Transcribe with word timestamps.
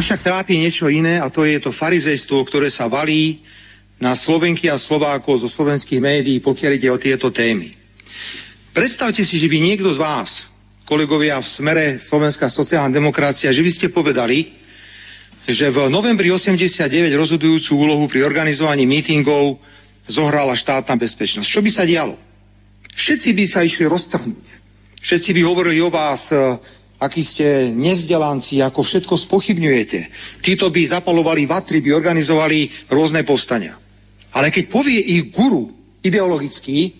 Mňa 0.00 0.16
však 0.16 0.32
trápi 0.32 0.56
niečo 0.56 0.88
iné 0.88 1.20
a 1.20 1.28
to 1.28 1.44
je 1.44 1.60
to 1.60 1.76
farizejstvo, 1.76 2.48
ktoré 2.48 2.72
sa 2.72 2.88
valí 2.88 3.44
na 4.00 4.16
Slovenky 4.16 4.72
a 4.72 4.80
Slovákov 4.80 5.44
zo 5.44 5.48
slovenských 5.52 6.00
médií, 6.00 6.40
pokiaľ 6.40 6.72
ide 6.72 6.88
o 6.88 6.96
tieto 6.96 7.28
témy. 7.28 7.76
Predstavte 8.72 9.20
si, 9.28 9.36
že 9.36 9.44
by 9.44 9.60
niekto 9.60 9.92
z 9.92 10.00
vás, 10.00 10.48
kolegovia 10.88 11.36
v 11.44 11.52
smere 11.52 11.86
Slovenská 12.00 12.48
sociálna 12.48 12.96
demokracia, 12.96 13.52
že 13.52 13.60
by 13.60 13.68
ste 13.68 13.92
povedali, 13.92 14.56
že 15.44 15.68
v 15.68 15.92
novembri 15.92 16.32
89 16.32 16.88
rozhodujúcu 17.12 17.70
úlohu 17.76 18.08
pri 18.08 18.24
organizovaní 18.24 18.88
mítingov 18.88 19.60
zohrala 20.08 20.56
štátna 20.56 20.96
bezpečnosť. 20.96 21.44
Čo 21.44 21.60
by 21.60 21.68
sa 21.68 21.84
dialo? 21.84 22.16
Všetci 22.96 23.36
by 23.36 23.44
sa 23.44 23.60
išli 23.60 23.84
roztrhnúť. 23.84 24.46
Všetci 25.04 25.36
by 25.36 25.44
hovorili 25.44 25.76
o 25.84 25.92
vás, 25.92 26.32
akí 27.00 27.24
ste 27.24 27.72
nevzdelanci, 27.72 28.60
ako 28.60 28.84
všetko 28.84 29.16
spochybňujete. 29.16 30.00
Títo 30.44 30.68
by 30.68 30.84
zapalovali 30.84 31.48
vatry, 31.48 31.80
by 31.80 31.96
organizovali 31.96 32.68
rôzne 32.92 33.24
povstania. 33.24 33.74
Ale 34.36 34.52
keď 34.52 34.64
povie 34.68 35.00
ich 35.00 35.32
guru 35.32 35.72
ideologický, 36.04 36.92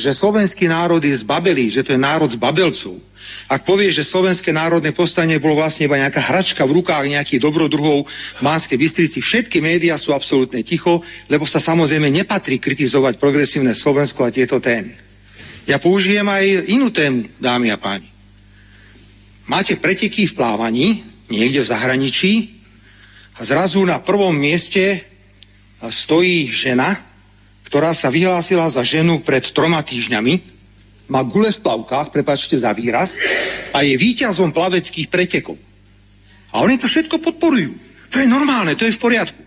že 0.00 0.16
slovenský 0.16 0.70
národ 0.70 1.02
je 1.02 1.12
zbabelý, 1.12 1.68
že 1.68 1.84
to 1.84 1.92
je 1.92 2.00
národ 2.00 2.30
zbabelcov, 2.30 2.96
ak 3.50 3.66
povie, 3.66 3.90
že 3.90 4.06
slovenské 4.06 4.54
národné 4.54 4.94
povstanie 4.94 5.42
bolo 5.42 5.58
vlastne 5.58 5.90
iba 5.90 5.98
nejaká 5.98 6.22
hračka 6.22 6.62
v 6.62 6.82
rukách 6.82 7.10
nejakých 7.10 7.42
dobrodruhov 7.42 8.06
v 8.06 8.40
Mánskej 8.46 8.78
Bystrici, 8.78 9.18
všetky 9.18 9.58
médiá 9.58 9.98
sú 9.98 10.14
absolútne 10.14 10.62
ticho, 10.62 11.02
lebo 11.26 11.46
sa 11.46 11.58
samozrejme 11.58 12.10
nepatrí 12.10 12.62
kritizovať 12.62 13.18
progresívne 13.18 13.74
Slovensko 13.74 14.26
a 14.26 14.34
tieto 14.34 14.62
témy. 14.62 14.94
Ja 15.66 15.82
použijem 15.82 16.26
aj 16.26 16.70
inú 16.70 16.94
tému, 16.94 17.26
dámy 17.42 17.74
a 17.74 17.78
páni 17.78 18.09
máte 19.50 19.74
preteky 19.74 20.30
v 20.30 20.36
plávaní, 20.38 21.02
niekde 21.26 21.66
v 21.66 21.70
zahraničí, 21.74 22.32
a 23.34 23.42
zrazu 23.42 23.82
na 23.82 23.98
prvom 23.98 24.30
mieste 24.30 25.02
stojí 25.82 26.46
žena, 26.46 26.94
ktorá 27.66 27.90
sa 27.90 28.14
vyhlásila 28.14 28.70
za 28.70 28.86
ženu 28.86 29.26
pred 29.26 29.42
troma 29.50 29.82
týždňami, 29.82 30.62
má 31.10 31.26
gule 31.26 31.50
v 31.50 31.62
plavkách, 31.66 32.14
prepačte 32.14 32.54
za 32.54 32.70
výraz, 32.70 33.18
a 33.74 33.82
je 33.82 33.98
víťazom 33.98 34.54
plaveckých 34.54 35.10
pretekov. 35.10 35.58
A 36.54 36.62
oni 36.62 36.78
to 36.78 36.86
všetko 36.86 37.18
podporujú. 37.18 37.74
To 38.14 38.16
je 38.22 38.30
normálne, 38.30 38.78
to 38.78 38.86
je 38.86 38.94
v 38.94 39.02
poriadku. 39.02 39.42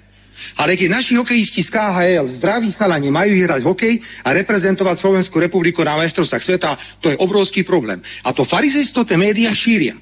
Ale 0.54 0.78
keď 0.78 1.02
naši 1.02 1.18
hokejisti 1.18 1.66
z 1.66 1.70
KHL, 1.74 2.30
zdraví 2.30 2.70
chalani, 2.78 3.10
majú 3.10 3.34
hrať 3.34 3.62
hokej 3.66 3.96
a 4.22 4.38
reprezentovať 4.38 4.96
Slovenskú 5.02 5.42
republiku 5.42 5.82
na 5.82 5.98
majstrovstvách 5.98 6.44
sveta, 6.46 6.78
to 7.02 7.10
je 7.10 7.18
obrovský 7.18 7.66
problém. 7.66 8.02
A 8.22 8.32
to 8.32 8.46
farizejstvo 8.46 9.02
tie 9.04 9.18
médiá 9.18 9.50
šíria. 9.50 9.98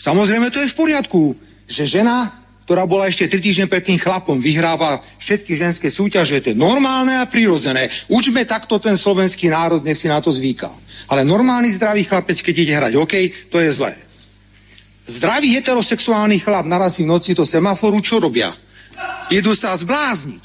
Samozrejme, 0.00 0.48
to 0.48 0.64
je 0.64 0.72
v 0.72 0.78
poriadku, 0.78 1.36
že 1.68 1.84
žena, 1.84 2.32
ktorá 2.64 2.88
bola 2.88 3.06
ešte 3.06 3.28
tri 3.28 3.38
týždne 3.44 3.68
pred 3.68 3.84
tým 3.84 4.00
chlapom, 4.00 4.40
vyhráva 4.40 5.04
všetky 5.20 5.54
ženské 5.54 5.92
súťaže, 5.92 6.40
to 6.40 6.50
je 6.50 6.58
normálne 6.58 7.20
a 7.20 7.28
prirodzené. 7.28 7.92
Učme 8.08 8.48
takto 8.48 8.80
ten 8.80 8.96
slovenský 8.96 9.52
národ, 9.52 9.84
nech 9.84 10.00
si 10.00 10.08
na 10.08 10.18
to 10.24 10.32
zvyká. 10.32 10.72
Ale 11.12 11.26
normálny 11.26 11.68
zdravý 11.74 12.08
chlapec, 12.08 12.40
keď 12.40 12.54
ide 12.56 12.74
hrať 12.74 12.92
hokej, 12.96 13.24
to 13.52 13.60
je 13.60 13.70
zlé. 13.76 13.92
Zdravý 15.06 15.52
heterosexuálny 15.58 16.38
chlap 16.40 16.64
narazí 16.64 17.02
v 17.02 17.10
noci 17.10 17.34
do 17.34 17.42
semaforu, 17.42 17.98
čo 18.00 18.22
robia? 18.22 18.54
Idú 19.32 19.52
sa 19.56 19.76
zblázniť. 19.76 20.44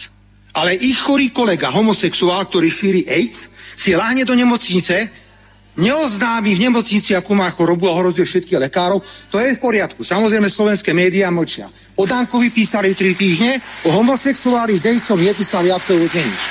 Ale 0.57 0.73
ich 0.73 0.97
chorý 0.97 1.29
kolega, 1.29 1.69
homosexuál, 1.69 2.49
ktorý 2.49 2.69
šíri 2.71 3.01
AIDS, 3.05 3.53
si 3.77 3.93
láhne 3.93 4.25
do 4.25 4.33
nemocnice, 4.33 5.11
neoznámi 5.77 6.57
v 6.57 6.63
nemocnici, 6.69 7.13
akú 7.13 7.37
má 7.37 7.45
chorobu 7.53 7.85
a 7.87 7.93
ohrozuje 7.93 8.25
všetkých 8.25 8.61
lekárov, 8.65 8.97
to 9.29 9.37
je 9.37 9.53
v 9.53 9.61
poriadku. 9.61 10.01
Samozrejme, 10.01 10.49
slovenské 10.49 10.97
médiá 10.97 11.29
mlčia. 11.29 11.69
O 11.97 12.09
Dankovi 12.09 12.49
písali 12.49 12.97
tri 12.97 13.13
týždne, 13.13 13.61
o 13.85 13.93
homosexuáli 13.93 14.73
s 14.73 14.89
AIDS-om 14.89 15.21
nepísali 15.21 15.69
absolútne 15.69 16.25
nič. 16.25 16.41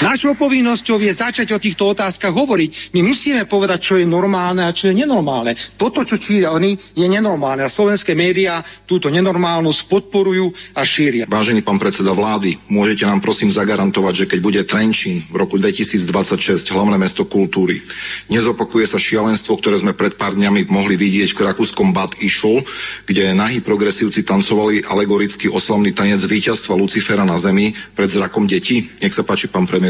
Našou 0.00 0.32
povinnosťou 0.32 0.96
je 0.96 1.12
začať 1.12 1.52
o 1.52 1.60
týchto 1.60 1.92
otázkach 1.92 2.32
hovoriť. 2.32 2.96
My 2.96 3.04
musíme 3.04 3.44
povedať, 3.44 3.78
čo 3.84 3.94
je 4.00 4.08
normálne 4.08 4.64
a 4.64 4.72
čo 4.72 4.88
je 4.88 4.96
nenormálne. 4.96 5.52
Toto, 5.76 6.08
čo 6.08 6.16
číria 6.16 6.56
oni, 6.56 6.72
je 6.96 7.04
nenormálne. 7.04 7.60
A 7.60 7.68
slovenské 7.68 8.16
médiá 8.16 8.64
túto 8.88 9.12
nenormálnosť 9.12 9.92
podporujú 9.92 10.56
a 10.72 10.88
šíria. 10.88 11.28
Vážený 11.28 11.60
pán 11.60 11.76
predseda 11.76 12.16
vlády, 12.16 12.56
môžete 12.72 13.04
nám 13.04 13.20
prosím 13.20 13.52
zagarantovať, 13.52 14.24
že 14.24 14.28
keď 14.32 14.38
bude 14.40 14.60
Trenčín 14.64 15.20
v 15.28 15.36
roku 15.36 15.60
2026 15.60 16.64
hlavné 16.72 16.96
mesto 16.96 17.28
kultúry, 17.28 17.84
nezopakuje 18.32 18.88
sa 18.88 18.96
šialenstvo, 18.96 19.60
ktoré 19.60 19.84
sme 19.84 19.92
pred 19.92 20.16
pár 20.16 20.32
dňami 20.32 20.72
mohli 20.72 20.96
vidieť 20.96 21.36
v 21.36 21.44
rakúskom 21.44 21.92
Bad 21.92 22.16
Ischl, 22.24 22.64
kde 23.04 23.36
nahí 23.36 23.60
progresívci 23.60 24.24
tancovali 24.24 24.80
alegorický 24.80 25.52
oslavný 25.52 25.92
tanec 25.92 26.24
víťazstva 26.24 26.72
Lucifera 26.72 27.28
na 27.28 27.36
zemi 27.36 27.76
pred 27.92 28.08
zrakom 28.08 28.48
detí. 28.48 28.88
Nech 29.04 29.12
sa 29.12 29.28
páči, 29.28 29.52
pán 29.52 29.68
premiér. 29.68 29.89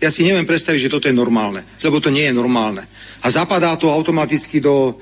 Ja 0.00 0.08
si 0.08 0.24
neviem 0.24 0.48
predstaviť, 0.48 0.88
že 0.88 0.92
toto 0.92 1.08
je 1.12 1.16
normálne, 1.16 1.66
lebo 1.84 2.00
to 2.00 2.08
nie 2.08 2.24
je 2.24 2.32
normálne. 2.32 2.88
A 3.20 3.28
zapadá 3.28 3.76
to 3.76 3.92
automaticky 3.92 4.64
do 4.64 4.96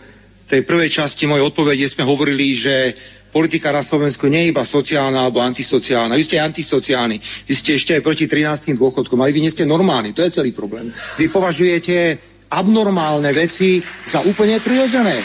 tej 0.48 0.66
prvej 0.66 0.90
časti 0.90 1.28
mojej 1.28 1.46
odpovede, 1.46 1.86
sme 1.86 2.08
hovorili, 2.08 2.56
že 2.56 2.96
politika 3.28 3.70
na 3.70 3.84
Slovensku 3.84 4.26
nie 4.26 4.48
je 4.48 4.50
iba 4.50 4.64
sociálna 4.64 5.28
alebo 5.28 5.44
antisociálna. 5.44 6.16
Vy 6.16 6.24
ste 6.24 6.42
antisociálni. 6.42 7.20
Vy 7.46 7.54
ste 7.54 7.76
ešte 7.76 7.94
aj 7.94 8.02
proti 8.02 8.24
13. 8.24 8.74
dôchodkom, 8.74 9.20
ale 9.20 9.36
vy 9.36 9.44
nie 9.44 9.52
ste 9.52 9.68
normálni. 9.68 10.16
To 10.16 10.24
je 10.24 10.34
celý 10.34 10.56
problém. 10.56 10.90
Vy 11.20 11.28
považujete 11.28 12.18
abnormálne 12.48 13.28
veci 13.36 13.84
za 14.08 14.24
úplne 14.24 14.58
prirodzené. 14.58 15.20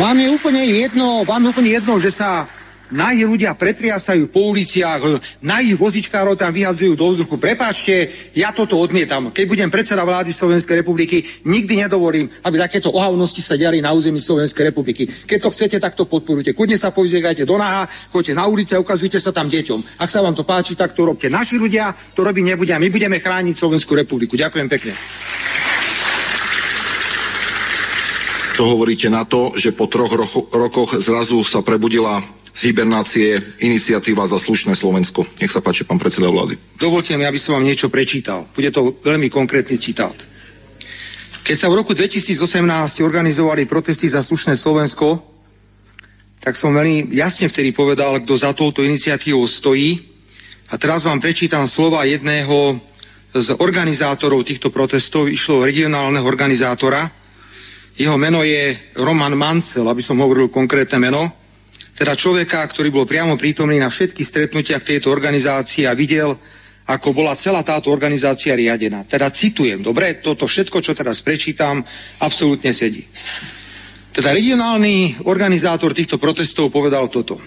Vám 0.00 0.16
je 0.16 0.28
úplne 0.32 0.62
jedno, 0.64 1.28
vám 1.28 1.44
je 1.44 1.50
úplne 1.52 1.70
jedno, 1.76 2.00
že 2.00 2.08
sa 2.08 2.48
nahí 2.92 3.24
ľudia 3.24 3.54
pretriasajú 3.56 4.30
po 4.32 4.52
uliciach, 4.52 5.00
nahí 5.44 5.74
vozičkárov 5.76 6.36
tam 6.36 6.52
vyhadzujú 6.52 6.92
do 6.96 7.06
vzduchu. 7.12 7.36
Prepáčte, 7.36 8.08
ja 8.32 8.52
toto 8.52 8.80
odmietam. 8.80 9.30
Keď 9.32 9.44
budem 9.48 9.70
predseda 9.72 10.04
vlády 10.04 10.32
Slovenskej 10.32 10.84
republiky, 10.84 11.24
nikdy 11.44 11.84
nedovolím, 11.84 12.28
aby 12.44 12.56
takéto 12.58 12.92
ohavnosti 12.92 13.40
sa 13.40 13.56
diali 13.56 13.80
na 13.80 13.92
území 13.92 14.20
Slovenskej 14.20 14.72
republiky. 14.72 15.08
Keď 15.08 15.38
to 15.38 15.52
chcete, 15.52 15.76
tak 15.80 15.94
to 15.94 16.08
podporujte. 16.08 16.52
Kudne 16.56 16.76
sa 16.80 16.92
povzdiegajte 16.94 17.44
do 17.44 17.56
naha, 17.60 17.88
choďte 18.12 18.32
na 18.36 18.44
ulice 18.48 18.76
a 18.76 18.82
ukazujte 18.82 19.20
sa 19.20 19.32
tam 19.32 19.48
deťom. 19.48 20.00
Ak 20.00 20.10
sa 20.12 20.24
vám 20.24 20.36
to 20.36 20.44
páči, 20.44 20.76
tak 20.78 20.92
to 20.96 21.04
robte. 21.04 21.28
Naši 21.28 21.60
ľudia 21.60 21.92
to 22.14 22.24
robiť 22.24 22.44
nebudia. 22.56 22.80
My 22.80 22.88
budeme 22.88 23.20
chrániť 23.20 23.54
Slovenskú 23.56 23.96
republiku. 23.96 24.36
Ďakujem 24.36 24.68
pekne. 24.68 24.92
To 28.58 28.74
hovoríte 28.74 29.06
na 29.06 29.22
to, 29.22 29.54
že 29.54 29.70
po 29.70 29.86
troch 29.86 30.10
rokoch 30.50 30.98
zrazu 30.98 31.46
sa 31.46 31.62
prebudila 31.62 32.18
z 32.58 32.74
hibernácie 32.74 33.38
iniciatíva 33.62 34.26
za 34.26 34.34
slušné 34.34 34.74
Slovensko. 34.74 35.22
Nech 35.38 35.54
sa 35.54 35.62
páči, 35.62 35.86
pán 35.86 36.02
predseda 36.02 36.26
vlády. 36.26 36.58
Dovolte 36.74 37.14
mi, 37.14 37.22
aby 37.22 37.38
som 37.38 37.54
vám 37.54 37.62
niečo 37.62 37.86
prečítal. 37.86 38.50
Bude 38.50 38.74
to 38.74 38.98
veľmi 38.98 39.30
konkrétny 39.30 39.78
citát. 39.78 40.18
Keď 41.46 41.54
sa 41.54 41.70
v 41.70 41.78
roku 41.78 41.94
2018 41.94 42.34
organizovali 42.98 43.62
protesty 43.70 44.10
za 44.10 44.26
slušné 44.26 44.58
Slovensko, 44.58 45.22
tak 46.42 46.58
som 46.58 46.74
veľmi 46.74 47.14
jasne 47.14 47.46
vtedy 47.46 47.70
povedal, 47.70 48.18
kto 48.26 48.34
za 48.34 48.50
touto 48.50 48.82
iniciatívou 48.82 49.46
stojí. 49.46 50.02
A 50.74 50.82
teraz 50.82 51.06
vám 51.06 51.22
prečítam 51.22 51.62
slova 51.70 52.10
jedného 52.10 52.74
z 53.38 53.54
organizátorov 53.54 54.42
týchto 54.42 54.74
protestov. 54.74 55.30
Išlo 55.30 55.62
regionálneho 55.62 56.26
organizátora. 56.26 57.06
Jeho 57.94 58.18
meno 58.18 58.42
je 58.42 58.74
Roman 58.98 59.38
Mancel, 59.38 59.86
aby 59.86 60.02
som 60.02 60.18
hovoril 60.18 60.50
konkrétne 60.50 60.98
meno 60.98 61.37
teda 61.98 62.14
človeka, 62.14 62.62
ktorý 62.62 62.94
bol 62.94 63.10
priamo 63.10 63.34
prítomný 63.34 63.82
na 63.82 63.90
všetkých 63.90 64.22
stretnutiach 64.22 64.86
tejto 64.86 65.10
organizácie 65.10 65.82
a 65.82 65.98
videl, 65.98 66.38
ako 66.86 67.10
bola 67.10 67.34
celá 67.34 67.66
táto 67.66 67.90
organizácia 67.90 68.54
riadená. 68.54 69.02
Teda 69.02 69.26
citujem, 69.34 69.82
dobre, 69.82 70.22
toto 70.22 70.46
všetko, 70.46 70.78
čo 70.78 70.94
teraz 70.94 71.20
prečítam, 71.26 71.82
absolútne 72.22 72.70
sedí. 72.70 73.02
Teda 74.14 74.30
regionálny 74.30 75.26
organizátor 75.26 75.90
týchto 75.90 76.22
protestov 76.22 76.70
povedal 76.70 77.10
toto. 77.10 77.42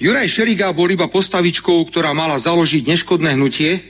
Juraj 0.00 0.26
Šeliga 0.26 0.74
bol 0.74 0.90
iba 0.90 1.06
postavičkou, 1.06 1.84
ktorá 1.86 2.10
mala 2.16 2.40
založiť 2.40 2.82
neškodné 2.88 3.36
hnutie, 3.38 3.84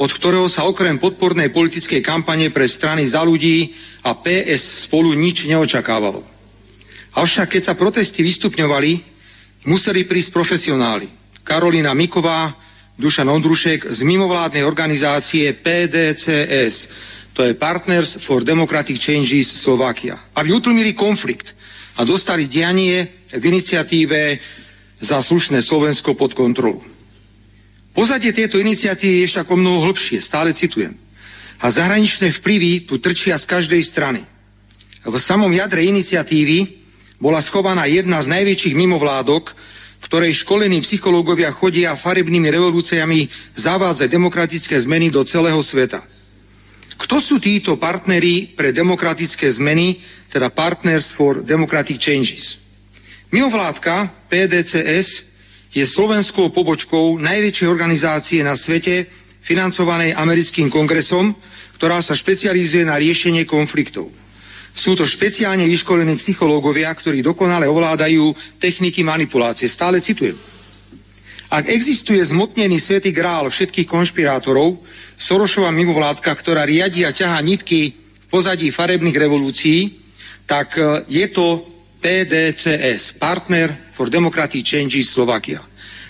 od 0.00 0.10
ktorého 0.10 0.50
sa 0.50 0.66
okrem 0.66 0.98
podpornej 0.98 1.54
politickej 1.54 2.02
kampane 2.02 2.50
pre 2.50 2.66
strany 2.66 3.06
za 3.06 3.22
ľudí 3.22 3.70
a 4.02 4.18
PS 4.18 4.90
spolu 4.90 5.14
nič 5.14 5.46
neočakávalo. 5.46 6.33
Avšak 7.14 7.58
keď 7.58 7.62
sa 7.62 7.78
protesty 7.78 8.26
vystupňovali, 8.26 8.92
museli 9.70 10.02
prísť 10.02 10.30
profesionáli. 10.34 11.06
Karolina 11.46 11.94
Miková, 11.94 12.50
Dušan 12.98 13.30
Ondrušek 13.30 13.90
z 13.90 14.00
mimovládnej 14.02 14.66
organizácie 14.66 15.50
PDCS, 15.54 16.76
to 17.34 17.42
je 17.42 17.58
Partners 17.58 18.22
for 18.22 18.46
Democratic 18.46 18.98
Changes 18.98 19.50
Slovakia, 19.50 20.14
aby 20.38 20.54
utlmili 20.54 20.94
konflikt 20.94 21.54
a 21.98 22.06
dostali 22.06 22.46
dianie 22.46 23.26
v 23.30 23.42
iniciatíve 23.42 24.38
za 25.02 25.18
slušné 25.18 25.58
Slovensko 25.58 26.14
pod 26.14 26.38
kontrolu. 26.38 26.78
Pozadie 27.94 28.34
tejto 28.34 28.58
iniciatívy 28.58 29.22
je 29.22 29.30
však 29.30 29.46
o 29.50 29.58
mnoho 29.58 29.90
hlbšie, 29.90 30.18
stále 30.18 30.50
citujem. 30.54 30.98
A 31.62 31.70
zahraničné 31.70 32.34
vplyvy 32.34 32.86
tu 32.90 32.98
trčia 32.98 33.38
z 33.38 33.46
každej 33.46 33.82
strany. 33.86 34.22
V 35.06 35.14
samom 35.14 35.50
jadre 35.50 35.86
iniciatívy 35.86 36.83
bola 37.18 37.38
schovaná 37.42 37.86
jedna 37.86 38.22
z 38.22 38.30
najväčších 38.30 38.74
mimovládok, 38.74 39.54
ktorej 40.04 40.44
školení 40.44 40.84
psychológovia 40.84 41.48
chodia 41.54 41.96
farebnými 41.96 42.52
revolúciami 42.52 43.32
zavádzať 43.56 44.08
demokratické 44.12 44.76
zmeny 44.76 45.08
do 45.08 45.24
celého 45.24 45.58
sveta. 45.64 46.04
Kto 46.94 47.18
sú 47.18 47.42
títo 47.42 47.74
partneri 47.80 48.52
pre 48.54 48.70
demokratické 48.70 49.50
zmeny, 49.50 49.98
teda 50.30 50.52
Partners 50.52 51.10
for 51.10 51.42
Democratic 51.42 51.98
Changes? 51.98 52.60
Mimovládka 53.34 54.28
PDCS 54.30 55.26
je 55.74 55.82
slovenskou 55.82 56.54
pobočkou 56.54 57.18
najväčšej 57.18 57.66
organizácie 57.66 58.40
na 58.46 58.54
svete, 58.54 59.10
financovanej 59.42 60.14
americkým 60.14 60.70
kongresom, 60.70 61.34
ktorá 61.76 61.98
sa 61.98 62.14
špecializuje 62.14 62.86
na 62.86 62.94
riešenie 62.94 63.42
konfliktov. 63.42 64.08
Sú 64.74 64.98
to 64.98 65.06
špeciálne 65.06 65.70
vyškolení 65.70 66.18
psychológovia, 66.18 66.90
ktorí 66.90 67.22
dokonale 67.22 67.70
ovládajú 67.70 68.34
techniky 68.58 69.06
manipulácie. 69.06 69.70
Stále 69.70 70.02
citujem. 70.02 70.34
Ak 71.54 71.70
existuje 71.70 72.18
zmotnený 72.18 72.82
svätý 72.82 73.14
grál 73.14 73.46
všetkých 73.46 73.86
konšpirátorov, 73.86 74.82
Sorošová 75.14 75.70
mimovládka, 75.70 76.26
ktorá 76.34 76.66
riadi 76.66 77.06
a 77.06 77.14
ťahá 77.14 77.38
nitky 77.38 77.94
v 77.94 78.26
pozadí 78.26 78.74
farebných 78.74 79.14
revolúcií, 79.14 80.02
tak 80.50 80.74
e, 80.74 81.06
je 81.06 81.26
to 81.30 81.62
PDCS, 82.02 83.22
Partner 83.22 83.94
for 83.94 84.10
Democratic 84.10 84.66
Changes 84.66 85.14
Slovakia. 85.14 85.62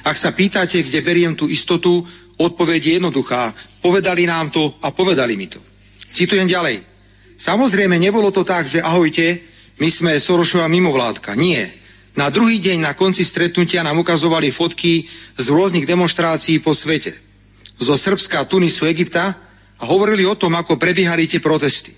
Ak 0.09 0.17
sa 0.17 0.33
pýtate, 0.33 0.81
kde 0.81 1.05
beriem 1.05 1.37
tú 1.37 1.53
istotu, 1.53 2.01
odpoveď 2.41 2.81
je 2.81 2.93
jednoduchá. 2.97 3.53
Povedali 3.85 4.25
nám 4.25 4.49
to 4.49 4.81
a 4.81 4.89
povedali 4.97 5.37
mi 5.37 5.53
to. 5.53 5.61
Citujem 6.09 6.49
ďalej. 6.49 6.94
Samozrejme, 7.35 7.99
nebolo 7.99 8.31
to 8.31 8.47
tak, 8.47 8.67
že 8.71 8.83
ahojte, 8.83 9.43
my 9.83 9.89
sme 9.91 10.13
Sorošová 10.15 10.71
mimovládka. 10.71 11.35
Nie. 11.35 11.75
Na 12.15 12.31
druhý 12.31 12.63
deň 12.63 12.79
na 12.79 12.93
konci 12.95 13.27
stretnutia 13.27 13.83
nám 13.83 13.99
ukazovali 13.99 14.55
fotky 14.55 15.11
z 15.35 15.47
rôznych 15.51 15.83
demonstrácií 15.83 16.63
po 16.63 16.71
svete. 16.71 17.19
Zo 17.75 17.99
Srbska, 17.99 18.47
Tunisu, 18.47 18.87
Egypta 18.87 19.35
a 19.79 19.83
hovorili 19.83 20.23
o 20.23 20.39
tom, 20.39 20.55
ako 20.55 20.79
prebiehali 20.79 21.27
tie 21.27 21.43
protesty. 21.43 21.91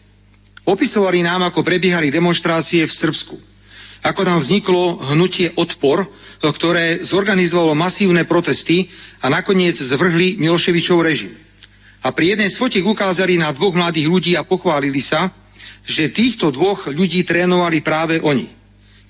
Opisovali 0.65 1.21
nám, 1.21 1.45
ako 1.53 1.61
prebiehali 1.61 2.09
demonstrácie 2.09 2.89
v 2.89 2.97
Srbsku. 2.97 3.37
Ako 4.09 4.25
tam 4.25 4.41
vzniklo 4.41 5.05
hnutie 5.13 5.53
Odpor, 5.53 6.09
ktoré 6.41 7.05
zorganizovalo 7.05 7.77
masívne 7.77 8.25
protesty 8.25 8.89
a 9.21 9.29
nakoniec 9.29 9.77
zvrhli 9.77 10.41
Miloševičov 10.41 10.99
režim 11.05 11.46
a 12.07 12.15
pri 12.15 12.39
jednej 12.39 12.47
z 12.47 12.63
fotiek 12.63 12.87
ukázali 12.87 13.35
na 13.35 13.51
dvoch 13.51 13.75
mladých 13.75 14.07
ľudí 14.07 14.33
a 14.39 14.47
pochválili 14.47 15.03
sa, 15.03 15.35
že 15.83 16.15
týchto 16.15 16.55
dvoch 16.55 16.87
ľudí 16.87 17.27
trénovali 17.27 17.83
práve 17.83 18.23
oni. 18.23 18.47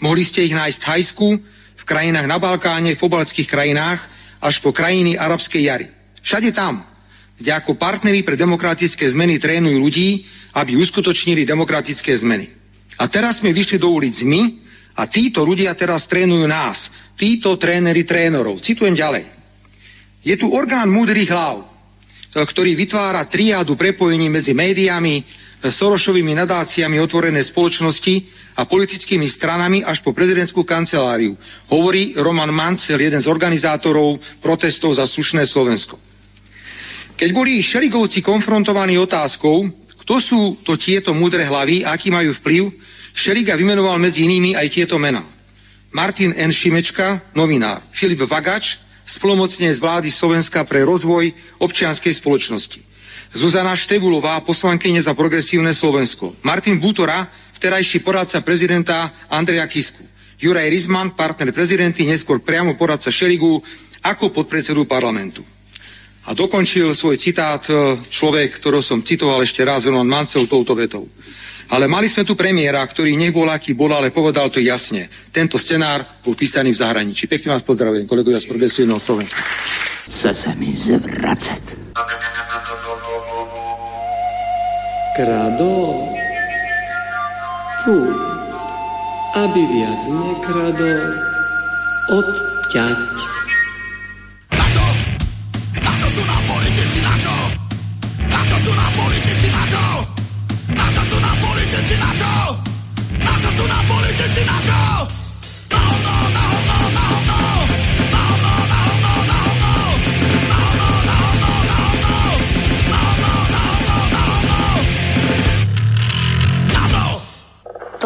Mohli 0.01 0.25
ste 0.25 0.49
ich 0.49 0.57
nájsť 0.57 0.79
v 0.81 0.87
Thajsku, 0.89 1.29
v 1.77 1.85
krajinách 1.85 2.25
na 2.25 2.41
Balkáne, 2.41 2.97
v 2.97 3.05
obaleckých 3.05 3.53
krajinách, 3.53 4.01
až 4.41 4.65
po 4.65 4.73
krajiny 4.73 5.13
arabskej 5.21 5.63
jary. 5.69 5.93
Všade 6.25 6.57
tam, 6.57 6.89
kde 7.37 7.53
ako 7.53 7.77
partneri 7.77 8.25
pre 8.25 8.33
demokratické 8.33 9.05
zmeny 9.13 9.37
trénujú 9.37 9.77
ľudí, 9.77 10.25
aby 10.57 10.81
uskutočnili 10.81 11.45
demokratické 11.45 12.17
zmeny. 12.17 12.49
A 12.97 13.13
teraz 13.13 13.45
sme 13.45 13.53
vyšli 13.53 13.77
do 13.77 13.93
ulic 13.93 14.25
my 14.25 14.57
a 14.97 15.05
títo 15.05 15.45
ľudia 15.45 15.77
teraz 15.77 16.09
trénujú 16.09 16.49
nás. 16.49 16.89
Títo 17.13 17.61
tréneri 17.61 18.09
trénerov. 18.09 18.65
Citujem 18.65 18.97
ďalej. 18.97 19.29
Je 20.25 20.33
tu 20.41 20.49
orgán 20.49 20.89
múdrych 20.89 21.29
hlav, 21.29 21.76
ktorý 22.45 22.77
vytvára 22.77 23.25
triádu 23.25 23.73
prepojení 23.81 24.29
medzi 24.29 24.53
médiami, 24.53 25.25
Sorošovými 25.67 26.37
nadáciami 26.37 27.01
otvorené 27.01 27.41
spoločnosti 27.41 28.15
a 28.61 28.69
politickými 28.69 29.25
stranami 29.25 29.83
až 29.83 30.05
po 30.05 30.13
prezidentskú 30.13 30.63
kanceláriu. 30.63 31.35
Hovorí 31.73 32.15
Roman 32.15 32.53
Mancel, 32.53 33.01
jeden 33.01 33.19
z 33.19 33.27
organizátorov 33.27 34.21
protestov 34.39 34.95
za 34.95 35.09
slušné 35.09 35.49
Slovensko. 35.49 35.99
Keď 37.17 37.31
boli 37.33 37.65
Šeligovci 37.65 38.21
konfrontovaní 38.21 39.01
otázkou, 39.01 39.65
kto 40.05 40.15
sú 40.21 40.41
to 40.61 40.77
tieto 40.77 41.17
múdre 41.17 41.43
hlavy 41.43 41.83
a 41.83 41.97
aký 41.97 42.13
majú 42.13 42.37
vplyv, 42.37 42.71
Šeliga 43.17 43.57
vymenoval 43.57 43.97
medzi 43.97 44.29
inými 44.29 44.53
aj 44.53 44.69
tieto 44.71 45.01
mená. 45.01 45.25
Martin 45.97 46.37
N. 46.37 46.53
Šimečka, 46.53 47.33
novinár, 47.33 47.81
Filip 47.89 48.29
Vagač, 48.29 48.77
splomocne 49.07 49.71
z 49.71 49.79
vlády 49.79 50.11
Slovenska 50.11 50.67
pre 50.67 50.83
rozvoj 50.83 51.31
občianskej 51.63 52.11
spoločnosti. 52.11 52.83
Zuzana 53.31 53.79
Števulová, 53.79 54.43
poslankyne 54.43 54.99
za 54.99 55.15
progresívne 55.15 55.71
Slovensko. 55.71 56.35
Martin 56.43 56.83
Bútora, 56.83 57.31
vterajší 57.55 58.03
poradca 58.03 58.43
prezidenta 58.43 59.15
Andreja 59.31 59.71
Kisku. 59.71 60.03
Juraj 60.37 60.69
Rizman, 60.69 61.17
partner 61.17 61.55
prezidenty, 61.55 62.05
neskôr 62.05 62.43
priamo 62.43 62.77
poradca 62.77 63.09
Šeligu, 63.09 63.63
ako 64.05 64.35
podpredsedu 64.35 64.85
parlamentu. 64.85 65.41
A 66.27 66.35
dokončil 66.35 66.91
svoj 66.91 67.17
citát 67.17 67.63
e, 67.71 67.97
človek, 68.11 68.59
ktorého 68.59 68.83
som 68.83 68.99
citoval 68.99 69.47
ešte 69.47 69.63
raz, 69.63 69.87
Roman 69.87 70.11
Mancel, 70.11 70.51
touto 70.51 70.75
vetou. 70.75 71.07
Ale 71.67 71.91
mali 71.91 72.07
sme 72.07 72.23
tu 72.23 72.39
premiéra, 72.39 72.79
ktorý 72.87 73.19
nech 73.19 73.35
bol 73.35 73.51
aký 73.51 73.75
bol, 73.75 73.91
ale 73.91 74.15
povedal 74.15 74.55
to 74.55 74.63
jasne. 74.63 75.11
Tento 75.35 75.59
scenár 75.59 76.07
bol 76.23 76.39
písaný 76.39 76.71
v 76.71 76.79
zahraničí. 76.79 77.27
Pekne 77.27 77.59
vás 77.59 77.67
pozdravujem, 77.67 78.07
kolegovia 78.07 78.39
z 78.39 78.47
Progresívneho 78.47 79.03
Slovenska. 79.03 79.43
Chce 80.07 80.31
sa 80.31 80.55
mi 80.55 80.71
zvracať. 80.71 81.75
Kradol. 85.19 86.15
Fú. 87.83 87.97
Aby 89.35 89.63
viac 89.67 90.03
nekradol. 90.07 91.03
Odťať. 92.15 93.01
Na 94.55 94.65
čo? 94.71 94.87
Na 95.83 95.93
čo 95.99 96.09
sú 96.15 96.23
nám 96.23 96.43
politici? 96.47 96.99
Na 97.03 97.15
čo? 97.19 97.35
Na 98.31 98.41
čo 98.47 98.57
sú 98.63 98.71
nám 98.71 98.93
politici? 98.95 99.47
Na 99.51 99.65
čo? 99.67 100.16
Na 100.77 100.87
čo 100.93 101.03
sú 101.03 101.17
nám 101.19 101.37
politici? 101.41 101.95
Na 101.97 102.11
čo? 102.13 102.33
Na 103.19 103.35
čo 103.41 103.51
sú 103.57 103.65
nám 103.65 103.85
politici? 103.89 104.41
Na 104.45 104.59
čo? 104.61 104.81
Na 105.73 105.81
hovno, 105.81 106.15
na 106.37 106.45
hovno, 106.53 106.77
na 106.93 107.05
hovno! 107.11 107.39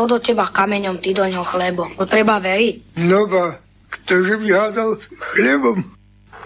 To! 0.00 0.08
Do 0.08 0.16
teba 0.16 0.48
kameňom, 0.48 0.96
ty 0.96 1.12
do 1.12 1.28
ňoho 1.28 1.44
chlebo. 1.44 1.84
To 2.00 2.08
treba 2.08 2.40
veriť. 2.40 2.96
No 3.04 3.28
ba, 3.28 3.60
ktože 3.92 4.40
by 4.40 4.48
házal 4.48 4.96
chlebom, 5.36 5.84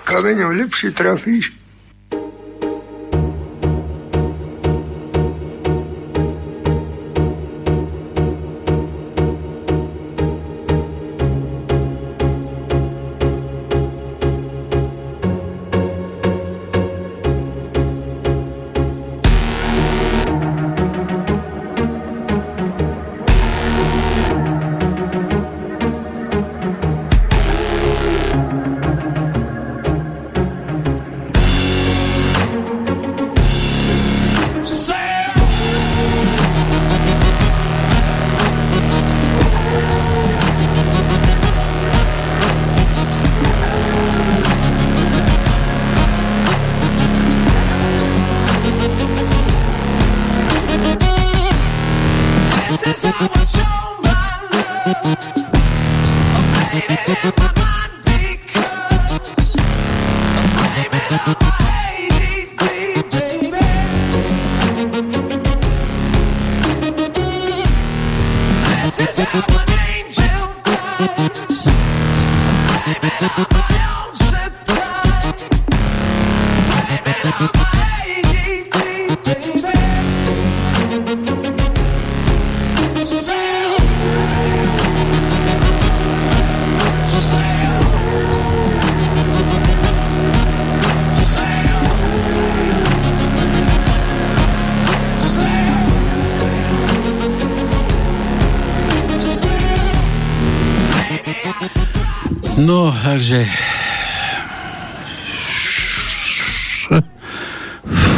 kameňom 0.02 0.58
lepšie 0.58 0.90
trafíš. 0.90 1.54
Let's. 69.16 69.53
Takže... 103.14 103.46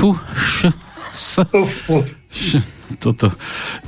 Fú, 0.01 0.17
š, 0.33 0.73
s, 1.13 1.33
š, 2.33 2.49
toto, 2.97 3.29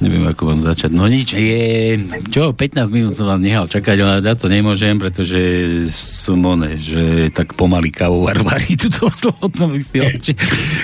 neviem, 0.05 0.21
ako 0.29 0.53
vám 0.53 0.61
začať. 0.61 0.93
No 0.93 1.09
nič, 1.09 1.33
je, 1.33 1.97
čo, 2.29 2.53
15 2.53 2.93
minút 2.93 3.17
som 3.17 3.25
vám 3.25 3.41
nehal 3.41 3.65
čakať, 3.65 3.97
ale 4.05 4.21
ja 4.21 4.37
to 4.37 4.53
nemôžem, 4.53 5.01
pretože 5.01 5.41
som 5.89 6.45
one, 6.45 6.77
že 6.77 7.33
tak 7.33 7.57
pomaly 7.57 7.89
kávu 7.89 8.29
varvári 8.29 8.77
tuto 8.85 9.09
slobodnom 9.09 9.73
vysielači. 9.73 10.37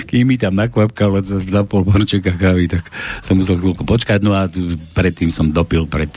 Kým 0.09 0.25
mi 0.25 0.41
tam 0.41 0.57
nakvapkal 0.57 1.21
za 1.21 1.61
pol 1.69 1.85
borčeka 1.85 2.33
kávy, 2.33 2.65
tak 2.65 2.89
som 3.21 3.37
musel 3.37 3.61
chvíľku 3.61 3.85
počkať, 3.85 4.25
no 4.25 4.33
a 4.33 4.49
predtým 4.97 5.29
som 5.29 5.53
dopil 5.53 5.85
pred 5.85 6.09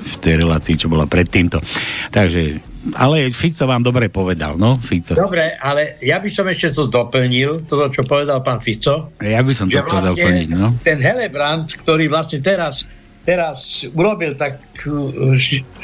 v 0.00 0.16
tej 0.18 0.42
relácii, 0.42 0.74
čo 0.74 0.90
bola 0.90 1.06
pred 1.06 1.28
týmto. 1.28 1.62
Takže 2.10 2.69
ale 2.96 3.28
Fico 3.28 3.68
vám 3.68 3.84
dobre 3.84 4.08
povedal, 4.08 4.56
no, 4.56 4.80
Fico. 4.80 5.12
Dobre, 5.12 5.56
ale 5.60 6.00
ja 6.00 6.16
by 6.16 6.28
som 6.32 6.48
ešte 6.48 6.72
to 6.72 6.88
doplnil, 6.88 7.68
toto, 7.68 7.92
čo 7.92 8.02
povedal 8.08 8.40
pán 8.40 8.64
Fico. 8.64 9.12
Ja 9.20 9.44
by 9.44 9.52
som 9.52 9.68
to 9.68 9.76
chcel 9.84 10.00
vlastne 10.00 10.16
doplniť, 10.16 10.48
no. 10.48 10.72
Ten 10.80 10.98
Helebrand, 11.00 11.68
ktorý 11.76 12.08
vlastne 12.08 12.40
teraz, 12.40 12.88
teraz 13.28 13.84
urobil 13.92 14.32
tak 14.32 14.64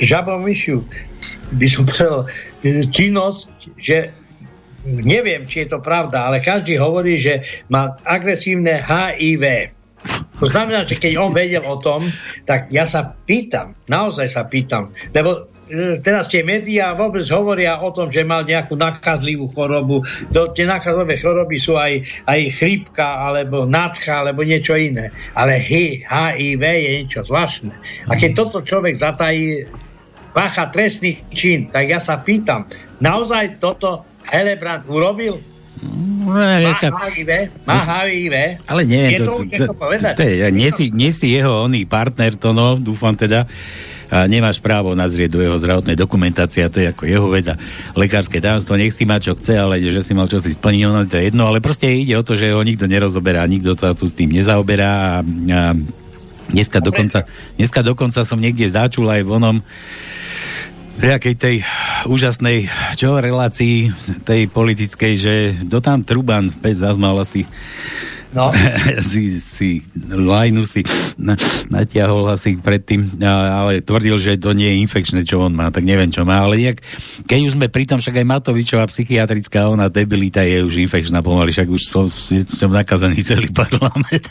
žabomyšiu, 0.01 0.81
by 1.53 1.67
som 1.69 1.83
povedal, 1.85 2.25
činnosť, 2.93 3.45
že 3.77 4.17
neviem, 4.87 5.45
či 5.45 5.67
je 5.67 5.77
to 5.77 5.85
pravda, 5.85 6.25
ale 6.31 6.41
každý 6.41 6.81
hovorí, 6.81 7.21
že 7.21 7.45
má 7.69 7.93
agresívne 8.07 8.81
HIV. 8.81 9.75
To 10.39 10.47
znamená, 10.47 10.87
že 10.87 11.01
keď 11.01 11.13
on 11.19 11.35
vedel 11.35 11.65
o 11.67 11.81
tom, 11.83 12.05
tak 12.47 12.71
ja 12.71 12.87
sa 12.87 13.17
pýtam, 13.27 13.75
naozaj 13.91 14.29
sa 14.31 14.47
pýtam, 14.47 14.95
lebo 15.11 15.51
teraz 16.01 16.31
tie 16.31 16.47
médiá 16.47 16.95
vôbec 16.95 17.27
hovoria 17.35 17.79
o 17.83 17.91
tom, 17.91 18.07
že 18.07 18.23
mal 18.23 18.47
nejakú 18.47 18.79
nakazlivú 18.79 19.51
chorobu. 19.51 20.07
Do, 20.31 20.55
tie 20.55 20.67
nakazlivé 20.67 21.19
choroby 21.19 21.57
sú 21.59 21.75
aj, 21.75 22.07
aj 22.27 22.41
chrípka, 22.55 23.27
alebo 23.27 23.67
nádcha, 23.67 24.23
alebo 24.23 24.47
niečo 24.47 24.79
iné. 24.79 25.11
Ale 25.35 25.59
HIV 25.59 26.63
je 26.63 26.91
niečo 27.03 27.27
zvláštne. 27.27 27.75
A 28.07 28.13
keď 28.15 28.31
toto 28.39 28.63
človek 28.63 28.95
zatají, 28.95 29.67
pácha 30.37 30.69
trestný 30.69 31.19
čin, 31.33 31.73
tak 31.73 31.89
ja 31.89 31.97
sa 31.97 32.21
pýtam, 32.21 32.69
naozaj 33.01 33.57
toto 33.57 34.05
Helebrand 34.27 34.85
urobil? 34.91 35.41
No, 35.81 36.35
má 36.35 36.59
HIV? 36.61 37.31
Má 37.65 37.81
HIV? 37.85 38.35
Ale 38.69 38.83
nie, 38.85 39.17
je 39.17 39.19
to, 39.23 39.33
to, 39.33 39.43
to, 39.49 39.65
to, 39.71 39.75
povedať? 39.77 40.15
To, 40.19 40.25
to, 40.25 40.49
nie, 40.53 40.71
si, 40.75 40.91
nie 40.93 41.11
si 41.15 41.33
jeho 41.33 41.65
oný 41.65 41.89
partner, 41.89 42.37
to 42.37 42.53
no, 42.53 42.77
dúfam 42.77 43.17
teda 43.17 43.49
a 44.07 44.31
nemáš 44.31 44.63
právo 44.63 44.95
nazrieť 44.95 45.35
do 45.35 45.41
jeho 45.43 45.59
zdravotnej 45.59 45.99
dokumentácie 45.99 46.63
a 46.63 46.71
to 46.71 46.79
je 46.79 46.91
ako 46.91 47.05
jeho 47.07 47.27
vec 47.27 47.51
a 47.51 47.59
lekárske 47.99 48.39
tajomstvo, 48.39 48.79
nech 48.79 48.95
si 48.95 49.03
má 49.03 49.19
čo 49.19 49.35
chce, 49.35 49.59
ale 49.59 49.83
že 49.83 50.03
si 50.03 50.15
mal 50.15 50.31
čo 50.31 50.39
si 50.39 50.55
splniť, 50.55 50.83
no 50.87 51.03
to 51.07 51.19
je 51.19 51.27
jedno, 51.33 51.51
ale 51.51 51.59
proste 51.59 51.91
ide 51.91 52.15
o 52.15 52.23
to, 52.23 52.39
že 52.39 52.55
ho 52.55 52.63
nikto 52.63 52.87
nerozoberá, 52.87 53.43
nikto 53.51 53.75
to 53.75 53.91
tu 53.99 54.07
s 54.07 54.15
tým 54.15 54.31
nezaoberá 54.31 54.91
a, 54.91 55.27
a 55.27 55.61
dneska, 56.51 56.79
dokonca, 56.79 57.27
dneska 57.59 57.81
dokonca 57.83 58.23
som 58.23 58.39
niekde 58.39 58.71
začul 58.71 59.11
aj 59.11 59.27
vonom 59.27 59.59
nejakej 60.97 61.35
tej 61.37 61.57
úžasnej 62.09 62.73
čo, 62.97 63.21
relácii 63.21 63.93
tej 64.25 64.49
politickej, 64.49 65.13
že 65.19 65.35
do 65.67 65.83
tam 65.85 66.07
Truban, 66.07 66.49
Peť 66.49 66.89
zazmal 66.89 67.21
asi 67.21 67.45
No. 68.37 68.53
si, 69.09 69.41
si 69.41 69.81
lajnu 70.05 70.69
si 70.69 70.85
na, 71.17 71.41
natiahol 71.73 72.29
asi 72.29 72.61
predtým, 72.61 73.17
ale 73.25 73.81
tvrdil, 73.81 74.21
že 74.21 74.37
to 74.37 74.53
nie 74.53 74.77
je 74.77 74.81
infekčné, 74.85 75.25
čo 75.25 75.41
on 75.41 75.57
má, 75.57 75.73
tak 75.73 75.89
neviem, 75.89 76.13
čo 76.13 76.29
má, 76.29 76.45
ale 76.45 76.61
nejak, 76.61 76.85
keď 77.25 77.39
už 77.49 77.57
sme 77.57 77.73
pri 77.73 77.89
tom, 77.89 77.99
však 78.05 78.21
aj 78.21 78.27
Matovičová 78.29 78.85
psychiatrická, 78.93 79.73
ona 79.73 79.89
debilita 79.89 80.45
je 80.45 80.61
už 80.69 80.85
infekčná 80.85 81.25
pomaly, 81.25 81.49
však 81.49 81.69
už 81.73 81.83
som, 81.89 82.05
som 82.45 82.69
nakazaný 82.69 83.25
celý 83.25 83.49
parlament. 83.49 84.29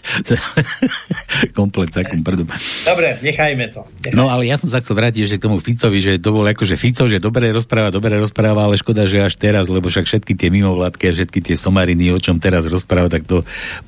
Komplet 1.57 1.89
takom 1.89 2.21
prdom. 2.21 2.45
Dobre, 2.85 3.17
nechajme 3.25 3.73
to. 3.73 3.81
Nechajme. 4.05 4.13
No 4.13 4.29
ale 4.29 4.45
ja 4.45 4.61
som 4.61 4.69
sa 4.69 4.85
chcel 4.85 5.01
vrátiť 5.01 5.25
ešte 5.25 5.37
k 5.41 5.45
tomu 5.49 5.57
Ficovi, 5.57 5.97
že 5.97 6.21
to 6.21 6.29
bol 6.29 6.45
akože 6.45 6.77
Fico, 6.77 7.09
že 7.09 7.17
dobre 7.17 7.49
rozpráva, 7.49 7.89
dobre 7.89 8.21
rozpráva, 8.21 8.69
ale 8.69 8.77
škoda, 8.77 9.09
že 9.09 9.25
až 9.25 9.33
teraz, 9.41 9.65
lebo 9.65 9.89
však 9.89 10.05
všetky 10.05 10.37
tie 10.37 10.53
mimovládky 10.53 11.09
a 11.09 11.11
všetky 11.17 11.39
tie 11.41 11.55
somariny, 11.57 12.13
o 12.13 12.19
čom 12.21 12.37
teraz 12.37 12.69
rozpráva, 12.69 13.09
tak 13.09 13.25
to 13.25 13.41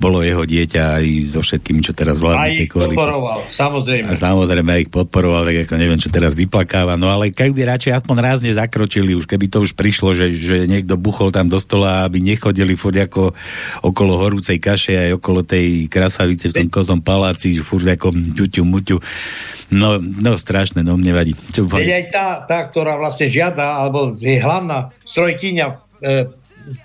bolo 0.07 0.23
jeho 0.23 0.47
dieťa 0.47 1.03
aj 1.03 1.05
so 1.35 1.43
všetkými, 1.43 1.83
čo 1.83 1.91
teraz 1.91 2.15
vládne 2.15 2.63
tej 2.63 2.71
koalície. 2.71 2.95
podporoval, 2.95 3.39
samozrejme. 3.51 4.07
A 4.07 4.15
samozrejme 4.15 4.69
aj 4.71 4.81
ich 4.87 4.91
podporoval, 4.95 5.43
tak 5.43 5.67
ako 5.67 5.75
neviem, 5.75 5.99
čo 5.99 6.07
teraz 6.07 6.31
vyplakáva. 6.31 6.95
No 6.95 7.11
ale 7.11 7.35
keby 7.35 7.67
radšej 7.67 7.99
aspoň 7.99 8.15
rázne 8.23 8.55
zakročili, 8.55 9.19
už 9.19 9.27
keby 9.27 9.51
to 9.51 9.59
už 9.59 9.75
prišlo, 9.75 10.15
že, 10.15 10.31
že 10.31 10.63
niekto 10.63 10.95
buchol 10.95 11.35
tam 11.35 11.51
do 11.51 11.59
stola, 11.59 12.07
aby 12.07 12.23
nechodili 12.23 12.79
furt 12.79 12.95
ako 12.95 13.35
okolo 13.83 14.15
horúcej 14.15 14.63
kaše 14.63 14.95
aj 14.95 15.19
okolo 15.19 15.43
tej 15.43 15.91
krasavice 15.91 16.55
v 16.55 16.63
tom 16.63 16.67
kozom 16.71 17.03
paláci, 17.03 17.51
že 17.51 17.67
furt 17.67 17.83
ako 17.83 18.15
ťuťu, 18.15 18.63
muťu. 18.63 18.97
No, 19.67 19.99
no 19.99 20.39
strašné, 20.39 20.79
no 20.87 20.95
mne 20.95 21.11
vadí. 21.11 21.35
Čo, 21.51 21.67
aj 21.67 22.07
tá, 22.15 22.47
tá, 22.47 22.71
ktorá 22.71 22.95
vlastne 22.95 23.27
žiada, 23.27 23.83
alebo 23.83 24.15
je 24.15 24.39
hlavná 24.39 24.95
strojkyňa, 25.03 25.67
e, 25.99 26.31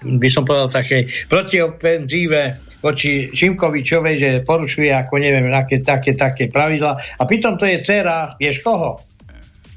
by 0.02 0.29
som 0.31 0.43
povedal 0.43 0.67
také, 0.67 1.07
protiofenzíve 1.31 2.72
voči 2.83 3.31
Šimkovičovej, 3.31 4.15
že 4.19 4.31
porušuje 4.43 4.91
ako 4.91 5.15
neviem, 5.23 5.49
aké, 5.55 5.81
také, 5.81 6.19
také 6.19 6.51
pravidla. 6.51 6.99
A 6.99 7.23
pritom 7.23 7.55
to 7.55 7.65
je 7.65 7.81
dcera, 7.81 8.35
vieš 8.37 8.61
koho? 8.61 8.99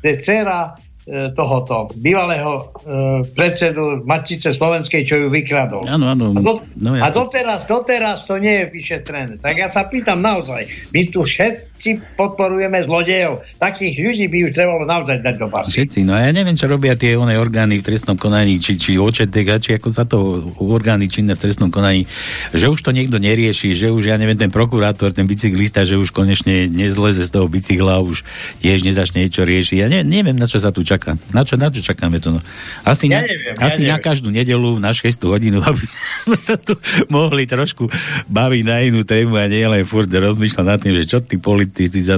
To 0.02 0.06
je 0.06 0.16
dcera 0.20 0.74
E, 1.06 1.30
tohoto 1.38 1.86
bývalého 2.02 2.54
e, 2.58 2.62
predsedu 3.38 4.02
Matice 4.10 4.50
Slovenskej, 4.50 5.06
čo 5.06 5.22
ju 5.22 5.28
vykradol. 5.30 5.86
Áno, 5.86 6.10
áno. 6.10 6.34
A, 6.34 6.42
do, 6.42 6.54
no, 6.82 6.98
a 6.98 7.08
doteraz, 7.14 7.70
doteraz 7.70 8.26
to 8.26 8.42
nie 8.42 8.66
je 8.66 8.74
vyšetrené. 8.74 9.38
Tak 9.38 9.54
ja 9.54 9.70
sa 9.70 9.86
pýtam 9.86 10.18
naozaj, 10.26 10.66
my 10.98 11.06
tu 11.14 11.22
všetci 11.76 12.16
podporujeme 12.16 12.80
zlodejov. 12.88 13.44
Takých 13.60 13.96
ľudí 14.00 14.26
by 14.32 14.38
už 14.48 14.52
trebalo 14.56 14.84
naozaj 14.88 15.20
dať 15.20 15.36
do 15.36 15.48
basy. 15.52 15.70
Všetci, 15.76 16.00
no 16.08 16.16
ja 16.16 16.32
neviem, 16.32 16.56
čo 16.56 16.72
robia 16.72 16.96
tie 16.96 17.20
one 17.20 17.36
orgány 17.36 17.84
v 17.84 17.86
trestnom 17.86 18.16
konaní, 18.16 18.64
či, 18.64 18.80
či 18.80 18.96
očetek, 18.96 19.60
či 19.60 19.76
ako 19.76 19.90
sa 19.92 20.08
to 20.08 20.50
orgány 20.64 21.12
činné 21.12 21.36
v 21.36 21.44
trestnom 21.44 21.68
konaní, 21.70 22.08
že 22.56 22.72
už 22.72 22.80
to 22.80 22.96
niekto 22.96 23.20
nerieši, 23.20 23.76
že 23.76 23.92
už, 23.92 24.08
ja 24.08 24.16
neviem, 24.16 24.40
ten 24.40 24.50
prokurátor, 24.50 25.12
ten 25.12 25.28
bicyklista, 25.28 25.84
že 25.84 26.00
už 26.00 26.16
konečne 26.16 26.72
nezleze 26.72 27.28
z 27.28 27.32
toho 27.32 27.52
bicykla, 27.52 28.00
už 28.02 28.24
tiež 28.64 28.88
nezačne 28.88 29.28
niečo 29.28 29.44
riešiť. 29.44 29.78
Ja 29.84 29.88
ne, 29.92 30.02
neviem, 30.08 30.40
na 30.40 30.48
čo 30.48 30.64
sa 30.64 30.72
tu 30.72 30.82
čaká? 30.82 31.20
Na 31.36 31.44
čo, 31.44 31.60
na 31.60 31.68
čo 31.68 31.84
čakáme 31.84 32.24
to? 32.24 32.34
No? 32.34 32.40
Asi, 32.88 33.12
ja 33.12 33.20
na, 33.20 33.28
neviem, 33.28 33.54
asi 33.60 33.84
ja 33.84 33.94
na 33.94 33.98
každú 34.00 34.32
nedelu 34.32 34.80
na 34.80 34.96
6 34.96 35.20
hodinu, 35.28 35.60
aby 35.70 35.84
sme 36.24 36.40
sa 36.40 36.56
tu 36.56 36.80
mohli 37.12 37.44
trošku 37.44 37.92
baviť 38.32 38.64
na 38.64 38.82
inú 38.88 39.04
tému 39.04 39.36
a 39.36 39.52
nie 39.52 39.68
len 39.68 39.84
furt 39.84 40.08
rozmýšľať 40.08 40.66
nad 40.66 40.80
tým, 40.80 40.96
že 41.04 41.06
čo 41.06 41.20
tí 41.20 41.36
za 42.02 42.18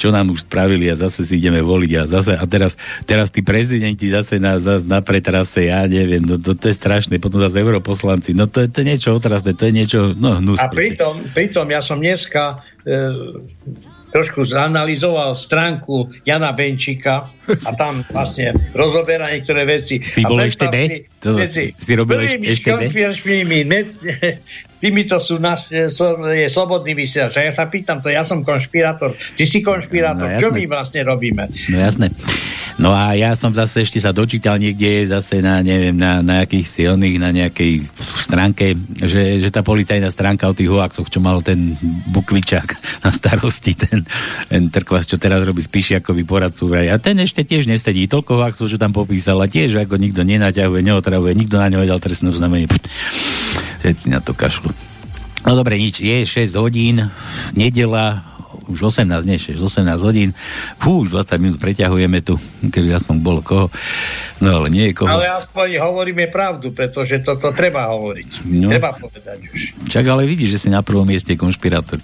čo 0.00 0.08
nám 0.08 0.32
už 0.32 0.48
spravili 0.48 0.88
a 0.88 0.96
zase 0.96 1.28
si 1.28 1.36
ideme 1.36 1.60
voliť 1.60 1.92
a 2.00 2.02
zase 2.08 2.32
a 2.40 2.44
teraz, 2.48 2.80
teraz 3.04 3.28
tí 3.28 3.44
prezidenti 3.44 4.08
zase 4.08 4.40
nás 4.40 4.64
zase 4.64 4.88
na 4.88 5.04
pretrase, 5.04 5.68
ja 5.68 5.84
neviem, 5.84 6.24
no 6.24 6.40
to, 6.40 6.56
to 6.56 6.72
je 6.72 6.76
strašné, 6.80 7.20
potom 7.20 7.44
zase 7.44 7.60
europoslanci, 7.60 8.32
no 8.32 8.48
to, 8.48 8.64
to 8.64 8.80
je 8.80 8.86
niečo 8.88 9.12
otrasné, 9.12 9.52
to 9.52 9.68
je 9.68 9.72
niečo, 9.76 10.00
no 10.16 10.40
hnus. 10.40 10.56
A 10.64 10.72
pritom, 10.72 11.20
pritom 11.36 11.68
ja 11.68 11.84
som 11.84 12.00
dneska 12.00 12.64
e, 12.80 12.96
trošku 14.14 14.46
zanalizoval 14.46 15.34
stránku 15.34 16.14
Jana 16.22 16.54
Benčíka 16.54 17.26
a 17.50 17.70
tam 17.74 18.06
vlastne 18.06 18.54
rozoberá 18.70 19.26
niektoré 19.34 19.66
veci. 19.66 19.98
Si 19.98 20.22
bol 20.22 20.38
ešte 20.46 20.70
B? 20.70 21.02
To 21.18 21.42
si, 21.42 21.74
si 21.74 21.92
robil 21.98 22.22
ešte 22.46 22.70
B? 22.78 22.94
týmito 24.84 25.18
sú 25.18 25.42
naš, 25.42 25.66
je 25.72 26.46
slobodný 26.46 26.94
vysielač. 26.94 27.40
A 27.40 27.48
ja 27.48 27.52
sa 27.56 27.66
pýtam 27.66 27.98
to, 27.98 28.12
ja 28.12 28.22
som 28.22 28.46
konšpirátor, 28.46 29.18
ty 29.34 29.48
si 29.50 29.64
konšpirátor, 29.64 30.30
no, 30.30 30.38
čo 30.38 30.52
my 30.54 30.62
vlastne 30.70 31.02
robíme? 31.02 31.50
No 31.72 31.82
jasné. 31.82 32.14
No 32.74 32.90
a 32.90 33.14
ja 33.14 33.38
som 33.38 33.54
zase 33.54 33.86
ešte 33.86 34.02
sa 34.02 34.10
dočítal 34.10 34.58
niekde 34.58 35.06
zase 35.06 35.38
na, 35.38 35.62
neviem, 35.62 35.94
na, 35.94 36.18
na 36.26 36.42
nejakých 36.42 36.66
silných, 36.66 37.16
na 37.22 37.30
nejakej 37.30 37.86
stránke, 38.26 38.74
že, 38.98 39.38
že 39.38 39.48
tá 39.54 39.62
policajná 39.62 40.10
stránka 40.10 40.50
o 40.50 40.56
tých 40.58 40.74
hoaxoch, 40.74 41.06
čo 41.06 41.22
mal 41.22 41.38
ten 41.38 41.78
Bukvičák 42.10 42.68
na 43.06 43.14
starosti, 43.14 43.78
ten, 43.78 44.02
ten 44.50 44.62
Trkvas, 44.74 45.06
čo 45.06 45.22
teraz 45.22 45.46
robí 45.46 45.62
Spišiakovi 45.62 46.26
poradcu 46.26 46.66
vraj. 46.66 46.90
A 46.90 46.98
ten 46.98 47.14
ešte 47.22 47.46
tiež 47.46 47.70
nesedí. 47.70 48.10
Toľko 48.10 48.42
hoaxov, 48.42 48.66
čo 48.66 48.78
tam 48.80 48.90
popísal 48.90 49.38
a 49.38 49.46
tiež 49.46 49.86
ako 49.86 49.94
nikto 49.94 50.26
nenaťahuje, 50.26 50.82
neotravuje, 50.82 51.38
nikto 51.38 51.62
na 51.62 51.70
ňo 51.70 51.78
vedel 51.78 52.02
trestné 52.02 52.34
znamenie. 52.34 52.66
Všetci 53.86 54.10
na 54.10 54.18
to 54.18 54.34
kašľú. 54.34 54.74
No 55.44 55.52
dobre, 55.54 55.76
nič, 55.76 56.00
je 56.00 56.24
6 56.24 56.56
hodín, 56.56 57.12
nedela, 57.52 58.33
už 58.66 58.90
18, 58.90 59.24
nie 59.24 59.38
6, 59.38 59.60
18 59.60 60.00
hodín. 60.02 60.34
Fú, 60.82 61.06
už 61.06 61.14
20 61.14 61.38
minút 61.38 61.58
preťahujeme 61.62 62.18
tu, 62.24 62.40
keby 62.66 62.96
aspoň 62.98 63.16
bolo 63.22 63.40
koho. 63.40 63.66
No 64.42 64.60
ale 64.62 64.72
nie 64.72 64.90
je 64.90 64.98
koho. 64.98 65.10
Ale 65.10 65.30
aspoň 65.30 65.78
hovoríme 65.78 66.26
pravdu, 66.32 66.74
pretože 66.74 67.22
toto 67.22 67.44
to 67.44 67.50
treba 67.52 67.92
hovoriť. 67.92 68.48
No. 68.48 68.72
Treba 68.72 68.96
povedať 68.96 69.38
už. 69.52 69.60
Čak 69.92 70.04
ale 70.08 70.24
vidíš, 70.24 70.56
že 70.56 70.62
si 70.64 70.68
na 70.72 70.80
prvom 70.80 71.04
mieste 71.04 71.36
konšpirátor. 71.36 72.00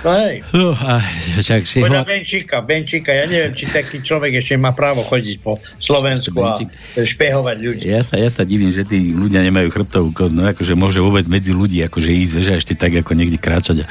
No 0.00 0.16
hej. 0.16 0.40
A 0.80 0.96
však 1.44 1.68
si 1.68 1.84
Podľa 1.84 2.02
ho... 2.02 2.08
Benčíka, 2.08 2.56
Benčíka, 2.64 3.12
ja 3.12 3.28
neviem, 3.28 3.52
či 3.52 3.68
taký 3.68 4.00
človek 4.00 4.40
ešte 4.40 4.56
má 4.56 4.72
právo 4.72 5.04
chodiť 5.04 5.36
po 5.44 5.60
Slovensku 5.76 6.40
a 6.40 6.56
špehovať 6.96 7.56
ľudí. 7.60 7.84
Ja 7.84 8.00
sa, 8.00 8.16
ja 8.16 8.32
sa 8.32 8.48
divím, 8.48 8.72
že 8.72 8.88
tí 8.88 9.12
ľudia 9.12 9.44
nemajú 9.44 9.68
chrbtovú 9.68 10.16
kosť, 10.16 10.32
no 10.32 10.48
akože 10.48 10.72
môže 10.72 11.04
vôbec 11.04 11.28
medzi 11.28 11.52
ľudí 11.52 11.84
akože 11.84 12.10
ísť, 12.16 12.34
a 12.48 12.56
ešte 12.56 12.72
tak 12.72 12.96
ako 12.96 13.12
niekde 13.12 13.36
kráčať. 13.36 13.84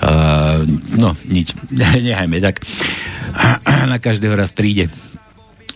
A, 0.00 0.64
no, 0.96 1.12
nič, 1.28 1.52
nechajme 2.08 2.40
tak. 2.40 2.64
Na 3.92 4.00
každého 4.00 4.32
raz 4.32 4.56
príde. 4.56 4.88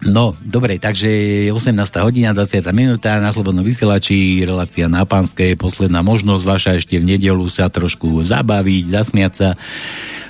No, 0.04 0.37
dobre, 0.44 0.76
takže 0.76 1.09
18. 1.48 1.72
hodina, 2.04 2.37
20. 2.37 2.61
minúta 2.76 3.16
na 3.16 3.32
Slobodnom 3.32 3.64
vysielači, 3.64 4.44
relácia 4.44 4.92
na 4.92 5.09
Pánskej, 5.09 5.56
posledná 5.56 6.04
možnosť 6.04 6.44
vaša 6.44 6.72
ešte 6.76 7.00
v 7.00 7.16
nedelu 7.16 7.40
sa 7.48 7.72
trošku 7.72 8.20
zabaviť, 8.20 8.85
zasmiať 8.92 9.32
sa, 9.32 9.48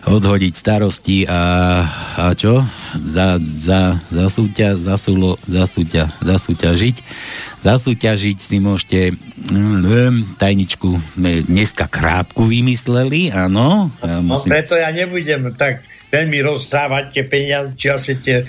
odhodiť 0.06 0.54
starosti 0.54 1.26
a, 1.26 1.82
a 2.14 2.30
čo? 2.38 2.62
Za, 2.94 3.42
za, 3.42 3.98
zasúťa, 4.14 4.78
zasúlo, 4.78 5.34
zasúťa, 5.50 6.22
zasúťažiť. 6.22 6.96
Zasúťažiť 7.66 8.38
si 8.38 8.56
môžete 8.62 9.18
mm, 9.50 10.38
tajničku 10.38 11.18
dneska 11.50 11.90
krátku 11.90 12.46
vymysleli, 12.46 13.34
áno. 13.34 13.90
No 13.90 14.22
musím... 14.22 14.54
preto 14.54 14.78
ja 14.78 14.94
nebudem 14.94 15.50
tak 15.58 15.82
veľmi 16.14 16.38
rozdávať 16.38 17.04
tie 17.10 17.24
peniaze, 17.26 17.74
či 17.74 17.90
asi 17.90 18.14
tie 18.22 18.46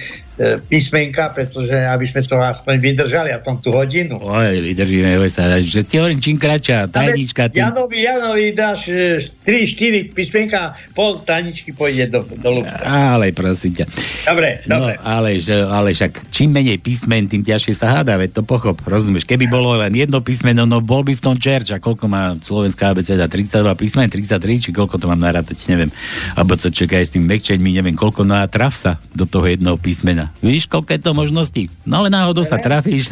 písmenka, 0.70 1.34
pretože 1.34 1.74
aby 1.74 2.06
sme 2.06 2.22
to 2.22 2.38
aspoň 2.38 2.74
vydržali 2.78 3.34
a 3.34 3.42
tom 3.42 3.58
tú 3.58 3.74
hodinu. 3.74 4.22
Oj, 4.22 4.62
vydržíme, 4.62 5.18
oj 5.18 5.30
sa, 5.34 5.58
že 5.58 5.82
ti 5.82 5.98
hovorím, 5.98 6.22
čím 6.22 6.38
kratšia 6.38 6.86
tajnička, 6.88 7.50
tým... 7.50 7.66
Janovi, 7.66 7.98
Janovi 8.06 8.46
dáš 8.54 8.86
e, 8.86 9.26
3-4 9.44 10.14
písmenka, 10.14 10.78
pol 10.94 11.18
tajničky 11.26 11.74
pôjde 11.74 12.14
do, 12.14 12.22
do 12.22 12.62
lúbka. 12.62 12.78
Ale 12.86 13.34
prosím 13.34 13.82
ťa. 13.82 13.86
Dobre, 14.30 14.50
No, 14.70 14.78
dobre. 14.84 14.94
ale, 15.02 15.30
že, 15.42 15.56
ale 15.58 15.98
však 15.98 16.30
čím 16.30 16.54
menej 16.54 16.78
písmen, 16.78 17.26
tým 17.26 17.42
ťažšie 17.42 17.74
sa 17.74 18.00
hádá, 18.00 18.18
veď 18.22 18.38
to 18.38 18.44
pochop, 18.46 18.78
rozumieš? 18.86 19.26
Keby 19.26 19.50
bolo 19.50 19.74
len 19.80 19.94
jedno 19.94 20.22
písmeno, 20.22 20.70
no 20.70 20.84
bol 20.84 21.02
by 21.02 21.18
v 21.18 21.24
tom 21.24 21.36
čerč. 21.38 21.74
A 21.74 21.82
koľko 21.82 22.06
má 22.06 22.38
slovenská 22.38 22.94
abeceda? 22.94 23.26
32 23.26 23.74
písmen, 23.74 24.08
33, 24.12 24.38
či 24.60 24.70
koľko 24.70 25.02
to 25.02 25.10
mám 25.10 25.20
narátať, 25.22 25.58
neviem. 25.72 25.90
A 26.38 26.44
čakaj 26.46 27.04
s 27.08 27.14
tým 27.16 27.26
mekčeňmi, 27.26 27.70
neviem, 27.74 27.96
koľko, 27.98 28.22
no 28.28 28.38
a 28.38 28.46
traf 28.46 28.76
sa 28.76 29.02
do 29.16 29.26
toho 29.26 29.48
jednoho 29.50 29.80
písmena. 29.80 30.27
Víš, 30.44 30.70
koľko 30.70 30.90
je 30.94 31.02
to 31.02 31.12
možností? 31.18 31.64
No 31.84 32.04
ale 32.04 32.14
náhodou 32.14 32.44
sa 32.44 32.62
trafíš. 32.62 33.12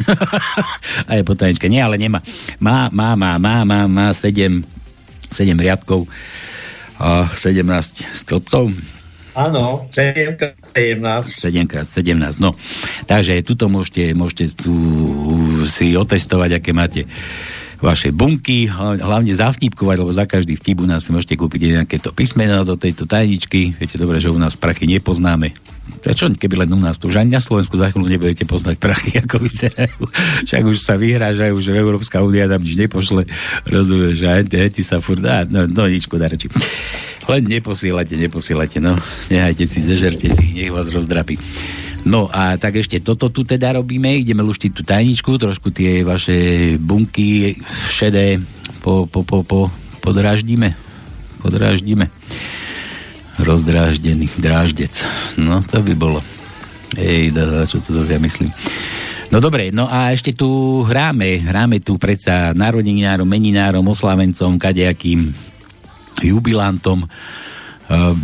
a 1.08 1.10
je 1.18 1.22
potaječka. 1.22 1.66
Nie, 1.68 1.84
ale 1.84 2.00
nemá. 2.00 2.22
Má, 2.62 2.88
má, 2.92 3.16
má, 3.18 3.36
má, 3.36 3.64
má, 3.66 3.80
má 3.86 4.06
7, 4.12 4.64
7 5.32 5.56
riadkov 5.56 6.08
a 6.96 7.28
17 7.28 8.06
stĺpcov. 8.12 8.72
Áno, 9.36 9.84
7 9.92 10.40
17. 10.64 10.96
7x17, 11.04 12.40
no. 12.40 12.56
Takže 13.04 13.44
tuto 13.44 13.68
môžete, 13.68 14.16
môžete 14.16 14.56
tu 14.56 14.72
si 15.68 15.92
otestovať, 15.92 16.56
aké 16.56 16.72
máte 16.72 17.04
vaše 17.76 18.08
bunky, 18.16 18.64
hlavne 18.72 19.36
zavtipkovať, 19.36 19.96
lebo 20.00 20.12
za 20.16 20.24
každý 20.24 20.56
vtip 20.56 20.80
u 20.80 20.88
nás 20.88 21.04
si 21.04 21.12
môžete 21.12 21.36
kúpiť 21.36 21.76
nejaké 21.76 22.00
to 22.00 22.16
písmeno 22.16 22.64
do 22.64 22.80
tejto 22.80 23.04
tajničky. 23.04 23.76
Viete 23.76 24.00
dobre, 24.00 24.16
že 24.24 24.32
u 24.32 24.40
nás 24.40 24.56
prachy 24.56 24.88
nepoznáme. 24.88 25.52
Prečo? 26.02 26.30
Keby 26.30 26.66
len 26.66 26.70
u 26.74 26.80
nás 26.80 26.98
to 26.98 27.10
už 27.10 27.22
ani 27.22 27.34
na 27.34 27.42
Slovensku 27.42 27.78
za 27.78 27.90
chvíľu 27.90 28.06
nebudete 28.06 28.46
poznať 28.46 28.76
prachy, 28.78 29.16
ako 29.22 29.42
vyzerajú. 29.42 30.02
Však 30.46 30.62
už 30.66 30.78
sa 30.78 30.94
vyhrážajú, 30.94 31.54
že 31.58 31.74
Európska 31.74 32.22
únia 32.22 32.50
tam 32.50 32.62
nič 32.62 32.78
nepošle. 32.78 33.26
Rozumieš, 33.66 34.22
že 34.22 34.26
henti 34.54 34.82
sa 34.82 35.02
furt 35.02 35.22
dá. 35.22 35.46
No, 35.46 35.66
no 35.66 35.90
nič, 35.90 36.06
škoda 36.06 36.30
reči. 36.30 36.50
Len 37.26 37.42
neposielate, 37.42 38.14
neposielate, 38.14 38.78
no. 38.78 38.94
Nehajte 39.30 39.66
si, 39.66 39.82
zežerte 39.82 40.30
si, 40.30 40.54
nech 40.54 40.70
vás 40.70 40.86
rozdrapí. 40.86 41.34
No 42.06 42.30
a 42.30 42.54
tak 42.54 42.78
ešte 42.78 43.02
toto 43.02 43.34
tu 43.34 43.42
teda 43.42 43.74
robíme, 43.82 44.22
ideme 44.22 44.46
luštiť 44.46 44.70
tú 44.70 44.86
tajničku, 44.86 45.34
trošku 45.42 45.74
tie 45.74 46.06
vaše 46.06 46.78
bunky 46.78 47.58
šedé 47.90 48.38
po, 48.78 49.10
po, 49.10 49.26
po, 49.26 49.42
po, 49.42 49.66
podráždime. 49.98 50.78
Podráždime. 51.42 52.06
Rozdráždený 53.36 54.32
dráždec. 54.40 55.04
No, 55.36 55.60
to 55.60 55.84
by 55.84 55.92
bolo. 55.92 56.20
Ej, 56.96 57.34
da, 57.34 57.66
čo 57.68 57.82
to 57.84 57.92
zase 57.92 58.16
ja 58.16 58.20
myslím. 58.22 58.48
No 59.28 59.42
dobre, 59.42 59.74
no 59.74 59.90
a 59.90 60.14
ešte 60.14 60.32
tu 60.32 60.80
hráme, 60.86 61.42
hráme 61.42 61.82
tu 61.82 61.98
predsa 61.98 62.54
narodeninárom, 62.54 63.26
meninárom, 63.26 63.82
oslavencom, 63.82 64.56
kadejakým 64.56 65.34
jubilantom, 66.22 67.04
Uh, 67.86 68.18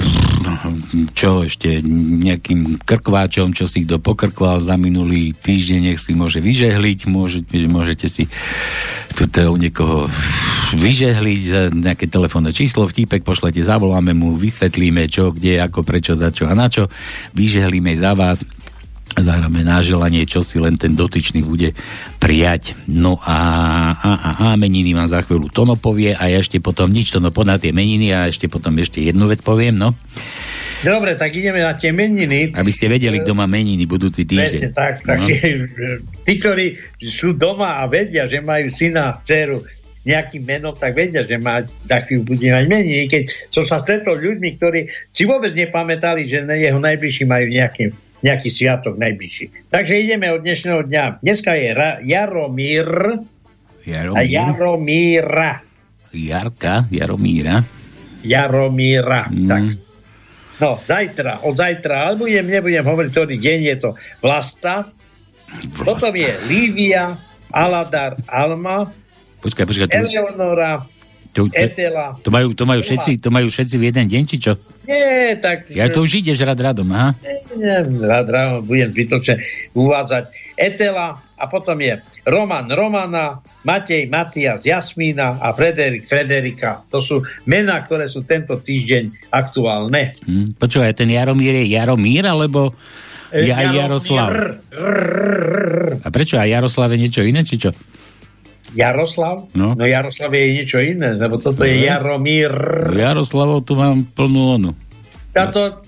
čo 1.12 1.46
ešte 1.46 1.82
nejakým 2.22 2.82
krkváčom, 2.82 3.52
čo 3.52 3.68
si 3.68 3.84
kto 3.84 3.98
pokrkval 3.98 4.64
za 4.64 4.76
minulý 4.76 5.34
týždeň, 5.36 5.92
nech 5.92 6.00
si 6.00 6.12
môže 6.14 6.38
vyžehliť, 6.40 6.98
môže, 7.08 7.44
môžete 7.68 8.06
si 8.08 8.24
tuto 9.12 9.52
u 9.52 9.56
niekoho 9.60 10.08
vyžehliť 10.72 11.40
za 11.44 11.62
nejaké 11.68 12.08
telefónne 12.08 12.54
číslo, 12.56 12.88
vtípek 12.88 13.22
pošlete, 13.22 13.60
zavoláme 13.60 14.16
mu, 14.16 14.34
vysvetlíme 14.36 15.04
čo, 15.12 15.36
kde, 15.36 15.60
ako, 15.60 15.84
prečo, 15.84 16.16
za 16.16 16.32
čo 16.32 16.48
a 16.48 16.56
na 16.56 16.72
čo, 16.72 16.88
vyžehlíme 17.36 17.92
za 18.00 18.16
vás 18.16 18.44
zahráme 19.12 19.60
na 19.60 19.84
želanie, 19.84 20.24
čo 20.24 20.40
si 20.40 20.56
len 20.56 20.80
ten 20.80 20.96
dotyčný 20.96 21.44
bude 21.44 21.76
prijať. 22.16 22.72
No 22.88 23.20
a, 23.20 23.38
a, 23.92 24.10
a, 24.16 24.30
a 24.52 24.56
meniny 24.56 24.96
vám 24.96 25.08
za 25.10 25.20
chvíľu 25.20 25.52
Tono 25.52 25.76
povie 25.76 26.16
a 26.16 26.32
ja 26.32 26.40
ešte 26.40 26.58
potom 26.64 26.88
nič 26.88 27.12
Tono 27.12 27.28
podá 27.28 27.60
tie 27.60 27.76
meniny 27.76 28.14
a 28.14 28.30
ešte 28.32 28.48
potom 28.48 28.72
ešte 28.80 29.04
jednu 29.04 29.28
vec 29.28 29.44
poviem, 29.44 29.76
no. 29.76 29.92
Dobre, 30.82 31.14
tak 31.14 31.30
ideme 31.38 31.62
na 31.62 31.78
tie 31.78 31.94
meniny. 31.94 32.58
Aby 32.58 32.74
ste 32.74 32.90
vedeli, 32.90 33.22
kto 33.22 33.38
má 33.38 33.46
meniny 33.46 33.86
budúci 33.86 34.26
týždeň. 34.26 34.60
Presne 34.66 34.72
tak, 34.74 34.94
takže 35.06 35.34
tí, 36.26 36.32
ktorí 36.42 36.66
sú 36.98 37.38
doma 37.38 37.78
a 37.78 37.86
vedia, 37.86 38.26
že 38.26 38.42
majú 38.42 38.66
syna, 38.74 39.22
dceru, 39.22 39.62
nejakým 40.02 40.42
menom, 40.42 40.74
tak 40.74 40.98
vedia, 40.98 41.22
že 41.22 41.38
má, 41.38 41.62
za 41.86 42.02
chvíľu 42.02 42.34
bude 42.34 42.50
mať 42.50 42.64
meniny. 42.66 43.06
Keď 43.06 43.22
som 43.54 43.62
sa 43.62 43.78
stretol 43.78 44.18
ľuďmi, 44.18 44.58
ktorí 44.58 44.80
si 45.14 45.22
vôbec 45.22 45.54
nepamätali, 45.54 46.26
že 46.26 46.42
jeho 46.42 46.82
najbližší 46.82 47.24
majú 47.30 47.46
nejaký, 47.46 47.94
nejaký 48.22 48.48
sviatok 48.48 48.94
najbližší. 48.98 49.70
Takže 49.70 49.98
ideme 49.98 50.30
od 50.30 50.46
dnešného 50.46 50.86
dňa. 50.86 51.04
Dneska 51.22 51.52
je 51.58 51.68
Ra- 51.74 52.00
Jaromír 52.00 52.88
a 53.82 54.20
Jaromír, 54.22 55.26
Jaromíra. 55.26 55.52
Jarka, 56.14 56.86
Jaromíra. 56.88 57.66
Jaromíra. 58.22 59.26
Mm. 59.26 59.48
Tak. 59.50 59.62
No, 60.62 60.78
zajtra, 60.78 61.42
od 61.42 61.58
zajtra, 61.58 62.06
ale 62.06 62.14
budem, 62.14 62.46
nebudem 62.46 62.86
hovoriť, 62.86 63.10
ktorý 63.10 63.34
deň 63.34 63.58
je 63.66 63.76
to 63.82 63.90
Vlasta, 64.22 64.86
potom 65.74 66.14
je 66.14 66.30
Lívia, 66.46 67.18
Aladar, 67.50 68.14
Alma, 68.30 68.86
Počkaj, 69.42 69.66
počkaj, 69.66 69.90
Eleonora, 69.90 70.86
to, 71.32 71.48
to, 71.48 71.56
Etela. 71.56 72.16
to, 72.20 72.28
majú, 72.28 72.52
to, 72.52 72.64
majú 72.68 72.84
všetci, 72.84 73.18
to 73.18 73.28
majú 73.32 73.48
všetci 73.48 73.74
v 73.80 73.84
jeden 73.88 74.06
deň, 74.08 74.22
či 74.28 74.36
čo? 74.36 74.52
Nie, 74.84 75.38
tak... 75.40 75.72
Ja 75.72 75.88
to 75.88 76.04
už 76.04 76.20
ideš 76.20 76.44
rad 76.44 76.60
radom, 76.60 76.88
aha. 76.92 77.16
Nie, 77.56 77.80
rád, 77.84 78.26
rád, 78.28 78.68
budem 78.68 78.92
zbytočne 78.92 79.40
uvádzať. 79.72 80.28
Etela 80.60 81.16
a 81.18 81.44
potom 81.48 81.78
je 81.80 81.96
Roman 82.28 82.68
Romana, 82.68 83.40
Matej 83.62 84.10
Matias 84.10 84.66
Jasmína 84.66 85.38
a 85.38 85.54
Frederik 85.54 86.04
Frederika. 86.10 86.82
To 86.90 86.98
sú 86.98 87.22
mená, 87.46 87.80
ktoré 87.86 88.10
sú 88.10 88.26
tento 88.26 88.58
týždeň 88.58 89.30
aktuálne. 89.30 90.12
Hm, 90.26 90.58
počúvaj, 90.58 90.98
ten 90.98 91.08
Jaromír 91.14 91.62
je 91.62 91.72
Jaromír, 91.78 92.26
alebo 92.26 92.74
E, 93.32 93.48
ja. 93.48 93.64
Jaroslav? 93.64 94.60
A 96.04 96.08
prečo? 96.12 96.36
A 96.36 96.44
Jaroslav 96.44 96.92
je 96.92 96.98
niečo 97.00 97.24
iné, 97.24 97.40
či 97.48 97.56
čo? 97.56 97.72
Jaroslav? 98.72 99.48
No. 99.52 99.76
no 99.76 99.84
Jaroslav 99.84 100.32
je 100.32 100.62
niečo 100.62 100.78
iné, 100.80 101.16
lebo 101.16 101.36
toto 101.40 101.64
je. 101.64 101.84
Jaromír. 101.84 102.52
Jaroslavov 102.92 103.64
tu 103.64 103.76
mám 103.76 104.04
plnú 104.16 104.42
onu. 104.60 104.70
A 105.32 105.48
to, 105.48 105.80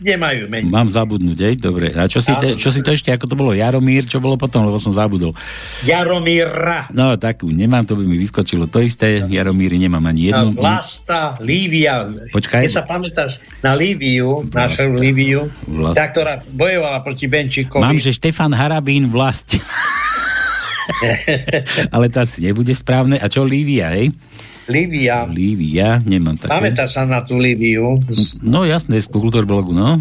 nemajú 0.00 0.48
meniť. 0.48 0.72
Mám 0.72 0.88
zabudnúť, 0.88 1.38
ej? 1.44 1.54
Dobre. 1.60 1.92
A 1.92 2.08
čo 2.08 2.24
si, 2.24 2.32
te, 2.40 2.56
čo 2.56 2.72
si 2.72 2.80
to 2.80 2.96
ešte, 2.96 3.12
ako 3.12 3.28
to 3.28 3.36
bolo? 3.36 3.52
Jaromír, 3.52 4.08
čo 4.08 4.16
bolo 4.16 4.40
potom, 4.40 4.64
lebo 4.64 4.80
som 4.80 4.96
zabudol. 4.96 5.36
Jaromíra. 5.84 6.88
No, 6.96 7.12
takú, 7.20 7.52
nemám, 7.52 7.84
to 7.84 8.00
by 8.00 8.08
mi 8.08 8.16
vyskočilo. 8.16 8.64
To 8.72 8.80
isté, 8.80 9.28
Jaromíry 9.28 9.76
nemám 9.76 10.00
ani 10.08 10.32
jednu. 10.32 10.56
Vlasta, 10.56 11.36
Lívia. 11.44 12.08
Počkaj. 12.32 12.64
Keď 12.64 12.72
sa 12.72 12.84
pamätáš 12.88 13.36
na 13.60 13.76
Líviu, 13.76 14.48
našu 14.48 14.96
Líviu, 14.96 15.52
Vlasta. 15.68 15.96
tá, 16.00 16.04
ktorá 16.08 16.34
bojovala 16.48 17.04
proti 17.04 17.28
Benčíkovi. 17.28 17.84
Mám, 17.84 18.00
že 18.00 18.16
Štefan 18.16 18.56
Harabín 18.56 19.12
vlast. 19.12 19.60
Ale 21.94 22.06
to 22.08 22.18
asi 22.20 22.42
nebude 22.42 22.72
správne. 22.72 23.16
A 23.16 23.26
čo 23.26 23.42
Lívia, 23.42 23.92
hej? 23.92 24.12
Lívia. 24.66 25.24
Lívia, 25.24 25.96
nemám 25.98 26.36
také. 26.36 26.52
Pamätáš 26.52 26.92
sa 26.92 27.02
na 27.02 27.24
tú 27.24 27.40
Líviu? 27.40 27.96
No 28.40 28.68
jasné, 28.68 29.00
z 29.00 29.08
kultúrblogu, 29.08 29.72
no. 29.72 29.96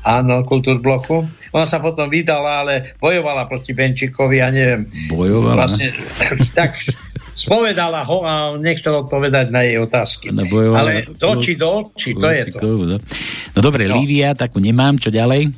Áno, 0.00 0.44
kultúrbloku. 0.44 1.24
Ona 1.50 1.64
sa 1.64 1.76
potom 1.76 2.06
vydala, 2.06 2.60
ale 2.60 2.96
bojovala 2.96 3.44
proti 3.44 3.72
Benčíkovi, 3.72 4.38
ja 4.38 4.48
neviem. 4.48 4.84
Bojovala. 5.08 5.64
Vlastne, 5.64 5.92
tak 6.56 6.76
spovedala 7.32 8.04
ho 8.04 8.20
a 8.22 8.32
nechcel 8.56 8.96
odpovedať 8.98 9.48
na 9.48 9.60
jej 9.60 9.76
otázky. 9.76 10.28
No, 10.30 10.44
bojovala- 10.44 10.78
Ale 10.78 10.92
do 11.10 11.26
očí 11.30 11.52
do 11.54 11.68
očí, 11.82 12.12
to 12.12 12.28
je 12.28 12.42
to. 12.50 12.58
No, 12.60 12.96
no 13.50 13.58
dobre, 13.58 13.88
No. 13.88 13.96
Lívia, 13.96 14.32
takú 14.32 14.56
nemám, 14.56 14.96
čo 14.96 15.08
ďalej? 15.08 15.48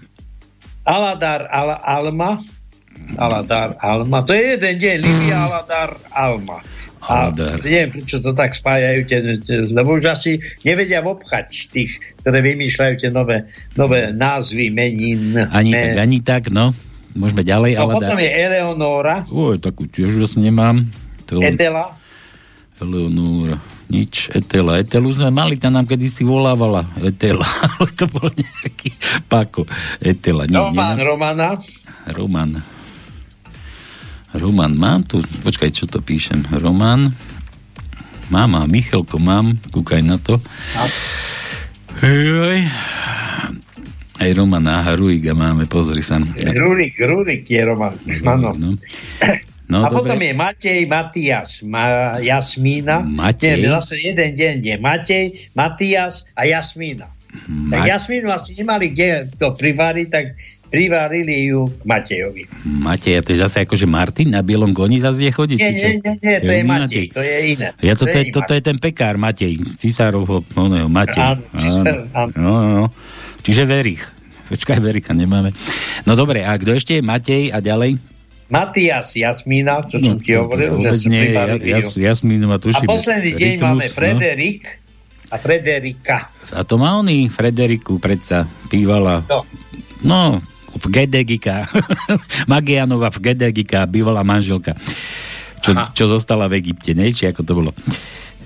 Aladar 0.83 1.47
Al- 1.47 1.79
Alma. 1.81 2.38
Aladar 3.17 3.77
Alma. 3.79 4.25
To 4.25 4.33
je 4.33 4.57
jeden 4.57 4.75
deň. 4.79 4.97
Livia 5.01 5.37
Aladar 5.47 5.91
Alma. 6.11 6.59
A 7.03 7.27
Aladar. 7.29 7.59
neviem, 7.67 7.91
prečo 7.99 8.23
to 8.23 8.31
tak 8.31 8.55
spájajú, 8.55 9.01
tie, 9.11 9.19
lebo 9.75 9.99
už 9.99 10.07
asi 10.07 10.38
nevedia 10.62 11.03
obchať 11.03 11.67
tých, 11.75 11.99
ktoré 12.23 12.38
vymýšľajú 12.38 12.95
tie 13.03 13.11
nové, 13.11 13.51
nové 13.75 14.15
názvy 14.15 14.71
menín. 14.71 15.35
Ani 15.51 15.75
Men- 15.75 15.83
tak, 15.83 15.99
ani 15.99 16.19
tak, 16.23 16.43
no. 16.55 16.71
Môžeme 17.12 17.45
ďalej, 17.45 17.77
No, 17.77 17.81
ale 17.85 17.93
potom 18.01 18.19
je 18.25 18.31
Eleonora, 18.33 19.17
Oj, 19.29 19.61
takú 19.61 19.85
tiež 19.85 20.17
už 20.17 20.41
nemám. 20.41 20.81
To 21.29 21.43
len 21.45 21.59
Edela, 21.59 21.93
Eleonora. 22.81 23.61
Nič, 23.93 24.33
Etela. 24.33 24.81
Etelu 24.81 25.05
sme 25.12 25.29
mali, 25.29 25.61
tá 25.61 25.69
nám 25.69 25.85
kedysi 25.85 26.25
volávala. 26.25 26.88
Etela, 27.05 27.45
ale 27.77 27.93
to 27.93 28.09
bol 28.09 28.33
nejaký 28.33 28.97
pako. 29.29 29.69
Etela, 30.01 30.49
nie, 30.49 30.57
Roman 30.57 30.97
nie, 30.97 31.05
Romana, 31.05 31.49
Roman. 32.17 32.51
Roman, 34.33 34.73
mám 34.73 35.05
tu, 35.05 35.21
počkaj, 35.45 35.71
čo 35.73 35.85
to 35.85 36.01
píšem. 36.01 36.45
Roman, 36.57 37.12
mám, 38.33 38.51
a 38.57 38.64
Michalko 38.64 39.21
mám, 39.21 39.61
kúkaj 39.68 40.01
na 40.01 40.16
to. 40.16 40.40
Joj. 42.01 42.59
Aj 44.23 44.31
Romana 44.38 44.87
Haruiga 44.87 45.35
máme, 45.35 45.66
pozri 45.66 46.01
sa. 46.01 46.23
Rurik, 46.55 46.95
Rurik 46.97 47.45
je 47.45 47.61
Roman. 47.61 47.92
Áno. 48.23 48.55
No, 48.55 48.71
no 49.66 49.79
a 49.83 49.88
potom 49.90 50.14
dobre. 50.14 50.31
je 50.31 50.35
Matej, 50.37 50.81
Matias, 50.87 51.51
Ma, 51.66 52.16
Jasmína. 52.23 53.03
Matej? 53.03 53.66
Nie, 53.66 53.73
zase 53.81 53.99
jeden 53.99 54.31
deň 54.37 54.55
je 54.62 54.77
Matej, 54.79 55.25
Matias 55.53 56.25
a 56.38 56.47
Jasmína. 56.47 57.09
Tak 57.73 57.81
Ma- 57.81 57.88
Jasmínu 57.88 58.29
asi 58.29 58.53
nemali 58.53 58.92
kde 58.92 59.33
to 59.40 59.57
privariť, 59.57 60.07
tak 60.12 60.37
privarili 60.73 61.53
ju 61.53 61.69
k 61.69 61.83
Matejovi. 61.85 62.43
Matej, 62.65 63.13
a 63.13 63.21
to 63.21 63.37
je 63.37 63.39
zase 63.45 63.69
akože 63.69 63.85
Martin 63.85 64.33
na 64.33 64.41
bielom 64.41 64.73
koni 64.73 65.05
zase 65.05 65.21
je 65.21 65.29
chodiť? 65.29 65.59
Nie, 65.61 65.73
nie, 65.77 65.91
nie, 66.01 66.15
nie, 66.17 66.37
to 66.41 66.49
je 66.49 66.59
iný 66.65 66.71
Matej, 66.73 67.07
to 67.13 67.21
je 67.21 67.37
iné. 67.53 67.69
Ja 67.85 67.93
to, 67.93 68.09
to, 68.09 68.17
je, 68.17 68.23
iný 68.25 68.33
toto 68.33 68.53
je 68.57 68.63
ten 68.65 68.79
pekár 68.81 69.21
Matej, 69.21 69.61
Cisárovho, 69.77 70.41
oného, 70.57 70.89
Matej. 70.89 71.21
Áno, 71.21 71.45
Cisár, 71.53 72.09
áno. 72.17 72.33
No, 72.41 72.53
no, 72.57 72.69
no. 72.73 72.87
Čiže 73.45 73.69
Verich. 73.69 74.01
Počkaj, 74.49 74.81
Vericha 74.81 75.13
nemáme. 75.13 75.53
No 76.05 76.17
dobre, 76.17 76.45
a 76.45 76.57
kto 76.57 76.73
ešte 76.73 76.97
je 76.99 77.03
Matej 77.05 77.53
a 77.53 77.61
ďalej? 77.61 78.01
Matias, 78.53 79.17
Jasmína, 79.17 79.81
čo 79.89 79.97
som 79.97 80.21
ti 80.21 80.37
No, 80.37 80.45
to- 80.45 80.61
to 80.61 80.67
hovoril, 80.69 80.73
že 80.93 80.97
som 81.01 81.09
nie, 81.09 81.25
ja, 81.25 81.25
privarili 81.25 81.69
ja, 81.73 81.79
ju. 81.81 81.89
Jasmín 81.97 82.45
ma 82.45 82.57
A 82.57 82.61
tuším. 82.61 82.85
posledný 82.85 83.33
deň 83.33 83.53
Rytmus, 83.57 83.65
máme 83.65 83.87
no. 83.89 83.95
Frederik 83.97 84.63
a 85.33 85.37
Frederika. 85.41 86.17
A 86.53 86.61
to 86.61 86.77
má 86.77 87.01
oný 87.01 87.33
Frederiku 87.33 87.97
predsa 87.97 88.45
bývala. 88.69 89.25
No. 89.25 89.49
No, 90.05 90.21
v 90.77 90.87
Gedegika. 90.89 91.69
Magianova 92.53 93.13
v 93.13 93.19
Gedegika, 93.33 93.85
bývalá 93.85 94.25
manželka. 94.25 94.73
Čo, 95.63 95.71
Aha. 95.79 95.95
čo 95.95 96.11
zostala 96.11 96.51
v 96.51 96.59
Egypte, 96.59 96.91
ne? 96.97 97.15
Či 97.15 97.31
ako 97.31 97.41
to 97.47 97.53
bolo? 97.55 97.71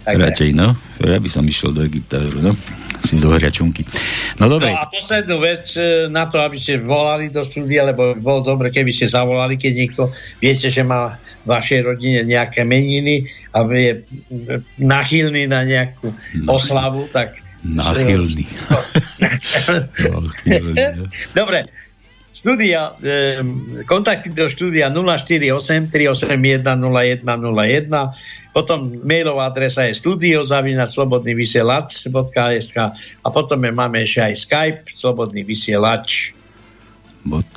Tak 0.06 0.22
Radšej, 0.22 0.54
no. 0.54 0.78
Ja 1.02 1.18
by 1.18 1.26
som 1.26 1.42
išiel 1.42 1.74
do 1.74 1.82
Egypta, 1.82 2.22
no. 2.38 2.54
Si 3.02 3.18
zohria 3.18 3.50
čunky. 3.50 3.82
No 4.38 4.46
dobre. 4.46 4.70
No 4.70 4.78
a 4.78 4.86
poslednú 4.86 5.42
vec 5.42 5.74
e, 5.74 6.06
na 6.06 6.30
to, 6.30 6.38
aby 6.38 6.54
ste 6.54 6.78
volali 6.78 7.26
do 7.26 7.42
štúdia, 7.42 7.82
lebo 7.82 8.14
by 8.14 8.22
bolo 8.22 8.40
dobre, 8.46 8.70
keby 8.70 8.94
ste 8.94 9.10
zavolali, 9.10 9.58
keď 9.58 9.72
niekto 9.74 10.02
viete, 10.38 10.70
že 10.70 10.86
má 10.86 11.18
v 11.42 11.46
vašej 11.50 11.80
rodine 11.82 12.22
nejaké 12.22 12.62
meniny 12.62 13.26
a 13.50 13.66
je 13.66 13.92
e, 13.98 14.00
nachylný 14.78 15.50
na 15.50 15.66
nejakú 15.66 16.14
oslavu, 16.46 17.10
tak... 17.10 17.42
Nachylný. 17.66 18.46
Nachylný, 20.22 20.84
no. 21.02 21.10
Dobre, 21.34 21.66
štúdia, 22.46 22.94
e, 23.02 23.42
kontakty 23.82 24.30
do 24.30 24.46
štúdia 24.46 24.86
048 24.94 25.90
381 25.90 26.62
0101 26.62 27.34
potom 28.54 28.86
mailová 29.02 29.50
adresa 29.50 29.90
je 29.90 29.98
studiozavinačslobodnyvysielac.sk 29.98 32.78
a 33.20 33.28
potom 33.34 33.58
je, 33.66 33.70
máme 33.74 34.06
ešte 34.06 34.22
aj 34.22 34.34
Skype 34.46 34.94
slobodný 34.94 35.42
vysielač. 35.42 36.38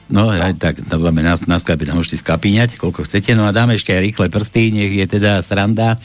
No 0.09 0.33
aj 0.33 0.57
tak, 0.57 0.81
dáme 0.83 1.21
na, 1.21 1.37
na 1.45 1.61
Skype, 1.61 1.85
tam 1.85 2.01
môžete 2.01 2.25
skapíňať, 2.25 2.73
koľko 2.75 3.07
chcete, 3.07 3.31
no 3.37 3.45
a 3.47 3.55
dáme 3.55 3.79
ešte 3.79 3.95
aj 3.95 4.01
rýchle 4.01 4.27
prsty, 4.27 4.75
nech 4.75 4.91
je 4.91 5.05
teda 5.05 5.39
sranda. 5.45 6.01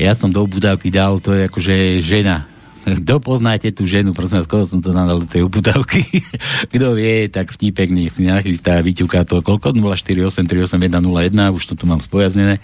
Ja 0.00 0.16
som 0.16 0.32
do 0.32 0.40
obudávky 0.46 0.88
dal, 0.88 1.20
to 1.20 1.36
je 1.36 1.44
akože 1.50 2.00
žena. 2.00 2.48
Kto 2.98 3.22
poznáte 3.22 3.70
tú 3.70 3.86
ženu, 3.86 4.10
prosím 4.10 4.42
vás, 4.42 4.50
koho 4.50 4.66
som 4.66 4.82
to 4.82 4.90
nadal 4.90 5.22
do 5.22 5.28
tej 5.28 5.46
obudávky? 5.46 6.02
Kto 6.74 6.98
vie, 6.98 7.30
tak 7.30 7.54
vtípek 7.54 7.94
nech 7.94 8.10
si 8.16 8.26
nachystá, 8.26 8.82
vyťuká 8.82 9.22
to 9.22 9.44
koľko? 9.44 9.70
048 9.76 10.50
381 10.50 10.90
01, 10.98 11.54
už 11.54 11.62
to 11.70 11.74
tu 11.78 11.84
mám 11.86 12.02
spojaznené. 12.02 12.58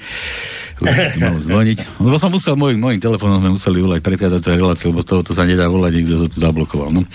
Už 0.83 0.89
to 0.91 1.19
malo 1.23 1.39
zvoniť. 1.39 1.77
Lebo 2.03 2.17
som 2.19 2.31
musel, 2.35 2.59
môj, 2.59 2.75
môjim 2.75 2.99
telefónom 2.99 3.39
sme 3.39 3.55
museli 3.55 3.79
volať 3.79 4.01
predkladať 4.03 4.41
tú 4.43 4.49
reláciu, 4.53 4.87
lebo 4.91 5.01
z 5.05 5.09
toho 5.09 5.21
to 5.23 5.33
sa 5.33 5.47
nedá 5.47 5.71
volať, 5.71 5.93
niekto 6.03 6.27
to 6.27 6.27
tu 6.33 6.39
zablokoval. 6.43 6.91
No. 6.91 7.07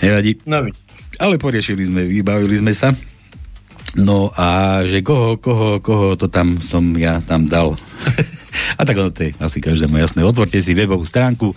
Nevadí. 0.00 0.40
No, 0.48 0.64
Ale 1.20 1.34
poriešili 1.36 1.86
sme, 1.86 2.08
vybavili 2.08 2.58
sme 2.58 2.72
sa. 2.72 2.90
No 3.94 4.34
a 4.34 4.82
že 4.90 5.06
koho, 5.06 5.38
koho, 5.38 5.78
koho 5.78 6.18
to 6.18 6.26
tam 6.26 6.58
som 6.58 6.82
ja 6.98 7.22
tam 7.22 7.46
dal. 7.46 7.78
a 8.78 8.82
tak 8.82 8.96
ono 8.98 9.10
to 9.10 9.22
je 9.26 9.34
asi 9.38 9.60
každému 9.60 9.96
jasné. 9.98 10.24
Otvorte 10.24 10.60
si 10.60 10.74
webovú 10.74 11.06
stránku 11.06 11.54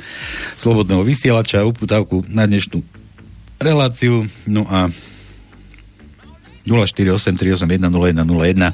Slobodného 0.58 1.04
vysielača, 1.06 1.66
uputávku 1.68 2.26
na 2.30 2.46
dnešnú 2.46 2.84
reláciu. 3.62 4.28
No 4.46 4.68
a 4.70 4.90
0483810101 6.68 8.74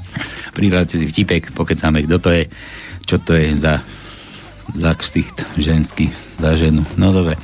Prihrajte 0.54 0.98
si 0.98 1.06
vtipek, 1.06 1.52
pokecáme, 1.54 2.02
kto 2.06 2.18
to 2.18 2.30
je, 2.34 2.50
čo 3.06 3.18
to 3.22 3.34
je 3.38 3.54
za 3.58 3.82
za 4.72 4.96
ženský, 5.60 6.08
za 6.40 6.56
ženu. 6.56 6.88
No 6.96 7.12
dobre. 7.12 7.36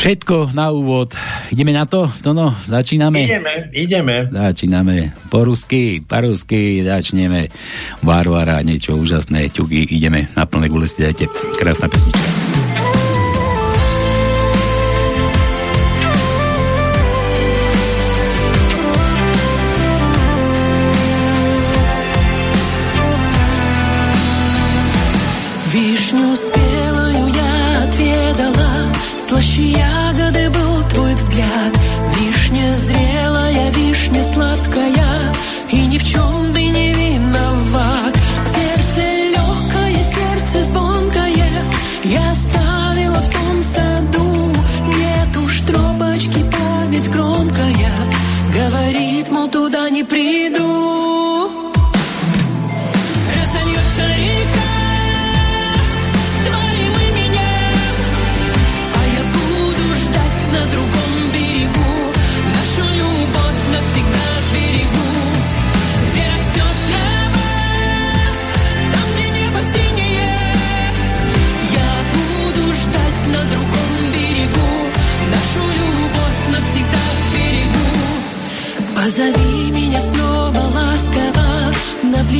Všetko 0.00 0.56
na 0.56 0.72
úvod. 0.72 1.12
Ideme 1.52 1.76
na 1.76 1.84
to? 1.84 2.08
To 2.24 2.32
no, 2.32 2.56
začíname. 2.64 3.20
Ideme, 3.20 3.68
ideme. 3.68 4.24
Začíname 4.32 5.12
po 5.28 5.44
rusky, 5.44 6.00
po 6.00 6.24
rusky, 6.24 6.80
začneme 6.80 7.52
Varvara, 8.00 8.64
niečo 8.64 8.96
úžasné, 8.96 9.52
ťuky, 9.52 9.92
ideme 9.92 10.24
na 10.32 10.48
plné 10.48 10.72
gule 10.72 10.88
si 10.88 11.04
dajte. 11.04 11.28
Krásna 11.60 11.92
pesnička. 11.92 12.49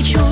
Плечо 0.01 0.30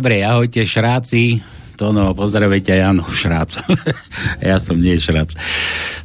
dobre, 0.00 0.24
ahojte 0.24 0.64
šráci. 0.64 1.44
To 1.76 1.92
no, 1.92 2.16
pozdravujte 2.16 2.72
Jano 2.72 3.04
Šrác. 3.08 3.60
ja 4.48 4.56
som 4.56 4.80
nie 4.80 4.96
Šrác. 4.96 5.36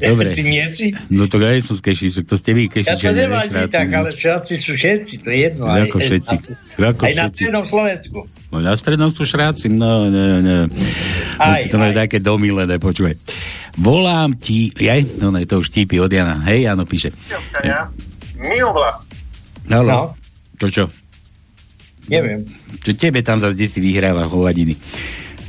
Dobre. 0.03 0.36
Ty 0.36 0.43
nie 0.43 0.67
si? 0.67 0.91
No 1.08 1.31
to 1.31 1.39
ja 1.39 1.55
som 1.63 1.79
z 1.79 1.84
Kešišok, 1.84 2.27
to 2.27 2.36
ste 2.36 2.51
vy 2.51 2.67
Ja 2.67 2.71
Kešičania. 2.75 2.99
to 2.99 3.12
nevadí 3.15 3.47
Šráci, 3.55 3.71
tak, 3.71 3.88
no. 3.88 3.95
ale 4.03 4.10
všetci 4.19 4.53
sú 4.60 4.71
všetci, 4.75 5.13
to 5.23 5.27
je 5.31 5.38
jedno. 5.47 5.63
Ako 5.67 5.95
aj, 5.99 6.03
všetci. 6.12 6.36
Aj, 6.36 6.91
Ako 6.91 7.01
aj 7.08 7.15
na 7.15 7.27
strednom 7.31 7.65
Slovensku. 7.67 8.19
No 8.51 8.55
na 8.60 8.73
strednom 8.75 9.12
sú 9.12 9.23
šráci, 9.23 9.67
no, 9.71 10.12
no, 10.12 10.23
no. 10.43 10.55
Aj, 11.39 11.63
to 11.71 11.75
máš 11.79 11.95
také 11.95 12.19
domilené, 12.19 12.75
počúvaj. 12.75 13.15
Volám 13.79 14.36
ti, 14.36 14.75
jaj, 14.75 15.23
no 15.23 15.31
ne, 15.31 15.47
to 15.47 15.63
už 15.63 15.71
típi 15.71 16.03
od 16.03 16.12
Jana. 16.12 16.43
Hej, 16.51 16.67
Jano 16.67 16.84
píše. 16.84 17.15
Miobla. 18.39 18.91
Halo. 19.71 19.91
No. 19.91 19.99
To 20.60 20.67
čo? 20.71 20.88
Neviem. 22.09 22.45
Čo 22.85 22.93
tebe 22.93 23.25
tam 23.25 23.41
zase 23.41 23.57
kde 23.57 23.67
si 23.67 23.79
vyhráva 23.81 24.29
hovadiny. 24.29 24.77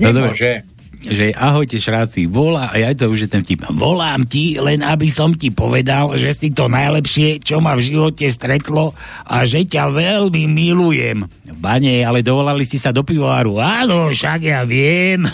No 0.01 0.13
dobre, 0.13 0.65
že 1.07 1.31
ahojte 1.37 1.79
šráci, 1.79 2.27
volá, 2.27 2.75
a 2.75 2.83
ja 2.83 2.91
to 2.91 3.07
už 3.07 3.27
je 3.27 3.31
ten 3.31 3.47
vtip, 3.47 3.63
volám 3.71 4.27
ti, 4.27 4.59
len 4.59 4.83
aby 4.83 5.07
som 5.07 5.31
ti 5.31 5.55
povedal, 5.55 6.19
že 6.19 6.35
si 6.35 6.51
to 6.51 6.67
najlepšie, 6.67 7.39
čo 7.39 7.63
ma 7.63 7.79
v 7.79 7.87
živote 7.87 8.27
stretlo 8.27 8.91
a 9.29 9.47
že 9.47 9.63
ťa 9.69 9.95
veľmi 9.95 10.51
milujem. 10.51 11.23
Bane, 11.57 12.03
ale 12.03 12.27
dovolali 12.27 12.67
ste 12.67 12.83
sa 12.83 12.91
do 12.91 13.07
pivovaru. 13.07 13.63
Áno, 13.63 14.11
však 14.11 14.51
ja 14.51 14.67
viem. 14.67 15.31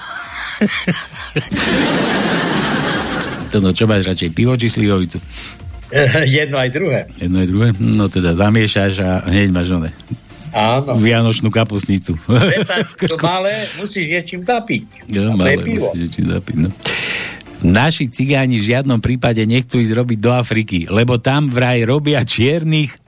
to 3.50 3.64
no, 3.64 3.72
čo 3.72 3.88
máš 3.88 4.12
radšej, 4.12 4.36
pivo 4.36 4.52
či 4.60 4.68
slivovicu? 4.68 5.16
Jedno 6.24 6.56
aj 6.56 6.70
druhé. 6.72 7.04
Jedno 7.20 7.44
je 7.44 7.48
druhé? 7.48 7.68
No 7.76 8.08
teda 8.08 8.32
zamiešaš 8.32 8.94
a 9.04 9.28
hneď 9.28 9.52
máš 9.52 9.76
one. 9.76 9.92
Áno. 10.52 11.00
Vianočnú 11.00 11.48
kapusnicu. 11.48 12.16
To 13.12 13.16
malé 13.18 13.66
musíš 13.80 14.06
niečím 14.08 14.40
zapiť. 14.44 15.10
Ja, 15.10 15.32
malé 15.32 15.58
pivo. 15.58 15.90
musíš 15.90 16.08
či 16.12 16.22
zapiť, 16.28 16.56
no. 16.60 16.68
Naši 17.62 18.10
cigáni 18.10 18.58
v 18.58 18.74
žiadnom 18.74 18.98
prípade 18.98 19.42
nechcú 19.46 19.78
ísť 19.78 19.94
robiť 19.94 20.18
do 20.18 20.30
Afriky, 20.34 20.90
lebo 20.90 21.18
tam 21.22 21.46
vraj 21.46 21.86
robia 21.86 22.26
čiernych 22.26 22.98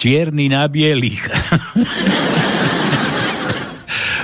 čierny 0.00 0.48
na 0.48 0.64
bielých. 0.64 1.28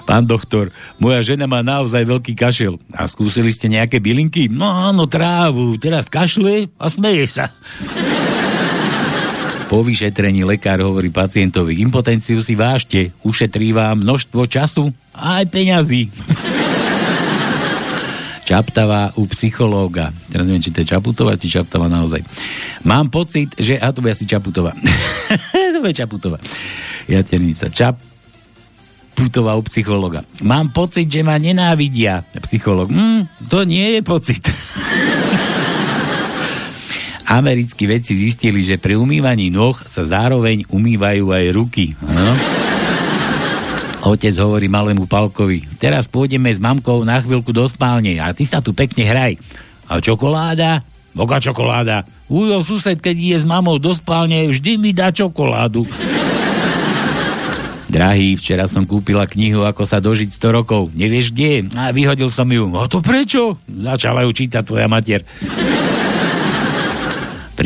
Pán 0.08 0.24
doktor, 0.24 0.70
moja 1.02 1.20
žena 1.20 1.50
má 1.50 1.66
naozaj 1.66 2.06
veľký 2.06 2.38
kašel. 2.38 2.78
A 2.94 3.10
skúsili 3.10 3.50
ste 3.50 3.66
nejaké 3.66 3.98
bylinky? 3.98 4.46
No 4.46 4.64
áno, 4.70 5.10
trávu. 5.10 5.74
Teraz 5.76 6.06
kašle 6.06 6.70
a 6.78 6.86
smeje 6.86 7.26
sa. 7.26 7.50
Po 9.66 9.82
vyšetrení 9.82 10.46
lekár 10.46 10.78
hovorí 10.78 11.10
pacientovi, 11.10 11.82
impotenciu 11.82 12.38
si 12.38 12.54
vážte, 12.54 13.10
ušetrí 13.26 13.74
vám 13.74 13.98
množstvo 13.98 14.46
času 14.46 14.94
a 15.10 15.42
aj 15.42 15.44
peňazí. 15.50 16.06
Čaptava 18.46 19.10
u 19.18 19.26
psychológa. 19.26 20.14
Teraz 20.30 20.46
neviem, 20.46 20.62
či 20.62 20.70
to 20.70 20.86
je 20.86 20.94
Čaputová, 20.94 21.34
či 21.34 21.50
Čaptava 21.50 21.90
naozaj. 21.90 22.22
Mám 22.86 23.10
pocit, 23.10 23.58
že... 23.58 23.74
A 23.74 23.90
to 23.90 24.06
bude 24.06 24.14
asi 24.14 24.22
Čaputová. 24.22 24.70
to 25.74 25.82
bude 25.82 25.98
Čaputová. 25.98 26.38
Jaternica. 27.10 27.66
Čaputová 27.66 29.58
u 29.58 29.66
psychológa. 29.66 30.22
Mám 30.46 30.70
pocit, 30.70 31.10
že 31.10 31.26
ma 31.26 31.42
nenávidia. 31.42 32.22
Psychológ. 32.38 32.94
Hm, 32.94 33.50
to 33.50 33.66
nie 33.66 33.98
je 33.98 34.00
pocit. 34.06 34.46
Americkí 37.26 37.90
vedci 37.90 38.14
zistili, 38.14 38.62
že 38.62 38.78
pri 38.78 38.94
umývaní 38.94 39.50
nôh 39.50 39.74
sa 39.90 40.06
zároveň 40.06 40.62
umývajú 40.70 41.34
aj 41.34 41.44
ruky. 41.50 41.98
Áno? 42.06 42.34
Otec 44.06 44.38
hovorí 44.38 44.70
malému 44.70 45.10
Palkovi, 45.10 45.66
teraz 45.82 46.06
pôjdeme 46.06 46.46
s 46.46 46.62
mamkou 46.62 47.02
na 47.02 47.18
chvíľku 47.18 47.50
do 47.50 47.66
spálne 47.66 48.22
a 48.22 48.30
ty 48.30 48.46
sa 48.46 48.62
tu 48.62 48.70
pekne 48.70 49.02
hraj. 49.02 49.34
A 49.90 49.98
čokoláda? 49.98 50.86
Boka 51.10 51.42
čokoláda. 51.42 52.06
Ujo, 52.30 52.62
sused, 52.62 53.02
keď 53.02 53.16
ide 53.18 53.38
s 53.42 53.46
mamou 53.46 53.82
do 53.82 53.90
spálne, 53.90 54.46
vždy 54.46 54.78
mi 54.78 54.94
dá 54.94 55.10
čokoládu. 55.10 55.82
Drahý, 57.86 58.34
včera 58.34 58.66
som 58.66 58.82
kúpila 58.82 59.30
knihu 59.30 59.62
Ako 59.62 59.86
sa 59.86 60.02
dožiť 60.02 60.34
100 60.34 60.58
rokov. 60.58 60.90
Nevieš 60.92 61.30
kde? 61.30 61.70
A 61.78 61.94
vyhodil 61.94 62.30
som 62.34 62.46
ju. 62.50 62.66
A 62.78 62.90
to 62.90 62.98
prečo? 62.98 63.58
Začala 63.66 64.26
ju 64.26 64.30
čítať 64.34 64.62
tvoja 64.66 64.90
mater. 64.90 65.22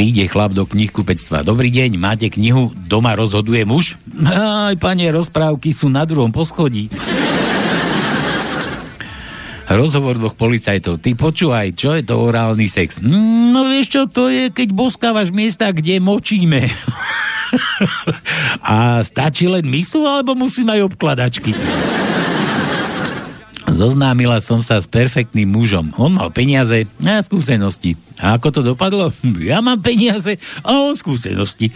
Príde 0.00 0.32
chlap 0.32 0.56
do 0.56 0.64
knihkupectva. 0.64 1.44
Dobrý 1.44 1.68
deň, 1.68 2.00
máte 2.00 2.32
knihu 2.32 2.72
Doma 2.88 3.12
rozhoduje 3.12 3.68
muž? 3.68 4.00
Aj, 4.24 4.72
pane, 4.80 5.04
rozprávky 5.12 5.76
sú 5.76 5.92
na 5.92 6.08
druhom 6.08 6.32
poschodí. 6.32 6.88
Rozhovor 9.68 10.16
dvoch 10.16 10.32
policajtov. 10.32 11.04
Ty 11.04 11.10
počúvaj, 11.20 11.76
čo 11.76 11.92
je 11.92 12.00
to 12.00 12.16
orálny 12.16 12.64
sex? 12.64 12.96
Mm, 12.96 13.52
no 13.52 13.68
vieš 13.68 13.92
čo, 13.92 14.08
to 14.08 14.32
je, 14.32 14.48
keď 14.48 14.72
boskávaš 14.72 15.36
miesta, 15.36 15.68
kde 15.68 16.00
močíme. 16.00 16.64
A 18.72 19.04
stačí 19.04 19.52
len 19.52 19.68
mysl, 19.68 20.00
alebo 20.08 20.32
musím 20.32 20.72
aj 20.72 20.96
obkladačky? 20.96 21.52
Zoznámila 23.80 24.44
som 24.44 24.60
sa 24.60 24.76
s 24.76 24.84
perfektným 24.84 25.48
mužom. 25.48 25.96
On 25.96 26.12
mal 26.12 26.28
peniaze 26.28 26.84
a 27.00 27.24
skúsenosti. 27.24 27.96
A 28.20 28.36
ako 28.36 28.52
to 28.52 28.60
dopadlo? 28.60 29.08
Ja 29.40 29.64
mám 29.64 29.80
peniaze 29.80 30.36
a 30.60 30.76
on 30.84 30.92
skúsenosti. 30.92 31.72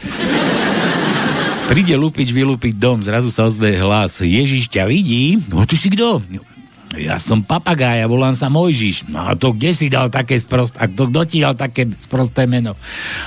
Príde 1.72 1.96
lupič 1.96 2.28
vylúpiť 2.28 2.76
dom, 2.76 3.00
zrazu 3.00 3.32
sa 3.32 3.48
ozve 3.48 3.72
hlas. 3.80 4.20
Ježiš 4.20 4.68
ťa 4.68 4.84
vidí? 4.84 5.40
No 5.48 5.64
ty 5.64 5.80
si 5.80 5.88
kto? 5.88 6.20
Ja 6.92 7.16
som 7.16 7.40
papagája, 7.40 8.04
volám 8.04 8.36
sa 8.36 8.52
Mojžiš. 8.52 9.08
No 9.08 9.24
a 9.24 9.32
to 9.32 9.56
kde 9.56 9.72
si 9.72 9.88
dal 9.88 10.12
také 10.12 10.36
sprost... 10.36 10.76
A 10.76 10.84
to 10.84 11.08
kto 11.08 11.24
ti 11.24 11.40
dal 11.40 11.56
také 11.56 11.88
sprosté 12.04 12.44
meno? 12.44 12.76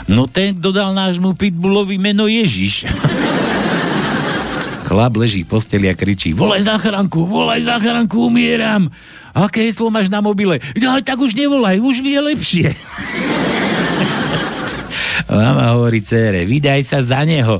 No 0.05 0.29
ten, 0.29 0.53
kto 0.53 0.69
dal 0.69 0.93
nášmu 0.93 1.33
pitbullovi 1.33 1.97
meno 1.97 2.29
Ježiš. 2.29 2.85
Chlap 4.87 5.19
leží 5.19 5.43
v 5.43 5.51
posteli 5.51 5.91
a 5.91 5.95
kričí 5.99 6.31
volaj 6.31 6.63
záchranku, 6.63 7.27
volaj 7.27 7.59
záchranku, 7.67 8.31
umieram. 8.31 8.87
Aké 9.35 9.67
heslo 9.67 9.91
máš 9.91 10.07
na 10.07 10.23
mobile? 10.23 10.63
No, 10.79 10.95
tak 11.03 11.19
už 11.19 11.35
nevolaj, 11.35 11.83
už 11.83 11.99
mi 11.99 12.15
je 12.15 12.21
lepšie. 12.23 12.67
Mama 15.27 15.75
hovorí 15.75 15.99
cére, 15.99 16.47
vydaj 16.47 16.87
sa 16.87 17.03
za 17.03 17.27
neho. 17.27 17.59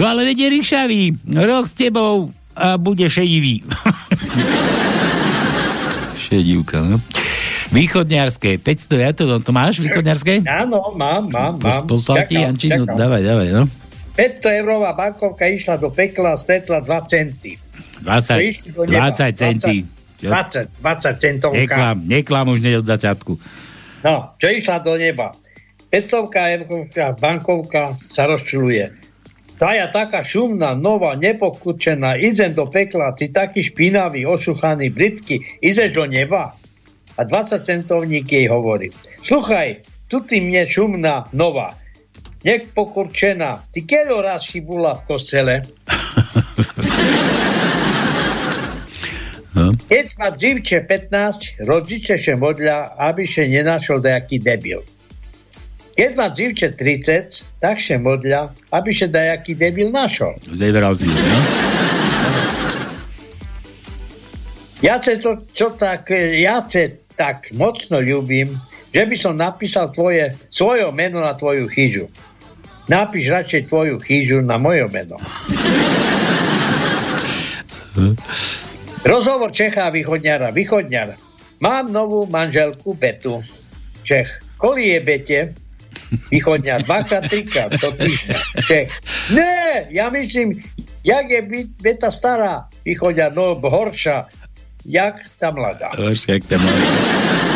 To 0.00 0.08
ale 0.08 0.24
vedie 0.24 0.48
ryšavý, 0.48 1.20
rok 1.44 1.68
s 1.68 1.76
tebou 1.76 2.32
a 2.56 2.80
bude 2.80 3.04
šedivý. 3.04 3.60
Šedivka, 6.16 6.80
no. 6.80 6.96
Východňarské, 7.72 8.56
500, 8.56 8.96
ja 8.96 9.10
to, 9.12 9.24
to 9.44 9.52
máš 9.52 9.80
východňarské? 9.84 10.40
Áno, 10.48 10.96
mám, 10.96 11.28
mám, 11.28 11.60
mám. 11.60 11.84
Poslal 11.84 12.24
ti 12.24 12.40
Jančinu, 12.40 12.88
čakám. 12.88 12.96
dávaj, 12.96 13.22
dávaj, 13.24 13.48
no. 13.52 13.81
500 14.12 14.60
eurová 14.60 14.92
bankovka 14.92 15.48
išla 15.48 15.80
do 15.80 15.88
pekla 15.88 16.36
a 16.36 16.40
stretla 16.40 16.84
2 16.84 17.12
centy. 17.12 17.56
20, 18.04 18.76
20 18.84 19.32
centí. 19.32 19.88
20, 20.20 20.84
20 20.84 21.16
centovka. 21.16 21.56
Neklam, 21.56 21.96
neklam 22.04 22.46
už 22.52 22.60
nie 22.60 22.76
od 22.76 22.86
začiatku. 22.86 23.32
No, 24.04 24.36
čo 24.36 24.46
išla 24.52 24.84
do 24.84 25.00
neba. 25.00 25.32
500 25.88 26.28
eurová 26.28 27.08
bankovka 27.16 27.96
sa 28.12 28.28
rozčuluje. 28.28 28.92
Tá 29.62 29.78
je 29.78 29.86
taká 29.94 30.26
šumná, 30.26 30.74
nová, 30.74 31.14
nepokučená, 31.14 32.18
idem 32.18 32.50
do 32.50 32.66
pekla, 32.66 33.14
ty 33.14 33.30
taký 33.30 33.62
špinavý, 33.62 34.26
ošuchaný, 34.26 34.90
blitky, 34.90 35.38
ideš 35.62 35.94
do 35.94 36.02
neba? 36.02 36.58
A 37.14 37.20
20 37.22 37.62
centovník 37.62 38.26
jej 38.26 38.50
hovorí. 38.50 38.90
Sluchaj, 39.22 39.84
tu 40.10 40.18
ty 40.26 40.42
mne 40.42 40.66
šumná, 40.66 41.30
nová, 41.30 41.78
nepokurčená, 42.42 43.70
ty 43.70 43.86
keľo 43.86 44.22
raz 44.22 44.46
si 44.50 44.62
bola 44.62 44.94
v 44.98 45.02
kostele? 45.06 45.54
No. 49.52 49.76
Keď 49.76 50.06
má 50.16 50.32
dzivče 50.32 50.88
15, 50.88 51.68
rodiče 51.68 52.16
še 52.16 52.40
modľa, 52.40 52.96
aby 52.96 53.28
še 53.28 53.44
nenašol 53.52 54.00
nejaký 54.00 54.40
debil. 54.40 54.80
Keď 55.92 56.10
má 56.16 56.32
dzivče 56.32 56.72
30, 56.80 57.60
tak 57.60 57.76
še 57.76 58.00
modľa, 58.00 58.48
aby 58.72 58.90
še 58.96 59.12
nejaký 59.12 59.52
debil 59.52 59.92
našol. 59.92 60.40
Si, 60.40 61.04
no? 61.04 61.38
Ja 64.80 64.96
ce 64.98 65.20
to, 65.20 65.44
čo 65.52 65.76
tak, 65.76 66.08
ja 66.16 66.64
ce 66.64 66.96
tak 67.12 67.52
mocno 67.52 68.00
ľúbim, 68.00 68.50
že 68.88 69.04
by 69.04 69.16
som 69.20 69.36
napísal 69.36 69.92
tvoje, 69.92 70.32
svoje 70.48 70.88
meno 70.96 71.20
na 71.20 71.36
tvoju 71.36 71.68
chyžu. 71.68 72.08
Napíš 72.92 73.32
radšej 73.32 73.72
tvoju 73.72 73.96
chyžu 74.04 74.44
na 74.44 74.60
moje 74.60 74.84
meno. 74.92 75.16
Rozhovor 79.00 79.48
Čecha 79.48 79.88
a 79.88 79.94
východňara. 79.96 80.52
Východňar. 80.52 81.16
Mám 81.64 81.88
novú 81.88 82.28
manželku 82.28 82.92
Betu. 82.92 83.40
Čech. 84.04 84.28
Je 84.60 85.00
Bete? 85.00 85.56
Východňa, 86.28 86.84
dvakrát, 86.84 87.24
trikrát 87.32 87.72
do 87.80 87.88
týždňa. 87.96 88.36
Čech. 88.60 88.92
Ne, 89.32 89.88
ja 89.88 90.12
myslím, 90.12 90.60
jak 91.00 91.32
je 91.32 91.40
beta 91.80 92.12
stará 92.12 92.68
východňa, 92.84 93.32
no 93.32 93.56
horšia, 93.56 94.28
jak 94.84 95.16
tá 95.40 95.48
mladá. 95.48 95.96
Horšia, 95.96 96.36
jak 96.36 96.44
tá 96.44 96.60
mladá. 96.60 97.51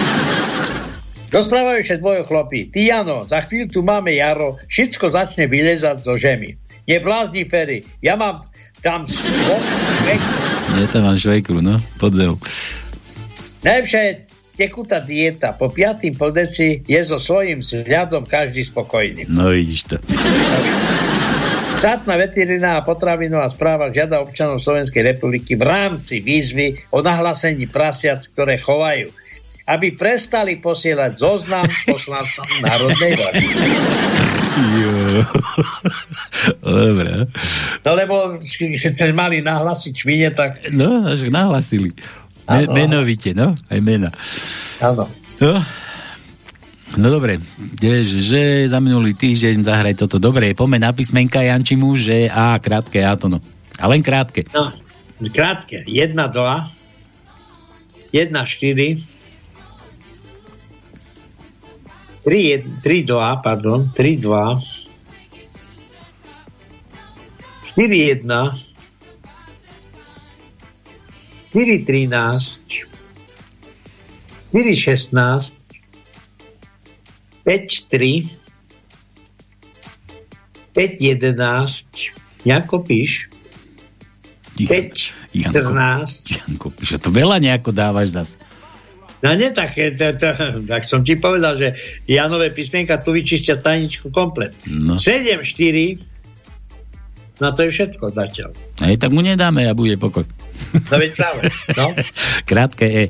Rozprávajú 1.27 1.79
ešte 1.83 1.99
dvoje 1.99 2.23
chlopí. 2.23 2.71
Ty 2.71 2.81
Jano, 2.87 3.27
za 3.27 3.43
chvíľu 3.43 3.67
tu 3.67 3.81
máme 3.83 4.15
Jaro, 4.15 4.63
všetko 4.71 5.11
začne 5.11 5.51
vylezať 5.51 6.07
do 6.07 6.15
žemy. 6.15 6.55
Neblázni 6.87 7.43
Ferry, 7.51 7.83
ja 7.99 8.15
mám 8.15 8.47
tam 8.79 9.03
Ja 10.79 10.87
tam 10.95 11.03
mám 11.11 11.19
švejku, 11.19 11.59
no, 11.59 11.83
podzeu. 11.99 12.39
Najlepšia 13.67 14.01
je 14.07 14.13
tekutá 14.55 15.03
dieta. 15.03 15.51
Po 15.59 15.67
piatým 15.67 16.15
podeci 16.15 16.87
je 16.87 17.01
so 17.03 17.19
svojím 17.19 17.59
vzhľadom 17.59 18.23
každý 18.31 18.63
spokojný. 18.63 19.27
No 19.27 19.51
vidíš 19.51 19.91
to. 19.91 19.97
Štátna 21.77 22.15
veteriná 22.17 22.81
a 22.81 22.87
potravinová 22.87 23.51
správa 23.51 23.91
žiada 23.91 24.23
občanov 24.23 24.63
Slovenskej 24.63 25.13
republiky 25.13 25.59
v 25.59 25.67
rámci 25.67 26.23
výzvy 26.23 26.73
o 26.95 27.03
nahlásení 27.03 27.67
prasiac, 27.67 28.23
ktoré 28.31 28.57
chovajú 28.57 29.11
aby 29.67 29.99
prestali 29.99 30.63
posielať 30.63 31.19
zoznam 31.19 31.67
poslancom 31.67 32.47
Národnej 32.63 33.13
rady. 33.19 33.47
Dobre. 36.63 37.27
No 37.83 37.91
lebo 37.93 38.15
keď 38.47 39.11
mali 39.13 39.43
nahlasiť 39.43 39.93
švine, 39.93 40.31
tak... 40.31 40.71
No, 40.71 41.05
až 41.05 41.27
nahlasili. 41.29 41.93
Me, 42.47 42.63
menovite, 42.71 43.35
no? 43.35 43.59
Aj 43.67 43.81
mena. 43.83 44.15
Áno. 44.79 45.11
No, 45.43 45.55
No 46.95 47.11
dobre, 47.11 47.43
že, 47.83 48.07
že 48.23 48.41
za 48.71 48.79
minulý 48.79 49.11
týždeň 49.13 49.67
zahraj 49.67 49.99
toto. 49.99 50.23
Dobre, 50.23 50.55
poďme 50.55 50.79
na 50.79 50.95
písmenka 50.95 51.43
Jančimu, 51.43 51.99
že 51.99 52.31
a 52.31 52.55
krátke 52.63 53.03
a 53.03 53.19
to 53.19 53.27
no. 53.27 53.43
A 53.83 53.91
len 53.91 54.07
krátke. 54.07 54.47
No, 54.55 54.71
krátke. 55.35 55.83
1, 55.83 56.15
2, 56.15 56.31
1, 58.15 58.31
4, 58.31 59.16
3, 62.27 62.83
3 62.83 63.07
2, 63.07 63.37
pardon, 63.39 63.87
3, 63.95 64.19
2, 64.19 64.61
4, 67.79 68.11
1, 68.11 68.27
4, 71.55 71.85
13, 71.87 72.59
4, 74.51 74.77
16, 74.77 75.55
5, 77.47 77.89
3, 77.95 78.37
5, 80.75 80.99
11, 81.01 81.87
Janko 82.43 82.83
píš, 82.83 83.31
5, 84.59 85.15
14. 85.31 86.27
Janko. 86.27 86.75
píš, 86.75 86.99
to 86.99 87.15
veľa 87.15 87.39
nejako 87.39 87.71
dávaš 87.71 88.19
zase. 88.19 88.35
No 89.25 89.33
nie, 89.33 89.49
tak, 89.49 89.73
to, 89.73 90.13
to, 90.21 90.29
tak 90.69 90.85
som 90.93 91.01
ti 91.01 91.17
povedal, 91.17 91.57
že 91.57 91.73
Janové 92.05 92.53
písmenka 92.53 93.01
tu 93.01 93.17
vyčistia 93.17 93.57
tajničku 93.57 94.13
komplet. 94.13 94.53
No. 94.69 95.01
7, 95.01 95.41
4, 95.41 97.41
no 97.41 97.49
to 97.57 97.65
je 97.65 97.71
všetko 97.73 98.13
zatiaľ. 98.13 98.53
Aj 98.85 98.93
tak 99.01 99.17
mu 99.17 99.25
nedáme 99.25 99.65
a 99.65 99.73
bude 99.73 99.97
pokoj. 99.97 100.29
No 100.93 101.01
veď 101.01 101.17
práve, 101.17 101.49
no. 101.81 101.97
Krátke 102.49 102.85
je. 102.85 103.09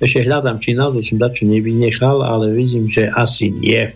Ešte 0.00 0.24
hľadám, 0.24 0.56
či 0.62 0.72
to 0.72 1.04
som 1.04 1.18
dačo 1.20 1.44
nevynechal, 1.44 2.24
ale 2.24 2.56
vidím, 2.56 2.88
že 2.88 3.12
asi 3.12 3.52
nie. 3.52 3.92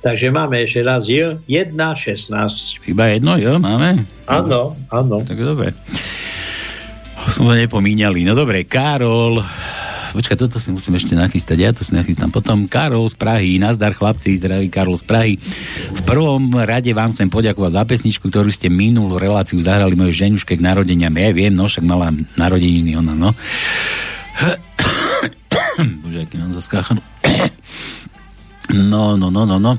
Takže 0.00 0.32
máme 0.32 0.64
ešte 0.64 0.80
raz 0.86 1.04
jo, 1.04 1.36
1.16. 1.44 2.80
Iba 2.88 3.04
jedno 3.12 3.36
jo 3.36 3.60
máme? 3.60 4.08
Áno, 4.24 4.72
áno. 4.88 5.20
Tak 5.20 5.36
dobre. 5.36 5.76
Som 7.30 7.50
to 7.50 7.54
nepomíňali. 7.58 8.22
No 8.22 8.38
dobre, 8.38 8.62
Karol. 8.64 9.42
Počkaj, 10.16 10.40
toto 10.40 10.56
si 10.56 10.72
musím 10.72 10.96
ešte 10.96 11.12
nachystať, 11.12 11.58
ja 11.60 11.70
to 11.76 11.84
si 11.84 11.92
nachystám 11.92 12.32
potom. 12.32 12.64
Karol 12.64 13.04
z 13.04 13.20
Prahy, 13.20 13.60
nazdar 13.60 13.92
chlapci, 13.92 14.40
zdraví 14.40 14.72
Karol 14.72 14.96
z 14.96 15.04
Prahy. 15.04 15.34
V 15.92 16.00
prvom 16.08 16.56
rade 16.56 16.88
vám 16.96 17.12
chcem 17.12 17.28
poďakovať 17.28 17.76
za 17.76 17.82
pesničku, 17.84 18.32
ktorú 18.32 18.48
ste 18.48 18.72
minulú 18.72 19.20
reláciu 19.20 19.60
zahrali 19.60 19.92
mojej 19.92 20.24
ženuške 20.24 20.56
k 20.56 20.64
narodeniam. 20.64 21.12
Ja 21.12 21.36
viem, 21.36 21.52
no 21.52 21.68
však 21.68 21.84
mala 21.84 22.16
narodeniny 22.40 22.96
ona, 22.96 23.12
no. 23.12 23.36
Bože, 26.00 26.24
aký 26.24 26.40
nám. 26.40 26.56
No, 28.66 29.14
no, 29.14 29.30
no, 29.30 29.46
no, 29.46 29.62
no. 29.62 29.78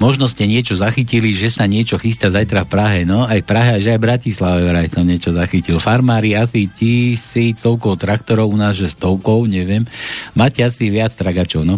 Možno 0.00 0.24
ste 0.24 0.48
niečo 0.48 0.72
zachytili, 0.72 1.36
že 1.36 1.52
sa 1.52 1.68
niečo 1.68 2.00
chystá 2.00 2.32
zajtra 2.32 2.64
v 2.64 2.72
Prahe, 2.72 3.00
no. 3.04 3.28
Aj 3.28 3.36
v 3.36 3.44
Prahe, 3.44 3.76
že 3.84 3.92
aj 3.92 4.00
v 4.00 4.06
Bratislave 4.08 4.60
vraj 4.64 4.88
som 4.88 5.04
niečo 5.04 5.36
zachytil. 5.36 5.76
Farmári 5.76 6.32
asi 6.32 6.64
tisícovkou 6.64 8.00
traktorov, 8.00 8.48
u 8.48 8.56
nás, 8.56 8.80
že 8.80 8.88
stovkou, 8.88 9.44
neviem. 9.44 9.84
Máte 10.32 10.64
asi 10.64 10.88
viac 10.88 11.12
tragačov, 11.12 11.68
no. 11.68 11.76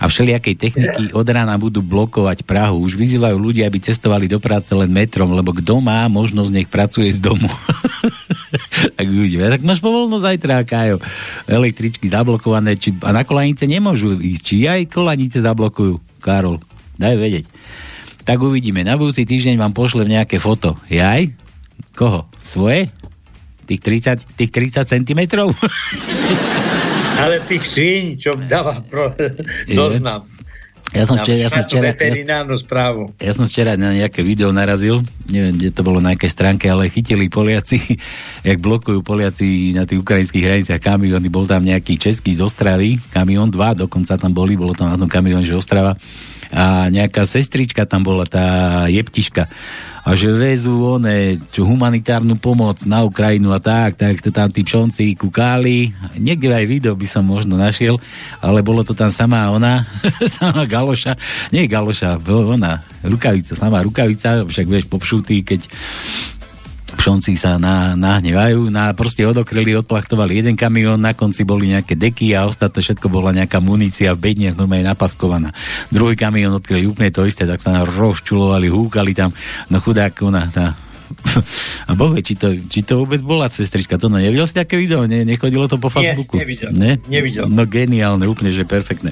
A 0.00 0.08
všelijakej 0.08 0.56
techniky 0.56 1.02
od 1.12 1.28
rána 1.28 1.60
budú 1.60 1.84
blokovať 1.84 2.48
Prahu. 2.48 2.80
Už 2.80 2.96
vyzývajú 2.96 3.36
ľudia, 3.36 3.68
aby 3.68 3.84
cestovali 3.84 4.24
do 4.32 4.40
práce 4.40 4.72
len 4.72 4.88
metrom, 4.88 5.28
lebo 5.36 5.52
kto 5.52 5.76
má 5.84 6.08
možnosť, 6.08 6.50
nech 6.56 6.68
pracuje 6.72 7.12
z 7.12 7.20
domu. 7.20 7.44
tak 8.96 9.06
uvidíme. 9.06 9.52
Tak 9.52 9.60
máš 9.60 9.84
povolno 9.84 10.16
zajtra, 10.16 10.64
Kájo. 10.64 11.04
Električky 11.44 12.08
zablokované, 12.08 12.80
či, 12.80 12.96
a 13.04 13.12
na 13.12 13.28
kolanice 13.28 13.68
nemôžu 13.68 14.16
ísť. 14.16 14.40
Či 14.40 14.56
aj 14.64 14.80
kolanice 14.88 15.44
zablokujú, 15.44 16.00
Karol? 16.24 16.56
Daj 16.96 17.20
vedieť. 17.20 17.44
Tak 18.24 18.40
uvidíme. 18.40 18.80
Na 18.80 18.96
budúci 18.96 19.28
týždeň 19.28 19.60
vám 19.60 19.76
pošlem 19.76 20.08
nejaké 20.08 20.40
foto. 20.40 20.80
Jaj? 20.88 21.36
Koho? 21.92 22.24
Svoje? 22.40 22.88
Tých 23.68 23.80
30, 23.84 24.24
tých 24.40 24.48
30 24.48 24.88
cm? 24.88 25.20
Ale 27.20 27.44
tých 27.44 27.64
svíň, 27.68 28.04
čo 28.16 28.30
dáva 28.48 28.80
pro 28.80 29.12
zoznam. 29.68 30.24
Ja 30.90 31.06
som, 31.06 31.22
včera, 31.22 31.38
ja, 31.38 31.48
som 31.54 31.62
včera, 31.62 31.94
ja, 31.94 32.42
správu. 32.58 33.14
ja 33.14 33.30
som 33.30 33.46
včera 33.46 33.78
na 33.78 33.94
nejaké 33.94 34.26
video 34.26 34.50
narazil, 34.50 35.06
neviem, 35.30 35.54
kde 35.54 35.70
to 35.70 35.86
bolo 35.86 36.02
na 36.02 36.18
nejakej 36.18 36.34
stránke, 36.34 36.66
ale 36.66 36.90
chytili 36.90 37.30
Poliaci, 37.30 37.78
jak 38.48 38.58
blokujú 38.58 38.98
Poliaci 38.98 39.70
na 39.70 39.86
tých 39.86 40.02
ukrajinských 40.02 40.42
hraniciach 40.42 40.82
kamiony, 40.82 41.30
bol 41.30 41.46
tam 41.46 41.62
nejaký 41.62 41.94
český 41.94 42.34
z 42.34 42.42
Ostravy, 42.42 42.98
kamión, 43.14 43.54
dva 43.54 43.78
dokonca 43.78 44.18
tam 44.18 44.34
boli, 44.34 44.58
bolo 44.58 44.74
tam 44.74 44.90
na 44.90 44.98
tom 44.98 45.06
kamión, 45.06 45.46
že 45.46 45.54
Ostrava, 45.54 45.94
a 46.50 46.90
nejaká 46.90 47.22
sestrička 47.22 47.86
tam 47.86 48.02
bola, 48.02 48.26
tá 48.26 48.90
jeptiška 48.90 49.46
a 50.00 50.16
že 50.16 50.32
vezú 50.32 50.96
one, 50.96 51.36
čo 51.52 51.68
humanitárnu 51.68 52.40
pomoc 52.40 52.80
na 52.88 53.04
Ukrajinu 53.04 53.52
a 53.52 53.60
tak, 53.60 54.00
tak 54.00 54.24
to 54.24 54.32
tam 54.32 54.48
tí 54.48 54.64
pšonci 54.64 55.12
kúkali. 55.16 55.92
Niekde 56.16 56.48
aj 56.50 56.66
video 56.66 56.92
by 56.96 57.06
som 57.06 57.28
možno 57.28 57.60
našiel, 57.60 58.00
ale 58.40 58.64
bolo 58.64 58.80
to 58.80 58.96
tam 58.96 59.12
sama 59.12 59.52
ona, 59.52 59.84
sama 60.40 60.64
Galoša, 60.64 61.14
nie 61.52 61.68
Galoša, 61.68 62.16
ona, 62.24 62.80
rukavica, 63.04 63.52
sama 63.52 63.84
rukavica, 63.84 64.48
však 64.48 64.66
vieš, 64.66 64.86
popšutý, 64.88 65.44
keď 65.44 65.68
pšonci 67.00 67.32
sa 67.40 67.56
na, 67.56 67.96
nahnevajú, 67.96 68.68
na, 68.68 68.92
proste 68.92 69.24
odokryli, 69.24 69.72
odplachtovali 69.72 70.36
jeden 70.36 70.52
kamión, 70.52 71.00
na 71.00 71.16
konci 71.16 71.48
boli 71.48 71.72
nejaké 71.72 71.96
deky 71.96 72.36
a 72.36 72.44
ostatné 72.44 72.84
všetko 72.84 73.08
bola 73.08 73.32
nejaká 73.32 73.56
munícia 73.56 74.12
v 74.12 74.28
bedniach 74.28 74.60
normálne 74.60 74.84
napaskovaná. 74.84 75.48
Druhý 75.88 76.12
kamión 76.12 76.52
odkryli 76.60 76.84
úplne 76.84 77.08
to 77.08 77.24
isté, 77.24 77.48
tak 77.48 77.64
sa 77.64 77.88
rozčulovali, 77.88 78.68
húkali 78.68 79.16
tam, 79.16 79.32
no 79.72 79.80
chudák 79.80 80.12
ona, 80.20 80.44
tá, 80.52 80.76
a 81.90 81.96
boh 81.96 82.14
či 82.20 82.36
to, 82.36 82.52
či 82.68 82.84
to 82.84 83.02
vôbec 83.02 83.18
bola 83.24 83.48
sestrička. 83.50 83.96
To 83.96 84.12
no, 84.12 84.20
nevidel 84.20 84.46
si 84.46 84.54
také 84.54 84.78
video? 84.78 85.08
Ne, 85.08 85.24
nechodilo 85.24 85.66
to 85.66 85.80
po 85.80 85.90
Facebooku? 85.90 86.38
Nie, 86.38 86.44
nevidel. 86.44 86.70
Ne? 86.76 86.92
Nevidel. 87.08 87.48
No 87.50 87.64
geniálne, 87.66 88.28
úplne, 88.30 88.54
že 88.54 88.62
perfektné. 88.62 89.10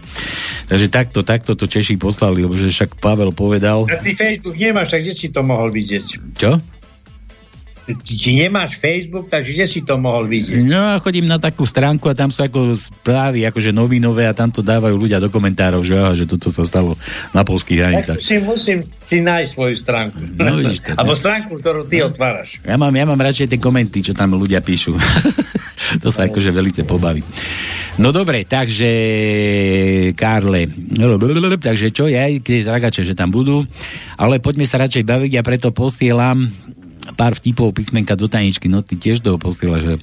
Takže 0.71 0.87
takto, 0.93 1.27
takto 1.27 1.59
to 1.59 1.67
Češi 1.67 1.99
poslali, 1.99 2.45
lebo 2.45 2.55
že 2.55 2.71
však 2.71 3.03
Pavel 3.03 3.35
povedal... 3.35 3.89
A 3.91 3.99
ty 3.99 4.15
Facebook 4.15 4.55
nemáš, 4.55 4.95
tak 4.95 5.03
kde 5.03 5.15
si 5.17 5.29
to 5.33 5.41
mohol 5.43 5.73
vidieť? 5.73 6.39
Čo? 6.39 6.78
Či 8.05 8.37
nemáš 8.37 8.77
Facebook, 8.77 9.33
takže 9.33 9.51
kde 9.57 9.67
si 9.69 9.81
to 9.81 9.97
mohol 9.97 10.29
vidieť? 10.29 10.61
No 10.65 11.01
chodím 11.01 11.25
na 11.25 11.41
takú 11.41 11.65
stránku 11.65 12.05
a 12.11 12.15
tam 12.17 12.29
sú 12.29 12.45
ako 12.45 12.77
správy, 12.77 13.49
akože 13.49 13.73
novinové 13.73 14.29
a 14.29 14.37
tam 14.37 14.53
to 14.53 14.61
dávajú 14.61 14.99
ľudia 14.99 15.23
do 15.23 15.33
komentárov, 15.33 15.81
že, 15.81 15.95
aha, 15.97 16.13
že 16.13 16.29
toto 16.29 16.53
sa 16.53 16.67
stalo 16.69 16.99
na 17.33 17.43
polských 17.47 17.79
hranicách. 17.81 18.21
Tak 18.21 18.27
si 18.27 18.37
musím 18.43 18.79
si 19.01 19.25
nájsť 19.25 19.51
svoju 19.53 19.77
stránku. 19.81 20.21
No, 20.37 20.61
to, 20.61 20.93
Alebo 20.99 21.15
stránku, 21.17 21.57
ktorú 21.57 21.89
ty 21.89 22.05
no. 22.05 22.13
otváraš. 22.13 22.61
Ja 22.67 22.77
mám, 22.77 22.93
ja 22.93 23.05
mám 23.09 23.21
radšej 23.21 23.57
tie 23.57 23.61
komenty, 23.61 24.05
čo 24.05 24.13
tam 24.13 24.37
ľudia 24.37 24.61
píšu. 24.61 24.93
to 26.03 26.09
sa 26.13 26.29
akože 26.29 26.51
velice 26.53 26.85
pobaví. 26.85 27.25
No 27.99 28.15
dobre, 28.15 28.47
takže 28.47 28.91
Karle, 30.15 30.71
takže 31.59 31.91
čo 31.91 32.07
je, 32.07 32.39
keď 32.39 32.59
tragače, 32.63 33.03
že 33.03 33.19
tam 33.19 33.35
budú, 33.35 33.67
ale 34.15 34.39
poďme 34.39 34.71
sa 34.71 34.79
radšej 34.79 35.03
baviť 35.03 35.33
a 35.35 35.43
preto 35.43 35.75
posielam 35.75 36.47
pár 37.15 37.39
vtipov 37.39 37.73
písmenka 37.73 38.19
do 38.19 38.29
taničky, 38.29 38.69
no 38.69 38.85
ty 38.85 38.99
tiež 38.99 39.25
toho 39.25 39.41
posiela, 39.41 39.81
že 39.81 40.03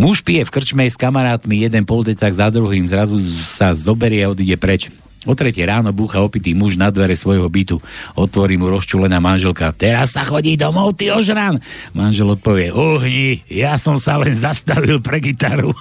muž 0.00 0.22
pije 0.22 0.46
v 0.46 0.52
krčme 0.52 0.84
s 0.86 0.96
kamarátmi 0.96 1.64
jeden 1.64 1.84
poldecák 1.84 2.32
za 2.32 2.48
druhým, 2.48 2.88
zrazu 2.88 3.20
sa 3.20 3.76
zoberie 3.76 4.24
a 4.24 4.32
odíde 4.32 4.56
preč. 4.56 4.88
O 5.26 5.34
tretie 5.34 5.66
ráno 5.66 5.90
búcha 5.90 6.22
opitý 6.22 6.54
muž 6.54 6.78
na 6.78 6.86
dvere 6.94 7.18
svojho 7.18 7.50
bytu. 7.50 7.82
Otvorí 8.14 8.54
mu 8.54 8.70
rozčulená 8.70 9.18
manželka. 9.18 9.74
Teraz 9.74 10.14
sa 10.14 10.22
chodí 10.22 10.54
domov, 10.54 10.94
ty 10.94 11.10
ožran. 11.10 11.58
Manžel 11.98 12.38
odpovie, 12.38 12.70
uhni, 12.70 13.42
ja 13.50 13.74
som 13.74 13.98
sa 13.98 14.22
len 14.22 14.38
zastavil 14.38 15.02
pre 15.02 15.18
gitaru. 15.18 15.74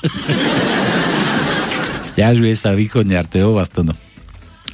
Stiažuje 2.10 2.58
sa 2.58 2.74
východňar, 2.74 3.30
to 3.30 3.38
je 3.38 3.46
o 3.46 3.54
vás 3.54 3.70
to 3.70 3.86
no. 3.86 3.94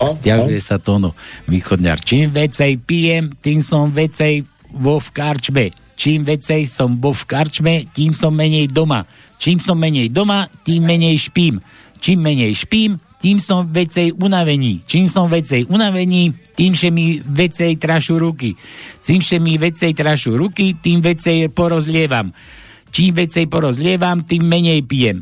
Stiažuje 0.01 0.57
sa 0.57 0.81
Tono, 0.81 1.13
východňar. 1.45 2.01
Čím 2.01 2.33
vecej 2.33 2.81
pijem, 2.81 3.29
tým 3.37 3.61
som 3.61 3.93
vecej 3.93 4.41
vo 4.73 4.97
v 4.97 5.09
karčbe. 5.13 5.65
Čím 5.95 6.25
vecej 6.25 6.65
som 6.65 6.97
vo 6.97 7.13
v 7.13 7.23
karčme, 7.27 7.73
tým 7.91 8.11
som 8.15 8.33
menej 8.33 8.71
doma. 8.71 9.05
Čím 9.41 9.57
som 9.57 9.77
menej 9.77 10.13
doma, 10.13 10.45
tým 10.65 10.85
menej 10.85 11.17
špím. 11.17 11.57
Čím 12.01 12.17
menej 12.25 12.57
špím, 12.57 12.97
tým 13.21 13.37
som 13.37 13.69
vecej 13.69 14.17
unavení. 14.17 14.81
Čím 14.89 15.05
som 15.05 15.29
vecej 15.29 15.69
unavení, 15.69 16.33
tým 16.57 16.73
že 16.73 16.89
mi 16.89 17.21
vecej 17.21 17.77
trašu 17.77 18.17
ruky. 18.17 18.57
Čím 19.01 19.21
že 19.21 19.37
mi 19.37 19.61
vecej 19.61 19.93
trašu 19.93 20.33
ruky, 20.33 20.73
tým 20.81 21.05
vecej 21.05 21.53
porozlievam. 21.53 22.33
Čím 22.89 23.21
vecej 23.21 23.45
porozlievam, 23.45 24.25
tým 24.25 24.41
menej 24.49 24.81
pijem. 24.89 25.21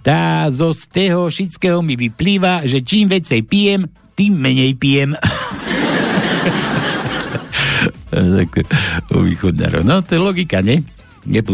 Tá 0.00 0.48
zo 0.48 0.72
z 0.72 0.88
toho 0.88 1.28
všetkého 1.28 1.84
mi 1.84 1.98
vyplýva, 1.98 2.64
že 2.64 2.80
čím 2.80 3.10
vecej 3.10 3.44
pijem, 3.44 3.84
tým 4.14 4.38
menej 4.38 4.78
pijem. 4.78 5.12
tak 8.38 8.50
u 9.10 9.18
východňarov. 9.24 9.82
No, 9.82 10.02
to 10.04 10.16
je 10.16 10.20
logika, 10.20 10.60
nie? 10.60 10.82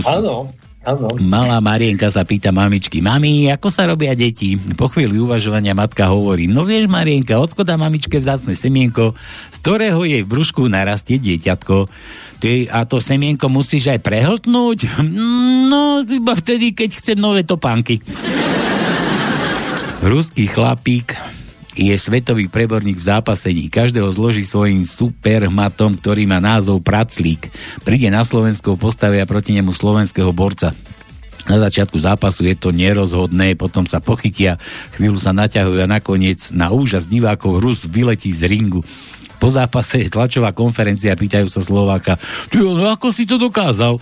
Áno, 0.07 0.51
áno. 0.87 1.07
Malá 1.18 1.59
Marienka 1.59 2.07
sa 2.14 2.22
pýta 2.22 2.55
mamičky, 2.55 3.03
mami, 3.03 3.51
ako 3.51 3.66
sa 3.66 3.91
robia 3.91 4.14
deti? 4.14 4.55
Po 4.79 4.87
chvíli 4.87 5.18
uvažovania 5.18 5.74
matka 5.74 6.07
hovorí, 6.07 6.47
no 6.47 6.62
vieš 6.62 6.87
Marienka, 6.87 7.43
ocko 7.43 7.66
dá 7.66 7.74
mamičke 7.74 8.22
vzácne 8.22 8.55
semienko, 8.55 9.18
z 9.51 9.57
ktorého 9.59 10.01
jej 10.07 10.22
v 10.22 10.31
brúšku 10.31 10.70
narastie 10.70 11.18
dieťatko. 11.18 11.91
Ty, 12.39 12.51
a 12.70 12.87
to 12.87 13.03
semienko 13.03 13.51
musíš 13.51 13.91
aj 13.91 14.01
prehltnúť? 14.05 14.79
No, 15.66 16.05
iba 16.07 16.35
vtedy, 16.37 16.77
keď 16.77 17.01
chcem 17.01 17.18
nové 17.18 17.43
topánky. 17.43 17.99
Ruský 20.05 20.47
chlapík 20.47 21.16
je 21.77 21.93
svetový 22.01 22.49
preborník 22.49 22.97
v 22.97 23.07
zápasení. 23.12 23.68
Každého 23.68 24.09
zloží 24.09 24.43
svojím 24.43 24.89
superhmatom, 24.89 26.01
ktorý 26.01 26.24
má 26.24 26.41
názov 26.41 26.81
Praclík. 26.81 27.53
Príde 27.85 28.09
na 28.09 28.24
Slovensko, 28.24 28.81
postavia 28.81 29.29
proti 29.29 29.53
nemu 29.53 29.70
slovenského 29.70 30.33
borca. 30.33 30.72
Na 31.47 31.62
začiatku 31.62 32.01
zápasu 32.03 32.43
je 32.43 32.59
to 32.59 32.74
nerozhodné, 32.74 33.55
potom 33.55 33.87
sa 33.87 34.03
pochytia, 34.03 34.59
chvíľu 34.99 35.20
sa 35.20 35.31
naťahujú 35.31 35.79
a 35.79 35.87
nakoniec 35.87 36.51
na 36.51 36.74
úžas 36.74 37.07
divákov 37.07 37.62
Rus 37.62 37.87
vyletí 37.87 38.35
z 38.35 38.51
ringu. 38.51 38.83
Po 39.37 39.53
zápase 39.53 40.07
je 40.07 40.12
tlačová 40.12 40.57
konferencia, 40.57 41.16
pýtajú 41.16 41.49
sa 41.53 41.61
Slováka, 41.61 42.16
ty 42.49 42.61
no 42.61 42.89
ako 42.89 43.12
si 43.12 43.28
to 43.28 43.37
dokázal? 43.37 44.01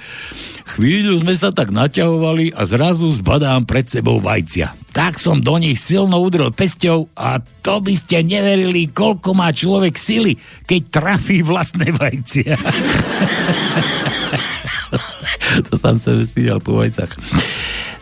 Chvíľu 0.64 1.20
sme 1.20 1.36
sa 1.36 1.52
tak 1.52 1.74
naťahovali 1.74 2.56
a 2.56 2.64
zrazu 2.64 3.12
zbadám 3.12 3.68
pred 3.68 3.84
sebou 3.84 4.22
vajcia. 4.22 4.72
Tak 4.94 5.18
som 5.18 5.42
do 5.42 5.58
nich 5.58 5.82
silno 5.82 6.22
udrel 6.22 6.54
pesťou 6.54 7.10
a 7.18 7.42
to 7.42 7.82
by 7.82 7.98
ste 7.98 8.22
neverili, 8.22 8.94
koľko 8.94 9.34
má 9.34 9.50
človek 9.50 9.98
sily, 9.98 10.38
keď 10.64 10.80
trafí 10.88 11.42
vlastné 11.42 11.90
vajcia. 11.90 12.54
to 15.66 15.72
som 15.74 15.98
sa 15.98 16.14
vysídal 16.14 16.62
po 16.62 16.78
vajcach. 16.78 17.10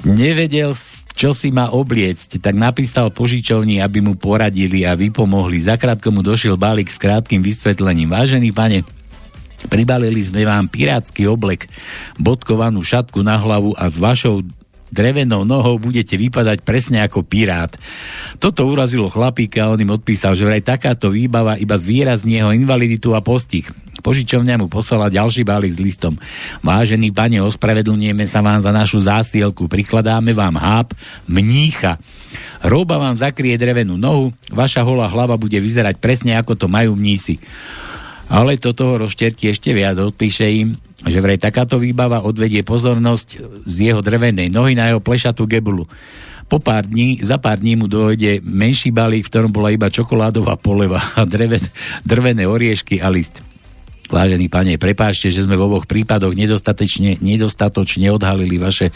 Nevedel 0.05 0.76
čo 1.13 1.37
si 1.37 1.53
má 1.53 1.69
obliecť, 1.71 2.41
tak 2.41 2.57
napísal 2.57 3.13
požičovni, 3.13 3.85
aby 3.85 4.01
mu 4.01 4.17
poradili 4.17 4.89
a 4.89 4.97
vypomohli. 4.97 5.65
Zakrátko 5.65 6.09
mu 6.09 6.25
došiel 6.25 6.57
balík 6.57 6.89
s 6.89 6.97
krátkým 6.97 7.45
vysvetlením. 7.45 8.13
Vážený 8.13 8.51
pane, 8.51 8.85
pribalili 9.69 10.25
sme 10.25 10.49
vám 10.49 10.67
pirátsky 10.67 11.29
oblek, 11.29 11.69
bodkovanú 12.17 12.81
šatku 12.81 13.21
na 13.21 13.37
hlavu 13.37 13.77
a 13.77 13.87
s 13.93 13.97
vašou 14.01 14.43
drevenou 14.93 15.49
nohou 15.49 15.80
budete 15.80 16.14
vypadať 16.20 16.61
presne 16.61 17.01
ako 17.01 17.24
pirát. 17.24 17.72
Toto 18.36 18.68
urazilo 18.68 19.09
chlapíka 19.09 19.64
a 19.64 19.72
on 19.72 19.80
im 19.80 19.97
odpísal, 19.97 20.36
že 20.36 20.45
vraj 20.45 20.61
takáto 20.61 21.09
výbava 21.09 21.57
iba 21.57 21.74
zvýrazní 21.74 22.38
jeho 22.38 22.53
invaliditu 22.53 23.16
a 23.16 23.24
postih. 23.24 23.64
Požičovňa 24.05 24.61
mu 24.61 24.66
poslala 24.68 25.09
ďalší 25.09 25.47
balík 25.47 25.72
s 25.72 25.80
listom. 25.80 26.18
Vážený 26.61 27.14
pane, 27.14 27.38
ospravedlňujeme 27.40 28.26
sa 28.26 28.43
vám 28.45 28.61
za 28.61 28.74
našu 28.74 28.99
zásielku. 28.99 29.70
Prikladáme 29.70 30.34
vám 30.34 30.59
háb 30.59 30.93
mnícha. 31.24 31.97
Róba 32.62 32.99
vám 32.99 33.14
zakrie 33.18 33.55
drevenú 33.59 33.99
nohu, 33.99 34.30
vaša 34.51 34.86
holá 34.86 35.11
hlava 35.11 35.34
bude 35.34 35.59
vyzerať 35.59 35.99
presne 35.99 36.38
ako 36.38 36.55
to 36.55 36.66
majú 36.70 36.95
mnísi. 36.95 37.43
Ale 38.33 38.57
toto 38.57 38.89
ho 38.89 38.95
rozšterti 38.97 39.53
ešte 39.53 39.76
viac, 39.76 40.01
odpíše 40.01 40.49
im, 40.49 40.80
že 41.05 41.20
vraj 41.20 41.37
takáto 41.37 41.76
výbava 41.76 42.24
odvedie 42.24 42.64
pozornosť 42.64 43.61
z 43.68 43.93
jeho 43.93 44.01
drevenej 44.01 44.49
nohy 44.49 44.72
na 44.72 44.89
jeho 44.89 45.05
plešatú 45.05 45.45
gebulu. 45.45 45.85
Po 46.49 46.57
pár 46.57 46.89
dní, 46.89 47.20
za 47.20 47.37
pár 47.37 47.61
dní 47.61 47.76
mu 47.76 47.93
dojde 47.93 48.41
menší 48.41 48.89
balík, 48.89 49.28
v 49.28 49.33
ktorom 49.33 49.53
bola 49.53 49.68
iba 49.68 49.93
čokoládová 49.93 50.57
poleva 50.57 51.05
a 51.20 51.28
dreven, 51.28 51.61
drvené 52.09 52.49
oriešky 52.49 53.05
a 53.05 53.12
list. 53.12 53.45
Vážený 54.09 54.49
pane, 54.49 54.76
prepáčte, 54.80 55.33
že 55.33 55.45
sme 55.45 55.57
v 55.57 55.68
oboch 55.68 55.89
prípadoch 55.89 56.33
nedostatočne, 56.33 57.20
nedostatočne 57.20 58.12
odhalili 58.12 58.61
vaše 58.61 58.93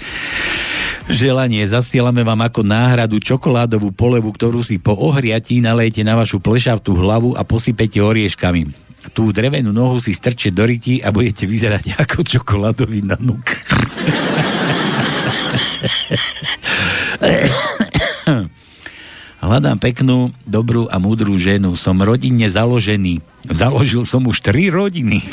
želanie. 1.09 1.65
Zasielame 1.65 2.25
vám 2.25 2.45
ako 2.45 2.61
náhradu 2.65 3.21
čokoládovú 3.21 3.93
polevu, 3.97 4.33
ktorú 4.33 4.61
si 4.61 4.77
po 4.77 4.97
ohriatí 4.97 5.61
nalejte 5.61 6.05
na 6.05 6.17
vašu 6.21 6.41
plešavtú 6.41 6.97
hlavu 6.97 7.33
a 7.37 7.45
posypete 7.45 8.01
orieškami 8.01 8.86
tú 9.13 9.31
drevenú 9.35 9.71
nohu 9.75 10.01
si 10.03 10.15
strčie 10.15 10.55
do 10.55 10.65
ryti 10.67 11.03
a 11.03 11.11
budete 11.13 11.47
vyzerať 11.47 11.95
ako 12.03 12.23
čokoládový 12.25 13.03
nanuk. 13.05 13.45
Hľadám 19.47 19.79
peknú, 19.79 20.35
dobrú 20.43 20.91
a 20.91 20.99
múdrú 20.99 21.39
ženu. 21.39 21.79
Som 21.79 22.03
rodinne 22.03 22.51
založený. 22.51 23.23
Založil 23.47 24.03
som 24.03 24.27
už 24.27 24.43
tri 24.43 24.75
rodiny. 24.75 25.23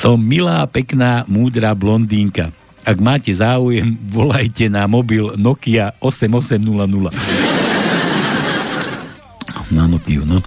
som 0.00 0.20
milá, 0.20 0.60
pekná, 0.68 1.24
múdra 1.24 1.72
blondínka. 1.72 2.52
Ak 2.84 2.96
máte 3.00 3.32
záujem, 3.32 3.96
volajte 4.12 4.68
na 4.68 4.84
mobil 4.84 5.32
Nokia 5.40 5.96
8800 6.00 7.59
na 9.70 9.86
Nokiu, 9.86 10.26
no. 10.26 10.42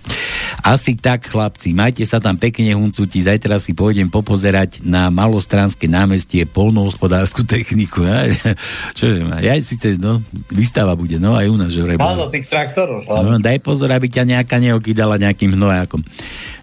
Asi 0.63 0.95
tak, 0.95 1.27
chlapci, 1.27 1.75
majte 1.75 2.03
sa 2.07 2.23
tam 2.23 2.39
pekne, 2.39 2.75
huncuti, 2.75 3.23
zajtra 3.23 3.59
si 3.59 3.75
pôjdem 3.75 4.07
popozerať 4.07 4.83
na 4.83 5.11
malostranské 5.11 5.87
námestie 5.91 6.47
polnohospodárskú 6.47 7.43
techniku. 7.43 8.07
Ja, 8.07 8.27
čo 8.97 9.09
je, 9.09 9.23
ja 9.43 9.53
síce, 9.59 9.99
no, 9.99 10.23
výstava 10.51 10.95
bude, 10.95 11.19
no, 11.19 11.35
aj 11.35 11.47
u 11.51 11.57
nás, 11.59 11.71
že 11.71 11.83
vraj. 11.83 11.99
Áno, 11.99 12.31
tých 12.31 12.47
traktorov. 12.47 13.03
No, 13.07 13.39
daj 13.39 13.59
pozor, 13.59 13.91
aby 13.91 14.07
ťa 14.07 14.23
nejaká 14.27 14.61
neokydala 14.61 15.19
nejakým 15.19 15.55
hnojákom, 15.55 16.03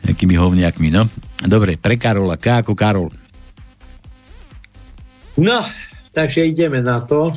nejakými 0.09 0.35
hovniakmi, 0.37 0.89
no. 0.93 1.09
Dobre, 1.41 1.81
pre 1.81 1.97
Karola, 1.97 2.37
K 2.37 2.65
ako 2.65 2.73
Karol. 2.77 3.11
No, 5.41 5.65
takže 6.13 6.45
ideme 6.45 6.85
na 6.85 7.01
to. 7.01 7.33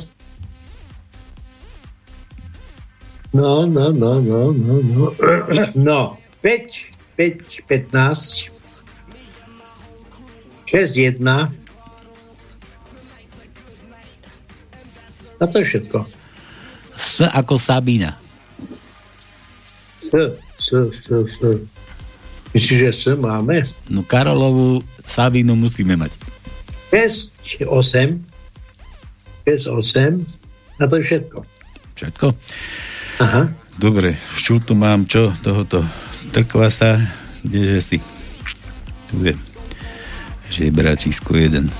No, 3.34 3.66
no, 3.66 3.90
no, 3.90 4.20
no, 4.20 4.52
no, 4.52 4.74
no. 4.78 5.14
No, 5.74 6.18
5, 6.42 7.16
5, 7.16 7.66
15, 7.66 8.50
6, 10.70 10.96
1. 10.96 11.26
A 15.40 15.46
to 15.50 15.58
je 15.58 15.64
všetko. 15.66 16.06
S 16.94 17.26
ako 17.26 17.58
Sabina. 17.58 18.14
S, 19.98 20.14
S, 20.70 21.10
S, 21.10 21.42
S. 21.42 21.42
Myslíš, 22.54 22.78
že 22.86 22.90
S 22.94 23.18
máme? 23.18 23.66
No 23.90 24.06
Karolovú 24.06 24.78
Sabinu 25.02 25.58
musíme 25.58 25.98
mať. 25.98 26.14
6, 26.94 27.66
8. 27.66 28.14
6, 29.42 29.74
8. 29.74 30.22
A 30.78 30.86
to 30.86 30.94
je 30.98 31.02
všetko. 31.02 31.38
Všetko? 31.98 32.26
Aha. 33.20 33.46
Dobre, 33.74 34.14
čo 34.38 34.62
tu 34.62 34.74
mám, 34.78 35.06
čo 35.06 35.34
tohoto 35.42 35.82
trkvasa, 36.30 36.98
kdeže 37.42 37.80
si 37.82 37.98
tu 39.10 39.22
je 39.22 39.34
žebračisko 40.50 41.36
jeden. 41.36 41.70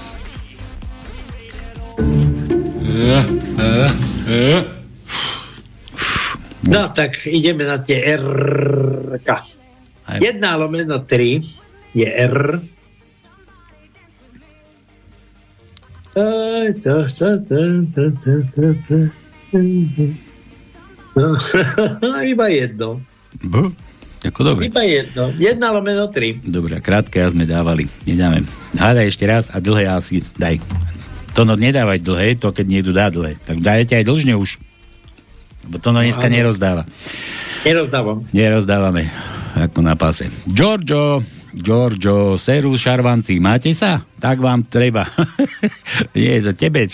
No 6.65 6.81
tak 6.95 7.27
ideme 7.27 7.67
na 7.67 7.79
tie 7.79 7.99
R. 8.19 8.27
Jedna 10.23 10.57
lomeno 10.59 11.03
3 11.03 11.95
je 11.95 12.09
R. 12.09 12.39
Aj, 16.15 16.69
to, 16.83 16.95
to, 17.11 17.29
to, 17.43 17.61
to, 17.91 18.03
to, 18.23 18.33
to, 18.55 18.67
to. 18.87 18.99
No, 19.51 19.61
iba 22.35 22.47
jedno. 22.51 23.01
B? 23.39 23.71
Ako 24.25 24.41
dobre. 24.41 24.73
Iba 24.73 24.83
jedno. 24.89 25.29
Jedna 25.37 25.69
lomeno 25.69 26.09
tri. 26.09 26.41
Dobre, 26.41 26.81
krátke 26.81 27.21
ja 27.21 27.29
sme 27.29 27.45
dávali. 27.45 27.85
Nedáme. 28.09 28.49
Hádaj 28.73 29.13
ešte 29.13 29.25
raz 29.29 29.53
a 29.53 29.61
dlhé 29.61 29.85
asi 29.85 30.25
daj. 30.41 30.65
To 31.37 31.45
no 31.45 31.59
nedávaj 31.59 32.01
dlhé, 32.01 32.41
to 32.41 32.55
keď 32.55 32.67
niekto 32.67 32.91
dá 32.97 33.13
dlhé. 33.13 33.37
Tak 33.45 33.61
dajte 33.61 34.01
aj 34.01 34.05
dlžne 34.07 34.35
už. 34.39 34.57
Lebo 35.69 35.77
to 35.77 35.93
no 35.93 36.01
dneska 36.01 36.31
no, 36.31 36.35
nerozdáva. 36.35 36.83
Nerozdávam. 37.69 38.19
Nerozdávame. 38.33 39.09
Ako 39.55 39.85
na 39.85 39.95
páse. 39.95 40.33
Giorgio, 40.49 41.21
Giorgio, 41.55 42.35
Serus, 42.41 42.83
Šarvanci, 42.83 43.39
máte 43.39 43.71
sa? 43.77 44.03
Tak 44.19 44.41
vám 44.43 44.67
treba. 44.67 45.07
Nie, 46.17 46.43
za 46.43 46.57
tebe. 46.57 46.89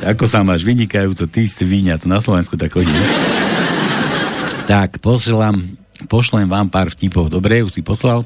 Ako 0.00 0.24
sa 0.24 0.40
máš? 0.40 0.64
Vynikajúco, 0.64 1.28
ty 1.28 1.44
si 1.44 1.60
víňa, 1.60 2.00
to 2.00 2.08
na 2.08 2.24
Slovensku 2.24 2.56
tak 2.56 2.72
chodí. 2.72 2.88
Tak, 4.64 4.96
posielam, 5.04 5.60
pošlem 6.08 6.48
vám 6.48 6.72
pár 6.72 6.88
vtipov. 6.88 7.28
Dobre, 7.28 7.60
už 7.60 7.76
si 7.76 7.82
poslal. 7.84 8.24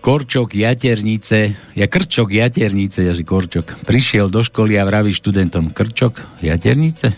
Korčok 0.00 0.56
Jaternice, 0.56 1.56
ja 1.76 1.86
Krčok 1.88 2.32
Jaternice, 2.32 3.04
ja 3.04 3.12
že 3.12 3.24
Korčok, 3.24 3.84
prišiel 3.84 4.32
do 4.32 4.40
školy 4.40 4.76
a 4.76 4.84
vraví 4.84 5.12
študentom, 5.12 5.72
Krčok 5.72 6.20
Jaternice? 6.40 7.16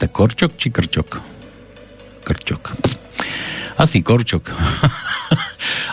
Tak 0.00 0.10
Korčok 0.12 0.56
či 0.56 0.68
Krčok? 0.68 1.20
Krčok. 2.24 2.76
Asi 3.80 4.04
Korčok. 4.04 4.52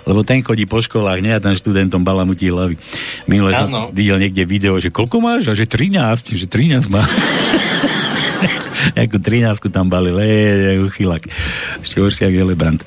lebo 0.05 0.25
ten 0.25 0.41
chodí 0.41 0.65
po 0.65 0.81
školách, 0.81 1.19
nie 1.21 1.33
a 1.33 1.41
ten 1.41 1.53
študentom 1.53 2.01
balamutí 2.01 2.49
hlavy. 2.49 2.75
Minule 3.29 3.53
som 3.53 3.93
videl 3.93 4.17
niekde 4.17 4.43
video, 4.45 4.77
že 4.81 4.89
koľko 4.89 5.21
máš? 5.21 5.49
A 5.49 5.53
že 5.53 5.69
13, 5.69 6.37
že 6.37 6.45
13 6.49 6.89
má. 6.89 7.03
Ako 8.97 9.21
13 9.21 9.61
tam 9.69 9.93
balil, 9.93 10.17
je, 10.17 10.89
chylak. 10.97 11.29
Ešte 11.85 12.01
horšie 12.01 12.23
ako 12.33 12.37
Gelebrand. 12.41 12.81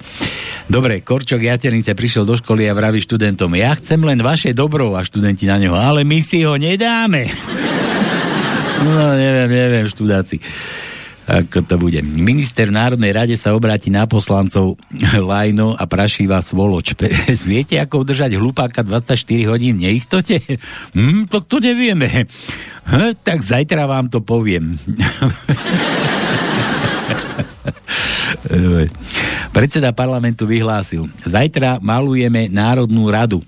Dobre, 0.66 0.98
Korčok 1.04 1.38
Jaternice 1.38 1.94
prišiel 1.94 2.26
do 2.26 2.34
školy 2.34 2.66
a 2.66 2.74
vraví 2.74 2.98
študentom, 2.98 3.52
ja 3.54 3.76
chcem 3.78 4.02
len 4.02 4.18
vaše 4.18 4.50
dobro 4.56 4.96
a 4.98 5.06
študenti 5.06 5.46
na 5.46 5.60
neho, 5.60 5.76
ale 5.76 6.02
my 6.02 6.18
si 6.18 6.42
ho 6.42 6.58
nedáme. 6.58 7.30
no, 8.84 9.14
neviem, 9.14 9.46
neviem, 9.46 9.86
študáci 9.86 10.40
ako 11.24 11.64
to 11.64 11.74
bude. 11.80 12.04
Minister 12.04 12.68
v 12.68 12.76
Národnej 12.76 13.12
rade 13.16 13.36
sa 13.40 13.56
obráti 13.56 13.88
na 13.88 14.04
poslancov 14.04 14.76
Lajno 15.30 15.72
a 15.72 15.84
prašíva 15.88 16.44
svoloč. 16.44 16.92
Viete, 17.48 17.80
ako 17.80 18.04
udržať 18.04 18.36
hlupáka 18.36 18.84
24 18.84 19.16
hodín 19.48 19.80
v 19.80 19.88
neistote? 19.88 20.40
Hm, 20.94 21.26
to, 21.26 21.42
to 21.42 21.58
nevieme. 21.58 22.06
Hm, 22.86 23.18
tak 23.24 23.42
zajtra 23.42 23.88
vám 23.88 24.06
to 24.12 24.22
poviem. 24.22 24.78
Predseda 29.50 29.90
parlamentu 29.90 30.46
vyhlásil, 30.46 31.08
zajtra 31.24 31.82
malujeme 31.82 32.46
Národnú 32.52 33.10
radu. 33.10 33.40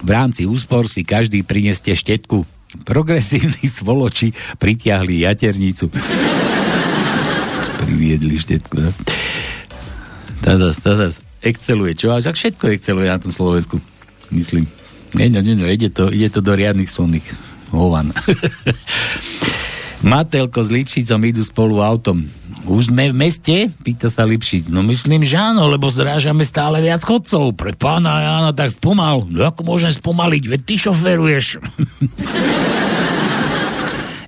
V 0.00 0.10
rámci 0.10 0.44
úspor 0.48 0.88
si 0.88 1.04
každý 1.04 1.44
prineste 1.44 1.92
štetku. 1.92 2.44
Progresívni 2.82 3.70
svoloči 3.70 4.34
pritiahli 4.58 5.22
jaternicu 5.22 5.88
priviedli 7.84 8.40
štetku. 8.40 8.80
No? 8.80 8.90
Tadas, 10.40 10.80
tadas, 10.80 11.20
exceluje. 11.44 11.92
Čo? 11.92 12.16
Až 12.16 12.32
všetko 12.32 12.72
exceluje 12.72 13.08
na 13.12 13.20
tom 13.20 13.32
Slovensku. 13.32 13.76
Myslím. 14.32 14.64
Nie, 15.14 15.30
nie, 15.30 15.44
nie, 15.44 15.68
ide 15.70 15.92
to, 15.92 16.10
ide 16.10 16.32
to 16.32 16.42
do 16.42 16.56
riadnych 16.56 16.90
slných 16.90 17.22
hovan. 17.70 18.10
Matelko 20.04 20.60
s 20.60 20.68
Lipšicom 20.68 21.20
idú 21.24 21.40
spolu 21.40 21.80
autom. 21.80 22.28
Už 22.68 22.92
sme 22.92 23.08
v 23.08 23.16
meste? 23.16 23.72
Pýta 23.80 24.12
sa 24.12 24.28
Lipšic. 24.28 24.68
No 24.68 24.84
myslím, 24.84 25.24
že 25.24 25.40
áno, 25.40 25.64
lebo 25.68 25.88
zrážame 25.88 26.44
stále 26.44 26.84
viac 26.84 27.00
chodcov. 27.04 27.56
Pre 27.56 27.72
pána 27.72 28.20
Jána 28.20 28.52
tak 28.52 28.76
spomal. 28.76 29.24
No 29.24 29.48
ako 29.48 29.64
môžem 29.64 29.92
spomaliť? 29.92 30.42
Veď 30.44 30.60
ty 30.64 30.74
šoferuješ. 30.76 31.46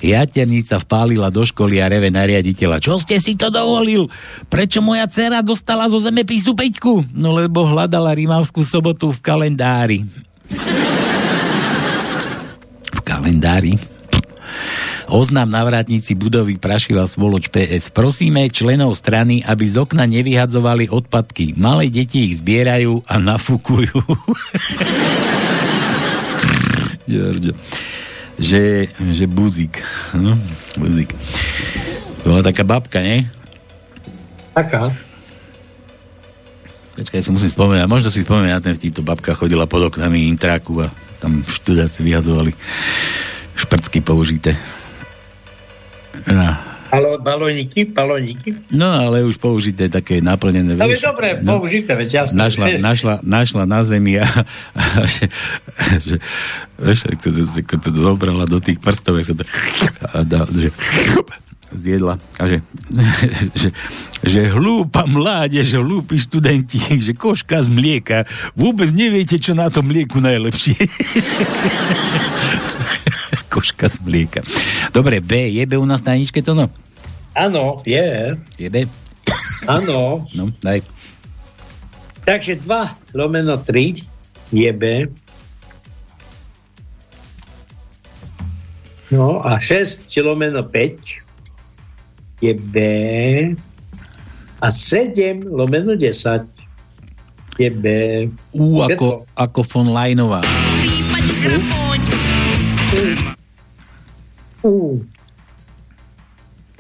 Jaternica 0.07 0.79
vpálila 0.79 1.35
do 1.35 1.43
školy 1.43 1.83
a 1.83 1.91
reve 1.91 2.15
na 2.15 2.23
riaditeľa. 2.23 2.79
Čo 2.79 3.03
ste 3.03 3.19
si 3.19 3.35
to 3.35 3.51
dovolil? 3.51 4.07
Prečo 4.47 4.79
moja 4.79 5.11
dcera 5.11 5.43
dostala 5.43 5.91
zo 5.91 5.99
zemepisu 5.99 6.55
peťku? 6.55 7.11
No 7.11 7.35
lebo 7.35 7.67
hľadala 7.67 8.15
Rimavskú 8.15 8.63
sobotu 8.63 9.11
v 9.11 9.19
kalendári. 9.19 9.99
V 12.95 13.01
kalendári? 13.03 13.75
Oznám 15.07 15.51
navratníci 15.51 16.19
budovy 16.19 16.59
Prašiva 16.59 17.07
Svoloč 17.07 17.47
PS. 17.51 17.95
Prosíme 17.95 18.47
členov 18.51 18.99
strany, 18.99 19.43
aby 19.47 19.71
z 19.71 19.79
okna 19.79 20.03
nevyhadzovali 20.03 20.91
odpadky. 20.91 21.55
Malé 21.55 21.91
deti 21.91 22.27
ich 22.31 22.43
zbierajú 22.43 23.07
a 23.07 23.15
nafúkujú. 23.23 24.03
Giorgio 27.07 27.55
že, 28.37 28.93
že 29.13 29.25
buzík. 29.25 29.81
No, 30.17 30.37
buzík. 30.77 31.13
Bola 32.25 32.45
taká 32.45 32.63
babka, 32.67 33.01
nie? 33.01 33.25
Taká. 34.53 34.93
Počkaj, 36.97 37.21
si 37.21 37.31
musím 37.33 37.53
spomenúť. 37.53 37.89
Možno 37.89 38.09
si 38.09 38.25
spomenúť 38.25 38.53
na 38.57 38.65
ten 38.65 38.73
vtip. 38.73 39.05
Babka 39.05 39.37
chodila 39.37 39.69
pod 39.69 39.93
oknami 39.93 40.33
intráku 40.33 40.81
a 40.81 40.89
tam 41.21 41.45
študáci 41.45 42.01
vyhazovali 42.01 42.57
šprcky 43.57 44.01
použité. 44.01 44.57
No. 46.29 46.76
Alo, 46.91 47.19
balóniky, 47.19 47.91
balóniky. 47.91 48.55
No, 48.71 48.87
ale 48.87 49.27
už 49.27 49.37
použité 49.43 49.91
také 49.91 50.23
naplnené. 50.23 50.79
Ale 50.79 50.95
vieš. 50.95 51.03
dobre, 51.03 51.39
No. 51.43 51.59
použité, 51.59 51.99
veď 51.99 52.27
jasné. 52.27 52.39
Našla, 52.39 52.67
našla, 52.79 53.15
našla 53.27 53.63
na 53.67 53.81
zemi 53.83 54.23
a, 54.23 54.27
a 54.75 55.03
že, 55.07 55.27
že, 56.03 56.17
vieš, 56.79 57.01
to, 57.19 57.29
to, 57.35 57.89
to, 57.91 57.91
zobrala 57.91 58.47
do 58.47 58.63
tých 58.63 58.79
prstov, 58.79 59.19
sa 59.27 59.35
to 59.35 59.43
a 60.15 60.23
dá, 60.23 60.47
že, 60.47 60.71
zjedla 61.75 62.23
a 62.39 62.43
že, 62.47 62.59
že, 63.59 63.69
že 64.23 64.41
hlúpa 64.55 65.05
mládež, 65.05 65.77
hlúpi 65.83 66.17
študenti, 66.23 66.79
že 67.03 67.13
koška 67.13 67.67
z 67.67 67.69
mlieka, 67.69 68.19
vôbec 68.55 68.89
neviete, 68.95 69.37
čo 69.43 69.53
na 69.53 69.67
tom 69.69 69.91
mlieku 69.91 70.23
najlepšie. 70.23 70.79
Koška 73.57 73.89
z 73.89 73.97
mlieka. 74.05 74.45
Dobre, 74.93 75.25
B, 75.25 75.49
je 75.49 75.65
B 75.65 75.81
u 75.81 75.89
nás 75.89 76.05
na 76.05 76.13
ničke 76.13 76.45
to 76.45 76.53
no? 76.53 76.69
Áno, 77.33 77.81
je. 77.89 78.37
Je 78.61 78.69
B? 78.69 78.85
Áno. 79.65 80.29
No, 80.37 80.53
daj. 80.61 80.85
Takže 82.29 82.61
2 82.61 83.17
lomeno 83.17 83.57
3 83.57 84.05
je 84.53 84.71
B. 84.77 85.09
No 89.09 89.41
a 89.41 89.57
6 89.57 90.05
lomeno 90.21 90.61
5 90.69 92.45
je 92.45 92.53
B. 92.53 92.77
A 94.61 94.69
7 94.69 95.49
lomeno 95.49 95.97
10 95.97 96.45
je 97.57 97.71
B. 97.73 97.87
U 98.53 98.85
ako, 98.85 99.25
ako 99.33 99.61
von 99.65 99.89
Lajnová. 99.97 100.45
U. 104.67 104.99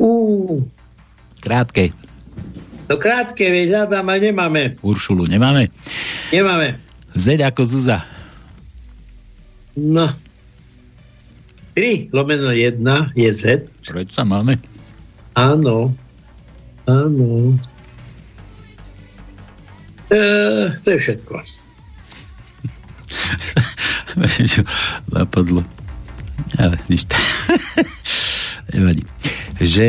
U. 0.02 0.10
Krátke. 1.38 1.94
No 2.86 2.98
krátke, 2.98 3.46
veď 3.46 3.66
hľadám 3.70 4.06
a 4.10 4.14
nemáme. 4.18 4.62
Uršulu 4.82 5.26
nemáme. 5.30 5.70
Nemáme. 6.34 6.82
Z 7.14 7.38
ako 7.38 7.62
Zuza. 7.62 8.02
No. 9.78 10.10
3 11.78 12.10
lomeno 12.10 12.50
1 12.50 12.82
je 13.14 13.30
Z. 13.30 13.42
Prečo 13.84 14.22
máme? 14.26 14.58
Áno. 15.36 15.92
Áno. 16.88 17.54
E, 20.08 20.20
to 20.80 20.88
je 20.94 20.98
všetko. 20.98 21.34
Napadlo. 25.14 25.60
Ale 26.56 26.78
nič. 26.88 27.04
Nevadí. 28.74 29.02
Že 29.56 29.86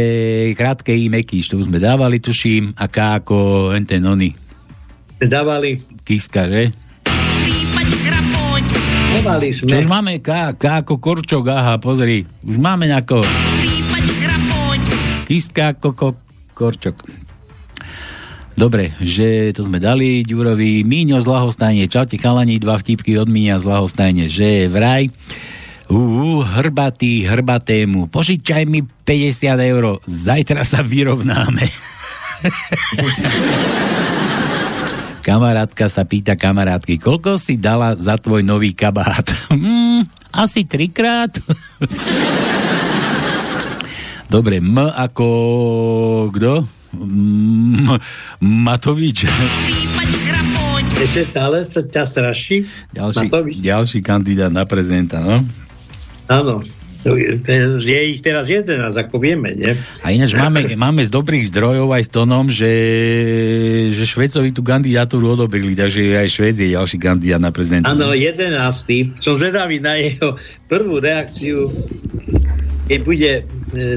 krátke 0.55 0.95
i 0.95 1.11
mekýš, 1.11 1.51
to 1.51 1.59
už 1.59 1.67
sme 1.67 1.81
dávali, 1.81 2.21
tuším, 2.21 2.77
a 2.77 2.87
K 2.87 3.19
ako 3.19 3.71
ten 3.83 4.03
oni. 4.05 4.31
Dávali. 5.17 5.81
Kiska, 6.05 6.45
že? 6.47 6.71
Dávali 9.17 9.49
sme. 9.49 9.67
Čo 9.67 9.77
už 9.81 9.89
máme 9.89 10.21
K, 10.21 10.53
K 10.55 10.63
ako 10.85 11.01
Korčok, 11.01 11.49
aha, 11.49 11.81
pozri. 11.81 12.23
Už 12.45 12.57
máme 12.61 12.85
nejakého. 12.85 13.25
Kistka 15.27 15.75
ako 15.75 15.89
ko- 15.91 16.21
Korčok. 16.55 16.95
Dobre, 18.57 18.95
že 19.03 19.53
to 19.53 19.67
sme 19.67 19.77
dali 19.77 20.25
Ďurovi. 20.25 20.81
Míňo 20.81 21.21
z 21.21 21.27
Lahostajne. 21.29 21.85
Čaute 21.85 22.17
chalani, 22.17 22.57
dva 22.57 22.79
vtipky 22.79 23.13
od 23.19 23.29
Míňa 23.29 23.61
z 23.61 23.65
Lahostajne. 23.69 24.31
Že 24.31 24.71
vraj, 24.71 25.13
Ú, 25.87 26.43
hrbatý, 26.43 27.23
hrbatému. 27.23 28.11
Požičaj 28.11 28.67
mi 28.67 28.83
50 28.83 29.55
eur. 29.71 30.03
Zajtra 30.03 30.67
sa 30.67 30.83
vyrovnáme. 30.83 31.63
Kamarátka 35.27 35.91
sa 35.91 36.07
pýta 36.07 36.39
kamarátky, 36.39 37.03
koľko 37.03 37.35
si 37.35 37.59
dala 37.59 37.95
za 37.99 38.15
tvoj 38.15 38.47
nový 38.47 38.71
kabát? 38.71 39.27
Hmm, 39.51 40.07
asi 40.31 40.63
trikrát. 40.63 41.35
Dobre, 44.31 44.59
M 44.59 44.75
ako... 44.75 45.27
Kto? 46.31 46.67
M- 46.95 47.99
Matovič. 48.39 49.27
Ešte 50.97 51.21
stále 51.27 51.63
sa 51.63 51.83
ťa 51.83 52.03
straší? 52.07 52.63
Ďalší, 52.91 53.27
Matovič? 53.27 53.55
ďalší 53.59 53.99
kandidát 54.03 54.51
na 54.51 54.63
prezidenta, 54.63 55.19
no? 55.19 55.43
Áno. 56.27 56.63
Je- 57.07 58.19
ich 58.19 58.19
teraz 58.25 58.51
11, 58.51 58.99
ako 58.99 59.15
vieme, 59.21 59.55
nie? 59.55 59.71
A 60.03 60.11
ináč 60.11 60.35
máme, 60.35 60.75
máme 60.75 61.07
z 61.07 61.11
dobrých 61.13 61.47
zdrojov 61.47 61.95
aj 61.95 62.03
s 62.03 62.09
Tonom, 62.11 62.51
že, 62.51 62.73
že 63.95 64.03
Švecovi 64.03 64.51
tú 64.51 64.59
kandidatúru 64.59 65.39
odobrili, 65.39 65.71
takže 65.71 66.19
aj 66.19 66.27
Švec 66.27 66.57
je 66.59 66.75
ďalší 66.75 66.97
kandidát 66.99 67.39
na 67.39 67.55
prezidenta. 67.55 67.95
Áno, 67.95 68.11
11. 68.11 69.15
Som 69.23 69.39
zvedavý 69.39 69.79
na 69.79 69.95
jeho 69.95 70.35
prvú 70.67 70.99
reakciu, 70.99 71.71
keď 72.91 72.99
bude 73.07 73.31
e, 73.39 73.43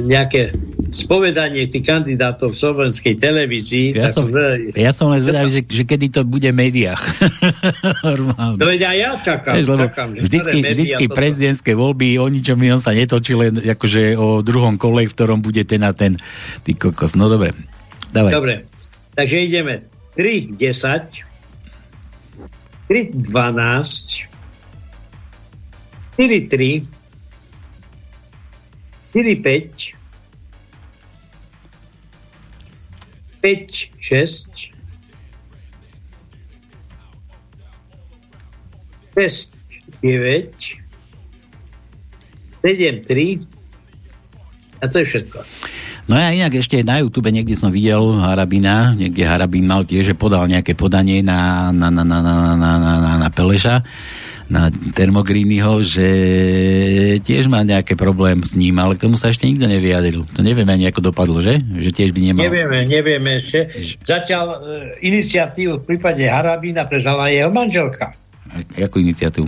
nejaké 0.07 0.55
spovedanie 0.91 1.71
tých 1.71 1.87
kandidátov 1.87 2.51
v 2.53 2.59
slovenskej 2.59 3.15
televízii. 3.23 3.95
Ja 3.95 4.11
som, 4.11 4.27
zvedavý. 4.27 4.75
ja 4.75 4.91
som 4.91 5.07
len 5.15 5.23
zvedavý, 5.23 5.49
že, 5.55 5.63
že 5.65 5.83
kedy 5.87 6.07
to 6.11 6.21
bude 6.27 6.51
v 6.51 6.57
médiách. 6.57 7.03
To 8.61 8.65
veď 8.67 8.83
aj 8.93 8.97
ja 8.99 9.11
čakám. 9.23 9.55
Vieš, 9.57 9.67
lebo 9.71 9.87
čakám 9.89 10.09
že 10.13 10.21
vždycky, 10.27 10.59
vždycky 10.61 11.05
toto- 11.07 11.17
prezidentské 11.17 11.73
voľby, 11.79 12.19
o 12.21 12.27
ničom 12.29 12.59
inom 12.61 12.81
sa 12.83 12.93
netočí, 12.93 13.33
len 13.39 13.57
akože 13.57 14.19
o 14.19 14.43
druhom 14.45 14.77
kole, 14.77 15.07
v 15.07 15.15
ktorom 15.15 15.41
bude 15.41 15.63
ten 15.65 15.81
a 15.87 15.95
ten. 15.95 16.19
Ty 16.67 16.71
kokos, 16.77 17.15
no 17.15 17.31
dobre. 17.31 17.55
Dávaj. 18.11 18.33
Dobre, 18.35 18.55
takže 19.15 19.37
ideme 19.47 19.87
3, 20.19 20.59
10, 20.59 21.25
3, 22.91 23.31
12, 23.31 24.27
4, 26.19 26.51
3, 26.51 26.83
4, 29.15 29.37
5, 29.37 30.00
5, 33.41 33.91
6, 34.01 34.71
6, 39.17 39.51
9, 40.01 40.81
7, 42.63 43.05
3 43.05 43.61
a 44.81 44.89
to 44.89 45.05
je 45.05 45.07
všetko. 45.09 45.39
No 46.09 46.19
ja 46.19 46.35
inak 46.35 46.59
ešte 46.59 46.83
na 46.83 46.99
YouTube 46.99 47.31
niekde 47.31 47.55
som 47.55 47.71
videl 47.71 48.03
Harabina, 48.19 48.97
niekde 48.97 49.23
Harabin 49.23 49.69
mal 49.69 49.87
tiež, 49.87 50.11
že 50.11 50.19
podal 50.19 50.49
nejaké 50.51 50.75
podanie 50.75 51.23
na, 51.23 51.71
na, 51.71 51.87
na, 51.93 52.03
na, 52.03 52.19
na, 52.19 52.35
na, 52.57 52.71
na, 52.81 53.13
na 53.21 53.29
Peleša 53.31 53.85
na 54.51 54.67
Termogrínyho, 54.69 55.79
že 55.87 56.09
tiež 57.23 57.47
má 57.47 57.63
nejaký 57.63 57.95
problém 57.95 58.43
s 58.43 58.59
ním, 58.59 58.83
ale 58.83 58.99
k 58.99 59.07
tomu 59.07 59.15
sa 59.15 59.31
ešte 59.31 59.47
nikto 59.47 59.71
nevyjadril. 59.71 60.27
To 60.35 60.43
nevieme 60.43 60.75
ani 60.75 60.91
ako 60.91 61.15
dopadlo, 61.15 61.39
že? 61.39 61.63
Že 61.63 61.91
tiež 61.95 62.11
by 62.11 62.21
nemal. 62.21 62.43
Nevieme, 62.51 62.79
nevieme 62.91 63.31
ešte. 63.39 63.71
Zatiaľ 64.03 64.45
e, 64.51 64.57
iniciatívu 65.07 65.81
v 65.81 65.85
prípade 65.87 66.27
Harabína 66.27 66.91
prezala 66.91 67.31
jeho 67.31 67.55
manželka. 67.55 68.11
Jakú 68.75 68.99
iniciatívu? 68.99 69.47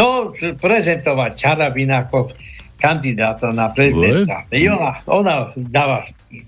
No, 0.00 0.32
prezentovať 0.56 1.36
Harabína 1.36 2.08
ako 2.08 2.32
kandidáta 2.80 3.52
na 3.52 3.68
prezidenta. 3.72 4.48
Ona, 4.48 4.90
ona 5.08 5.34
dáva 5.56 6.04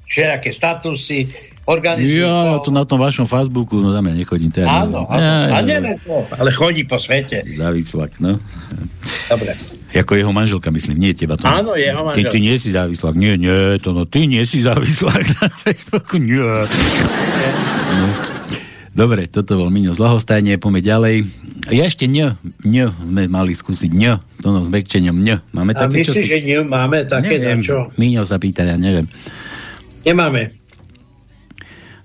všelijaké 0.08 0.52
statusy, 0.52 1.28
organizuje. 1.68 2.24
Ja, 2.24 2.56
to 2.58 2.72
na 2.72 2.82
tom 2.82 2.96
vašom 2.96 3.24
Facebooku, 3.24 3.76
no 3.76 3.92
tam 3.92 4.08
ja 4.08 4.14
nechodím. 4.14 4.48
Teda, 4.48 4.88
Áno, 4.88 5.04
áno. 5.04 5.20
ja, 5.20 5.34
a 5.46 5.60
ja, 5.60 5.60
nielen 5.60 6.00
to, 6.00 6.24
ale 6.32 6.48
chodí 6.50 6.82
po 6.82 6.96
svete. 6.96 7.44
Závislak, 7.44 8.16
no. 8.18 8.40
Dobre. 9.28 9.52
Ako 9.90 10.12
jeho 10.14 10.28
manželka, 10.30 10.68
myslím, 10.68 10.96
nie 10.98 11.12
teba 11.12 11.34
to. 11.34 11.44
Áno, 11.44 11.72
jeho 11.72 12.08
Ty, 12.10 12.24
ty 12.24 12.24
manželka. 12.24 12.38
nie 12.40 12.54
si 12.56 12.68
závislak. 12.70 13.14
Nie, 13.14 13.36
nie, 13.36 13.52
to 13.78 13.92
no, 13.92 14.04
ty 14.04 14.24
nie 14.24 14.40
si 14.42 14.60
závislak 14.60 15.24
na 15.36 15.48
Facebooku, 15.58 16.16
nie. 16.16 16.40
No. 17.90 18.06
Dobre, 18.90 19.28
toto 19.28 19.54
bol 19.54 19.70
Miňo 19.70 19.94
z 19.94 20.00
Lahostajne, 20.00 20.58
poďme 20.58 20.82
ďalej. 20.82 21.16
Ja 21.70 21.86
ešte 21.86 22.04
ň, 22.04 22.34
ň 22.60 22.74
sme 22.90 23.22
mali 23.28 23.54
skúsiť 23.54 23.86
ň, 23.88 24.02
to 24.40 24.50
no 24.50 24.60
s 24.60 24.68
vekčením 24.68 25.22
ň. 25.22 25.38
Máme 25.52 25.70
A 25.72 25.86
také, 25.86 26.02
čo 26.02 26.10
myslíš, 26.10 26.26
sú- 26.26 26.32
že 26.32 26.38
nie 26.42 26.58
máme 26.58 27.06
také 27.06 27.38
na 27.38 27.46
Neviem, 27.46 27.60
čo? 27.62 27.76
Miňo 27.94 28.26
sa 28.26 28.36
pýta, 28.36 28.66
ja 28.66 28.74
neviem. 28.74 29.06
Nemáme. 30.02 30.57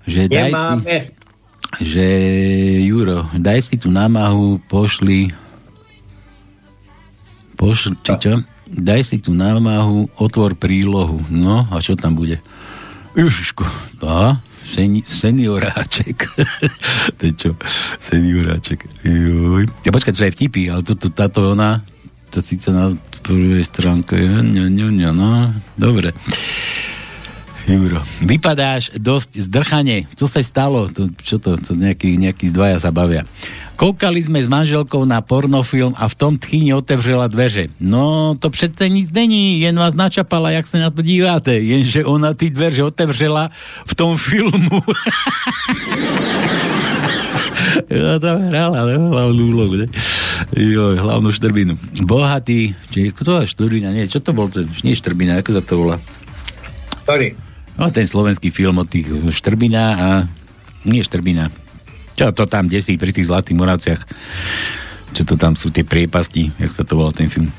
Že 0.04 0.22
daj 0.28 0.52
si, 0.52 0.76
že 1.80 2.06
Juro, 2.84 3.26
daj 3.34 3.60
si 3.64 3.74
tú 3.80 3.88
námahu, 3.88 4.60
pošli 4.68 5.32
pošli, 7.64 7.96
či 8.04 8.12
čo? 8.20 8.32
Daj 8.68 9.00
si 9.06 9.16
tú 9.22 9.32
námahu, 9.32 10.12
otvor 10.20 10.58
prílohu. 10.58 11.22
No, 11.30 11.64
a 11.70 11.80
čo 11.80 11.96
tam 11.96 12.18
bude? 12.18 12.42
Ježiško, 13.14 13.64
aha, 14.02 14.42
seni, 14.66 15.00
senioráček. 15.06 16.18
to 17.16 17.22
je 17.30 17.32
čo? 17.32 17.50
Senioráček. 18.02 18.84
Joj. 19.06 19.70
Ja 19.86 19.90
počkaj, 19.94 20.12
to 20.12 20.26
je 20.26 20.34
vtipy, 20.34 20.68
ale 20.68 20.82
toto, 20.82 21.08
táto 21.14 21.54
ona, 21.54 21.78
to 22.34 22.42
síce 22.42 22.74
na 22.74 22.90
prvej 23.22 23.62
stránke, 23.64 24.18
je, 24.18 24.42
ne, 24.42 24.66
ne, 24.68 24.86
ne, 24.90 25.08
no, 25.14 25.54
dobre. 25.78 26.12
Juro. 27.64 28.04
Vypadáš 28.20 28.92
dosť 28.92 29.40
zdrchane. 29.48 30.04
Co 30.12 30.28
sa 30.28 30.44
stalo? 30.44 30.84
To, 30.92 31.08
čo 31.16 31.40
to? 31.40 31.56
to 31.56 31.72
nejaký, 31.72 32.20
nejaký 32.20 32.52
dvaja 32.52 32.76
sa 32.76 32.92
bavia. 32.92 33.24
Koukali 33.74 34.22
sme 34.22 34.38
s 34.38 34.46
manželkou 34.46 35.02
na 35.02 35.18
pornofilm 35.18 35.98
a 35.98 36.06
v 36.06 36.14
tom 36.14 36.38
tchýne 36.38 36.78
otevřela 36.78 37.26
dveře. 37.26 37.74
No, 37.80 38.36
to 38.38 38.50
přece 38.50 38.88
nic 38.88 39.10
není, 39.10 39.60
jen 39.60 39.74
vás 39.74 39.94
načapala, 39.98 40.50
jak 40.50 40.66
sa 40.66 40.78
na 40.78 40.90
to 40.94 41.02
díváte. 41.02 41.58
Jenže 41.58 42.04
ona 42.04 42.34
ty 42.38 42.50
dveře 42.50 42.84
otevřela 42.84 43.50
v 43.86 43.94
tom 43.94 44.14
filmu. 44.14 44.78
ja 47.90 48.22
tam 48.22 48.46
hrala, 48.46 48.86
ale 48.86 48.94
hlavnú 48.94 49.42
úlohu, 49.50 49.74
ne? 49.82 49.86
Jo, 50.54 50.94
hlavnú 50.94 51.34
štrbinu. 51.34 51.74
Bohatý, 52.06 52.78
či 52.94 53.10
to 53.10 53.42
je 53.42 53.50
štrbina, 53.50 53.90
nie, 53.90 54.06
čo 54.06 54.22
to 54.22 54.30
bol 54.30 54.46
ten, 54.46 54.70
nie 54.86 54.94
štrbina, 54.94 55.40
ako 55.42 55.50
sa 55.50 55.62
to 55.64 55.74
volá? 55.80 55.96
Ktorý? 57.02 57.43
No, 57.74 57.90
ten 57.90 58.06
slovenský 58.06 58.54
film 58.54 58.78
od 58.78 58.86
tých 58.86 59.10
Štrbina 59.10 59.84
a 59.98 60.08
nie 60.86 61.02
Štrbina, 61.02 61.50
čo 62.14 62.30
to 62.30 62.46
tam 62.46 62.70
desí 62.70 62.94
pri 62.94 63.10
tých 63.10 63.26
Zlatých 63.26 63.58
Moravciach? 63.58 64.00
Čo 65.14 65.22
to 65.26 65.34
tam 65.34 65.58
sú 65.58 65.74
tie 65.74 65.82
priepasti? 65.82 66.54
Jak 66.58 66.70
sa 66.70 66.82
to 66.86 66.94
volá 66.94 67.10
ten 67.10 67.26
film? 67.26 67.50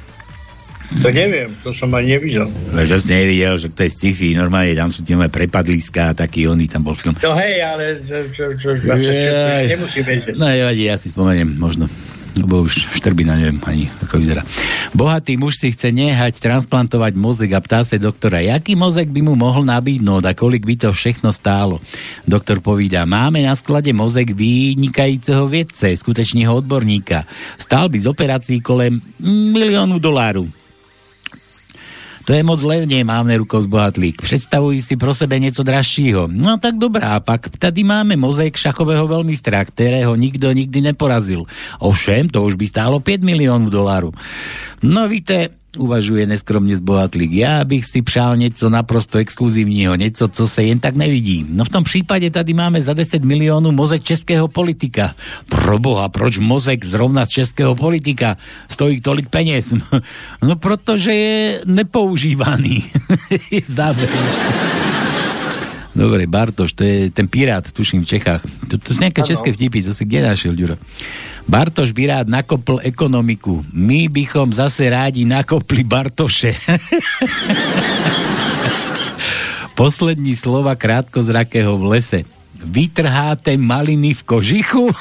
To 1.01 1.09
neviem, 1.09 1.49
to 1.65 1.73
som 1.73 1.89
aj 1.97 2.05
nevidel. 2.05 2.45
Že 2.71 2.97
si 3.01 3.09
nevidel, 3.11 3.57
že 3.57 3.73
to 3.73 3.81
je 3.83 3.89
sci-fi, 3.89 4.37
normálne 4.37 4.77
tam 4.77 4.93
sú 4.93 5.01
tie 5.01 5.17
moje 5.17 5.33
prepadliska 5.33 6.13
a 6.13 6.15
taký 6.15 6.45
oný 6.45 6.69
tam 6.69 6.85
bol 6.85 6.93
film. 6.93 7.17
No 7.25 7.33
hej, 7.35 7.57
ale 7.57 8.05
čo, 8.05 8.21
čo, 8.29 8.43
čo, 8.53 8.69
zase, 8.85 9.09
čo, 9.09 9.33
čo, 9.33 9.71
nemusí 9.75 9.99
vedieť. 10.05 10.35
No 10.37 10.45
nevadí, 10.45 10.85
ja 10.85 10.95
si 11.01 11.09
spomeniem, 11.09 11.57
možno 11.57 11.89
lebo 12.35 12.67
už 12.67 12.99
štrbina, 12.99 13.39
neviem 13.39 13.59
ani, 13.63 13.87
ako 14.03 14.19
vyzerá. 14.19 14.43
Bohatý 14.91 15.39
muž 15.39 15.59
si 15.59 15.71
chce 15.71 15.95
nehať 15.95 16.43
transplantovať 16.43 17.15
mozek 17.15 17.51
a 17.55 17.63
ptá 17.63 17.87
sa 17.87 17.95
doktora, 17.95 18.43
jaký 18.43 18.75
mozek 18.75 19.07
by 19.07 19.23
mu 19.23 19.33
mohol 19.39 19.63
nabídnúť 19.63 20.23
a 20.27 20.31
kolik 20.35 20.67
by 20.67 20.75
to 20.75 20.89
všechno 20.91 21.31
stálo. 21.31 21.79
Doktor 22.27 22.59
povídá, 22.59 23.07
máme 23.07 23.39
na 23.43 23.55
sklade 23.55 23.95
mozek 23.95 24.35
vynikajúceho 24.35 25.47
vedce, 25.47 25.95
skutečného 25.95 26.51
odborníka. 26.59 27.23
Stál 27.55 27.87
by 27.87 27.97
z 28.03 28.07
operácií 28.11 28.59
kolem 28.59 28.99
miliónu 29.23 29.97
doláru. 29.97 30.64
To 32.25 32.33
je 32.33 32.41
moc 32.41 32.57
levne, 32.65 33.05
mávne 33.05 33.37
rukou 33.37 33.61
zbohatlík. 33.61 34.25
Predstavuj 34.25 34.81
si 34.81 34.97
pro 34.97 35.13
sebe 35.13 35.37
niečo 35.37 35.61
dražšího. 35.61 36.25
No 36.25 36.57
tak 36.57 36.81
dobrá, 36.81 37.21
pak 37.21 37.53
tady 37.53 37.85
máme 37.85 38.17
mozaik 38.17 38.57
šachového 38.57 39.05
veľmistra, 39.05 39.61
ktorého 39.61 40.17
nikto 40.17 40.49
nikdy 40.49 40.89
neporazil. 40.89 41.45
Ovšem, 41.77 42.25
to 42.33 42.41
už 42.41 42.57
by 42.57 42.65
stálo 42.65 42.97
5 42.97 43.21
miliónov 43.21 43.69
doláru. 43.69 44.09
No 44.81 45.05
víte, 45.05 45.53
uvažuje 45.77 46.25
neskromne 46.27 46.75
zbohatlík. 46.75 47.31
Ja 47.31 47.63
bych 47.63 47.85
si 47.85 47.99
přál 48.01 48.35
niečo 48.39 48.67
naprosto 48.67 49.19
exkluzívneho, 49.19 49.95
niečo, 49.95 50.27
co 50.27 50.43
sa 50.47 50.61
jen 50.63 50.79
tak 50.79 50.95
nevidí. 50.95 51.45
No 51.47 51.63
v 51.63 51.73
tom 51.73 51.83
prípade 51.83 52.27
tady 52.31 52.51
máme 52.53 52.81
za 52.81 52.93
10 52.93 53.23
miliónov 53.23 53.73
mozek 53.75 54.03
českého 54.03 54.47
politika. 54.47 55.15
Proboha, 55.47 56.09
proč 56.09 56.37
mozek 56.37 56.85
zrovna 56.85 57.25
z 57.25 57.43
českého 57.43 57.75
politika 57.75 58.37
stojí 58.67 59.01
tolik 59.01 59.29
peniaz? 59.29 59.73
No 60.45 60.55
protože 60.55 61.11
je 61.13 61.61
nepoužívaný. 61.65 62.83
v 63.67 63.71
záberu. 63.71 64.84
Dobre, 65.95 66.27
Bartoš, 66.27 66.75
to 66.75 66.83
je 66.83 67.07
ten 67.07 67.23
pirát, 67.23 67.63
tuším, 67.63 68.03
v 68.03 68.19
Čechách. 68.19 68.43
To, 68.67 68.75
to 68.75 68.91
sú 68.91 68.99
nejaké 68.99 69.23
ano. 69.23 69.31
české 69.31 69.55
vtipy, 69.55 69.79
to 69.79 69.95
si 69.95 70.03
kde 70.03 70.27
našiel, 70.27 70.51
Ďuro? 70.51 70.75
Bartoš 71.47 71.95
by 71.95 72.03
rád 72.11 72.27
nakopl 72.27 72.83
ekonomiku. 72.83 73.63
My 73.71 74.11
bychom 74.11 74.51
zase 74.51 74.91
rádi 74.91 75.23
nakopli 75.23 75.87
Bartoše. 75.87 76.51
Poslední 79.79 80.35
slova 80.35 80.75
krátkozrakého 80.75 81.79
v 81.79 81.83
lese. 81.95 82.19
Vytrháte 82.59 83.55
maliny 83.55 84.11
v 84.19 84.21
kožichu? 84.27 84.91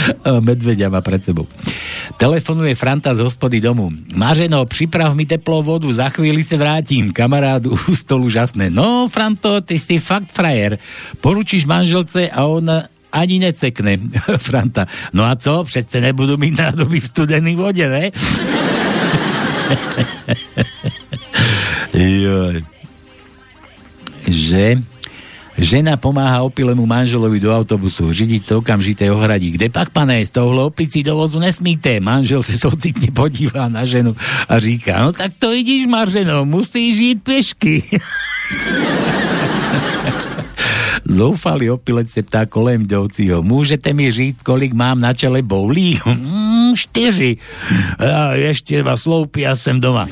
Medvedia 0.48 0.88
má 0.88 1.00
pred 1.00 1.22
sebou. 1.22 1.46
Telefonuje 2.16 2.74
Franta 2.74 3.14
z 3.14 3.20
hospody 3.24 3.60
domu. 3.60 3.92
Maženo, 4.14 4.64
priprav 4.66 5.14
mi 5.14 5.26
teplou 5.26 5.62
vodu, 5.62 5.88
za 5.92 6.08
chvíli 6.12 6.44
sa 6.44 6.56
vrátim. 6.56 7.12
Kamarád 7.12 7.66
u 7.66 7.92
stolu 7.96 8.30
žasné. 8.30 8.70
No, 8.70 9.08
Franto, 9.08 9.60
ty 9.60 9.78
si 9.78 9.98
fakt 9.98 10.32
frajer. 10.32 10.78
Poručíš 11.20 11.66
manželce 11.66 12.30
a 12.30 12.46
ona 12.46 12.86
ani 13.12 13.38
necekne, 13.40 13.98
Franta. 14.46 14.86
No 15.12 15.24
a 15.24 15.36
co? 15.36 15.64
Přece 15.64 16.00
nebudú 16.00 16.36
mít 16.36 16.58
nádoby 16.58 17.00
v 17.00 17.06
studený 17.06 17.56
vode, 17.56 17.88
ne? 17.88 18.10
Joj. 21.96 22.62
Že 24.26 24.82
Žena 25.56 25.96
pomáha 25.96 26.44
opilému 26.44 26.84
manželovi 26.84 27.40
do 27.40 27.48
autobusu. 27.48 28.12
Židiť 28.12 28.42
sa 28.44 28.60
okamžite 28.60 29.08
ohradí. 29.08 29.56
Kde 29.56 29.72
pak, 29.72 29.88
pane, 29.88 30.20
z 30.20 30.28
tohohle 30.28 30.68
opici 30.68 31.00
do 31.00 31.16
vozu 31.16 31.40
nesmíte. 31.40 31.96
Manžel 31.96 32.44
sa 32.44 32.68
socitne 32.68 33.08
podíva 33.08 33.64
na 33.72 33.88
ženu 33.88 34.12
a 34.48 34.60
říká, 34.60 35.00
no 35.00 35.16
tak 35.16 35.32
to 35.40 35.56
vidíš, 35.56 35.88
Marženo, 35.88 36.44
musíš 36.44 36.96
žiť 36.96 37.16
pešky. 37.24 37.74
Zoufalý 41.08 41.70
opilec 41.70 42.10
se 42.10 42.22
ptá 42.22 42.46
kolem 42.46 42.82
jdoucího. 42.82 43.42
Můžete 43.42 43.92
mi 43.92 44.12
říct, 44.12 44.42
kolik 44.42 44.72
mám 44.74 45.00
na 45.00 45.14
čele 45.14 45.42
boulí? 45.42 46.00
Mm, 46.66 46.76
štyři. 46.76 47.36
A 47.98 48.34
ešte 48.34 48.82
vás 48.82 49.06
sloupí 49.06 49.46
a 49.46 49.54
sem 49.56 49.78
doma. 49.78 50.10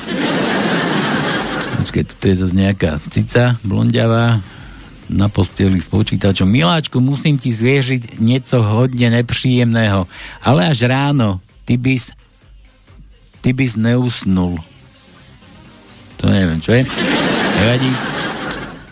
Počkej, 1.82 2.05
toto 2.07 2.24
je 2.30 2.34
zase 2.38 2.55
nejaká 2.55 3.03
cica 3.11 3.59
blondiavá 3.66 4.38
na 5.14 5.30
posteli 5.30 5.78
s 5.78 5.86
počítačom. 5.86 6.50
Miláčku, 6.50 6.98
musím 6.98 7.38
ti 7.38 7.54
zviežiť 7.54 8.18
niečo 8.18 8.58
hodne 8.58 9.14
nepříjemného, 9.14 10.10
ale 10.42 10.66
až 10.66 10.90
ráno. 10.90 11.38
Ty 11.62 11.78
bys 11.78 12.10
ty 13.38 13.54
bys 13.54 13.78
neusnul. 13.78 14.58
To 16.18 16.24
neviem, 16.26 16.58
čo 16.58 16.74
je? 16.74 16.82
Nevadí. 17.60 17.92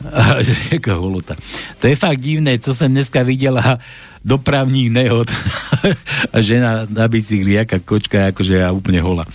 Jaká 0.77 0.95
holota. 1.01 1.35
To 1.81 1.89
je 1.89 1.97
fakt 1.97 2.21
divné, 2.21 2.61
co 2.61 2.77
som 2.77 2.93
dneska 2.93 3.25
videla 3.25 3.81
dopravních 4.25 4.91
nehod 4.91 5.33
a 6.35 6.37
žena 6.45 6.87
na 6.87 7.09
bicykli, 7.09 7.59
jaká 7.59 7.81
kočka, 7.83 8.31
akože 8.31 8.61
ja 8.61 8.71
úplne 8.71 9.03
hola. 9.03 9.27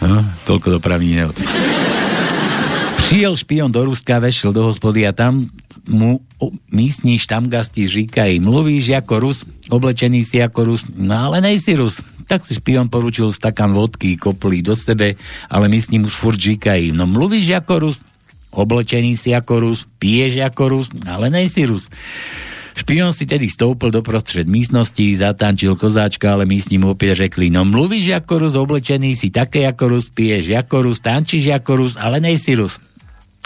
No, 0.00 0.24
toľko 0.46 0.80
dopravních 0.80 1.16
nehod. 1.16 1.36
Přiel 3.06 3.38
špion 3.38 3.70
do 3.70 3.86
Ruska, 3.86 4.18
vešel 4.18 4.50
do 4.50 4.66
hospody 4.66 5.06
a 5.06 5.14
tam 5.14 5.46
mu 5.86 6.18
místní 6.74 7.22
štamgasti 7.22 7.86
říkají, 7.86 8.42
mluvíš 8.42 8.98
ako 8.98 9.14
Rus, 9.22 9.46
oblečený 9.70 10.26
si 10.26 10.42
ako 10.42 10.74
Rus, 10.74 10.82
no 10.90 11.14
ale 11.30 11.38
nejsi 11.38 11.78
Rus. 11.78 12.02
Tak 12.26 12.42
si 12.42 12.58
špion 12.58 12.90
poručil 12.90 13.30
stakan 13.30 13.78
vodky, 13.78 14.18
koplí 14.18 14.58
do 14.58 14.74
sebe, 14.74 15.14
ale 15.46 15.70
místní 15.70 16.02
mu 16.02 16.10
furt 16.10 16.34
říkají, 16.34 16.90
no 16.90 17.06
mluvíš 17.06 17.62
ako 17.62 17.78
Rus, 17.78 18.02
oblečený 18.50 19.14
si 19.14 19.30
ako 19.30 19.54
Rus, 19.70 19.86
piješ 20.02 20.42
ako 20.42 20.64
Rus, 20.74 20.90
ale 21.06 21.30
nejsi 21.30 21.62
Rus. 21.62 21.86
Špion 22.74 23.14
si 23.14 23.22
tedy 23.22 23.46
stoupil 23.46 23.94
doprostred 23.94 24.50
místnosti, 24.50 25.14
zatančil 25.14 25.78
kozáčka, 25.78 26.34
ale 26.34 26.42
místni 26.42 26.82
mu 26.82 26.98
opäť 26.98 27.30
řekli, 27.30 27.54
no 27.54 27.62
mluvíš 27.62 28.18
ako 28.18 28.50
Rus, 28.50 28.58
oblečený 28.58 29.14
si 29.14 29.30
také 29.30 29.62
ako 29.62 29.94
Rus, 29.94 30.10
piješ 30.10 30.58
ako 30.58 30.90
Rus, 30.90 30.98
tančíš 30.98 31.54
ako 31.54 31.86
Rus, 31.86 31.94
ale 31.94 32.18
nejsi 32.18 32.58
Rus. 32.58 32.82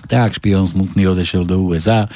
Tak 0.07 0.40
špion 0.40 0.64
smutný 0.64 1.11
odešel 1.11 1.44
do 1.44 1.61
USA, 1.61 2.09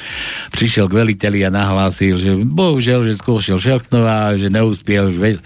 prišiel 0.49 0.89
k 0.89 1.05
veliteli 1.05 1.45
a 1.45 1.53
nahlásil, 1.53 2.17
že 2.17 2.31
bohužel, 2.41 3.05
že 3.05 3.19
skúšel 3.19 3.61
všechno 3.61 4.01
a 4.03 4.33
že 4.33 4.49
neúspiel, 4.49 5.13
že 5.13 5.37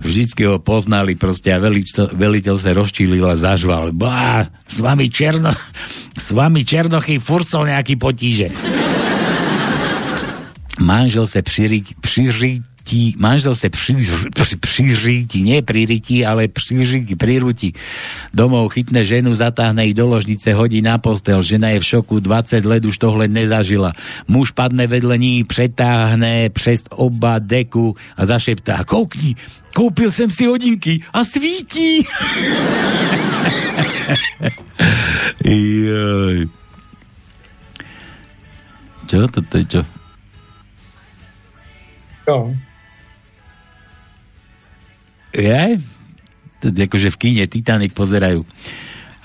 vždycky 0.00 0.46
ho 0.46 0.62
poznali 0.62 1.18
proste 1.18 1.50
a 1.50 1.58
veliteľ, 1.58 2.14
veliteľ 2.14 2.54
sa 2.56 2.70
rozčílil 2.72 3.26
a 3.26 3.36
zažval. 3.36 3.92
Bá, 3.92 4.48
s 4.64 4.78
vami 4.80 5.10
černo, 5.10 5.52
s 6.14 6.30
vami 6.32 6.64
černochy 6.64 7.18
furt 7.18 7.48
sú 7.48 7.66
nejaký 7.66 7.98
potíže. 8.00 8.48
Manžel 10.80 11.28
sa 11.28 11.42
přirí, 11.44 11.84
přiří, 12.00 12.62
tí, 12.90 13.14
manžel 13.14 13.54
sa 13.54 13.70
pri, 13.70 14.02
pri, 14.34 14.58
priříti, 14.58 15.46
nie 15.46 15.62
priríti, 15.62 16.26
ale 16.26 16.50
priříti, 16.50 17.14
prirúti. 17.14 17.70
Domov 18.34 18.74
chytne 18.74 19.06
ženu, 19.06 19.30
zatáhne 19.30 19.86
ich 19.86 19.94
do 19.94 20.10
ložnice, 20.10 20.50
hodí 20.58 20.82
na 20.82 20.98
postel. 20.98 21.38
Žena 21.38 21.70
je 21.78 21.78
v 21.78 21.86
šoku, 21.86 22.18
20 22.18 22.66
let 22.66 22.82
už 22.82 22.98
tohle 22.98 23.30
nezažila. 23.30 23.94
Muž 24.26 24.50
padne 24.50 24.90
vedle 24.90 25.14
ní, 25.14 25.46
pretáhne 25.46 26.50
přes 26.50 26.90
oba 26.90 27.38
deku 27.38 27.94
a 28.18 28.26
zašeptá, 28.26 28.82
koukni, 28.82 29.38
koupil 29.70 30.10
som 30.10 30.26
si 30.26 30.50
hodinky 30.50 31.06
a 31.14 31.22
svítí. 31.22 32.02
Joj. 35.46 36.50
Čo? 39.06 39.26
Toto 39.30 39.54
je? 39.58 39.64
Čo? 39.66 39.82
Je? 45.34 45.78
Akože 46.60 47.08
v 47.14 47.20
kíne 47.20 47.44
Titanic 47.46 47.94
pozerajú. 47.96 48.44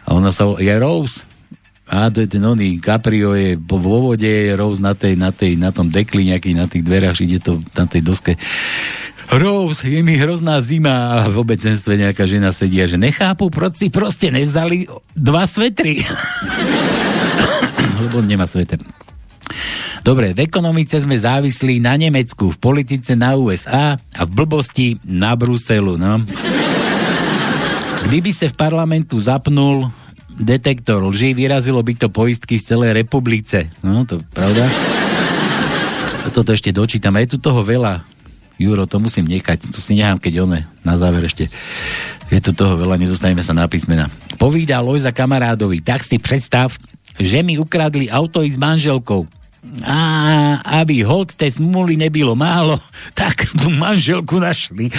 A 0.05 0.13
ona 0.13 0.29
sa 0.29 0.47
je 0.57 0.73
Rose. 0.77 1.25
A 1.85 2.09
to 2.09 2.25
je 2.25 2.29
ten 2.29 2.41
oný 2.41 2.81
Caprio 2.81 3.37
je 3.37 3.53
vo 3.61 3.77
vode, 3.77 4.49
Rose 4.57 4.81
na, 4.81 4.97
tej, 4.97 5.13
na, 5.13 5.29
tej, 5.29 5.53
na 5.53 5.69
tom 5.69 5.93
dekli 5.93 6.33
nejaký, 6.33 6.57
na 6.57 6.65
tých 6.65 6.81
dverách, 6.81 7.21
ide 7.21 7.37
to 7.37 7.61
na 7.77 7.85
tej 7.85 8.01
doske. 8.01 8.33
Rose, 9.29 9.85
je 9.85 10.01
mi 10.01 10.17
hrozná 10.17 10.61
zima 10.65 11.21
a 11.21 11.29
v 11.29 11.41
obecenstve 11.41 11.97
nejaká 11.97 12.25
žena 12.29 12.53
sedia, 12.53 12.85
že 12.89 12.97
nechápu, 12.97 13.49
proč 13.53 13.81
si 13.81 13.87
proste 13.89 14.29
nevzali 14.33 14.89
dva 15.13 15.45
svetry. 15.45 16.01
Lebo 18.01 18.21
nemá 18.21 18.45
sveter. 18.45 18.81
Dobre, 20.05 20.37
v 20.37 20.45
ekonomice 20.45 21.01
sme 21.01 21.17
závislí 21.17 21.81
na 21.81 21.97
Nemecku, 21.97 22.53
v 22.53 22.61
politice 22.61 23.17
na 23.17 23.33
USA 23.33 23.97
a 23.97 24.21
v 24.21 24.31
blbosti 24.37 25.01
na 25.01 25.33
Bruselu, 25.33 25.97
no. 25.97 26.21
Kdyby 28.05 28.29
sa 28.29 28.45
v 28.45 28.53
parlamentu 28.53 29.17
zapnul 29.17 29.89
detektor 30.37 31.01
lží, 31.09 31.33
vyrazilo 31.33 31.81
by 31.81 31.97
to 31.97 32.13
poistky 32.13 32.61
z 32.61 32.77
celej 32.77 32.93
republice. 32.93 33.65
No, 33.81 34.05
to 34.05 34.21
pravda. 34.29 34.69
A 36.21 36.29
toto 36.29 36.53
ešte 36.53 36.69
dočítam. 36.69 37.17
Je 37.17 37.33
tu 37.33 37.37
toho 37.41 37.65
veľa. 37.65 38.05
Juro, 38.61 38.85
to 38.85 39.01
musím 39.01 39.25
nechať. 39.25 39.73
To 39.73 39.81
si 39.81 39.97
nechám, 39.97 40.21
keď 40.21 40.45
one. 40.45 40.69
Na 40.85 41.01
záver 41.01 41.25
ešte. 41.25 41.49
Je 42.29 42.39
tu 42.45 42.53
toho 42.53 42.77
veľa, 42.77 43.01
nedostaneme 43.01 43.41
sa 43.41 43.57
na 43.57 43.65
písmena. 43.65 44.05
Povídal 44.37 44.85
Lojza 44.85 45.09
kamarádovi. 45.09 45.81
Tak 45.81 46.05
si 46.05 46.21
predstav, 46.21 46.77
že 47.17 47.41
mi 47.41 47.57
ukradli 47.57 48.05
auto 48.05 48.45
i 48.45 48.53
s 48.53 48.61
manželkou. 48.61 49.25
A 49.85 49.99
aby 50.81 51.03
hold 51.03 51.35
tej 51.35 51.51
smuly 51.61 51.97
nebylo 51.97 52.35
málo, 52.35 52.79
tak 53.13 53.49
tú 53.53 53.69
manželku 53.69 54.39
našli. 54.39 54.89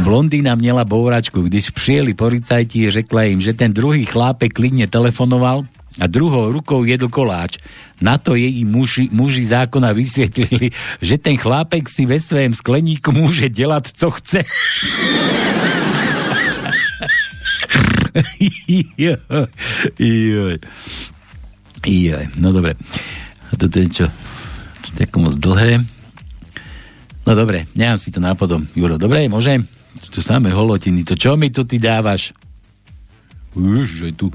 Blondína 0.00 0.54
měla 0.54 0.84
bouračku, 0.84 1.42
když 1.42 1.70
přijeli 1.70 2.14
policajti, 2.14 2.90
řekla 2.90 3.22
im, 3.22 3.40
že 3.40 3.52
ten 3.52 3.72
druhý 3.72 4.04
chlápek 4.04 4.52
klidne 4.52 4.86
telefonoval 4.86 5.64
a 6.00 6.06
druhou 6.06 6.52
rukou 6.52 6.84
jedl 6.84 7.08
koláč. 7.08 7.58
Na 8.00 8.18
to 8.18 8.34
její 8.34 8.64
muži, 8.64 9.08
muži 9.12 9.44
zákona 9.44 9.92
vysvětlili, 9.92 10.70
že 11.00 11.18
ten 11.18 11.36
chlápek 11.36 11.88
si 11.88 12.06
ve 12.06 12.20
svém 12.20 12.54
skleníku 12.54 13.12
může 13.12 13.48
dělat, 13.48 13.88
co 13.96 14.10
chce. 14.10 14.44
joj, 18.98 19.16
joj. 19.98 20.58
Joj, 21.86 22.26
no 22.42 22.50
dobre. 22.50 22.74
A 23.46 23.54
toto 23.54 23.78
je 23.78 23.86
čo? 23.86 24.06
To 24.90 24.98
je 24.98 25.06
moc 25.22 25.38
dlhé. 25.38 25.86
No 27.22 27.30
dobre, 27.38 27.70
nechám 27.78 27.98
si 28.02 28.10
to 28.10 28.18
nápodom. 28.18 28.66
Juro, 28.74 28.98
dobre, 28.98 29.30
môžem? 29.30 29.62
To 30.10 30.18
samé 30.18 30.50
holotiny, 30.50 31.06
to 31.06 31.14
čo 31.14 31.38
mi 31.38 31.54
tu 31.54 31.62
ty 31.62 31.78
dávaš? 31.78 32.34
Už, 33.54 34.12
tu. 34.18 34.34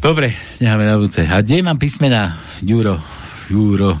Dobre, 0.00 0.32
necháme 0.58 0.84
na 0.84 0.98
budúce. 0.98 1.22
A 1.28 1.44
kde 1.44 1.62
mám 1.62 1.78
písmena? 1.78 2.40
Juro, 2.64 2.98
Juro. 3.52 4.00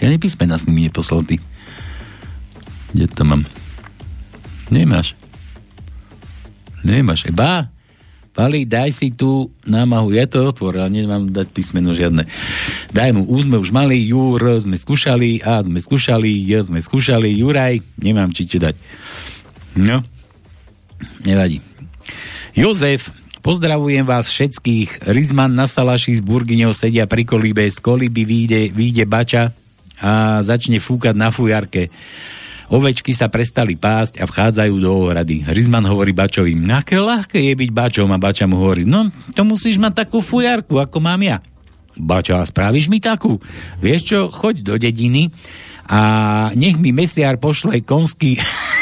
Ja 0.00 0.12
písmena 0.16 0.60
s 0.60 0.68
nimi 0.68 0.88
neposlal 0.88 1.24
ty. 1.24 1.40
Kde 2.92 3.08
to 3.12 3.24
mám? 3.24 3.44
Nemáš. 4.68 5.16
Nemáš. 6.84 7.28
Eba, 7.28 7.72
Pali, 8.36 8.68
daj 8.68 8.92
si 8.92 9.08
tu 9.16 9.48
námahu, 9.64 10.12
ja 10.12 10.28
to 10.28 10.44
otvoril, 10.44 10.84
ale 10.84 10.92
nemám 10.92 11.32
dať 11.32 11.48
písmeno 11.56 11.96
žiadne. 11.96 12.28
Daj 12.92 13.10
mu, 13.16 13.24
U 13.24 13.40
sme 13.40 13.56
už 13.56 13.72
mali, 13.72 14.04
J, 14.04 14.36
R 14.36 14.60
sme 14.60 14.76
skúšali, 14.76 15.40
A 15.40 15.64
sme 15.64 15.80
skúšali, 15.80 16.44
J 16.44 16.68
sme 16.68 16.84
skúšali, 16.84 17.32
Juraj, 17.32 17.80
nemám 17.96 18.36
či 18.36 18.44
ti 18.44 18.60
dať. 18.60 18.76
No, 19.80 20.04
nevadí. 21.24 21.64
Jozef, 22.52 23.08
pozdravujem 23.40 24.04
vás 24.04 24.28
všetkých. 24.28 25.08
Rizman 25.08 25.56
na 25.56 25.64
Salaši 25.64 26.20
z 26.20 26.22
Burgiňou 26.24 26.76
sedia 26.76 27.08
pri 27.08 27.24
kolíbe, 27.24 27.64
z 27.64 27.80
kolíby 27.80 28.28
vyjde, 28.28 28.60
vyjde 28.76 29.04
bača 29.08 29.56
a 30.04 30.44
začne 30.44 30.76
fúkať 30.76 31.16
na 31.16 31.32
fujarke. 31.32 31.88
Ovečky 32.66 33.14
sa 33.14 33.30
prestali 33.30 33.78
pásť 33.78 34.18
a 34.18 34.26
vchádzajú 34.26 34.74
do 34.82 34.90
ohrady. 34.90 35.46
Rizman 35.46 35.86
hovorí 35.86 36.10
Bačovi, 36.10 36.58
aké 36.66 36.98
ľahké 36.98 37.38
je 37.38 37.54
byť 37.54 37.70
Bačom 37.70 38.10
a 38.10 38.18
Bača 38.18 38.50
mu 38.50 38.58
hovorí, 38.58 38.82
no 38.82 39.06
to 39.38 39.46
musíš 39.46 39.78
mať 39.78 40.06
takú 40.06 40.18
fujarku, 40.18 40.82
ako 40.82 40.98
mám 40.98 41.22
ja. 41.22 41.38
Bača, 41.96 42.42
spravíš 42.42 42.90
mi 42.90 42.98
takú? 42.98 43.38
Vieš 43.78 44.02
čo, 44.02 44.20
choď 44.28 44.66
do 44.66 44.74
dediny 44.76 45.30
a 45.86 46.00
nech 46.58 46.76
mi 46.76 46.90
mesiar 46.90 47.38
pošle 47.38 47.86
konský 47.86 48.36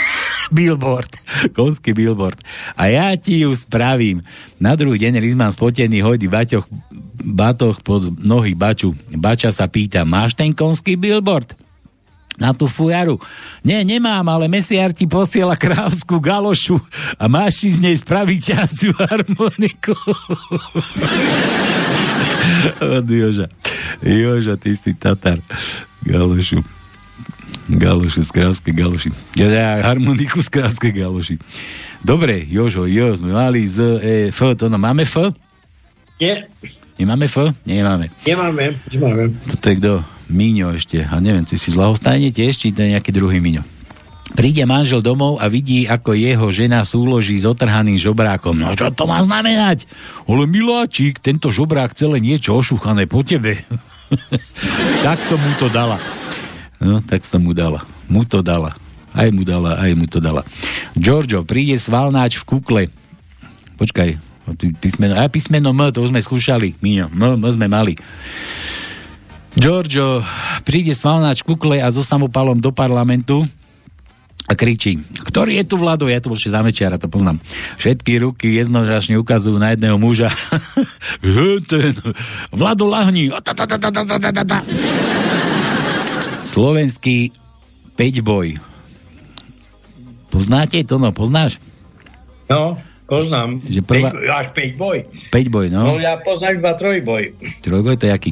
billboard, 0.57 1.13
konský 1.53 1.93
billboard. 1.93 2.41
A 2.81 2.89
ja 2.89 3.13
ti 3.21 3.45
ju 3.45 3.53
spravím. 3.53 4.25
Na 4.57 4.81
druhý 4.81 4.97
deň 4.97 5.21
Rizman 5.21 5.53
spotený 5.53 6.01
hodí 6.01 6.25
baťoch, 6.25 6.67
batoch 7.21 7.85
pod 7.85 8.17
nohy 8.17 8.57
Baču. 8.57 8.97
Bača 9.13 9.53
sa 9.53 9.69
pýta, 9.69 10.09
máš 10.09 10.35
ten 10.35 10.57
konský 10.57 10.97
billboard? 10.97 11.55
Na 12.35 12.51
tú 12.51 12.67
fujaru. 12.67 13.19
Nie, 13.63 13.87
nemám, 13.87 14.27
ale 14.27 14.51
mesiar 14.51 14.91
ti 14.91 15.07
posiela 15.07 15.55
kráľovskú 15.55 16.19
galošu 16.19 16.77
a 17.15 17.31
máš 17.31 17.63
si 17.63 17.69
z 17.75 17.79
nej 17.79 17.97
spraviť 17.99 18.41
ťaciu 18.43 18.93
harmoniku. 18.99 19.95
Od 22.83 23.07
Joža. 23.07 23.47
Joža, 24.03 24.55
ty 24.59 24.75
si 24.75 24.93
Tatar. 24.95 25.39
Galošu. 26.05 26.61
Galošu 27.65 28.21
z 28.29 28.31
kráľovskej 28.35 28.75
galoši. 28.77 29.09
Ja, 29.41 29.49
ja 29.49 29.69
harmoniku 29.89 30.45
z 30.45 30.53
kráľovskej 30.53 30.93
galoši. 30.93 31.35
Dobre, 32.05 32.45
Jožo, 32.45 32.85
Jo, 32.85 33.17
sme 33.17 33.33
mali 33.33 33.65
z 33.65 33.79
E, 33.81 34.15
F, 34.29 34.53
to 34.61 34.69
no, 34.69 34.77
máme 34.77 35.09
F? 35.09 35.33
Nie. 36.21 36.53
Nemáme 37.01 37.25
F? 37.25 37.57
Nemáme. 37.65 38.13
Nemáme, 38.29 38.77
nemáme. 38.93 39.33
To 39.49 39.67
je 39.67 39.77
kto? 39.81 40.14
Míňo 40.29 40.73
ešte. 40.75 41.05
A 41.05 41.21
neviem, 41.21 41.45
ty 41.45 41.61
si 41.61 41.73
z 41.73 41.77
Lahostajne 41.77 42.33
tiež, 42.33 42.57
či 42.57 42.73
to 42.73 42.85
je 42.85 42.97
nejaký 42.97 43.13
druhý 43.13 43.41
Míňo. 43.41 43.65
Príde 44.35 44.67
manžel 44.67 44.99
domov 45.05 45.39
a 45.39 45.47
vidí, 45.47 45.87
ako 45.87 46.17
jeho 46.17 46.49
žena 46.51 46.83
súloží 46.83 47.39
s 47.39 47.47
otrhaným 47.47 48.01
žobrákom. 48.01 48.57
No 48.57 48.75
čo 48.75 48.91
to 48.91 49.07
má 49.07 49.23
znamenať? 49.23 49.87
Ale 50.27 50.49
miláčik, 50.51 51.23
tento 51.23 51.55
žobrák 51.55 51.95
celé 51.95 52.19
niečo 52.19 52.57
ošúchané 52.57 53.07
po 53.07 53.23
tebe. 53.23 53.63
tak 55.07 55.23
som 55.23 55.39
mu 55.39 55.53
to 55.61 55.71
dala. 55.71 56.03
No, 56.83 56.99
tak 57.05 57.23
som 57.23 57.45
mu 57.45 57.55
dala. 57.55 57.87
Mu 58.11 58.27
to 58.27 58.43
dala. 58.43 58.75
Aj 59.15 59.31
mu 59.31 59.47
dala, 59.47 59.79
aj 59.79 59.95
mu 59.95 60.11
to 60.11 60.19
dala. 60.19 60.43
Giorgio, 60.99 61.47
príde 61.47 61.79
svalnáč 61.79 62.43
v 62.43 62.45
kukle. 62.49 62.83
Počkaj, 63.79 64.19
písmeno, 64.83 65.15
a 65.15 65.31
písmeno 65.31 65.71
M, 65.71 65.95
to 65.95 66.03
už 66.03 66.11
sme 66.11 66.19
skúšali. 66.19 66.75
Míňo, 66.83 67.07
M, 67.15 67.39
M 67.39 67.45
sme 67.47 67.71
mali. 67.71 67.95
Giorgio 69.55 70.27
príde 70.67 70.91
svalnáč 70.99 71.47
kukle 71.47 71.79
a 71.79 71.87
so 71.95 72.03
samopalom 72.03 72.59
do 72.59 72.75
parlamentu 72.75 73.47
a 74.45 74.53
kričí, 74.53 75.01
ktorý 75.25 75.57
je 75.63 75.65
tu 75.65 75.81
vlado? 75.81 76.05
Ja 76.05 76.21
tu 76.21 76.29
bol 76.29 76.37
zamečiara, 76.37 77.01
to 77.01 77.09
poznám. 77.09 77.41
Všetky 77.81 78.21
ruky 78.21 78.61
jednožačne 78.61 79.17
ukazujú 79.17 79.57
na 79.57 79.73
jedného 79.73 79.97
muža. 79.97 80.29
Ten, 81.71 81.97
vlado 82.53 82.85
lahni. 82.85 83.33
Slovenský 86.45 87.33
peťboj. 87.97 88.61
Poznáte 90.29 90.83
to, 90.85 91.01
no, 91.01 91.09
poznáš? 91.15 91.57
No, 92.51 92.77
poznám. 93.09 93.65
Že 93.65 93.81
prvá... 93.81 94.13
Až 94.45 94.53
5 94.53 94.77
boj. 94.77 94.99
5 95.33 95.47
boj, 95.49 95.67
no. 95.73 95.95
No 95.95 96.03
ja 96.03 96.21
poznám 96.21 96.61
iba 96.61 96.73
trojboj. 96.77 97.23
Trojboj 97.65 97.97
to 97.97 98.11
je 98.11 98.13
aký? 98.13 98.31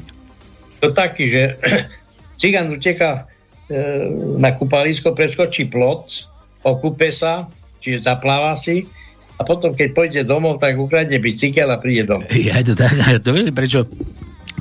To 0.83 0.91
taký, 0.91 1.30
že 1.30 1.43
cigán 2.43 2.74
uteká 2.74 3.30
e, 3.70 4.11
na 4.43 4.51
kúpalisko, 4.59 5.14
preskočí 5.14 5.70
plot, 5.70 6.26
okúpe 6.66 7.14
sa, 7.14 7.47
čiže 7.78 8.03
zapláva 8.03 8.59
si 8.59 8.91
a 9.39 9.47
potom, 9.47 9.74
keď 9.74 9.89
pôjde 9.95 10.20
domov, 10.26 10.59
tak 10.59 10.74
ukradne 10.74 11.22
bicykel 11.22 11.70
a 11.70 11.78
príde 11.78 12.11
domov. 12.11 12.26
Ja 12.35 12.59
to 12.66 12.74
tak, 12.74 12.99
to 13.22 13.30
vieš, 13.30 13.55
prečo 13.55 13.87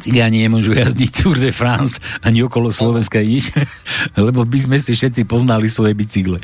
cigáni 0.02 0.42
nemôžu 0.42 0.74
jazdiť 0.74 1.10
Tour 1.14 1.38
de 1.38 1.54
France 1.54 2.02
ani 2.26 2.42
okolo 2.42 2.74
Slovenska 2.74 3.22
nič, 3.22 3.54
lebo 4.26 4.46
by 4.46 4.60
sme 4.62 4.78
si 4.82 4.98
všetci 4.98 5.30
poznali 5.30 5.70
svoje 5.70 5.94
bicykle. 5.94 6.42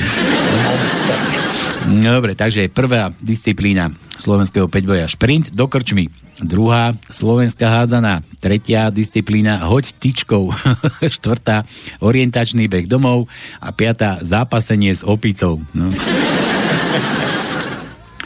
Dobre, 1.88 2.36
takže 2.36 2.68
prvá 2.68 3.16
disciplína 3.24 3.96
slovenského 4.20 4.68
5 4.68 4.84
boja 4.84 5.08
šprint 5.08 5.56
do 5.56 5.72
krčmy. 5.72 6.12
Druhá 6.44 6.94
slovenská 7.08 7.66
hádzaná. 7.66 8.22
Tretia 8.44 8.92
disciplína 8.92 9.64
hoď 9.64 9.96
tyčkou. 9.96 10.52
Štvrtá 11.16 11.64
orientačný 12.04 12.68
beh 12.68 12.92
domov. 12.92 13.32
A 13.64 13.72
piatá 13.72 14.20
zápasenie 14.20 14.92
s 14.92 15.02
opicou. 15.08 15.64
No, 15.72 15.88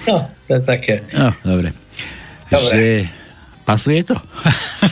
no 0.10 0.16
to 0.50 0.52
je 0.58 0.62
také. 0.66 1.06
No, 1.14 1.30
dobre. 1.46 1.78
dobre. 2.50 2.74
Že 2.74 2.86
pasuje 3.62 4.02
to? 4.04 4.18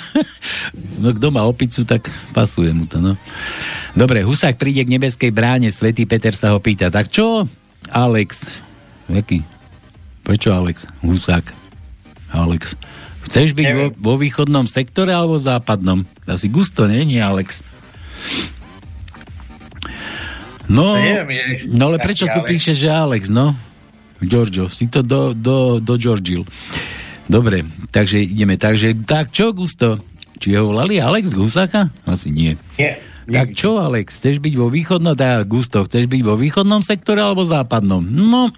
no 1.04 1.10
kto 1.12 1.28
má 1.34 1.44
opicu, 1.44 1.84
tak 1.84 2.08
pasuje 2.32 2.72
mu 2.72 2.86
to, 2.86 3.02
no. 3.02 3.18
Dobre, 3.98 4.22
Husák 4.24 4.56
príde 4.56 4.86
k 4.86 4.94
nebeskej 4.96 5.34
bráne, 5.34 5.74
svätý 5.74 6.06
Peter 6.06 6.32
sa 6.38 6.54
ho 6.54 6.62
pýta, 6.62 6.94
tak 6.94 7.10
čo, 7.12 7.50
Alex, 7.90 8.46
jaký? 9.08 9.42
Prečo 10.22 10.54
Alex? 10.54 10.86
Husák. 11.02 11.56
Alex. 12.30 12.78
Chceš 13.26 13.58
byť 13.58 13.68
vo, 13.74 13.86
vo 13.98 14.14
východnom 14.18 14.66
sektore 14.70 15.14
alebo 15.14 15.38
v 15.42 15.48
západnom? 15.50 16.00
Asi 16.26 16.50
gusto, 16.50 16.86
nie? 16.86 17.06
Nie, 17.06 17.26
Alex. 17.26 17.62
No, 20.70 20.94
Neviem, 20.94 21.58
no 21.74 21.90
ale 21.90 21.98
prečo 21.98 22.30
tu 22.30 22.46
Alex. 22.46 22.50
píše, 22.50 22.72
že 22.78 22.94
Alex, 22.94 23.34
no? 23.34 23.58
Giorgio, 24.22 24.70
si 24.70 24.86
to 24.86 25.02
do, 25.02 25.34
do, 25.34 25.82
do 25.82 25.94
Georgil. 25.98 26.46
Dobre, 27.26 27.66
takže 27.90 28.22
ideme. 28.22 28.54
Takže, 28.54 28.94
tak 29.02 29.34
čo, 29.34 29.50
Gusto? 29.50 29.98
Či 30.38 30.54
ho 30.56 30.70
volali 30.70 31.02
Alex 31.02 31.34
Gusáka? 31.34 31.90
Asi 32.06 32.30
nie. 32.30 32.54
Nie. 32.78 33.02
Tak 33.30 33.54
čo, 33.54 33.78
Alex, 33.78 34.18
chceš 34.18 34.42
byť 34.42 34.54
vo 34.58 34.68
východnom, 34.74 35.14
teda 35.14 35.46
Gusto, 35.46 35.86
chceš 35.86 36.10
byť 36.10 36.22
vo 36.26 36.36
východnom 36.36 36.82
sektore 36.82 37.22
alebo 37.22 37.46
západnom? 37.46 38.02
No, 38.02 38.50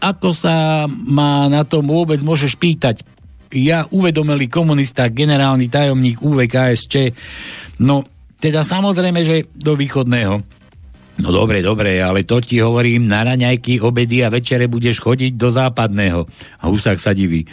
ako 0.00 0.34
sa 0.34 0.88
ma 0.88 1.46
na 1.46 1.62
tom 1.62 1.86
vôbec 1.86 2.18
môžeš 2.24 2.56
pýtať? 2.56 3.06
Ja, 3.50 3.86
uvedomelý 3.90 4.46
komunista, 4.46 5.10
generálny 5.10 5.66
tajomník 5.66 6.22
UVKSČ, 6.22 6.94
no, 7.82 8.06
teda 8.38 8.62
samozrejme, 8.62 9.20
že 9.26 9.50
do 9.52 9.74
východného. 9.74 10.40
No 11.20 11.28
dobre, 11.28 11.60
dobre, 11.60 12.00
ale 12.00 12.24
to 12.24 12.40
ti 12.40 12.64
hovorím, 12.64 13.04
na 13.04 13.28
raňajky, 13.28 13.84
obedy 13.84 14.24
a 14.24 14.32
večere 14.32 14.64
budeš 14.70 15.04
chodiť 15.04 15.36
do 15.36 15.52
západného. 15.52 16.24
A 16.62 16.64
Husák 16.72 16.96
sa 16.96 17.12
diví. 17.12 17.44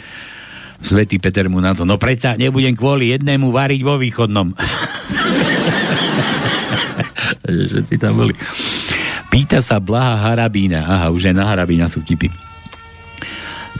Svetý 0.80 1.20
Peter 1.20 1.50
mu 1.50 1.60
na 1.60 1.74
to, 1.74 1.82
no 1.82 1.98
predsa 2.00 2.38
nebudem 2.38 2.72
kvôli 2.72 3.12
jednému 3.12 3.50
variť 3.50 3.80
vo 3.82 3.98
východnom. 4.00 4.54
že 7.44 7.80
ty 7.88 7.96
tam 8.00 8.16
boli. 8.18 8.34
Pýta 9.28 9.60
sa 9.60 9.78
Blaha 9.78 10.16
Harabína. 10.18 10.84
Aha, 10.84 11.06
už 11.12 11.32
aj 11.32 11.34
na 11.36 11.44
Harabína 11.48 11.86
sú 11.88 12.00
tipy. 12.00 12.32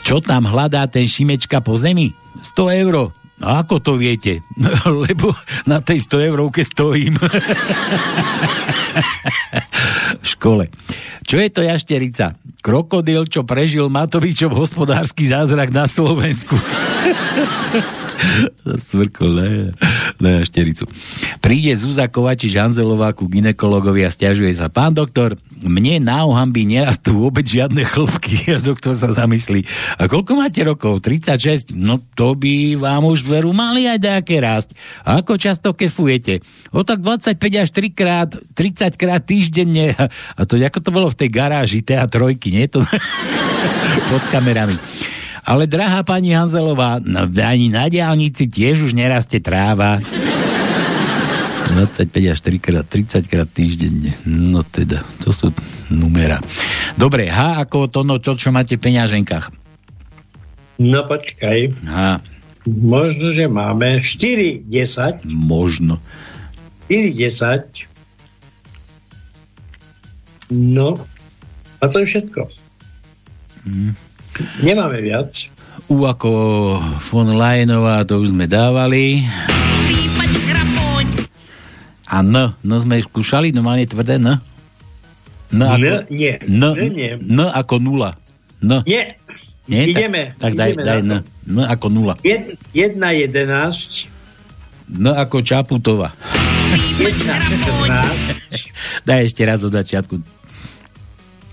Čo 0.04 0.22
tam 0.24 0.46
hľadá 0.48 0.86
ten 0.88 1.08
Šimečka 1.08 1.60
po 1.60 1.76
zemi? 1.76 2.14
100 2.40 2.82
eur. 2.86 3.12
A 3.38 3.62
ako 3.62 3.78
to 3.78 3.92
viete? 3.94 4.42
Lebo 5.06 5.30
na 5.66 5.78
tej 5.78 6.02
100 6.02 6.28
eurovke 6.32 6.66
stojím. 6.66 7.14
v 10.22 10.26
škole. 10.26 10.66
Čo 11.22 11.36
je 11.38 11.48
to 11.52 11.62
jašterica? 11.62 12.34
Krokodil, 12.58 13.30
čo 13.30 13.46
prežil 13.46 13.86
Matovičov 13.86 14.50
hospodársky 14.50 15.30
zázrak 15.30 15.70
na 15.70 15.86
Slovensku. 15.86 16.58
Smrkol 18.90 19.30
na, 19.30 19.46
na 20.18 20.42
jaštericu. 20.42 20.86
Príde 21.38 21.74
Zuzá 21.78 22.10
Kovačič 22.10 22.54
Hanzelová 22.58 23.14
ku 23.14 23.26
ginekologovi 23.26 24.02
a 24.06 24.10
stiažuje 24.10 24.54
sa. 24.58 24.70
Pán 24.70 24.94
doktor, 24.94 25.38
mne 25.62 26.02
na 26.02 26.26
ohamby 26.26 26.66
nerastú 26.66 27.26
vôbec 27.26 27.46
žiadne 27.46 27.82
chlopky. 27.82 28.38
A 28.56 28.62
doktor 28.62 28.94
sa 28.94 29.10
zamyslí. 29.10 29.66
A 29.98 30.06
koľko 30.06 30.38
máte 30.38 30.62
rokov? 30.62 31.02
36? 31.02 31.74
No 31.74 31.98
to 32.14 32.34
by 32.38 32.78
vám 32.78 33.06
už 33.06 33.26
veru 33.26 33.50
mali 33.54 33.86
aj 33.86 33.98
nejaké 33.98 34.38
rásť. 34.38 34.74
A 35.02 35.22
ako 35.22 35.38
často 35.38 35.74
kefujete? 35.74 36.42
O 36.70 36.82
tak 36.86 37.02
25 37.02 37.38
až 37.38 37.68
3 37.74 37.90
krát, 37.94 38.30
30 38.54 38.94
krát 38.94 39.22
týždenne. 39.22 39.94
A 39.98 40.40
to 40.46 40.58
ako 40.58 40.78
to 40.82 40.90
bolo 40.90 41.08
v 41.10 41.18
tej 41.18 41.30
garáži 41.30 41.80
TA3, 41.82 42.38
nie? 42.50 42.66
To 42.70 42.82
pod 44.10 44.22
kamerami. 44.30 44.74
Ale 45.48 45.64
drahá 45.64 46.04
pani 46.04 46.36
Hanzelová, 46.36 47.00
no, 47.00 47.24
ani 47.24 47.72
na 47.72 47.88
diálnici 47.88 48.52
tiež 48.52 48.84
už 48.84 48.92
nerastie 48.92 49.40
tráva. 49.40 49.96
25 51.72 52.04
až 52.28 52.38
3 52.44 52.60
krát, 52.60 52.84
30 52.84 53.24
krát 53.24 53.48
týždenne. 53.48 54.12
No 54.28 54.60
teda, 54.60 55.00
to 55.24 55.32
sú 55.32 55.48
numera. 55.88 56.36
Dobre, 57.00 57.32
H 57.32 57.64
ako 57.64 57.88
to, 57.88 58.04
no 58.04 58.20
to, 58.20 58.36
čo 58.36 58.52
máte 58.52 58.76
v 58.76 58.92
peňaženkách. 58.92 59.48
No 60.84 61.08
počkaj. 61.08 61.72
H. 61.80 62.20
Možno, 62.68 63.32
že 63.32 63.48
máme 63.48 64.04
4, 64.04 64.68
10. 64.68 65.24
Možno. 65.24 65.96
4, 66.92 67.08
10. 67.16 67.88
No. 70.52 71.00
A 71.80 71.84
to 71.88 72.04
je 72.04 72.06
všetko. 72.12 72.52
Hm. 73.64 74.07
Nemáme 74.62 75.02
viac. 75.02 75.50
U 75.88 76.04
ako 76.04 76.30
von 77.10 77.28
Leyenová, 77.32 78.04
to 78.04 78.20
už 78.20 78.34
sme 78.34 78.44
dávali. 78.44 79.24
A 82.08 82.24
N, 82.24 82.56
N 82.64 82.70
sme 82.80 82.96
skúšali, 83.04 83.52
normálne 83.52 83.84
tvrdé 83.84 84.16
N. 84.16 84.40
N 85.52 85.60
ako, 85.60 85.80
N, 85.80 86.08
nie. 86.08 86.32
N, 86.44 86.62
N, 86.72 86.88
nie. 86.92 87.12
N 87.20 87.40
ako 87.52 87.80
nula. 87.80 88.16
N. 88.64 88.80
Nie. 88.88 89.16
Nie? 89.68 89.84
Ideme. 89.84 90.32
Tak, 90.40 90.52
tak 90.52 90.52
daj, 90.56 90.70
ideme 90.72 90.84
daj 90.88 91.00
N. 91.04 91.08
na 91.08 91.18
N 91.44 91.58
ako 91.68 91.86
nula. 91.92 92.14
to. 92.16 92.24
Jed, 92.24 92.56
1, 92.72 92.96
11. 92.96 94.08
N 94.96 95.06
ako 95.12 95.36
Čaputová. 95.44 96.16
1, 96.96 97.12
14. 97.12 99.04
Daj 99.08 99.20
ešte 99.28 99.42
raz 99.44 99.60
od 99.64 99.72
začiatku. 99.72 100.20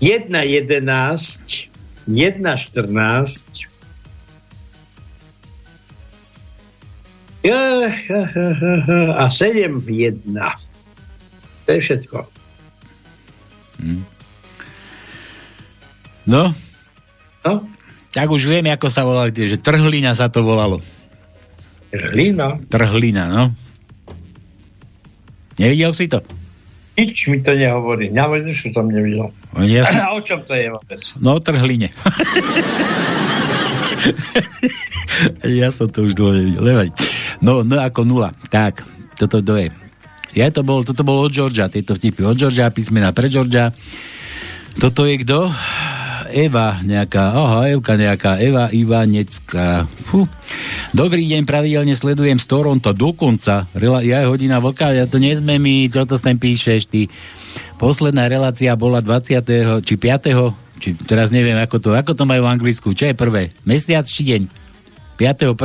1, 0.00 0.28
11. 0.28 1.75
1, 2.06 2.42
14. 2.42 3.66
A 9.14 9.30
7, 9.30 9.82
1. 9.86 10.34
To 11.66 11.68
je 11.70 11.80
všetko. 11.82 12.18
No? 16.26 16.54
No? 17.46 17.52
Tak 18.10 18.26
už 18.32 18.50
vieme, 18.50 18.74
ako 18.74 18.90
sa 18.90 19.06
volali 19.06 19.30
tie, 19.30 19.46
že 19.46 19.62
Trhlina 19.62 20.16
sa 20.18 20.26
to 20.26 20.42
volalo. 20.42 20.82
Trhlina? 21.94 22.58
Trhlina, 22.66 23.30
no. 23.30 23.44
Nevidel 25.56 25.94
si 25.94 26.10
to? 26.10 26.20
Nič 26.96 27.28
mi 27.28 27.44
to 27.44 27.52
nehovorí. 27.52 28.08
Ja 28.08 28.24
už 28.32 28.72
som 28.72 28.88
nevidel. 28.88 29.28
Ja 29.68 29.84
som... 29.84 30.00
A 30.00 30.16
o 30.16 30.20
čom 30.24 30.40
to 30.48 30.56
je 30.56 30.72
vôbec? 30.72 30.96
No, 31.20 31.36
o 31.36 31.40
Trhline. 31.44 31.92
ja 35.60 35.68
som 35.68 35.92
to 35.92 36.08
už 36.08 36.16
dlho 36.16 36.56
nevidel. 36.56 36.88
No, 37.44 37.60
no 37.60 37.84
ako 37.84 38.08
nula. 38.08 38.32
Tak, 38.48 38.80
toto 39.20 39.44
to 39.44 39.60
je. 39.60 39.68
Ja 40.36 40.52
to 40.52 40.60
bol, 40.64 40.84
toto 40.84 41.04
bolo 41.04 41.28
od 41.28 41.32
Georgia, 41.32 41.68
tieto 41.68 41.94
vtipy 41.96 42.24
od 42.24 42.36
Georgia, 42.36 42.70
písmena 42.72 43.12
pre 43.12 43.28
Georgia. 43.32 43.72
Toto 44.76 45.08
je 45.08 45.16
kto? 45.24 45.48
Eva 46.36 46.84
nejaká, 46.84 47.32
aha, 47.32 47.72
Evka 47.72 47.96
nejaká, 47.96 48.36
Eva 48.36 48.68
Ivanecká. 48.68 49.88
Fú. 50.04 50.28
Dobrý 50.92 51.24
deň, 51.32 51.48
pravidelne 51.48 51.96
sledujem 51.96 52.36
z 52.36 52.44
Toronto, 52.44 52.92
dokonca, 52.92 53.64
rela, 53.72 54.04
ja 54.04 54.20
je 54.20 54.28
hodina 54.28 54.60
vlka, 54.60 54.92
ja 54.92 55.08
to 55.08 55.16
nezme 55.16 55.56
mi, 55.56 55.88
čo 55.88 56.04
to 56.04 56.20
sem 56.20 56.36
píšeš, 56.36 56.92
ty. 56.92 57.08
Posledná 57.80 58.28
relácia 58.28 58.76
bola 58.76 59.00
20. 59.00 59.80
či 59.80 59.94
5. 59.96 60.76
či 60.76 60.92
teraz 61.08 61.32
neviem, 61.32 61.56
ako 61.56 61.80
to, 61.80 61.88
ako 61.96 62.12
to 62.12 62.28
majú 62.28 62.44
v 62.44 62.52
Anglicku, 62.52 62.92
čo 62.92 63.08
je 63.08 63.16
prvé? 63.16 63.56
Mesiac 63.64 64.04
či 64.04 64.28
deň? 64.28 64.42
5.1.24. 65.16 65.56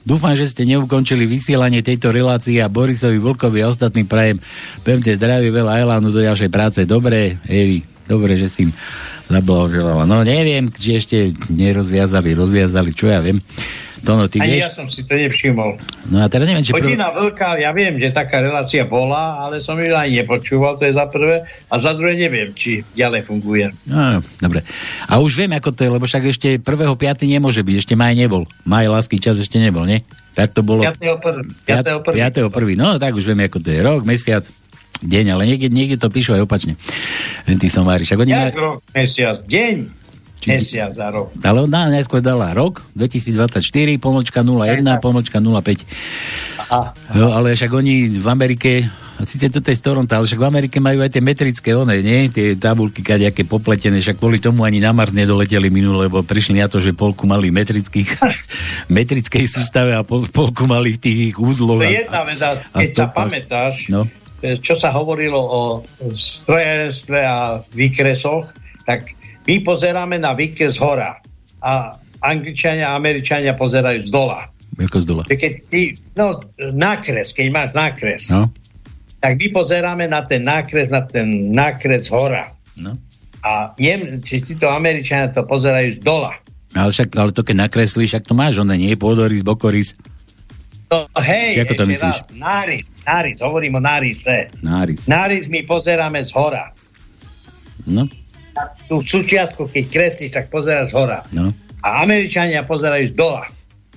Dúfam, 0.00 0.32
že 0.32 0.48
ste 0.48 0.64
neukončili 0.64 1.28
vysielanie 1.28 1.84
tejto 1.84 2.08
relácie 2.08 2.56
a 2.64 2.72
Borisovi 2.72 3.20
Vlkovi 3.20 3.60
a 3.60 3.68
ostatným 3.68 4.08
prajem 4.08 4.40
pevne 4.80 5.12
zdravie, 5.12 5.52
veľa 5.52 5.76
elánu 5.76 6.08
do 6.08 6.24
ďalšej 6.24 6.48
práce. 6.48 6.80
Dobre, 6.88 7.36
Evi, 7.44 7.84
dobre, 8.10 8.34
že 8.34 8.50
si 8.50 8.66
im 8.66 8.72
zablahoželala. 9.30 10.10
No 10.10 10.26
neviem, 10.26 10.74
či 10.74 10.98
ešte 10.98 11.30
nerozviazali, 11.46 12.34
rozviazali, 12.34 12.90
čo 12.90 13.06
ja 13.06 13.22
viem. 13.22 13.38
To 14.00 14.16
no, 14.16 14.24
ty 14.32 14.40
Ani 14.40 14.56
vieš? 14.56 14.62
ja 14.64 14.70
som 14.72 14.88
si 14.88 15.04
to 15.04 15.12
nevšimol. 15.12 15.76
No 16.08 16.24
a 16.24 16.26
teraz 16.32 16.48
neviem, 16.48 16.64
či... 16.64 16.72
Hodina 16.72 17.12
veľká, 17.12 17.60
ja 17.60 17.68
viem, 17.76 18.00
že 18.00 18.08
taká 18.08 18.40
relácia 18.40 18.88
bola, 18.88 19.44
ale 19.44 19.60
som 19.60 19.76
ju 19.76 19.92
ani 19.92 20.24
nepočúval, 20.24 20.80
to 20.80 20.88
je 20.88 20.96
za 20.96 21.04
prvé. 21.04 21.44
A 21.68 21.74
za 21.76 21.92
druhé 21.92 22.16
neviem, 22.16 22.48
či 22.56 22.80
ďalej 22.96 23.28
funguje. 23.28 23.68
No, 23.84 24.24
dobre. 24.40 24.64
A 25.04 25.20
už 25.20 25.44
viem, 25.44 25.52
ako 25.52 25.76
to 25.76 25.84
je, 25.84 25.90
lebo 25.92 26.08
však 26.08 26.32
ešte 26.32 26.48
1.5. 26.56 26.96
nemôže 27.28 27.60
byť, 27.60 27.76
ešte 27.76 27.92
maj 27.92 28.16
nebol. 28.16 28.48
Maj, 28.64 28.88
lásky 28.88 29.20
čas 29.20 29.36
ešte 29.36 29.60
nebol, 29.60 29.84
nie? 29.84 30.00
Tak 30.32 30.56
to 30.56 30.64
bolo... 30.64 30.80
5.1. 30.80 31.68
5.1. 31.68 32.80
No, 32.80 32.96
tak 32.96 33.12
už 33.12 33.28
viem, 33.28 33.44
ako 33.44 33.60
to 33.60 33.68
je. 33.68 33.78
Rok, 33.84 34.08
mesiac, 34.08 34.48
deň, 35.02 35.24
ale 35.34 35.42
niekde, 35.48 35.68
niekde 35.72 35.96
to 35.96 36.12
píšu 36.12 36.36
aj 36.36 36.44
opačne. 36.44 36.76
Tí 37.48 37.68
som 37.72 37.88
vári. 37.88 38.04
Však 38.04 38.18
oni... 38.20 38.32
Jak 38.32 38.56
rok, 38.56 38.84
mesiac, 38.92 39.40
deň, 39.44 39.76
mesiac 40.46 40.92
za 40.96 41.12
rok. 41.12 41.32
Ale 41.44 41.64
ona 41.68 41.92
najskôr 41.92 42.24
dala 42.24 42.52
rok, 42.56 42.80
2024, 42.96 43.60
pomočka 44.00 44.40
01, 44.40 44.84
pomočka 45.04 45.36
05. 45.40 45.84
Aha. 46.70 46.94
No, 47.16 47.34
ale 47.34 47.52
však 47.52 47.70
oni 47.72 48.20
v 48.22 48.26
Amerike, 48.30 48.86
síce 49.26 49.50
to 49.52 49.60
je 49.60 49.76
z 49.76 49.82
Toronto, 49.84 50.12
ale 50.14 50.24
však 50.24 50.40
v 50.40 50.48
Amerike 50.48 50.78
majú 50.78 51.02
aj 51.02 51.10
tie 51.12 51.22
metrické 51.24 51.70
one, 51.76 51.98
nie? 52.00 52.30
Tie 52.30 52.56
tabulky 52.56 53.02
kadejaké 53.04 53.44
popletené, 53.44 54.00
však 54.00 54.16
kvôli 54.16 54.38
tomu 54.40 54.64
ani 54.64 54.80
na 54.80 54.94
Mars 54.94 55.12
nedoleteli 55.12 55.68
minule, 55.68 56.08
lebo 56.08 56.22
prišli 56.24 56.62
na 56.62 56.70
to, 56.70 56.80
že 56.80 56.96
polku 56.96 57.26
mali 57.28 57.50
metrických, 57.52 58.22
metrickej 58.96 59.44
sústave 59.50 59.92
a 59.92 60.06
pol, 60.06 60.24
polku 60.30 60.64
mali 60.64 60.94
v 60.94 60.98
tých 61.02 61.36
úzloch. 61.36 61.82
To 61.82 61.90
je 61.90 62.06
jedna 62.06 62.22
a 62.72 62.78
keď 62.80 62.90
sa 62.96 63.06
pamätáš, 63.10 63.90
No. 63.90 64.06
E, 64.40 64.58
čo 64.60 64.76
sa 64.76 64.90
hovorilo 64.90 65.38
o 65.38 65.60
strojenstve 66.10 67.18
a 67.20 67.60
výkresoch, 67.72 68.50
tak 68.84 69.12
my 69.46 69.60
pozeráme 69.62 70.20
na 70.20 70.32
výkres 70.32 70.76
hora. 70.78 71.18
A 71.60 71.94
Angličania 72.20 72.92
a 72.92 72.96
Američania 73.00 73.56
pozerajú 73.56 74.04
z 74.04 74.10
dola. 74.12 74.48
Ako 74.76 75.00
z 75.00 75.06
dola. 75.08 75.22
Keď 75.24 75.52
ty, 75.68 75.92
no, 76.16 76.40
nákres, 76.72 77.32
keď 77.32 77.46
máš 77.52 77.70
nákres, 77.76 78.22
No. 78.28 78.48
tak 79.20 79.36
my 79.36 79.46
pozeráme 79.52 80.04
na 80.08 80.24
ten 80.24 80.44
nákres, 80.44 80.88
na 80.88 81.04
ten 81.04 81.52
nákres 81.52 82.08
hora. 82.08 82.52
No. 82.80 82.96
A 83.40 83.72
jem, 83.80 84.20
či 84.20 84.40
títo 84.44 84.68
Američania 84.68 85.32
to 85.32 85.44
pozerajú 85.44 85.96
z 85.96 86.00
dola. 86.04 86.36
Ale, 86.76 86.92
však, 86.92 87.08
ale 87.16 87.32
to 87.32 87.42
keď 87.42 87.66
nakreslíš, 87.66 88.20
ak 88.20 88.28
to 88.28 88.34
máš, 88.36 88.60
ono 88.60 88.76
nie 88.76 88.92
je 88.94 89.00
pôdorys, 89.00 89.42
bokorys, 89.42 89.96
No, 90.90 91.06
hej, 91.16 91.54
Či 91.54 91.60
ako 91.62 91.74
to 91.76 91.84
myslíš? 91.86 92.16
raz, 92.34 92.86
náris, 93.06 93.38
hovorím 93.38 93.78
o 93.78 93.80
nárise. 93.80 94.50
nárys. 94.58 95.06
Náris 95.06 95.46
my 95.46 95.62
pozeráme 95.62 96.18
z 96.18 96.34
hora. 96.34 96.74
No, 97.86 98.10
Tú 98.84 98.98
súčiastku, 98.98 99.70
keď 99.70 99.84
kreslíš, 99.86 100.30
tak 100.32 100.50
pozeráš 100.50 100.90
z 100.90 100.98
hora. 100.98 101.22
no. 101.30 101.54
A 101.80 102.02
Američania 102.02 102.60
pozerajú 102.60 103.08
z 103.08 103.14
dola. 103.14 103.48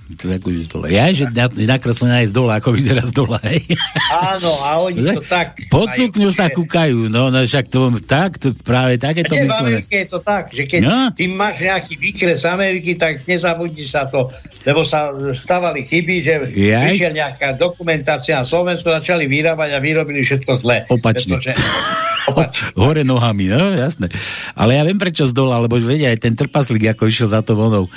Akože 0.04 0.68
z 0.68 0.70
dola. 0.70 0.84
Ja, 0.92 1.08
že 1.16 1.24
na, 1.32 1.48
nakreslená 1.48 2.20
je 2.20 2.28
z 2.28 2.34
dola, 2.36 2.60
ako 2.60 2.76
vyzerá 2.76 3.08
z 3.08 3.14
dola, 3.16 3.40
hej. 3.48 3.64
Áno, 4.12 4.52
a 4.60 4.76
oni 4.84 5.00
to 5.00 5.24
tak... 5.32 5.56
Pod 5.72 5.88
sukňu 5.90 6.28
sa 6.28 6.52
kúkajú, 6.52 7.08
no, 7.08 7.32
no 7.32 7.40
však 7.40 7.72
to, 7.72 7.88
tak, 8.04 8.36
to 8.36 8.52
práve 8.52 9.00
také 9.00 9.24
A 9.24 9.28
to 9.28 9.34
nie, 9.34 9.48
v. 9.48 9.52
Amerike 9.56 10.04
je 10.04 10.08
to 10.12 10.20
tak, 10.20 10.52
že 10.52 10.68
keď 10.68 10.80
No. 10.84 10.96
ty 11.08 11.24
máš 11.24 11.64
nejaký 11.64 11.96
výkres 11.96 12.44
z 12.44 12.46
Ameriky, 12.46 13.00
tak 13.00 13.24
nezabudni 13.24 13.88
sa 13.88 14.04
to, 14.04 14.28
lebo 14.62 14.84
sa 14.84 15.08
stávali 15.32 15.88
chyby, 15.88 16.14
že 16.20 16.34
Jaj. 16.52 16.84
vyšiel 16.92 17.12
nejaká 17.16 17.56
dokumentácia 17.56 18.36
na 18.36 18.44
Slovensku, 18.44 18.92
začali 18.92 19.24
vyrábať 19.24 19.72
a 19.72 19.80
vyrobili 19.80 20.20
všetko 20.20 20.60
zle. 20.60 20.84
Opačne. 20.92 21.40
Pretože, 21.40 21.56
Hore 22.80 23.04
nohami, 23.04 23.48
no, 23.48 23.72
jasné. 23.72 24.08
Ale 24.52 24.76
ja 24.76 24.84
viem 24.84 24.96
prečo 24.96 25.24
z 25.24 25.32
dola, 25.32 25.60
lebo 25.60 25.76
vedia, 25.76 26.12
aj 26.12 26.24
ten 26.24 26.36
trpaslík, 26.36 26.92
ako 26.92 27.08
išiel 27.08 27.28
za 27.28 27.40
to 27.40 27.56
vonou. 27.56 27.88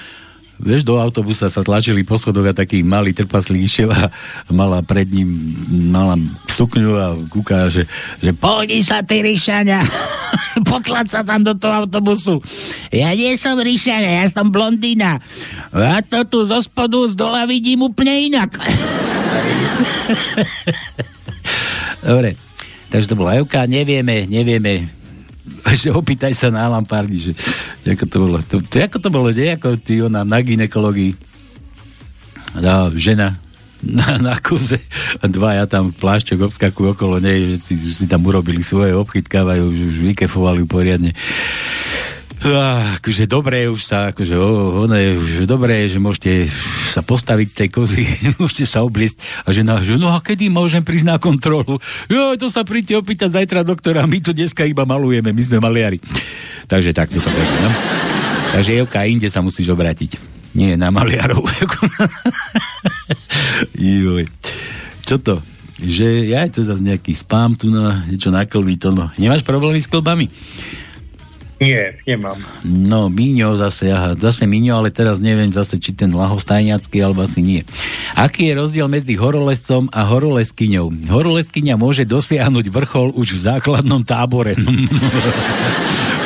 Vieš, 0.57 0.81
do 0.81 0.97
autobusa 0.97 1.53
sa 1.53 1.61
tlačili 1.61 2.01
po 2.01 2.17
schodoch 2.17 2.49
a 2.49 2.53
taký 2.53 2.81
malý 2.81 3.13
trpaslík 3.13 3.61
išiel 3.61 3.93
a 3.93 4.09
mala 4.49 4.81
pred 4.81 5.05
ním 5.05 5.53
mala 5.93 6.17
sukňu 6.49 6.91
a 6.97 7.13
kúka, 7.29 7.69
že, 7.69 7.85
že 8.17 8.33
pohodni 8.33 8.81
sa 8.81 9.05
ty 9.05 9.21
Ríšania, 9.21 9.85
potlač 10.69 11.13
sa 11.13 11.21
tam 11.21 11.45
do 11.45 11.53
toho 11.53 11.85
autobusu. 11.85 12.41
Ja 12.89 13.13
nie 13.13 13.37
som 13.37 13.61
Ríšania, 13.61 14.25
ja 14.25 14.27
som 14.33 14.49
blondína. 14.49 15.21
A 15.69 16.01
to 16.01 16.25
tu 16.25 16.49
zo 16.49 16.57
spodu, 16.65 17.05
z 17.05 17.13
dola 17.13 17.45
vidím 17.45 17.85
úplne 17.85 18.17
inak. 18.25 18.57
Dobre, 22.01 22.33
takže 22.89 23.13
to 23.13 23.19
bola 23.19 23.37
Evka, 23.37 23.69
nevieme, 23.69 24.25
nevieme, 24.25 24.96
že 25.81 25.89
opýtaj 25.93 26.33
sa 26.35 26.47
na 26.51 26.67
Lampárni, 26.67 27.19
že 27.19 27.31
ako 27.85 28.05
to 28.07 28.17
bolo. 28.19 28.37
To, 28.43 28.55
to, 28.63 28.75
ako 28.83 28.97
to 28.99 29.09
bolo? 29.09 29.27
Ako 29.31 29.79
ty 29.79 30.03
ona 30.03 30.21
na 30.27 30.39
ginekologii. 30.43 31.15
No, 32.57 32.89
žena 32.95 33.37
na, 33.83 34.17
na 34.17 34.35
kuze 34.41 34.81
dvaja 35.21 35.69
tam 35.69 35.93
plášťok 35.93 36.49
obskakujú 36.49 36.97
okolo 36.97 37.21
nej, 37.21 37.53
že 37.53 37.57
si, 37.61 37.73
že 37.77 37.93
si 37.93 38.05
tam 38.09 38.25
urobili 38.25 38.65
svoje, 38.65 38.97
obchytkávajú, 38.97 39.69
už, 39.69 40.01
vykefovali 40.13 40.65
poriadne. 40.65 41.13
Ah, 42.45 43.01
akože 43.01 43.25
dobré 43.25 43.65
už 43.65 43.81
sa, 43.81 44.13
akože 44.13 44.37
oh, 44.37 44.85
ono 44.85 44.93
je 44.93 45.17
už 45.17 45.31
dobré, 45.49 45.89
že 45.89 45.97
môžete 45.97 46.45
sa 46.93 47.01
postaviť 47.01 47.47
z 47.49 47.55
tej 47.65 47.69
kozy, 47.73 48.05
môžete 48.41 48.69
sa 48.69 48.85
obliesť 48.85 49.17
a 49.41 49.49
žena, 49.49 49.81
že 49.81 49.97
no 49.97 50.13
a 50.13 50.21
kedy 50.21 50.53
môžem 50.53 50.85
prísť 50.85 51.09
na 51.09 51.17
kontrolu? 51.17 51.81
Jo, 52.05 52.37
to 52.37 52.53
sa 52.53 52.61
príďte 52.61 53.01
opýtať 53.01 53.33
zajtra 53.33 53.65
doktora, 53.65 54.05
my 54.05 54.21
tu 54.21 54.37
dneska 54.37 54.69
iba 54.69 54.85
malujeme, 54.85 55.33
my 55.33 55.41
sme 55.41 55.57
maliari. 55.57 55.97
Takže 56.69 56.93
takto 56.93 57.17
to 57.17 57.29
bude, 57.33 57.55
no. 57.65 57.73
Takže 58.53 58.79
Jevka, 58.79 59.09
inde 59.09 59.27
sa 59.33 59.41
musíš 59.41 59.73
obrátiť. 59.73 60.21
Nie 60.53 60.77
na 60.77 60.93
maliarov. 60.93 61.41
Joj. 63.77 64.25
Čo 65.03 65.15
to? 65.19 65.35
Že 65.77 66.33
ja 66.33 66.49
to 66.49 66.65
zase 66.65 66.81
nejaký 66.81 67.13
spám 67.13 67.53
tu 67.53 67.69
na 67.69 68.01
niečo 68.09 68.33
na 68.33 68.45
klby, 68.45 68.81
to 68.81 68.89
no. 68.89 69.13
Nemáš 69.21 69.45
problémy 69.45 69.77
s 69.77 69.89
klbami? 69.89 70.25
Nie, 71.57 71.97
nemám. 72.05 72.37
No, 72.61 73.09
Míňo 73.09 73.57
zase, 73.57 73.89
aha, 73.89 74.13
zase 74.13 74.45
Míňo, 74.45 74.77
ale 74.77 74.93
teraz 74.93 75.17
neviem 75.17 75.49
zase, 75.49 75.81
či 75.81 75.89
ten 75.89 76.13
lahostajňacký, 76.13 77.01
alebo 77.01 77.25
asi 77.25 77.41
nie. 77.41 77.61
Aký 78.13 78.53
je 78.53 78.61
rozdiel 78.61 78.85
medzi 78.85 79.17
horolescom 79.17 79.89
a 79.89 80.05
horoleskyňou? 80.05 81.09
Horoleskyňa 81.09 81.73
môže 81.81 82.05
dosiahnuť 82.05 82.69
vrchol 82.69 83.17
už 83.17 83.37
v 83.37 83.39
základnom 83.41 84.05
tábore. 84.05 84.53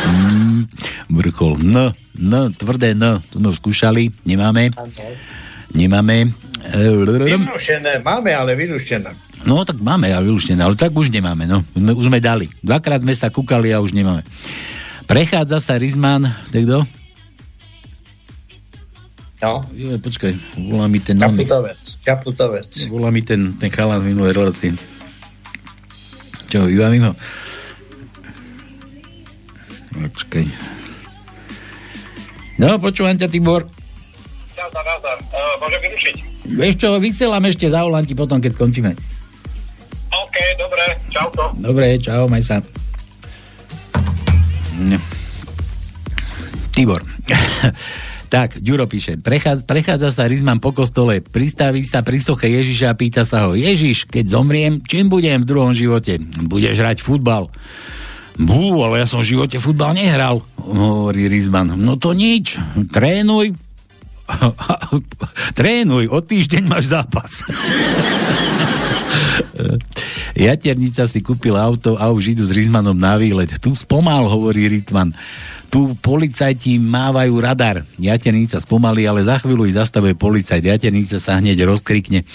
Mm, 0.02 0.66
vrchol. 1.14 1.62
N, 1.62 1.94
N, 2.18 2.34
tvrdé 2.58 2.98
N, 2.98 3.22
to 3.30 3.38
sme 3.38 3.54
skúšali, 3.54 4.10
nemáme. 4.26 4.74
Nemáme. 5.78 6.34
Vyrušené, 6.74 8.02
máme, 8.02 8.34
ale 8.34 8.58
vyrušené. 8.58 9.14
No, 9.46 9.66
tak 9.66 9.82
máme, 9.82 10.14
ale 10.14 10.30
vyluštené, 10.30 10.62
ale 10.62 10.78
tak 10.78 10.94
už 10.94 11.10
nemáme, 11.10 11.50
no. 11.50 11.66
Už 11.74 12.10
sme 12.10 12.22
dali. 12.22 12.50
Dvakrát 12.62 13.02
sme 13.02 13.14
sa 13.18 13.34
kúkali 13.34 13.74
a 13.74 13.82
už 13.82 13.94
nemáme. 13.98 14.22
Prechádza 15.12 15.60
sa 15.60 15.76
Rizman, 15.76 16.24
tak 16.56 16.64
kto? 16.64 16.88
No. 19.44 19.60
Jo, 19.76 20.00
počkaj, 20.00 20.32
volá 20.72 20.88
mi 20.88 21.04
ten... 21.04 21.20
Čaputovec, 21.20 21.80
Čaputovec. 22.00 22.72
Volá 22.88 23.12
mi 23.12 23.20
ten, 23.20 23.52
ten 23.60 23.68
chalán 23.68 24.08
v 24.08 24.16
minulej 24.16 24.40
relácii. 24.40 24.72
Čo, 26.48 26.64
iba 26.72 26.88
mimo? 26.88 27.12
No, 29.92 30.08
počkaj. 30.16 30.48
No, 32.56 32.80
počúvam 32.80 33.20
ťa, 33.20 33.28
Tibor. 33.28 33.68
Nazdar, 34.56 34.86
nazdar. 34.88 35.20
Uh, 35.28 35.60
môžem 35.60 35.92
vyrušiť? 35.92 36.16
Vieš 36.56 36.74
čo, 36.80 36.90
vysielam 37.04 37.44
ešte, 37.44 37.68
zavolám 37.68 38.08
ti 38.08 38.16
potom, 38.16 38.40
keď 38.40 38.56
skončíme. 38.56 38.96
OK, 40.08 40.36
dobre, 40.56 40.84
čauko. 41.12 41.52
Dobre, 41.60 42.00
čau, 42.00 42.32
maj 42.32 42.48
sa. 42.48 42.64
Tibor. 46.72 47.04
tak, 48.34 48.58
Ďuro 48.64 48.88
píše, 48.88 49.20
prechádza, 49.20 49.68
prechádza 49.68 50.10
sa 50.16 50.24
Rizman 50.24 50.64
po 50.64 50.72
kostole, 50.72 51.20
pristaví 51.20 51.84
sa 51.84 52.00
pri 52.00 52.24
soche 52.24 52.48
Ježiša 52.48 52.96
a 52.96 52.98
pýta 52.98 53.28
sa 53.28 53.48
ho, 53.48 53.60
Ježiš, 53.60 54.08
keď 54.08 54.40
zomriem, 54.40 54.80
čím 54.82 55.12
budem 55.12 55.44
v 55.44 55.50
druhom 55.52 55.76
živote? 55.76 56.16
Budeš 56.48 56.80
hrať 56.80 57.04
futbal. 57.04 57.52
Bú, 58.40 58.80
ale 58.82 59.04
ja 59.04 59.08
som 59.12 59.20
v 59.20 59.36
živote 59.36 59.60
futbal 59.60 59.92
nehral, 59.94 60.40
hovorí 60.56 61.28
Rizman. 61.28 61.76
No 61.76 62.00
to 62.00 62.16
nič, 62.16 62.56
trénuj. 62.90 63.52
trénuj, 65.60 66.08
o 66.08 66.20
týždeň 66.24 66.64
máš 66.64 66.96
zápas. 66.96 67.44
Jaternica 70.36 71.06
si 71.06 71.20
kúpila 71.20 71.62
auto 71.62 72.00
a 72.00 72.10
už 72.10 72.34
idú 72.38 72.44
s 72.48 72.56
Rizmanom 72.56 72.96
na 72.96 73.20
výlet. 73.20 73.58
Tu 73.60 73.72
spomal, 73.76 74.26
hovorí 74.26 74.68
Ritman. 74.68 75.14
Tu 75.72 75.96
policajti 76.04 76.76
mávajú 76.84 77.40
radar. 77.40 77.88
Jaternica 77.96 78.60
spomalí, 78.60 79.08
ale 79.08 79.24
za 79.24 79.40
chvíľu 79.40 79.64
ich 79.72 79.80
zastavuje 79.80 80.20
policajt. 80.20 80.68
Jaternica 80.68 81.16
sa 81.16 81.40
hneď 81.40 81.64
rozkrikne. 81.64 82.28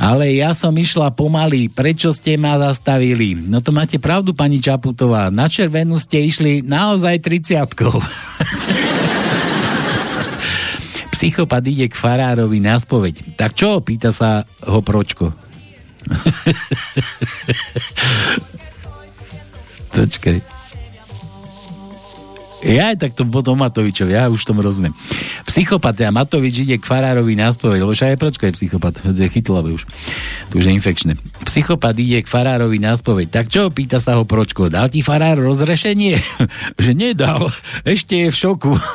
Ale 0.00 0.32
ja 0.32 0.56
som 0.56 0.72
išla 0.72 1.12
pomaly, 1.12 1.68
prečo 1.68 2.16
ste 2.16 2.40
ma 2.40 2.56
zastavili? 2.56 3.36
No 3.36 3.60
to 3.60 3.76
máte 3.76 4.00
pravdu, 4.00 4.32
pani 4.32 4.56
Čaputová. 4.56 5.28
Na 5.28 5.52
červenú 5.52 6.00
ste 6.00 6.24
išli 6.24 6.64
naozaj 6.64 7.20
30 7.20 7.60
Psychopat 11.12 11.62
ide 11.68 11.86
k 11.86 11.94
farárovi 11.94 12.58
na 12.58 12.80
spoveď. 12.80 13.38
Tak 13.38 13.54
čo? 13.54 13.78
Pýta 13.84 14.10
sa 14.10 14.48
ho 14.64 14.80
pročko. 14.82 15.41
Počkaj. 19.96 20.52
Ja 22.62 22.94
aj 22.94 23.02
tak 23.02 23.18
to 23.18 23.26
potom 23.26 23.58
Matovičovi, 23.58 24.14
ja 24.14 24.30
už 24.30 24.46
tomu 24.46 24.62
rozumiem. 24.62 24.94
Psychopat 25.42 25.98
a 26.06 26.14
Matovič 26.14 26.62
ide 26.62 26.78
k 26.78 26.86
farárovi 26.86 27.34
na 27.34 27.50
spoveď, 27.50 27.82
lebo 27.82 27.90
však 27.90 28.22
Pročko 28.22 28.46
je 28.46 28.54
psychopat, 28.54 29.02
je 29.02 29.26
chytlavé 29.26 29.74
už. 29.74 29.82
To 30.54 30.62
už 30.62 30.70
je 30.70 30.72
infekčné. 30.72 31.18
Psychopat 31.42 31.98
ide 31.98 32.22
k 32.22 32.30
farárovi 32.30 32.78
na 32.78 32.94
spoveď. 32.94 33.34
Tak 33.34 33.50
čo? 33.50 33.66
Pýta 33.74 33.98
sa 33.98 34.14
ho 34.14 34.22
Pročko. 34.22 34.70
Dal 34.70 34.94
ti 34.94 35.02
farár 35.02 35.42
rozrešenie? 35.42 36.22
že 36.86 36.94
nedal. 36.94 37.50
Ešte 37.82 38.14
je 38.14 38.30
v 38.30 38.36
šoku. 38.38 38.78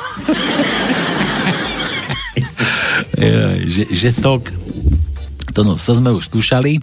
ja, 3.20 3.52
že, 3.68 3.84
že 3.92 4.08
sok. 4.16 4.48
To 5.52 5.60
no, 5.60 5.76
so 5.76 5.92
sme 5.92 6.08
už 6.16 6.32
skúšali. 6.32 6.80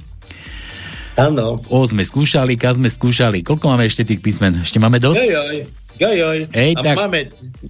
Áno. 1.15 1.63
O 1.71 1.79
sme 1.87 2.03
skúšali, 2.03 2.59
K 2.59 2.75
sme 2.75 2.91
skúšali. 2.91 3.39
Koľko 3.39 3.71
máme 3.71 3.87
ešte 3.87 4.03
tých 4.03 4.19
písmen? 4.19 4.59
Ešte 4.59 4.83
máme 4.83 4.99
dosť? 4.99 5.23
Jojoj, 5.23 5.63
jojoj. 5.95 6.39
Ej, 6.51 6.71
a 6.75 6.81
tak- 6.83 6.97
máme, 6.99 7.19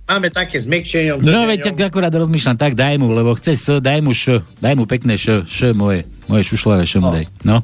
máme 0.10 0.28
také 0.34 0.66
zmekčenie. 0.66 1.14
No 1.22 1.46
veď 1.46 1.72
tak 1.72 1.94
akurát 1.94 2.10
rozmýšľam, 2.10 2.58
tak 2.58 2.74
daj 2.74 2.98
mu, 2.98 3.14
lebo 3.14 3.38
chce 3.38 3.54
S, 3.54 3.66
daj 3.78 4.02
mu 4.02 4.18
Š, 4.18 4.42
daj 4.58 4.74
mu 4.74 4.90
pekné 4.90 5.14
Š, 5.14 5.46
Š 5.46 5.78
moje, 5.78 6.10
moje 6.26 6.42
šušľavé 6.50 6.84
Š 6.90 6.94
mu 7.06 7.14
daj. 7.14 7.30
No. 7.46 7.62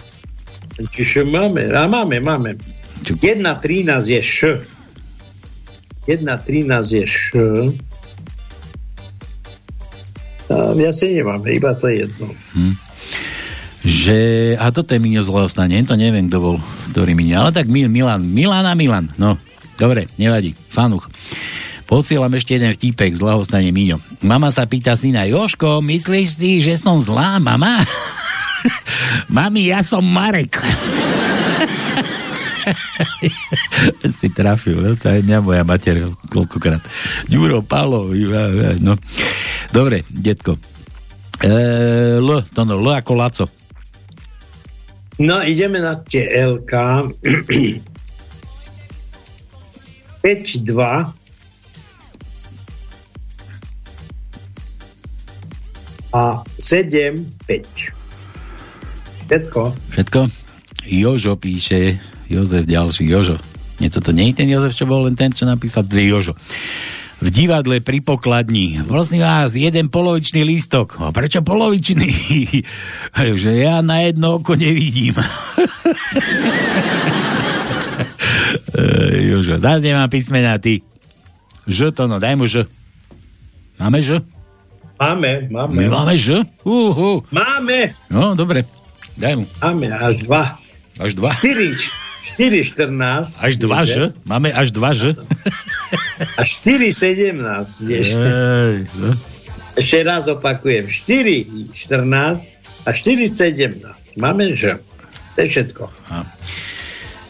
Čiže 0.94 1.26
máme, 1.26 1.66
a 1.74 1.90
máme, 1.90 2.22
máme. 2.22 2.54
1.13 3.02 4.06
je 4.06 4.22
Š. 4.22 4.40
1.13 6.06 6.94
je 6.94 7.06
Š. 7.10 7.22
A 10.52 10.76
ja 10.78 10.92
si 10.94 11.06
nemám, 11.10 11.42
iba 11.50 11.74
to 11.74 11.90
jedno. 11.90 12.30
Hm. 12.54 12.91
Že, 13.82 14.54
a 14.62 14.70
toto 14.70 14.94
je 14.94 15.02
Miňo 15.02 15.26
z 15.26 15.34
Lahostane, 15.34 15.82
to 15.82 15.98
neviem, 15.98 16.30
kto 16.30 16.38
bol, 16.38 16.56
ktorý 16.94 17.18
Miňo, 17.18 17.42
ale 17.42 17.50
tak 17.50 17.66
Mil, 17.66 17.90
Milan, 17.90 18.22
Milan 18.22 18.70
a 18.70 18.78
Milan, 18.78 19.10
no, 19.18 19.42
dobre, 19.74 20.06
nevadí, 20.22 20.54
fanuch. 20.54 21.10
Posielam 21.90 22.30
ešte 22.32 22.56
jeden 22.56 22.72
vtípek 22.72 23.18
z 23.18 23.26
Lahostane 23.26 23.74
Miňo. 23.74 23.98
Mama 24.24 24.54
sa 24.54 24.70
pýta 24.70 24.94
syna, 24.96 25.28
Joško, 25.28 25.84
myslíš 25.84 26.30
si, 26.30 26.64
že 26.64 26.80
som 26.80 27.02
zlá, 27.02 27.42
mama? 27.42 27.82
Mami, 29.36 29.74
ja 29.74 29.82
som 29.82 30.06
Marek. 30.06 30.62
si 34.20 34.30
trafil, 34.30 34.78
no, 34.78 34.94
to 34.96 35.10
je 35.10 35.26
mňa 35.26 35.42
moja 35.42 35.66
mater 35.66 36.06
koľkokrát. 36.30 36.80
Ďuro, 37.28 37.66
Palo, 37.66 38.14
no. 38.80 38.94
Dobre, 39.74 40.06
detko. 40.08 40.56
E, 41.42 41.50
L, 42.22 42.30
to 42.54 42.62
no, 42.64 42.78
L 42.78 42.88
ako 42.94 43.14
Laco. 43.18 43.50
No, 45.22 45.38
ideme 45.46 45.78
na 45.78 45.94
tie 46.02 46.26
LK. 46.34 46.74
5, 50.26 50.66
2. 50.66 51.14
A 56.12 56.42
7, 56.58 57.22
5. 57.46 59.30
Všetko. 59.30 59.62
Všetko? 59.94 60.20
Jožo 60.90 61.38
píše, 61.38 62.02
Jozef 62.26 62.66
ďalší, 62.66 63.06
Jožo. 63.06 63.38
Nie, 63.78 63.94
toto 63.94 64.10
nie 64.10 64.34
je 64.34 64.42
ten 64.42 64.50
Jozef, 64.50 64.74
čo 64.74 64.90
bol 64.90 65.06
len 65.06 65.14
ten, 65.14 65.30
čo 65.30 65.46
napísal, 65.46 65.86
to 65.86 66.02
je 66.02 66.10
Jožo. 66.10 66.34
V 67.22 67.30
divadle 67.30 67.86
pri 67.86 68.02
pokladni. 68.02 68.82
Prosím 68.82 69.22
vás, 69.22 69.54
jeden 69.54 69.94
polovičný 69.94 70.42
lístok. 70.42 70.98
A 70.98 71.14
prečo 71.14 71.46
polovičný? 71.46 72.10
že 73.42 73.52
ja 73.62 73.86
na 73.86 74.02
jedno 74.10 74.42
oko 74.42 74.58
nevidím. 74.58 75.14
Jožo, 79.30 79.62
zase 79.62 79.86
nemám 79.86 80.10
písmena, 80.10 80.58
ty. 80.58 80.82
Ž 81.70 81.94
to 81.94 82.10
no, 82.10 82.18
daj 82.18 82.34
mu 82.34 82.50
Ž. 82.50 82.66
Máme 83.78 84.02
Ž? 84.02 84.26
Máme, 84.98 85.46
máme. 85.50 85.74
My 85.78 85.86
máme 85.94 86.18
Ž? 86.18 86.42
Uh, 86.66 86.90
uh. 86.90 87.22
Máme. 87.30 87.94
No, 88.10 88.34
dobre. 88.34 88.66
Daj 89.14 89.36
mu. 89.38 89.46
Máme 89.62 89.94
až 89.94 90.26
dva. 90.26 90.58
Až 90.98 91.14
dva? 91.18 91.34
4, 91.38 92.01
4 92.38 92.64
14. 92.64 93.42
Až 93.42 93.54
dva 93.58 93.82
Ž? 93.84 94.14
Máme 94.26 94.54
až 94.54 94.70
dva 94.72 94.94
Ž? 94.94 95.18
A 96.38 96.42
4 96.46 96.94
17. 96.94 97.82
Vieš. 97.82 98.08
Ej, 98.14 98.78
no. 98.98 99.10
Ešte 99.74 99.98
raz 100.06 100.30
opakujem. 100.30 100.86
4 100.86 101.74
14 101.74 102.86
a 102.86 102.90
4 102.94 103.30
17. 103.34 104.22
Máme 104.22 104.54
Ž. 104.54 104.78
To 105.36 105.38
je 105.42 105.48
všetko. 105.50 105.84
A. 106.12 106.28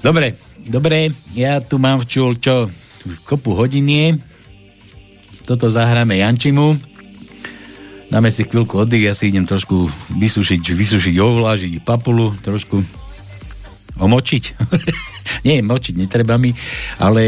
Dobre, 0.01 0.35
dobre. 0.65 1.13
Ja 1.38 1.61
tu 1.61 1.77
mám 1.77 2.03
včul, 2.03 2.41
čo 2.41 2.68
kopu 3.23 3.55
hodinie. 3.55 4.19
Toto 5.45 5.69
zahráme 5.69 6.19
Jančimu. 6.19 6.77
Dáme 8.11 8.27
si 8.27 8.43
chvíľku 8.43 8.76
oddych, 8.76 9.07
ja 9.07 9.15
si 9.15 9.31
idem 9.31 9.47
trošku 9.47 9.88
vysušiť, 10.19 10.59
vysušiť 10.59 11.15
ovlážiť 11.15 11.80
papulu, 11.80 12.35
trošku 12.43 12.84
omočiť. 13.97 14.43
Nie, 15.47 15.59
močiť 15.65 15.95
netreba 15.97 16.38
mi, 16.38 16.53
ale 17.01 17.23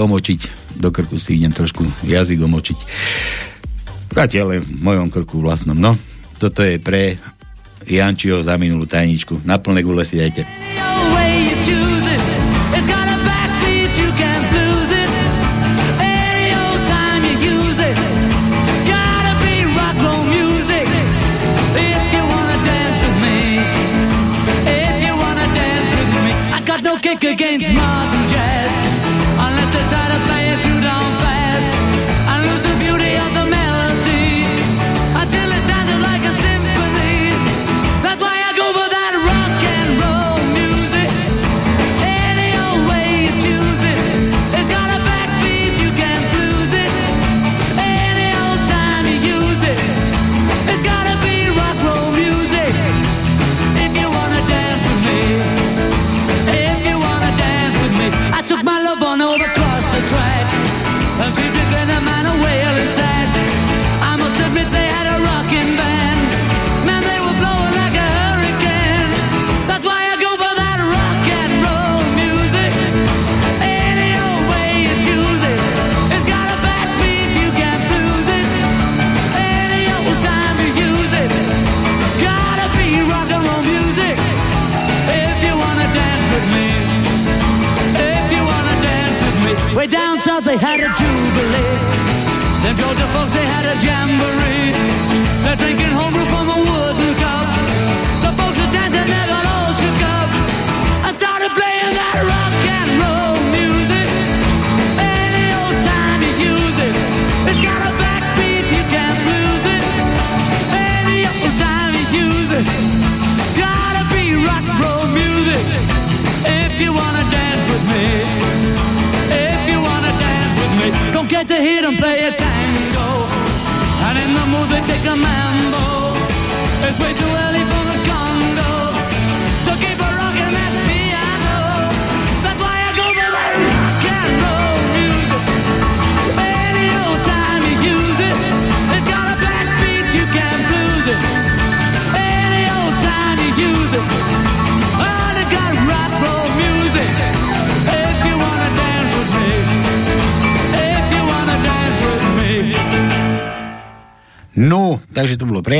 omočiť 0.00 0.60
do 0.80 0.88
krku 0.88 1.20
si 1.20 1.36
idem 1.36 1.52
trošku 1.52 1.84
jazyk 2.08 2.40
omočiť. 2.40 2.78
Zatiaľ 4.10 4.64
v 4.64 4.80
mojom 4.80 5.12
krku 5.12 5.38
vlastnom. 5.38 5.76
No, 5.76 5.94
toto 6.40 6.64
je 6.64 6.80
pre 6.80 7.20
Jančiho 7.84 8.40
za 8.40 8.56
minulú 8.56 8.88
tajničku. 8.88 9.44
Na 9.44 9.60
plné 9.60 9.84
gule 9.84 10.02
si 10.08 10.16
dajte. 10.16 10.48
Kick 27.00 27.24
against 27.24 27.70
modern 27.72 28.29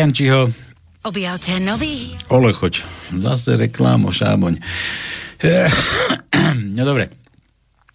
Jančiho. 0.00 0.48
Objavte 1.04 1.60
nový. 1.60 2.16
Ole, 2.32 2.56
choď. 2.56 2.80
Zase 3.20 3.60
reklámo, 3.60 4.08
šáboň. 4.08 4.56
No 6.76 6.88
dobre. 6.88 7.12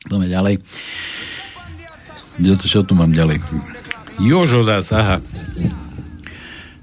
Poďme 0.06 0.30
ďalej. 0.30 0.56
Čo 2.62 2.86
tu 2.86 2.94
mám 2.94 3.10
ďalej? 3.10 3.42
Jožo 4.22 4.62
zásaha. 4.62 5.18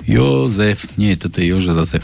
Jozef, 0.03 0.99
nie, 0.99 1.15
toto 1.15 1.39
je 1.39 1.55
Jožo 1.55 1.79
zase. 1.79 2.03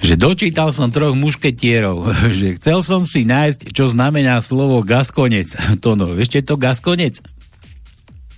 Že 0.00 0.14
dočítal 0.16 0.72
som 0.72 0.88
troch 0.88 1.12
mušketierov, 1.12 2.08
že 2.38 2.56
chcel 2.56 2.80
som 2.80 3.04
si 3.04 3.28
nájsť, 3.28 3.76
čo 3.76 3.92
znamená 3.92 4.40
slovo 4.40 4.80
gaskonec. 4.80 5.52
To 5.84 5.92
no, 5.92 6.16
čo 6.16 6.40
je 6.40 6.44
to 6.44 6.56
gaskonec? 6.56 7.20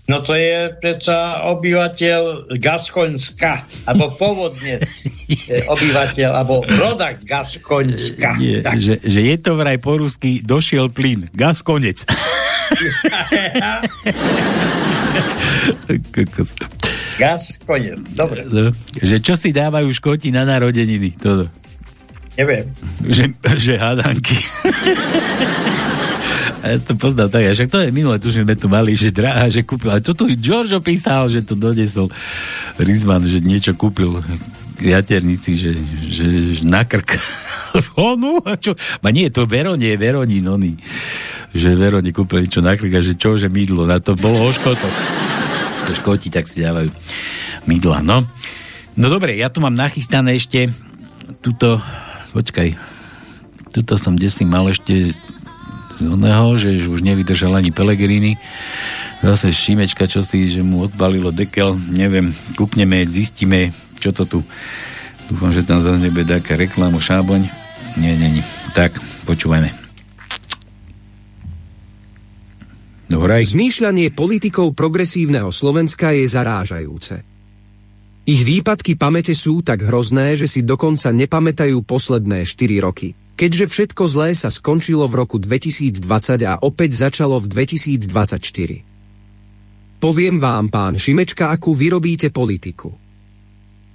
No 0.09 0.25
to 0.25 0.33
je 0.33 0.73
predsa 0.81 1.45
obyvateľ 1.53 2.49
Gaskonska, 2.57 3.61
alebo 3.85 4.09
pôvodne 4.11 4.81
obyvateľ, 5.77 6.31
alebo 6.33 6.65
rodak 6.65 7.21
z 7.21 7.29
Gaskonska. 7.29 8.41
Nie, 8.41 8.65
Tak. 8.65 8.81
že, 8.81 8.95
že 9.05 9.21
je 9.21 9.37
to 9.37 9.53
vraj 9.55 9.77
po 9.77 10.01
rusky 10.01 10.41
došiel 10.41 10.89
plyn. 10.89 11.29
Gas 11.37 11.61
konec. 11.61 12.09
Kokos. 16.15 16.57
Gas, 17.19 17.53
koniec. 17.67 17.99
Dobre, 18.15 18.45
že 18.97 19.19
čo 19.19 19.35
si 19.35 19.51
dávajú 19.51 19.91
škoti 19.91 20.31
na 20.31 20.45
narodeniny? 20.45 21.19
Toto. 21.19 21.49
neviem. 22.39 22.71
Že, 23.03 23.25
že 23.59 23.73
hadanky. 23.77 24.39
Ja 26.69 26.77
to 26.77 26.93
poznám 27.01 27.33
tak, 27.33 27.49
však 27.49 27.73
to 27.73 27.79
je 27.81 27.89
minule, 27.89 28.21
tuším, 28.21 28.45
sme 28.45 28.57
tu 28.61 28.69
mali, 28.69 28.93
že 28.93 29.09
drahá, 29.09 29.49
že 29.49 29.65
kúpil, 29.65 29.89
a 29.89 30.05
to 30.05 30.13
tu 30.13 30.29
Giorgio 30.37 30.85
písal, 30.85 31.33
že 31.33 31.41
tu 31.41 31.57
donesol 31.57 32.13
Rizman, 32.77 33.25
že 33.25 33.41
niečo 33.41 33.73
kúpil 33.73 34.21
jaternici, 34.79 35.59
že, 35.59 35.73
že, 36.07 36.27
že 36.61 36.63
na 36.69 36.85
krk. 36.85 37.19
Onu, 37.99 38.45
a 38.45 38.55
čo? 38.61 38.77
Ma 39.01 39.09
nie, 39.11 39.33
to 39.33 39.49
Veronie, 39.49 39.97
Veronín, 39.99 40.47
oný. 40.47 40.79
Že 41.57 41.75
Veroni 41.75 42.13
kúpil 42.13 42.45
niečo 42.47 42.63
na 42.63 42.77
krk 42.77 42.93
a 42.95 43.03
že 43.03 43.17
čo, 43.17 43.41
že 43.41 43.51
mydlo, 43.51 43.89
na 43.89 43.99
to 43.99 44.15
bolo 44.15 44.47
o 44.47 44.51
škotoch. 44.53 44.97
To 45.89 45.93
škoti 45.97 46.29
tak 46.29 46.47
si 46.47 46.61
dávajú 46.61 46.93
mydla, 47.65 48.05
no. 48.05 48.29
No 48.99 49.07
dobre, 49.07 49.39
ja 49.39 49.49
tu 49.49 49.65
mám 49.65 49.75
nachystané 49.75 50.37
ešte 50.37 50.69
tuto, 51.39 51.79
počkaj, 52.35 52.75
tuto 53.71 53.95
som 54.01 54.17
kde 54.19 54.29
mal 54.49 54.67
ešte 54.69 55.15
oného, 56.05 56.55
že 56.55 56.87
už 56.87 57.03
nevydržal 57.03 57.59
ani 57.59 57.75
Pelegrini. 57.75 58.39
Zase 59.19 59.51
Šimečka, 59.51 60.07
čo 60.07 60.23
si, 60.23 60.47
že 60.47 60.63
mu 60.63 60.87
odbalilo 60.87 61.35
dekel, 61.35 61.75
neviem, 61.91 62.31
kúkneme, 62.55 63.03
zistíme, 63.09 63.75
čo 63.99 64.15
to 64.15 64.23
tu. 64.29 64.41
Dúfam, 65.27 65.51
že 65.51 65.67
tam 65.67 65.83
zase 65.83 65.99
nebude 65.99 66.25
taká 66.25 66.55
reklama, 66.55 67.03
šáboň. 67.03 67.51
Nie, 67.99 68.15
nie, 68.15 68.39
nie. 68.39 68.45
Tak, 68.73 68.97
počúvajme. 69.27 69.69
Dohraj. 73.09 73.57
Zmýšľanie 73.57 74.13
politikov 74.13 74.77
progresívneho 74.77 75.49
Slovenska 75.49 76.13
je 76.13 76.29
zarážajúce. 76.29 77.25
Ich 78.29 78.45
výpadky 78.45 79.01
pamäte 79.01 79.33
sú 79.33 79.65
tak 79.65 79.89
hrozné, 79.89 80.37
že 80.37 80.45
si 80.45 80.61
dokonca 80.61 81.09
nepamätajú 81.09 81.81
posledné 81.81 82.45
4 82.45 82.85
roky. 82.85 83.17
Keďže 83.39 83.71
všetko 83.71 84.03
zlé 84.11 84.35
sa 84.35 84.51
skončilo 84.51 85.07
v 85.07 85.15
roku 85.15 85.39
2020 85.39 86.03
a 86.43 86.59
opäť 86.59 87.07
začalo 87.07 87.39
v 87.39 87.47
2024. 87.47 90.03
Poviem 90.03 90.43
vám, 90.43 90.67
pán 90.67 90.99
Šimečka, 90.99 91.55
akú 91.55 91.71
vyrobíte 91.71 92.35
politiku. 92.35 92.99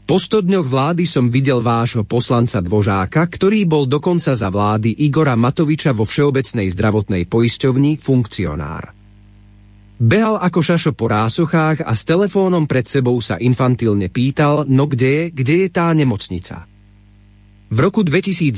Po 0.08 0.16
100 0.16 0.48
dňoch 0.48 0.68
vlády 0.68 1.04
som 1.04 1.28
videl 1.28 1.60
vášho 1.60 2.08
poslanca 2.08 2.64
Dvožáka, 2.64 3.28
ktorý 3.28 3.68
bol 3.68 3.84
dokonca 3.84 4.32
za 4.32 4.48
vlády 4.48 5.04
Igora 5.04 5.36
Matoviča 5.36 5.92
vo 5.92 6.08
Všeobecnej 6.08 6.72
zdravotnej 6.72 7.28
poisťovni 7.28 8.00
funkcionár. 8.00 8.96
Behal 10.00 10.40
ako 10.40 10.60
šašo 10.60 10.92
po 10.96 11.12
rásochách 11.12 11.84
a 11.84 11.92
s 11.92 12.08
telefónom 12.08 12.64
pred 12.64 12.88
sebou 12.88 13.20
sa 13.20 13.36
infantilne 13.40 14.08
pýtal, 14.08 14.64
no 14.72 14.88
kde 14.88 15.08
je, 15.08 15.24
kde 15.36 15.56
je 15.64 15.68
tá 15.68 15.92
nemocnica. 15.92 16.73
V 17.74 17.82
roku 17.82 18.06
2019 18.06 18.54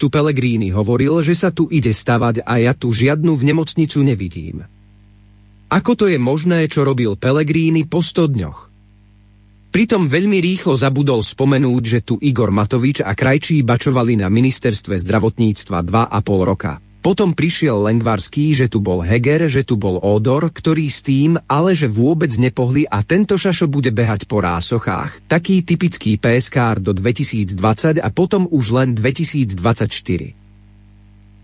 tu 0.00 0.08
Pellegrini 0.08 0.72
hovoril, 0.72 1.20
že 1.20 1.36
sa 1.36 1.52
tu 1.52 1.68
ide 1.68 1.92
stavať 1.92 2.40
a 2.48 2.56
ja 2.56 2.72
tu 2.72 2.88
žiadnu 2.88 3.36
v 3.36 3.52
nemocnicu 3.52 4.00
nevidím. 4.00 4.64
Ako 5.68 5.92
to 5.92 6.08
je 6.08 6.16
možné, 6.16 6.64
čo 6.72 6.88
robil 6.88 7.20
Pellegrini 7.20 7.84
po 7.84 8.00
100 8.00 8.32
dňoch? 8.32 8.58
Pritom 9.76 10.08
veľmi 10.08 10.40
rýchlo 10.40 10.72
zabudol 10.72 11.20
spomenúť, 11.20 11.82
že 11.84 12.00
tu 12.00 12.16
Igor 12.16 12.48
Matovič 12.48 13.04
a 13.04 13.12
Krajčí 13.12 13.60
bačovali 13.60 14.16
na 14.16 14.32
ministerstve 14.32 14.96
zdravotníctva 14.96 15.84
2,5 15.84 16.48
roka. 16.48 16.80
Potom 17.00 17.32
prišiel 17.32 17.80
Lengvarský, 17.80 18.52
že 18.52 18.68
tu 18.68 18.84
bol 18.84 19.00
Heger, 19.00 19.48
že 19.48 19.64
tu 19.64 19.80
bol 19.80 19.96
Odor, 20.04 20.52
ktorý 20.52 20.84
s 20.92 21.00
tým, 21.00 21.40
ale 21.48 21.72
že 21.72 21.88
vôbec 21.88 22.28
nepohli 22.36 22.84
a 22.84 23.00
tento 23.00 23.40
šašo 23.40 23.72
bude 23.72 23.88
behať 23.88 24.28
po 24.28 24.44
rásochách. 24.44 25.24
Taký 25.24 25.64
typický 25.64 26.20
PSK 26.20 26.84
do 26.84 26.92
2020 26.92 28.04
a 28.04 28.08
potom 28.12 28.44
už 28.52 28.76
len 28.76 28.92
2024. 28.92 30.36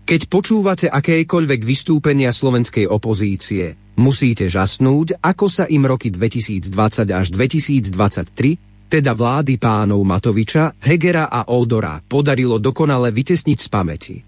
Keď 0.07 0.21
počúvate 0.29 0.93
akékoľvek 0.93 1.61
vystúpenia 1.65 2.29
slovenskej 2.29 2.85
opozície, 2.85 3.73
musíte 3.97 4.45
žasnúť, 4.45 5.17
ako 5.25 5.49
sa 5.49 5.65
im 5.65 5.89
roky 5.89 6.13
2020 6.13 6.69
až 7.09 7.27
2023, 7.33 8.93
teda 8.93 9.11
vlády 9.17 9.57
pánov 9.57 10.05
Matoviča, 10.05 10.77
Hegera 10.85 11.27
a 11.33 11.49
Oldora, 11.49 11.99
podarilo 12.05 12.61
dokonale 12.61 13.09
vytesniť 13.09 13.57
z 13.57 13.67
pamäti. 13.67 14.26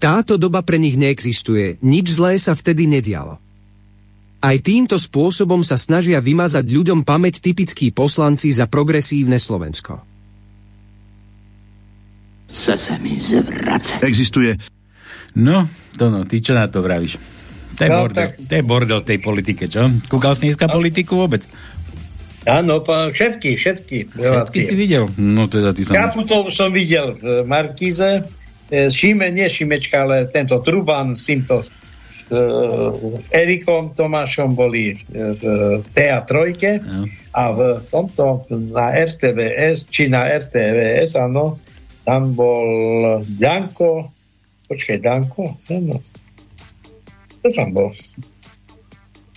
Táto 0.00 0.40
doba 0.40 0.64
pre 0.64 0.80
nich 0.80 0.96
neexistuje, 0.96 1.76
nič 1.84 2.16
zlé 2.16 2.40
sa 2.40 2.56
vtedy 2.56 2.88
nedialo. 2.88 3.36
Aj 4.40 4.56
týmto 4.56 4.96
spôsobom 4.96 5.60
sa 5.60 5.76
snažia 5.76 6.24
vymazať 6.24 6.64
ľuďom 6.64 7.04
pamäť 7.04 7.44
typickí 7.44 7.92
poslanci 7.92 8.48
za 8.48 8.64
progresívne 8.64 9.36
Slovensko. 9.36 10.00
Chce 12.48 12.74
se 12.80 12.94
mi 13.04 13.20
zvracet. 13.20 14.00
Existuje. 14.00 14.56
No, 15.36 15.68
to 15.94 16.08
no, 16.08 16.24
ty 16.24 16.40
čo 16.40 16.56
na 16.56 16.66
to 16.66 16.80
vravíš? 16.80 17.20
To 17.76 17.80
je 17.84 17.90
No, 17.92 18.00
bordel, 18.02 18.32
tak- 18.32 18.36
to 18.48 18.52
je 18.56 18.64
bordel 18.64 19.00
tej 19.04 19.18
politike, 19.20 19.68
čo? 19.68 19.92
Kúkal 20.08 20.32
si 20.34 20.48
dneska 20.48 20.66
politiku 20.66 21.20
vôbec? 21.20 21.44
Áno, 22.48 22.80
pán, 22.80 23.12
všetky, 23.12 23.52
všetky. 23.54 24.16
Všetky 24.16 24.58
si 24.64 24.74
videl? 24.74 25.12
No 25.20 25.44
teda 25.46 25.76
ty 25.76 25.84
som... 25.84 25.92
Kaputov 25.92 26.48
som 26.56 26.72
videl 26.72 27.12
v 27.12 27.44
Markíze, 27.44 28.24
Šime, 28.70 29.30
nie 29.34 29.50
Šimečka, 29.50 30.06
ale 30.06 30.30
tento 30.30 30.62
Truban 30.62 31.18
s 31.18 31.26
týmto 31.26 31.62
e, 31.62 31.66
Erikom 33.34 33.90
Tomášom 33.98 34.54
boli 34.54 34.94
e, 34.94 34.96
v 35.34 35.42
TA3 35.90 36.38
a 37.34 37.42
v 37.50 37.60
tomto 37.90 38.46
na 38.50 38.94
RTVS, 38.94 39.90
či 39.90 40.06
na 40.06 40.30
RTVS, 40.30 41.18
áno, 41.18 41.58
tam 42.06 42.34
bol 42.34 43.22
Danko, 43.26 44.10
počkaj, 44.70 44.98
Danko? 45.02 45.58
Áno. 45.70 45.98
Kto 47.40 47.48
tam 47.50 47.68
bol? 47.74 47.90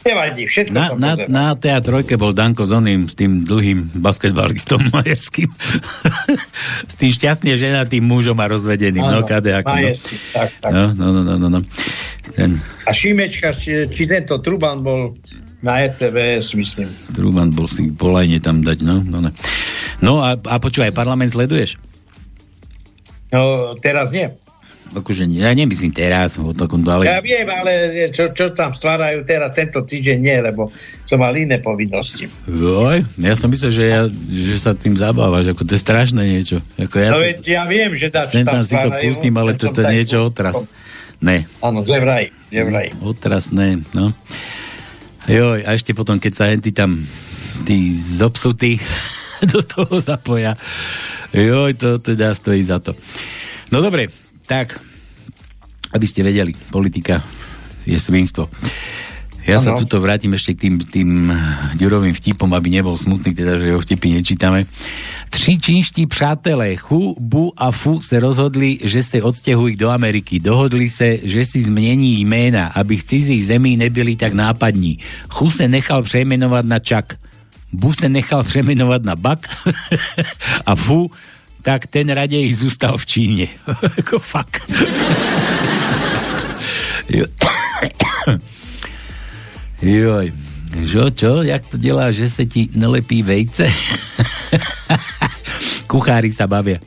Nevadí, 0.04 0.44
všetko 0.52 0.76
Na, 0.76 0.92
na, 1.00 1.12
pozeral. 1.16 1.28
na 1.32 1.46
TA3 1.56 2.20
bol 2.20 2.36
Danko 2.36 2.68
s 2.68 2.72
oným, 2.76 3.08
s 3.08 3.16
tým 3.16 3.48
dlhým 3.48 3.96
basketbalistom 4.04 4.84
majerským. 4.96 5.48
s 6.92 6.94
tým 7.00 7.12
šťastne 7.16 7.56
ženatým 7.56 8.04
mužom 8.04 8.36
a 8.44 8.52
rozvedeným. 8.52 9.00
no, 9.00 9.24
Áno, 9.24 9.28
kade 9.28 9.56
ako. 9.56 9.72
No. 9.72 9.90
Tak, 10.36 10.50
tak. 10.60 10.72
No, 10.76 10.84
no, 10.92 11.08
no, 11.16 11.22
no, 11.24 11.34
no, 11.40 11.48
no. 11.48 11.60
Ten 12.36 12.60
A 12.84 12.92
Šimečka, 12.92 13.56
či, 13.56 13.88
či 13.88 14.04
tento 14.04 14.44
Truban 14.44 14.84
bol 14.84 15.16
na 15.64 15.88
RTVS, 15.88 16.60
myslím. 16.60 16.92
Truman 17.16 17.56
bol 17.56 17.72
si 17.72 17.88
polajne 17.88 18.44
tam 18.44 18.60
dať, 18.60 18.84
no. 18.84 19.00
No, 19.00 19.24
no. 19.24 19.32
no 20.04 20.20
a, 20.20 20.36
a 20.36 20.56
počúvaj, 20.60 20.92
parlament 20.92 21.32
sleduješ? 21.32 21.80
No, 23.32 23.72
teraz 23.80 24.12
nie. 24.12 24.28
Akože 24.94 25.26
ja 25.26 25.50
nemyslím 25.58 25.90
teraz, 25.90 26.38
o 26.38 26.54
takom, 26.54 26.86
ale... 26.86 27.10
Ja 27.10 27.18
viem, 27.18 27.50
ale 27.50 27.72
čo, 28.14 28.30
čo 28.30 28.54
tam 28.54 28.78
stvárajú 28.78 29.26
teraz 29.26 29.50
tento 29.58 29.82
týždeň 29.82 30.18
nie, 30.22 30.38
lebo 30.38 30.70
som 31.10 31.18
mal 31.18 31.34
iné 31.34 31.58
povinnosti. 31.58 32.30
Joj, 32.46 33.02
ja 33.18 33.34
som 33.34 33.50
myslel, 33.50 33.72
že, 33.74 33.84
ja, 33.90 34.02
že 34.30 34.56
sa 34.62 34.78
tým 34.78 34.94
zabávaš, 34.94 35.50
ako 35.50 35.66
to 35.66 35.74
je 35.74 35.82
strašné 35.82 36.22
niečo. 36.22 36.62
Ako 36.78 36.96
ja, 37.02 37.10
no 37.10 37.26
veď 37.26 37.38
ja 37.42 37.64
viem, 37.66 37.98
že 37.98 38.14
dá, 38.14 38.30
sem 38.30 38.46
tam 38.46 38.62
si 38.62 38.78
to 38.78 38.90
pustím, 39.02 39.34
ale 39.42 39.58
to, 39.58 39.74
to 39.74 39.82
je 39.82 39.88
niečo 39.90 40.18
otras. 40.30 40.62
Ne. 41.18 41.50
Áno, 41.66 41.82
že 41.82 41.98
vraj, 41.98 42.30
že 42.54 42.62
vraj. 42.62 42.94
Otras, 43.02 43.50
ne, 43.50 43.82
no. 43.98 44.14
Joj, 45.26 45.64
a 45.64 45.74
ešte 45.74 45.96
potom, 45.96 46.20
keď 46.20 46.34
sa 46.36 46.52
henty 46.52 46.76
tam 46.76 47.02
tí 47.66 47.96
zopsutí 47.98 48.78
do 49.54 49.66
toho 49.66 49.98
zapoja. 49.98 50.54
Joj, 51.34 51.74
to 51.80 51.98
teda 51.98 52.38
stojí 52.38 52.62
za 52.62 52.78
to. 52.78 52.94
No 53.74 53.82
dobre, 53.82 54.12
tak, 54.46 54.80
aby 55.94 56.06
ste 56.08 56.26
vedeli, 56.26 56.56
politika 56.72 57.22
je 57.84 58.00
svinstvo. 58.00 58.50
Ja 59.44 59.60
ano. 59.60 59.66
sa 59.68 59.72
tuto 59.76 60.00
vrátim 60.00 60.32
ešte 60.32 60.56
k 60.56 60.60
tým, 60.68 60.76
tým 60.88 61.10
Ďurovým 61.76 62.16
vtipom, 62.16 62.48
aby 62.56 62.80
nebol 62.80 62.96
smutný, 62.96 63.36
teda, 63.36 63.60
že 63.60 63.76
jeho 63.76 63.84
vtipy 63.84 64.08
nečítame. 64.16 64.64
Tři 65.28 65.60
čínští 65.60 66.08
přátelé 66.08 66.80
Hu, 66.88 67.16
Bu 67.20 67.52
a 67.58 67.72
Fu 67.72 68.00
se 68.00 68.20
rozhodli, 68.20 68.80
že 68.84 69.04
se 69.04 69.20
odstěhují 69.20 69.76
do 69.76 69.92
Ameriky. 69.92 70.40
Dohodli 70.40 70.90
se, 70.90 71.20
že 71.24 71.46
si 71.46 71.60
změní 71.62 72.24
jména, 72.24 72.72
aby 72.72 72.98
v 72.98 73.04
cizích 73.04 73.46
zemí 73.48 73.78
nebyli 73.78 74.16
tak 74.16 74.34
nápadní. 74.34 75.00
Hu 75.32 75.52
se 75.52 75.68
nechal 75.68 76.04
přejmenovat 76.04 76.66
na 76.66 76.80
Čak. 76.80 77.20
Bu 77.74 77.94
se 77.94 78.10
nechal 78.10 78.44
přejmenovat 78.44 79.04
na 79.04 79.16
Bak 79.16 79.50
a 80.66 80.76
Fu 80.76 81.12
tak 81.64 81.88
ten 81.88 82.10
raději 82.10 82.54
zůstal 82.54 82.98
v 82.98 83.06
Číně. 83.06 83.48
jako 83.98 84.20
fakt. 84.20 84.72
Jo. 87.10 87.26
Joj. 89.82 90.34
Čo, 90.92 91.10
čo? 91.10 91.44
Jak 91.44 91.66
to 91.66 91.78
dělá, 91.78 92.12
že 92.12 92.30
se 92.30 92.46
ti 92.46 92.70
nelepí 92.76 93.24
vejce? 93.24 93.68
Kuchári 95.88 96.34
sa 96.34 96.48
bavia. 96.48 96.78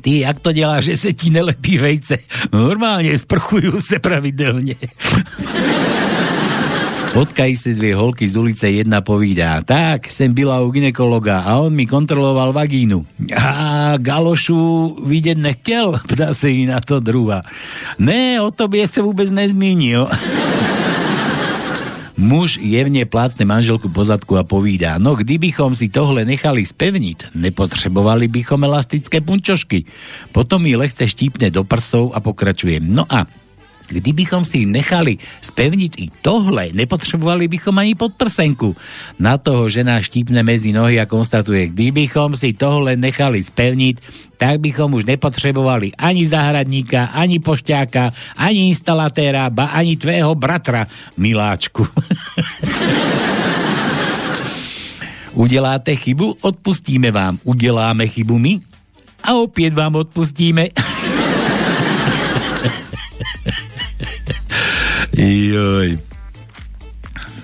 Ty, 0.00 0.20
jak 0.20 0.40
to 0.40 0.52
dělá, 0.52 0.80
že 0.80 0.96
se 0.96 1.12
ti 1.12 1.30
nelepí 1.30 1.78
vejce? 1.78 2.18
Normálně, 2.52 3.18
sprchujú 3.18 3.80
se 3.80 3.98
pravidelně. 3.98 4.74
Potkají 7.12 7.56
se 7.56 7.74
dvě 7.74 7.96
holky 7.96 8.28
z 8.28 8.36
ulice, 8.36 8.70
jedna 8.70 9.00
povídá, 9.00 9.62
tak, 9.64 10.10
jsem 10.10 10.34
byla 10.34 10.60
u 10.60 10.70
ginekologa 10.70 11.40
a 11.40 11.56
on 11.56 11.72
mi 11.74 11.86
kontroloval 11.86 12.52
vagínu. 12.52 13.06
A 13.36 13.92
galošu 13.96 14.96
vidět 15.06 15.38
nechtěl, 15.38 15.94
ptá 16.08 16.34
se 16.34 16.50
jí 16.50 16.66
na 16.66 16.80
to 16.80 17.00
druhá. 17.00 17.42
Ne, 17.98 18.40
o 18.40 18.50
tobě 18.50 18.88
se 18.88 19.02
vůbec 19.02 19.30
nezmínil. 19.30 20.08
Muž 22.18 22.58
jevne 22.58 23.06
plácne 23.06 23.46
manželku 23.46 23.88
po 23.94 24.02
zadku 24.02 24.34
a 24.34 24.42
povídá, 24.42 24.98
no 24.98 25.14
kdybychom 25.14 25.78
si 25.78 25.86
tohle 25.86 26.26
nechali 26.26 26.66
spevniť, 26.66 27.38
nepotřebovali 27.38 28.26
bychom 28.28 28.58
elastické 28.66 29.22
punčošky. 29.22 29.86
Potom 30.34 30.66
mi 30.66 30.74
lehce 30.74 31.06
štípne 31.06 31.54
do 31.54 31.62
prsov 31.62 32.10
a 32.10 32.18
pokračuje. 32.18 32.82
No 32.82 33.06
a 33.06 33.22
Kdybychom 33.88 34.44
si 34.44 34.68
nechali 34.68 35.16
spevniť 35.40 35.92
i 35.96 36.06
tohle, 36.20 36.68
nepotřebovali 36.72 37.48
bychom 37.48 37.78
ani 37.78 37.94
podprsenku. 37.94 38.76
Na 39.16 39.40
toho 39.40 39.68
žena 39.68 39.96
štípne 40.04 40.42
medzi 40.44 40.72
nohy 40.76 41.00
a 41.00 41.08
konstatuje, 41.08 41.72
kdybychom 41.72 42.36
si 42.36 42.52
tohle 42.52 42.96
nechali 42.96 43.40
spevniť, 43.44 43.96
tak 44.36 44.60
bychom 44.60 44.94
už 44.94 45.04
nepotřebovali 45.04 45.92
ani 45.98 46.28
zahradníka, 46.28 47.04
ani 47.16 47.40
pošťáka, 47.40 48.12
ani 48.36 48.68
instalatéra, 48.68 49.50
ba 49.50 49.72
ani 49.72 49.96
tvého 49.96 50.34
bratra, 50.36 50.86
miláčku. 51.16 51.86
Uděláte 55.32 55.96
chybu, 55.96 56.36
odpustíme 56.40 57.10
vám. 57.10 57.38
Uděláme 57.44 58.06
chybu 58.06 58.38
my 58.38 58.60
a 59.22 59.34
opět 59.34 59.74
vám 59.74 59.94
odpustíme. 59.96 60.66
Joj. 65.18 65.98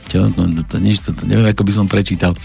Čo? 0.06 0.30
No, 0.38 0.46
no 0.46 0.62
to, 0.62 0.78
nič, 0.78 1.02
to, 1.02 1.10
to 1.10 1.26
neviem, 1.26 1.50
ako 1.50 1.66
by 1.66 1.72
som 1.74 1.90
prečítal. 1.90 2.38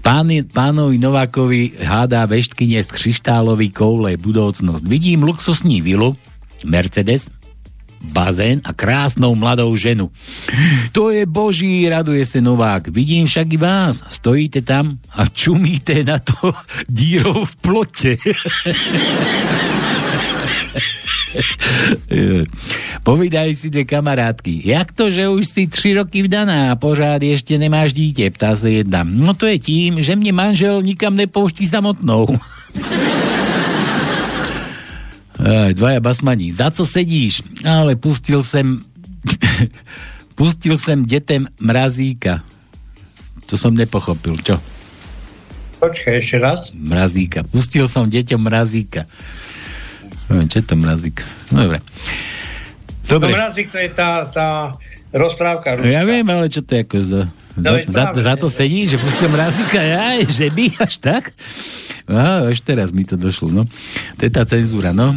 Pán, 0.00 0.32
pánovi 0.48 0.96
Novákovi 0.96 1.84
hádá 1.84 2.24
veštkyne 2.24 2.80
z 2.80 2.88
křištálový 2.88 3.68
koule 3.68 4.16
budoucnosť. 4.16 4.80
Vidím 4.88 5.28
luxusní 5.28 5.84
vilu, 5.84 6.16
Mercedes, 6.64 7.28
bazén 8.00 8.64
a 8.64 8.72
krásnou 8.72 9.36
mladou 9.36 9.76
ženu. 9.76 10.08
To 10.96 11.12
je 11.12 11.26
boží, 11.28 11.88
raduje 11.88 12.26
se 12.26 12.40
Novák. 12.40 12.88
Vidím 12.88 13.26
však 13.28 13.52
i 13.52 13.56
vás. 13.60 14.02
Stojíte 14.08 14.62
tam 14.64 14.98
a 15.12 15.28
čumíte 15.28 16.04
na 16.04 16.18
to 16.18 16.56
dírou 16.88 17.44
v 17.44 17.54
plote. 17.56 18.16
Povídajú 23.08 23.52
si 23.56 23.72
dve 23.72 23.84
kamarátky. 23.84 24.68
Jak 24.68 24.92
to, 24.92 25.10
že 25.10 25.28
už 25.28 25.48
si 25.48 25.66
tři 25.66 25.94
roky 25.94 26.22
vdaná 26.22 26.72
a 26.72 26.78
pořád 26.78 27.22
ešte 27.22 27.58
nemáš 27.58 27.92
dítě? 27.92 28.30
Ptá 28.30 28.56
sa 28.56 28.68
jedna. 28.68 29.04
No 29.04 29.34
to 29.34 29.46
je 29.46 29.58
tím, 29.58 30.02
že 30.02 30.16
mne 30.16 30.32
manžel 30.32 30.82
nikam 30.82 31.16
nepouští 31.16 31.66
samotnou. 31.66 32.28
Aj, 35.42 35.74
dvaja 35.74 35.98
basmani. 35.98 36.54
Za 36.54 36.70
co 36.70 36.86
sedíš? 36.86 37.42
Ale 37.66 37.98
pustil 37.98 38.46
sem 38.46 38.78
pustil 40.38 40.78
sem 40.78 41.02
detem 41.02 41.50
mrazíka. 41.58 42.46
To 43.50 43.58
som 43.58 43.74
nepochopil, 43.74 44.38
čo? 44.38 44.62
Počkaj, 45.82 46.14
ešte 46.22 46.38
raz. 46.38 46.70
Mrazíka. 46.70 47.42
Pustil 47.42 47.90
som 47.90 48.06
deťom 48.06 48.38
mrazíka. 48.38 49.10
Neviem, 50.32 50.48
čo 50.48 50.58
je 50.58 50.66
to 50.66 50.76
mrazík. 50.80 51.16
No, 51.52 51.68
dobre. 51.68 51.78
Dobre. 53.04 53.28
No, 53.28 53.36
mrazík 53.36 53.68
to 53.68 53.78
je 53.78 53.90
tá, 53.92 54.24
tá 54.24 54.72
rozprávka. 55.12 55.76
Ruská. 55.76 55.92
Ja 55.92 56.02
viem, 56.08 56.24
ale 56.24 56.48
čo 56.48 56.64
to 56.64 56.72
je 56.72 56.80
ako 56.82 56.98
za... 57.04 57.22
No, 57.52 57.76
za, 57.84 58.16
za, 58.16 58.16
za 58.16 58.34
to 58.40 58.48
sedí, 58.48 58.88
že 58.88 58.96
pustil 58.96 59.28
mrazíka, 59.28 59.76
aj, 59.76 60.24
že 60.24 60.48
by 60.48 60.72
až 60.80 60.96
tak? 61.04 61.36
No, 62.08 62.48
až 62.48 62.64
teraz 62.64 62.88
mi 62.96 63.04
to 63.04 63.20
došlo, 63.20 63.52
no. 63.52 63.68
To 64.16 64.22
je 64.24 64.32
tá 64.32 64.48
cenzúra, 64.48 64.96
no. 64.96 65.12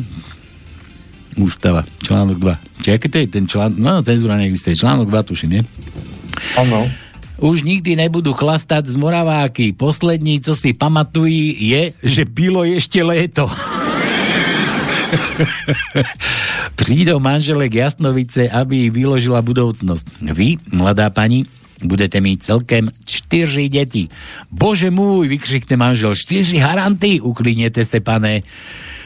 Ústava, 1.39 1.87
článok 2.03 2.35
2. 2.35 2.83
Čiže 2.83 2.91
aké 2.91 3.07
to 3.07 3.17
je 3.23 3.27
ten 3.31 3.47
článok? 3.47 3.79
No, 3.79 4.03
cenzúra 4.03 4.35
neexistuje. 4.35 4.75
Článok 4.75 5.07
2, 5.07 5.29
tuším, 5.31 5.51
nie? 5.55 5.63
Áno. 6.59 6.91
Už 7.39 7.67
nikdy 7.67 7.99
nebudú 7.99 8.31
chlastať 8.31 8.91
z 8.91 8.95
moraváky. 8.95 9.75
Poslední, 9.75 10.39
co 10.39 10.55
si 10.55 10.75
pamatují, 10.75 11.55
je, 11.59 11.83
že 12.03 12.23
bylo 12.23 12.63
ešte 12.63 13.03
léto. 13.03 13.47
Prídou 16.79 17.19
manželek 17.19 17.73
Jasnovice, 17.73 18.49
aby 18.49 18.89
vyložila 18.89 19.41
budoucnosť. 19.41 20.05
Vy, 20.33 20.57
mladá 20.71 21.09
pani, 21.09 21.45
budete 21.83 22.21
mít 22.21 22.43
celkem 22.43 22.91
čtyři 23.05 23.69
deti. 23.69 24.07
Bože 24.51 24.91
môj, 24.91 25.27
vykřikne 25.27 25.77
manžel, 25.77 26.15
čtyři 26.15 26.57
haranty, 26.57 27.21
uklíněte 27.21 27.85
se, 27.85 27.99
pane. 27.99 28.41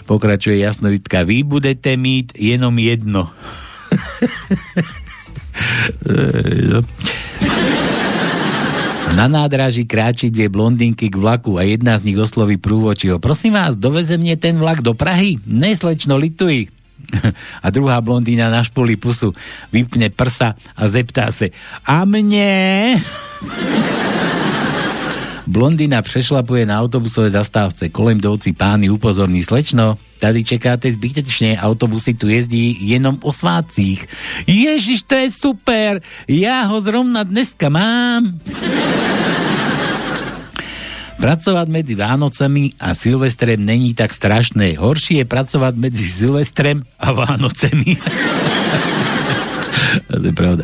Pokračuje 0.05 0.57
Jasnovitka, 0.57 1.23
vy 1.23 1.43
budete 1.43 1.97
mít 1.97 2.33
jenom 2.37 2.79
jedno. 2.79 3.29
Na 9.15 9.27
nádraží 9.27 9.85
kráči 9.85 10.29
dvě 10.29 10.49
blondinky 10.49 11.09
k 11.09 11.15
vlaku 11.15 11.57
a 11.57 11.65
jedna 11.65 11.97
z 11.97 12.03
nich 12.03 12.17
osloví 12.17 12.57
prúvočiho. 12.57 13.19
Prosím 13.19 13.53
vás, 13.53 13.75
doveze 13.75 14.17
mne 14.17 14.37
ten 14.37 14.55
vlak 14.55 14.85
do 14.85 14.93
Prahy? 14.93 15.41
Ne, 15.49 15.73
slečno, 15.73 16.17
lituj. 16.17 16.69
A 17.65 17.67
druhá 17.73 17.97
blondína 18.01 18.53
na 18.53 18.61
špoli 18.61 18.95
pusu 18.95 19.33
vypne 19.73 20.13
prsa 20.13 20.53
a 20.77 20.83
zeptá 20.85 21.31
se 21.33 21.49
a 21.81 22.05
mne? 22.05 23.01
Blondina 25.49 26.01
přešlapuje 26.05 26.65
na 26.65 26.77
autobusové 26.77 27.33
zastávce. 27.33 27.89
Kolem 27.89 28.17
jdoucí 28.17 28.53
pány 28.53 28.89
upozorní 28.89 29.43
slečno. 29.43 29.97
Tady 30.21 30.43
čekáte 30.43 30.93
zbytečne, 30.93 31.57
autobusy 31.57 32.13
tu 32.13 32.29
jezdí 32.29 32.77
jenom 32.85 33.17
o 33.25 33.33
svácích. 33.33 34.05
Ježiš, 34.45 35.09
to 35.09 35.15
je 35.15 35.31
super, 35.31 36.05
ja 36.29 36.69
ho 36.69 36.77
zrovna 36.85 37.25
dneska 37.25 37.71
mám. 37.71 38.37
Pracovať 41.19 41.67
medzi 41.67 41.97
Vánocami 41.97 42.77
a 42.79 42.93
Silvestrem 42.95 43.59
není 43.59 43.97
tak 43.97 44.13
strašné. 44.13 44.77
Horšie 44.77 45.25
je 45.25 45.27
pracovať 45.27 45.73
medzi 45.75 46.05
Silvestrem 46.05 46.85
a 46.95 47.11
Vánocemi. 47.11 47.97
to 50.21 50.25
je 50.25 50.33
pravda. 50.33 50.63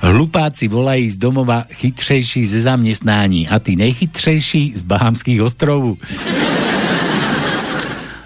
Hlupáci 0.00 0.68
volají 0.68 1.10
z 1.10 1.16
domova 1.16 1.64
chytřejší 1.70 2.46
ze 2.46 2.60
zamestnání 2.60 3.48
a 3.48 3.58
ty 3.58 3.76
nejchytřejší 3.76 4.72
z 4.76 4.82
Bahamských 4.82 5.42
ostrovů. 5.42 5.98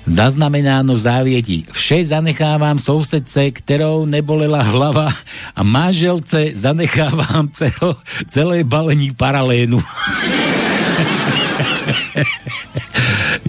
Zaznamenáno 0.06 0.94
v 0.94 1.02
závieti. 1.02 1.66
Vše 1.66 2.14
zanechávam 2.14 2.78
sousedce, 2.78 3.50
ktorou 3.50 4.06
nebolela 4.06 4.62
hlava 4.62 5.10
a 5.50 5.62
manželce 5.66 6.54
zanechávam 6.54 7.50
celo, 7.50 7.98
celé 8.30 8.62
balení 8.62 9.10
paralénu. 9.10 9.82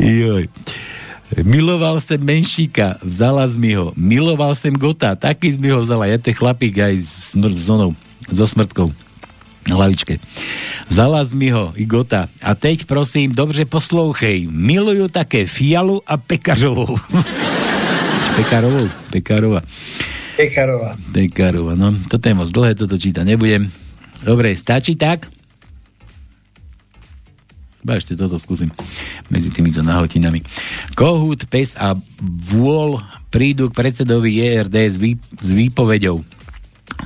Joj. 0.02 0.50
Miloval 1.36 2.00
som 2.00 2.24
menšíka, 2.24 3.04
vzala 3.04 3.44
z 3.52 3.60
mi 3.60 3.76
ho. 3.76 3.92
Miloval 4.00 4.56
som 4.56 4.72
Gota, 4.72 5.20
taký 5.20 5.52
z 5.52 5.58
mi 5.60 5.68
ho 5.76 5.84
vzala. 5.84 6.08
Ja 6.08 6.16
to 6.16 6.32
chlapík 6.32 6.80
aj 6.80 6.96
s 7.04 7.36
smrt, 7.36 7.58
zonou, 7.60 7.92
so 8.32 8.48
smrtkou 8.48 8.96
na 9.68 9.76
lavičke. 9.76 10.24
Vzala 10.88 11.20
z 11.28 11.36
mi 11.36 11.52
ho 11.52 11.76
Igota. 11.76 12.32
A 12.40 12.56
teď 12.56 12.88
prosím, 12.88 13.36
dobře 13.36 13.68
poslouchej. 13.68 14.48
Milujú 14.48 15.12
také 15.12 15.44
Fialu 15.44 16.00
a 16.08 16.16
Pekarovou. 16.16 16.96
Pekarovou? 18.40 18.88
Pekarova. 19.12 19.62
Pekarová. 20.40 20.96
Pekarova, 21.12 21.74
no. 21.76 21.92
Toto 22.08 22.24
je 22.30 22.36
moc 22.38 22.50
dlhé, 22.54 22.78
toto 22.78 22.96
číta 22.96 23.28
nebudem. 23.28 23.68
Dobre, 24.24 24.56
stačí 24.56 24.96
tak? 24.96 25.28
Ba 27.88 27.96
ešte 27.96 28.20
toto 28.20 28.36
skúsim 28.36 28.68
medzi 29.32 29.48
týmito 29.48 29.80
nahotinami. 29.80 30.44
Kohút, 30.92 31.48
pes 31.48 31.72
a 31.80 31.96
vôľ 32.52 33.00
prídu 33.32 33.72
k 33.72 33.78
predsedovi 33.80 34.44
ERD 34.44 34.76
s, 34.92 35.00
vý, 35.00 35.16
s 35.40 35.48
výpovedou 35.56 36.20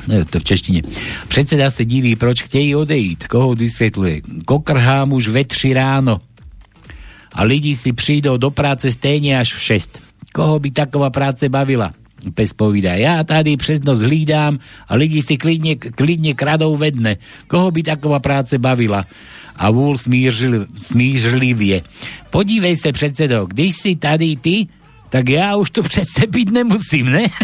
ne, 0.10 0.26
to 0.26 0.42
v 0.42 0.44
češtine. 0.44 0.82
Predseda 1.30 1.70
se 1.70 1.86
diví, 1.86 2.16
proč 2.16 2.50
chtějí 2.50 2.76
odejít. 2.76 3.28
Koho 3.28 3.54
vysvětluje? 3.54 4.22
Kokrhám 4.46 5.14
už 5.14 5.28
ve 5.28 5.46
tři 5.46 5.74
ráno. 5.74 6.22
A 7.34 7.44
lidi 7.44 7.76
si 7.76 7.94
přijdou 7.94 8.38
do 8.38 8.50
práce 8.50 8.92
stejně 8.92 9.40
až 9.40 9.54
v 9.54 9.62
šest. 9.62 10.02
Koho 10.34 10.60
by 10.60 10.72
taková 10.72 11.10
práce 11.10 11.50
bavila? 11.50 11.94
Pes 12.22 12.54
povída, 12.54 12.94
ja 12.94 13.24
tady 13.26 13.58
přes 13.58 13.82
noc 13.82 14.06
hlídám 14.06 14.60
a 14.88 14.94
lidi 14.96 15.22
si 15.22 15.38
klidne, 15.38 15.76
klidne 15.76 16.38
kradou 16.38 16.78
vedne. 16.78 17.18
Koho 17.50 17.72
by 17.74 17.84
taková 17.84 18.20
práce 18.22 18.62
bavila? 18.62 19.06
A 19.58 19.72
vůl 19.72 19.98
smířil, 19.98 20.66
smířlivě. 20.82 21.82
Podívej 22.30 22.78
se 22.78 22.92
předsedo, 22.92 23.46
když 23.50 23.76
si 23.76 23.96
tady 23.96 24.36
ty, 24.36 24.68
tak 25.10 25.30
já 25.30 25.56
už 25.56 25.70
tu 25.70 25.84
přece 25.84 26.28
být 26.28 26.52
nemusím, 26.52 27.06
ne? 27.10 27.26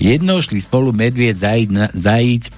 Jednou 0.00 0.42
šli 0.42 0.60
spolu 0.60 0.92
medvied 0.92 1.36
zajíť, 1.36 1.70
na, 1.70 1.88
zajíť 1.94 2.50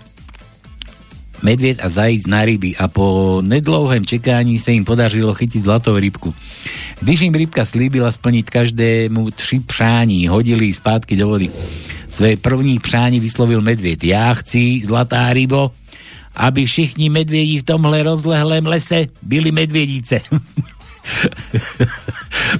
medvied 1.42 1.84
a 1.84 1.88
zajíc 1.88 2.26
na 2.26 2.44
ryby 2.44 2.76
a 2.76 2.88
po 2.88 3.38
nedlouhém 3.44 4.06
čekání 4.06 4.58
se 4.58 4.72
im 4.72 4.84
podařilo 4.84 5.34
chytiť 5.34 5.62
zlatou 5.62 5.98
rybku. 5.98 6.34
Když 7.00 7.20
im 7.20 7.34
rybka 7.34 7.64
slíbila 7.64 8.12
splniť 8.12 8.46
každému 8.46 9.30
tři 9.30 9.60
přání, 9.60 10.28
hodili 10.28 10.74
zpátky 10.74 11.16
do 11.16 11.28
vody. 11.28 11.50
Své 12.08 12.36
první 12.36 12.78
přání 12.78 13.20
vyslovil 13.20 13.60
medvied. 13.60 14.04
Já 14.04 14.34
chci, 14.34 14.82
zlatá 14.84 15.32
rybo, 15.32 15.70
aby 16.36 16.66
všichni 16.66 17.08
medvědi 17.08 17.58
v 17.58 17.62
tomhle 17.62 18.02
rozlehlém 18.02 18.66
lese 18.66 19.06
byli 19.22 19.52
medvědice. 19.52 20.20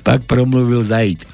Pak 0.03 0.25
promluvil 0.25 0.85
zajíc. 0.85 1.27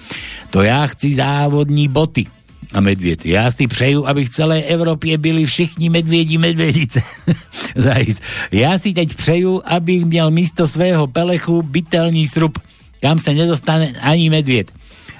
To 0.50 0.62
já 0.62 0.86
chci 0.86 1.14
závodní 1.14 1.88
boty. 1.88 2.26
A 2.72 2.80
medvěd. 2.80 3.26
Já 3.26 3.50
si 3.50 3.66
přeju, 3.66 4.06
aby 4.06 4.24
v 4.24 4.30
celé 4.30 4.62
Evropě 4.62 5.18
byli 5.18 5.46
všichni 5.46 5.90
medvědi 5.90 6.38
medvědice. 6.38 7.02
Zajíc. 7.76 8.20
Já 8.52 8.78
si 8.78 8.92
teď 8.92 9.14
přeju, 9.14 9.62
abych 9.64 10.04
měl 10.04 10.30
místo 10.30 10.66
svého 10.66 11.06
pelechu 11.06 11.62
bytelní 11.62 12.28
srub, 12.28 12.58
kam 13.00 13.18
se 13.18 13.34
nedostane 13.34 13.92
ani 14.00 14.30
medvěd. 14.30 14.72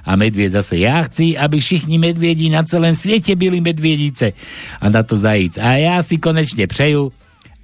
A 0.05 0.17
medvěd 0.17 0.53
zase, 0.53 0.77
já 0.77 1.03
chci, 1.03 1.39
aby 1.39 1.61
všichni 1.61 1.99
medvědi 1.99 2.51
na 2.51 2.63
celém 2.63 2.95
světě 2.95 3.37
byli 3.37 3.61
medvědice. 3.61 4.33
A 4.81 4.89
na 4.89 5.03
to 5.03 5.17
zajíc. 5.17 5.59
A 5.59 5.73
já 5.73 6.03
si 6.03 6.19
konečně 6.19 6.67
přeju, 6.67 7.13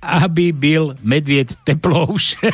aby 0.02 0.52
byl 0.52 0.96
medvěd 1.02 1.54
teplouš. 1.64 2.36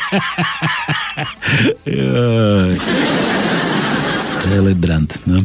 Celebrant, 4.40 5.18
no. 5.26 5.44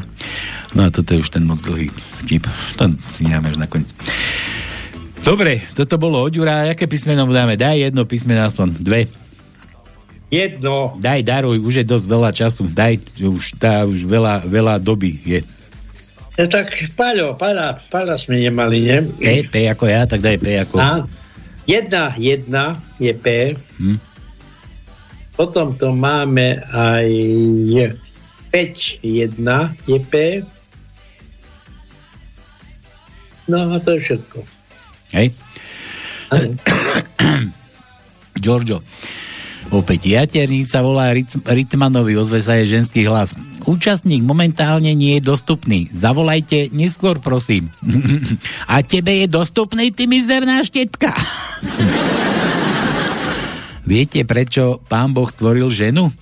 No 0.71 0.87
a 0.87 0.89
toto 0.89 1.11
je 1.11 1.19
už 1.19 1.29
ten 1.31 1.43
moc 1.43 1.59
dlhý 1.59 1.91
vtip. 2.23 2.47
To 2.79 2.87
si 3.11 3.27
necháme 3.27 3.51
až 3.51 3.57
nakoniec. 3.59 3.91
Dobre, 5.21 5.61
toto 5.77 6.01
bolo 6.01 6.23
od 6.23 6.33
Jura. 6.33 6.71
Jaké 6.71 6.89
písmeno 6.89 7.29
mu 7.29 7.33
dáme? 7.35 7.59
Daj 7.59 7.91
jedno 7.91 8.07
písmeno 8.09 8.47
aspoň. 8.47 8.67
Dve. 8.79 9.05
Jedno. 10.31 10.95
Daj, 10.97 11.21
daruj, 11.27 11.59
už 11.59 11.83
je 11.83 11.85
dosť 11.85 12.05
veľa 12.07 12.31
času. 12.31 12.63
Daj, 12.71 13.19
už, 13.19 13.59
tá, 13.59 13.83
už 13.83 14.07
veľa, 14.07 14.47
veľa 14.47 14.79
doby 14.79 15.19
je. 15.27 15.43
No 16.39 16.47
tak 16.47 16.71
Paľo, 16.95 17.35
Paľa, 17.35 17.77
Paľa 17.91 18.15
sme 18.15 18.39
nemali, 18.39 18.87
nie? 18.87 18.97
P, 19.19 19.45
P 19.45 19.67
ako 19.67 19.85
ja, 19.85 20.07
tak 20.07 20.23
daj 20.23 20.39
P 20.39 20.55
ako... 20.57 20.79
A, 20.79 21.03
jedna, 21.67 22.15
jedna 22.15 22.79
je 22.97 23.11
P. 23.11 23.53
Hm? 23.77 23.99
Potom 25.35 25.75
to 25.75 25.91
máme 25.91 26.63
aj 26.71 27.07
5, 28.55 29.03
1 29.03 29.43
je 29.85 29.99
P. 29.99 30.13
No 33.51 33.67
a 33.67 33.77
to 33.83 33.91
je 33.93 33.99
všetko. 33.99 34.37
Hej? 35.11 35.35
Giorgio. 38.43 38.79
Opäť 39.71 40.07
jaternica 40.07 40.79
volá 40.83 41.11
Rit- 41.11 41.43
Ritmanovi, 41.43 42.15
ozve 42.15 42.39
sa 42.43 42.55
je 42.59 42.79
ženský 42.79 43.07
hlas. 43.07 43.35
Účastník 43.67 44.23
momentálne 44.23 44.95
nie 44.95 45.19
je 45.19 45.27
dostupný. 45.27 45.87
Zavolajte 45.91 46.71
neskôr, 46.71 47.19
prosím. 47.19 47.71
A 48.71 48.79
tebe 48.83 49.11
je 49.23 49.27
dostupný, 49.27 49.91
ty 49.91 50.07
mizerná 50.07 50.63
štetka. 50.63 51.11
Viete, 53.91 54.23
prečo 54.23 54.79
pán 54.87 55.11
Boh 55.11 55.27
stvoril 55.27 55.67
ženu? 55.67 56.15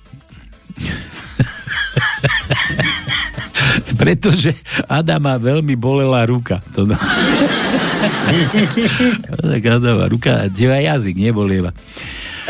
Pretože 4.00 4.54
Adama 4.90 5.38
veľmi 5.38 5.76
bolela 5.76 6.24
ruka. 6.26 6.60
To 6.74 6.86
no. 6.88 6.94
tak 9.50 9.62
Adama 9.66 10.08
ruka, 10.08 10.48
teba 10.50 10.80
jazyk 10.80 11.16
nebolieva. 11.16 11.72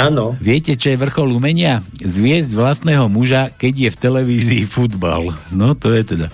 Áno. 0.01 0.33
Viete, 0.41 0.81
čo 0.81 0.95
je 0.95 0.97
vrchol 0.97 1.37
umenia? 1.37 1.85
Zviesť 2.01 2.57
vlastného 2.57 3.05
muža, 3.13 3.53
keď 3.53 3.75
je 3.77 3.91
v 3.93 4.01
televízii 4.01 4.65
futbal. 4.65 5.37
No, 5.53 5.77
to 5.77 5.93
je 5.93 6.17
teda. 6.17 6.33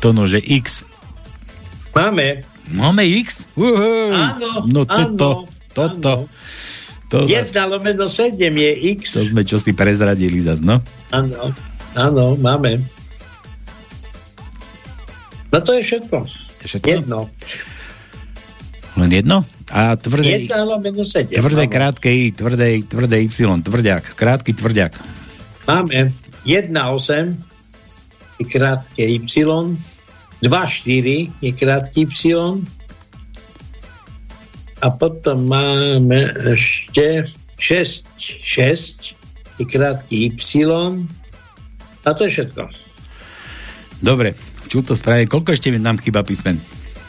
To 0.00 0.16
nože 0.16 0.40
X. 0.40 0.88
Máme. 1.92 2.40
Máme 2.72 3.04
X? 3.04 3.44
Uhej. 3.56 4.12
Áno, 4.12 4.68
No 4.68 4.84
áno, 4.84 5.16
toto, 5.16 5.28
toto. 5.72 6.12
To, 7.16 7.24
zas, 7.24 7.48
1 7.48 7.72
lomeno 7.72 8.04
7 8.12 8.36
je 8.36 8.72
X. 9.00 9.16
to 9.16 9.24
sme 9.24 9.40
čo 9.40 9.56
si 9.56 9.72
prezradili 9.72 10.44
zas, 10.44 10.60
no. 10.60 10.84
Áno, 11.08 11.48
áno, 11.96 12.36
máme. 12.36 12.84
No 15.48 15.58
to 15.64 15.80
je 15.80 15.82
všetko. 15.88 16.16
To 16.28 16.60
je 16.60 16.68
všetko? 16.68 16.88
Jedno. 16.92 17.32
Len 19.00 19.10
jedno? 19.12 19.48
A 19.72 19.96
tvrdé, 19.96 20.44
1 20.44 20.52
lomeno 20.60 21.08
7. 21.08 21.32
tvrdé 21.32 21.64
krátke 21.72 22.12
I, 22.12 22.36
tvrdé, 22.36 22.84
tvrdé 22.84 23.16
Y, 23.24 23.32
tvrďak, 23.64 24.12
krátky 24.12 24.52
tvrďak. 24.52 25.00
Máme 25.64 26.12
1, 26.44 26.68
8 26.68 27.32
je 28.36 28.44
krátke 28.44 29.02
Y, 29.08 29.24
2, 29.24 30.44
4 30.44 31.32
je 31.40 31.50
krátky 31.56 32.04
Y 32.04 32.75
a 34.80 34.86
potom 34.92 35.48
máme 35.48 36.32
ešte 36.52 37.24
6, 37.56 38.04
6 38.44 39.16
je 39.56 39.64
krátky 39.64 40.36
Y 40.36 40.68
a 42.04 42.08
to 42.12 42.28
je 42.28 42.30
všetko. 42.30 42.62
Dobre, 43.98 44.36
čo 44.68 44.84
to 44.84 44.92
spraví? 44.92 45.24
Koľko 45.24 45.56
ešte 45.56 45.72
nám 45.72 45.96
chýba 45.98 46.20
písmen? 46.20 46.60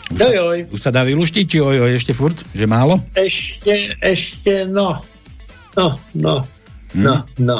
Už 0.08 0.20
sa, 0.24 0.32
Jojoj. 0.32 0.60
už 0.72 0.80
sa 0.80 0.92
dá 0.96 1.04
vyluštiť, 1.04 1.46
či 1.46 1.58
ojoj, 1.60 1.92
ešte 1.92 2.16
furt? 2.16 2.40
Že 2.56 2.64
málo? 2.64 3.04
Ešte, 3.12 4.00
ešte, 4.00 4.64
no. 4.64 5.04
No, 5.76 6.00
no, 6.16 6.48
Hm? 6.96 7.04
no, 7.04 7.16
no, 7.44 7.58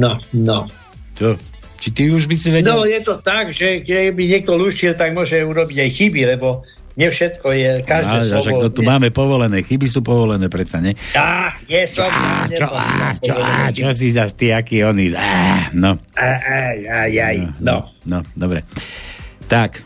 no, 0.00 0.10
no. 0.32 0.58
Čo? 1.12 1.36
Či 1.76 1.88
ty 1.92 2.02
už 2.08 2.24
by 2.24 2.36
si 2.40 2.48
vedel? 2.48 2.72
No, 2.72 2.88
je 2.88 2.96
to 3.04 3.20
tak, 3.20 3.52
že 3.52 3.84
keby 3.84 4.32
niekto 4.32 4.56
luštil, 4.56 4.96
tak 4.96 5.12
môže 5.12 5.36
urobiť 5.36 5.76
aj 5.84 5.90
chyby, 5.92 6.20
lebo 6.24 6.64
nie 6.92 7.08
všetko 7.08 7.46
je, 7.52 7.72
každé 7.82 8.18
Á, 8.18 8.28
slovo... 8.28 8.42
však 8.44 8.56
to 8.58 8.70
tu 8.72 8.82
je- 8.84 8.88
máme 8.88 9.08
povolené, 9.08 9.64
chyby 9.64 9.86
sú 9.88 10.04
povolené 10.04 10.46
predsa, 10.52 10.78
ne? 10.78 10.92
Á, 11.16 11.56
je 11.64 11.82
som... 11.88 12.08
Á, 12.08 12.46
nie 12.48 12.56
čo, 12.60 12.66
á, 12.68 12.86
čo, 13.18 13.34
á, 13.36 13.72
čo 13.72 13.88
si 13.96 14.12
zas 14.12 14.36
ty, 14.36 14.52
aký 14.52 14.84
oný, 14.84 15.16
á, 15.16 15.72
no. 15.72 15.96
Aj, 16.14 16.36
aj, 16.40 16.78
aj, 16.84 17.12
aj, 17.16 17.36
no. 17.64 17.88
No, 18.04 18.20
dobre. 18.36 18.66
Tak, 19.48 19.80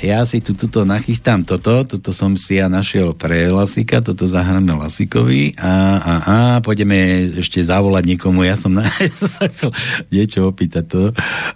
ja 0.00 0.24
si 0.24 0.40
tu 0.40 0.56
tuto 0.56 0.88
nachystám 0.88 1.44
toto, 1.44 1.84
toto 1.84 2.10
som 2.16 2.32
si 2.32 2.56
ja 2.56 2.72
našiel 2.72 3.12
pre 3.12 3.52
Lasika, 3.52 4.00
toto 4.00 4.24
zahráme 4.32 4.72
Lasikovi 4.72 5.52
a, 5.60 5.72
a, 6.00 6.12
a 6.24 6.36
pôjdeme 6.64 7.28
ešte 7.36 7.60
zavolať 7.60 8.08
niekomu, 8.08 8.40
ja 8.48 8.56
som, 8.56 8.72
na, 8.72 8.88
som 9.20 9.28
sa 9.28 9.44
chcel 9.44 9.70
niečo 10.08 10.48
opýtať 10.48 10.84
to, 10.88 11.02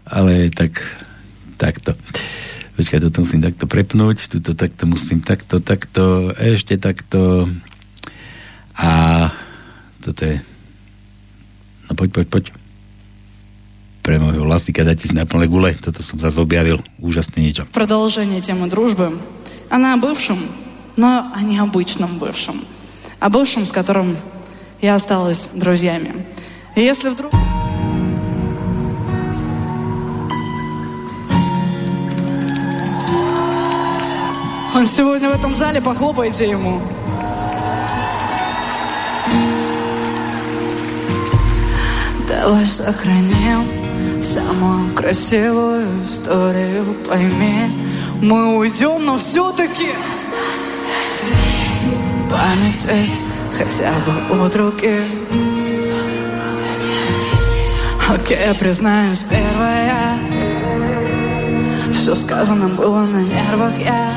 ale 0.05 0.53
tak, 0.53 0.77
takto. 1.57 1.97
Počkaj, 2.78 3.00
toto 3.04 3.28
musím 3.28 3.44
takto 3.44 3.68
prepnúť, 3.68 4.32
tuto 4.32 4.56
takto 4.56 4.84
musím 4.88 5.20
takto, 5.20 5.60
takto, 5.60 6.32
ešte 6.40 6.80
takto 6.80 7.52
a 8.80 8.92
toto 10.00 10.22
je 10.24 10.40
no 11.90 11.92
poď, 11.98 12.10
poď, 12.16 12.28
poď 12.32 12.46
pre 14.10 14.18
môjho 14.18 14.48
Lasika 14.48 14.82
dajte 14.88 15.06
si 15.06 15.14
na 15.14 15.28
plné 15.28 15.46
gule, 15.46 15.76
toto 15.78 16.02
som 16.02 16.18
zase 16.18 16.40
objavil, 16.42 16.82
úžasné 16.98 17.46
niečo. 17.46 17.68
Продолжение 17.70 18.42
темы 18.42 18.66
дружбы. 18.66 19.20
Она 19.70 19.94
о 19.94 19.98
бывшем, 20.02 20.50
но 20.98 21.30
о 21.30 21.42
необычном 21.44 22.18
бывшем. 22.18 22.66
О 23.20 23.30
бывшем, 23.30 23.68
с 23.68 23.72
которым 23.72 24.18
я 24.82 24.96
осталась 24.96 25.50
друзьями. 25.54 26.26
И 26.76 26.82
если 26.82 27.10
вдруг... 27.10 27.32
Он 34.75 34.87
сегодня 34.87 35.31
в 35.31 35.35
этом 35.35 35.55
зале, 35.55 35.81
похлопайте 35.81 36.51
ему. 36.51 36.83
Давай 42.27 42.67
сохраним 42.67 43.69
самую 44.21 44.93
красивую 44.95 45.87
историю, 46.05 46.97
пойми, 47.09 47.71
мы 48.21 48.57
уйдем, 48.57 49.07
но 49.07 49.17
все-таки 49.17 49.91
памяти 52.29 53.11
хотя 53.57 53.93
бы 54.05 54.45
у 54.45 54.49
других. 54.49 55.05
Окей, 58.13 58.39
я 58.45 58.55
признаюсь, 58.55 59.25
первая 59.31 60.19
Все 61.93 62.15
сказано 62.15 62.69
было 62.69 63.07
на 63.07 63.23
нервах 63.23 63.73
я 63.79 64.15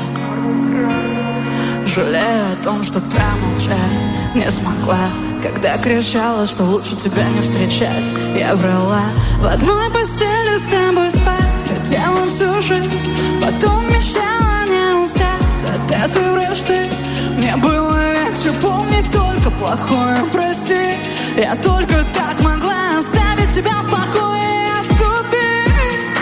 Жалею 1.94 2.52
о 2.52 2.62
том, 2.62 2.82
что 2.82 3.00
промолчать 3.00 4.06
не 4.34 4.50
смогла. 4.50 5.10
Когда 5.42 5.78
кричала, 5.78 6.46
что 6.46 6.64
лучше 6.64 6.96
тебя 6.96 7.26
не 7.28 7.40
встречать 7.40 8.12
Я 8.38 8.54
врала. 8.56 9.04
В 9.38 9.46
одной 9.46 9.90
постели 9.90 10.58
с 10.58 10.62
тобой 10.64 11.10
спать 11.10 11.64
Хотела 11.66 12.26
всю 12.26 12.60
жизнь, 12.60 13.10
потом 13.42 13.88
мечтала 13.90 14.66
не 14.66 15.02
устать. 15.02 15.64
От 15.64 15.90
этой 15.90 16.38
ты 16.66 16.90
Мне 17.38 17.56
было 17.56 18.12
легче 18.12 18.52
помнить 18.60 19.10
только 19.10 19.50
плохое, 19.52 20.24
прости. 20.30 20.98
Я 21.38 21.56
только 21.56 22.04
так 22.12 22.38
могла 22.40 22.98
оставить 22.98 23.54
тебя 23.54 23.82
в 23.82 23.90
покое 23.90 24.42
и 24.42 24.80
отступить. 24.80 26.18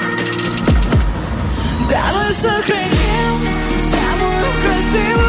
Давай 1.90 2.32
сохраним 2.32 3.40
самую 3.76 4.44
красивую 4.62 5.25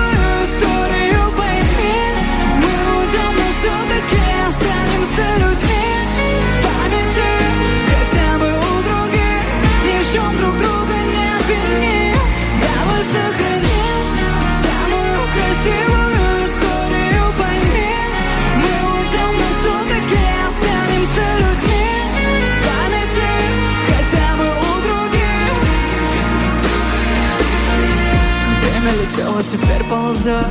летело, 29.17 29.43
теперь 29.43 29.83
ползет. 29.89 30.45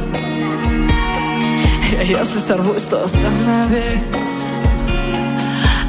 Я 1.93 2.03
если 2.03 2.39
сорвусь, 2.39 2.83
то 2.83 3.05
останови 3.05 3.83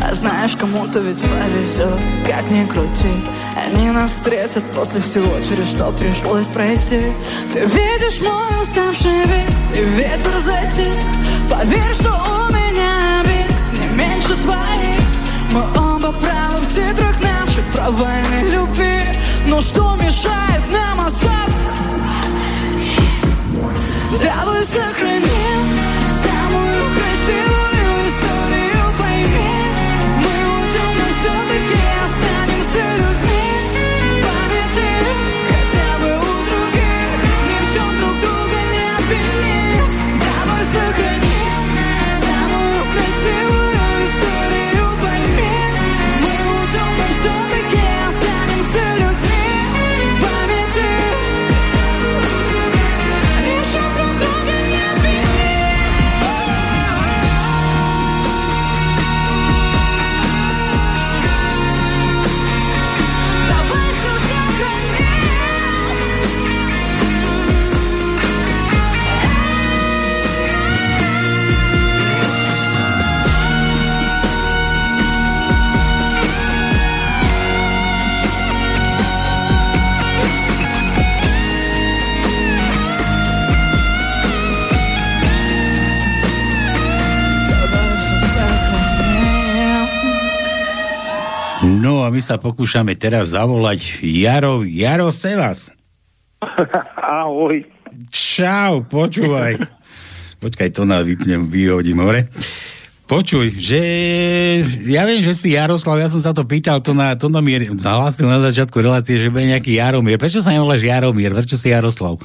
А 0.10 0.14
знаешь, 0.14 0.56
кому-то 0.56 1.00
ведь 1.00 1.22
повезет 1.22 2.00
Как 2.26 2.50
ни 2.50 2.66
крути. 2.66 3.12
Они 3.58 3.92
нас 3.92 4.12
встретят 4.12 4.64
после 4.72 5.02
всего, 5.02 5.34
через 5.42 5.68
что 5.68 5.92
пришлось 5.92 6.48
пройти. 6.48 7.12
Ты 7.52 7.60
видишь 7.60 8.22
мой 8.22 8.62
уставший 8.62 9.26
вид 9.26 9.52
И 9.76 9.84
ветер 9.84 10.38
затих. 10.38 10.94
Поверь, 11.50 11.94
что 11.94 12.10
у 12.10 12.54
меня 12.54 13.20
обид 13.20 13.80
Не 13.80 13.88
меньше 13.98 14.36
твоих. 14.42 15.02
Мы 15.52 15.62
оба 15.76 16.14
правы 16.14 16.62
в 16.62 16.74
титрах 16.74 17.20
нашей 17.20 17.64
провальной 17.74 18.50
любви. 18.50 19.04
Но 19.48 19.60
что 19.60 19.96
мешает 19.96 20.62
нам 20.72 21.06
остаться? 21.06 21.72
Давай 24.24 24.64
сохраним 24.64 25.57
my 92.18 92.26
sa 92.26 92.42
pokúšame 92.42 92.98
teraz 92.98 93.30
zavolať 93.30 94.02
Jaro, 94.02 94.66
Jaro 94.66 95.14
Sevas. 95.14 95.70
Ahoj. 97.22 97.62
Čau, 98.10 98.82
počúvaj. 98.90 99.62
Počkaj, 100.42 100.74
to 100.74 100.90
na 100.90 101.06
vypnem, 101.06 101.46
vyhodím 101.46 102.02
hore. 102.02 102.26
Počuj, 103.06 103.54
že 103.62 103.82
ja 104.90 105.06
viem, 105.06 105.22
že 105.22 105.38
si 105.38 105.54
Jaroslav, 105.54 106.02
ja 106.02 106.10
som 106.10 106.18
sa 106.18 106.34
to 106.34 106.42
pýtal, 106.42 106.82
to 106.82 106.98
na, 106.98 107.14
to 107.14 107.30
na 107.30 107.38
mi 107.38 107.54
zahlásil 107.78 108.26
na 108.26 108.42
začiatku 108.42 108.82
relácie, 108.82 109.22
že 109.22 109.30
bude 109.30 109.46
nejaký 109.48 109.78
Jaromír. 109.78 110.18
Prečo 110.18 110.42
sa 110.42 110.58
nevoláš 110.58 110.90
Jaromír? 110.90 111.38
Prečo 111.38 111.54
si 111.54 111.70
Jaroslav? 111.70 112.18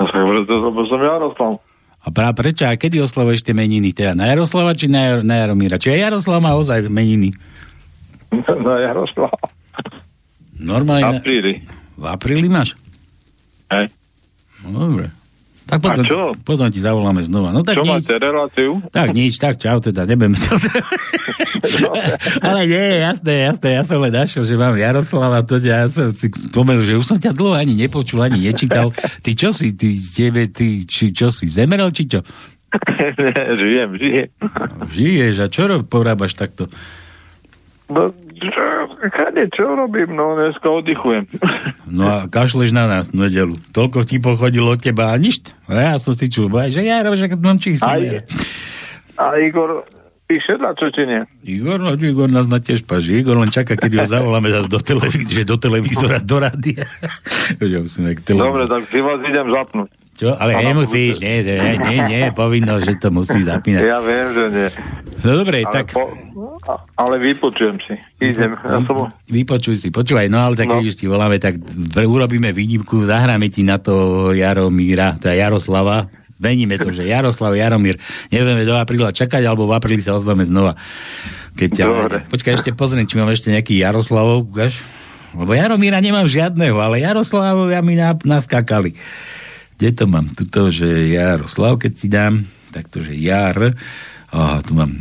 Lebo 0.00 0.80
som 0.88 1.00
Jaroslav. 1.04 1.60
A 2.00 2.08
práve 2.08 2.40
prečo? 2.40 2.64
A 2.64 2.80
kedy 2.80 2.96
oslavuješ 3.04 3.44
tie 3.44 3.52
meniny? 3.52 3.92
Teda 3.92 4.16
na 4.16 4.32
Jaroslava 4.32 4.72
či 4.72 4.88
na, 4.88 5.00
Jar- 5.04 5.24
na 5.24 5.44
Jaromíra? 5.44 5.76
Či 5.76 6.00
aj 6.00 6.08
Jaroslav 6.08 6.40
má 6.40 6.56
ozaj 6.56 6.88
meniny? 6.88 7.36
Na 8.30 8.74
Jaroslav. 8.78 9.34
V 10.54 10.62
Normálne. 10.62 11.18
apríli. 11.18 11.64
V 11.96 12.04
apríli 12.04 12.46
máš? 12.46 12.76
Hej. 13.70 13.90
No 14.64 14.86
dobre. 14.86 15.08
Tak 15.64 15.78
potom, 15.86 16.02
A 16.02 16.10
čo? 16.10 16.20
potom 16.42 16.66
ti 16.66 16.82
zavoláme 16.82 17.22
znova. 17.22 17.54
No 17.54 17.62
tak 17.62 17.78
Čo 17.78 17.86
nič. 17.86 18.02
máte, 18.02 18.12
reláciu? 18.18 18.82
Tak 18.90 19.14
nič, 19.14 19.38
tak 19.38 19.54
čau 19.54 19.78
teda, 19.78 20.02
nebudem 20.02 20.34
sa... 20.34 20.50
Ale 22.42 22.66
nie, 22.66 22.86
jasné, 22.98 23.46
jasné, 23.46 23.78
ja 23.78 23.82
som 23.86 24.02
len 24.02 24.10
našiel, 24.10 24.42
že 24.42 24.58
mám 24.58 24.74
Jaroslava, 24.74 25.46
to 25.46 25.62
ja 25.62 25.86
som 25.86 26.10
si 26.10 26.26
spomenul, 26.26 26.82
že 26.82 26.98
už 26.98 27.06
som 27.06 27.18
ťa 27.18 27.30
dlho 27.30 27.54
ani 27.54 27.78
nepočul, 27.78 28.18
ani 28.18 28.42
nečítal. 28.42 28.90
Ty 29.22 29.30
čo 29.30 29.54
si, 29.54 29.70
ty, 29.72 29.94
tebe, 29.94 30.50
ty, 30.50 30.82
či, 30.82 31.14
čo 31.14 31.30
si, 31.30 31.46
zemeral, 31.46 31.94
či 31.94 32.10
čo? 32.10 32.18
žijem, 33.62 33.90
žijem. 33.94 34.28
Žiješ 34.90 35.34
a 35.38 35.46
čo 35.46 35.62
porábaš 35.82 36.34
takto? 36.34 36.66
No, 37.90 38.14
čo, 38.38 38.62
kade, 39.10 39.50
čo 39.52 39.74
robím? 39.74 40.14
No, 40.14 40.38
dneska 40.38 40.70
oddychujem. 40.70 41.26
No 41.90 42.06
a 42.06 42.30
kašleš 42.30 42.70
na 42.70 42.86
nás 42.86 43.10
v 43.10 43.26
nedelu. 43.26 43.58
Toľko 43.74 44.06
ti 44.06 44.22
pochodilo 44.22 44.70
od 44.70 44.78
teba 44.78 45.10
a 45.10 45.18
nič. 45.18 45.42
A 45.66 45.74
ja 45.74 45.94
som 45.98 46.14
si 46.14 46.30
čul, 46.30 46.46
že 46.70 46.86
ja 46.86 47.02
že 47.02 47.26
mám 47.34 47.58
číslo. 47.58 47.90
Aj, 47.90 48.22
a 49.18 49.24
Igor 49.42 49.82
píše 50.30 50.54
na 50.62 50.70
čo, 50.78 50.86
či 50.94 51.02
nie? 51.02 51.26
Igor, 51.42 51.82
no 51.82 51.98
Igor 51.98 52.30
nás 52.30 52.46
na 52.46 52.62
tiež 52.62 52.86
páži. 52.86 53.18
Igor 53.18 53.42
len 53.42 53.50
čaká, 53.50 53.74
keď 53.74 53.90
ho 53.90 54.04
zavoláme 54.06 54.54
zase 54.54 54.70
do, 54.70 54.78
televí- 54.78 55.26
že 55.26 55.42
do 55.42 55.58
televízora, 55.58 56.22
do 56.22 56.38
rádia. 56.38 56.86
Dobre, 58.38 58.70
tak 58.70 58.82
si 58.86 59.02
vás 59.02 59.18
idem 59.26 59.50
zapnúť. 59.50 59.90
Čo? 60.20 60.36
Ale 60.36 60.52
A 60.52 60.60
na 60.60 60.76
nemusíš, 60.76 61.16
nie, 61.24 61.40
nie, 61.40 61.80
nie, 61.80 61.96
nie, 62.04 62.22
povinnosť, 62.36 62.84
že 62.84 62.94
to 63.00 63.08
musí 63.08 63.40
zapínať. 63.40 63.88
Ja 63.88 64.04
viem, 64.04 64.28
že 64.36 64.44
nie. 64.52 64.68
No 65.24 65.40
dobre, 65.40 65.64
ale 65.64 65.72
tak 65.72 65.96
Po, 65.96 66.12
ale 66.92 67.14
vypočujem 67.24 67.80
si. 67.88 67.96
Idem. 68.20 68.52
Ja 68.52 68.84
som... 68.84 69.08
vypočuj 69.32 69.80
si, 69.80 69.88
počúvaj, 69.88 70.28
no 70.28 70.44
ale 70.44 70.60
tak 70.60 70.68
No. 70.68 70.76
keď 70.76 70.84
už 70.92 70.96
ti 71.00 71.08
voláme, 71.08 71.40
tak 71.40 71.56
urobíme 71.96 72.52
výnimku, 72.52 73.00
zahráme 73.08 73.48
ti 73.48 73.64
na 73.64 73.80
to 73.80 74.28
Jaromíra, 74.36 75.16
teda 75.16 75.40
Jaroslava, 75.40 76.12
Veníme 76.40 76.80
to, 76.80 76.88
že 76.88 77.04
Jaroslav, 77.04 77.52
Jaromír, 77.52 78.00
nevieme 78.32 78.64
do 78.64 78.72
apríla 78.72 79.12
čakať, 79.12 79.44
alebo 79.44 79.68
v 79.68 79.76
apríli 79.76 80.00
sa 80.00 80.16
ozveme 80.16 80.48
znova. 80.48 80.72
Keď 81.52 81.68
ťa 81.68 81.84
Dobre. 81.84 82.18
Počkaj, 82.32 82.52
ešte 82.56 82.72
pozriem, 82.72 83.04
či 83.04 83.20
mám 83.20 83.28
ešte 83.28 83.52
nejaký 83.52 83.76
Jaroslavov, 83.76 84.48
ukáž? 84.48 84.80
Lebo 85.36 85.52
Jaromíra 85.52 86.00
nemám 86.00 86.24
žiadneho, 86.24 86.80
ale 86.80 87.04
Jaroslavovia 87.04 87.84
mi 87.84 87.92
na, 87.92 88.16
naskakali. 88.16 88.96
Kde 89.80 89.96
to 89.96 90.04
mám? 90.04 90.28
Tuto, 90.36 90.68
že 90.68 91.08
Jaroslav, 91.08 91.80
keď 91.80 91.92
si 91.96 92.12
dám, 92.12 92.44
tak 92.68 92.92
to, 92.92 93.00
že 93.00 93.16
Jar, 93.16 93.72
aha, 94.28 94.60
tu 94.60 94.76
mám, 94.76 94.92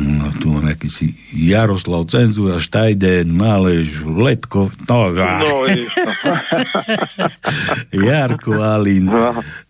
no, 0.00 0.32
tu 0.40 0.56
mám 0.56 0.72
akýsi 0.72 1.12
Jaroslav 1.36 2.08
Cenzúra, 2.08 2.56
Štajden, 2.56 3.28
Málež, 3.28 4.00
Letko, 4.00 4.72
no, 4.88 5.12
No, 5.12 5.68
to. 5.68 5.84
Jarko 8.08 8.56
Alín. 8.56 9.12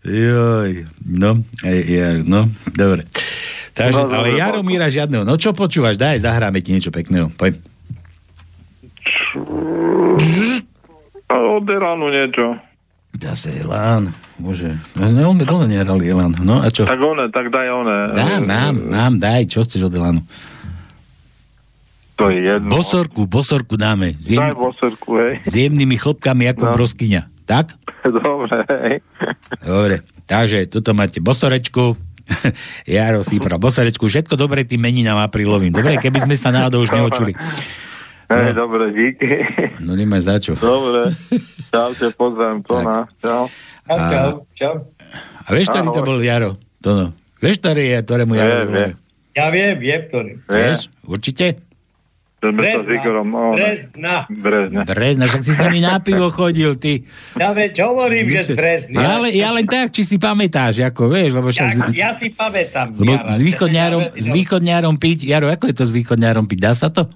Joj, 0.07 0.87
no, 1.11 1.43
aj, 1.59 1.77
ja, 1.83 2.15
no, 2.23 2.47
dobre. 2.71 3.03
Takže, 3.75 3.99
No, 3.99 4.07
ale 4.07 4.39
Jaromíra 4.39 4.87
žiadneho. 4.87 5.27
No 5.27 5.35
čo 5.35 5.51
počúvaš? 5.51 5.99
Daj, 5.99 6.23
zahráme 6.23 6.63
ti 6.63 6.71
niečo 6.71 6.87
pekného. 6.87 7.27
Poď. 7.35 7.59
Od 11.27 11.67
niečo. 11.67 12.72
Zase 13.13 13.55
Elán. 13.55 14.11
Bože. 14.35 14.75
No, 14.93 15.07
ne, 15.07 15.23
on 15.23 15.37
dlho 15.37 15.63
nehrali 15.63 16.05
Elán. 16.05 16.35
No 16.37 16.59
a 16.59 16.67
čo? 16.67 16.83
Tak 16.83 16.97
one, 16.97 17.29
tak 17.29 17.47
daj 17.47 17.67
one. 17.71 17.95
Dám, 18.11 18.41
mám, 18.43 18.75
mám, 18.83 19.13
daj. 19.15 19.47
Čo 19.47 19.63
chceš 19.63 19.87
od 19.87 19.93
Elánu? 19.93 20.21
To 22.15 22.27
je 22.27 22.43
jedno. 22.43 22.69
Bosorku, 22.69 23.23
bosorku 23.23 23.73
dáme. 23.73 24.13
S, 24.15 24.33
Daj 24.33 24.53
bosorku, 24.53 25.17
hej. 25.17 25.41
s 25.41 25.49
jemnými 25.51 25.95
chlopkami 25.95 26.45
ako 26.47 26.63
No. 26.67 26.73
broskyňa. 26.73 27.21
Tak? 27.43 27.73
Dobre, 28.21 28.57
hej. 28.83 28.95
Dobre. 29.59 29.95
Takže, 30.23 30.67
tuto 30.67 30.91
máte 30.91 31.17
bosorečku. 31.17 31.95
Jaro 32.87 33.19
Sípra, 33.21 33.55
bosorečku. 33.57 34.05
Všetko 34.05 34.35
dobre 34.35 34.63
tým 34.63 34.79
meninám 34.79 35.19
aprílovým. 35.21 35.71
Dobre, 35.71 35.95
keby 35.97 36.23
sme 36.23 36.35
sa 36.35 36.49
náhodou 36.49 36.81
už 36.81 36.91
neočuli. 36.95 37.35
Hej, 38.33 38.51
dobre, 38.57 38.83
díky. 38.91 39.27
No 39.85 39.93
nemáš 39.93 40.25
za 40.25 40.35
čo. 40.41 40.57
Dobre. 40.57 41.13
Čaute, 41.69 42.09
pozdravím 42.17 42.65
to 42.65 42.81
na. 42.81 43.05
Čau. 43.21 43.45
Čau, 43.85 43.97
čau, 44.09 44.29
čau. 44.57 44.73
A 45.43 45.49
vieš, 45.53 45.69
ktorý 45.69 45.87
to 45.93 46.01
bol 46.01 46.17
Jaro? 46.17 46.51
To 46.81 46.89
no. 46.97 47.05
Vieš, 47.43 47.59
ktorý 47.61 47.83
je, 47.83 47.97
ktorému 48.01 48.33
Jaro 48.33 48.51
Vie, 48.51 48.57
vie. 48.57 48.67
volá? 48.71 48.89
Ja 49.33 49.45
viem, 49.49 49.73
viem, 49.81 50.01
ktorý. 50.07 50.31
Vieš? 50.45 50.79
Určite? 51.03 51.45
Sa 52.43 52.51
Brezna. 52.51 52.91
Igorom... 52.99 53.29
o, 53.39 53.55
ne. 53.55 53.71
Brezna. 53.71 54.15
Brezne. 54.27 54.83
Brezna, 54.83 55.23
však 55.31 55.43
si 55.47 55.51
s 55.55 55.59
nami 55.63 55.79
na 55.79 55.95
pivo 56.03 56.27
chodil, 56.27 56.75
ty. 56.75 57.07
Ja 57.39 57.55
veď 57.55 57.87
hovorím, 57.87 58.27
že 58.35 58.51
z 58.51 58.59
Brezny. 58.59 58.99
Ja, 58.99 59.15
ale, 59.15 59.31
ja 59.31 59.55
len 59.55 59.63
tak, 59.63 59.95
či 59.95 60.03
si 60.03 60.19
pamätáš, 60.19 60.83
ako 60.83 61.07
vieš, 61.07 61.39
lebo 61.39 61.47
však... 61.55 61.95
Ja, 61.95 62.11
ja 62.11 62.11
si 62.11 62.35
pamätám. 62.35 62.99
Lebo 62.99 63.15
s 63.31 63.39
východňárom, 63.39 64.11
s 64.11 64.27
východňárom 64.27 64.99
piť, 64.99 65.23
Jaro, 65.23 65.47
ako 65.47 65.71
je 65.71 65.75
to 65.79 65.85
s 65.87 65.91
východňárom 65.95 66.43
piť? 66.43 66.59
Dá 66.59 66.75
sa 66.75 66.91
to? 66.91 67.07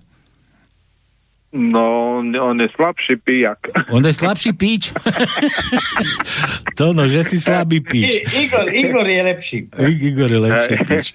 No, 1.57 2.21
on 2.21 2.61
je 2.61 2.69
slabší 2.69 3.15
pijak. 3.25 3.57
On 3.89 4.05
je 4.05 4.13
slabší 4.13 4.53
píč? 4.53 4.93
to 6.77 6.93
no, 6.93 7.09
že 7.09 7.25
si 7.25 7.41
slabý 7.41 7.81
I, 7.81 7.81
píč. 7.81 8.11
Igor, 8.45 8.69
Igor 8.69 9.07
je 9.09 9.21
lepší. 9.25 9.57
I- 9.73 10.01
Igor 10.13 10.29
je 10.29 10.39
lepší 10.39 10.73
Hej. 10.77 10.85
píč. 10.85 11.07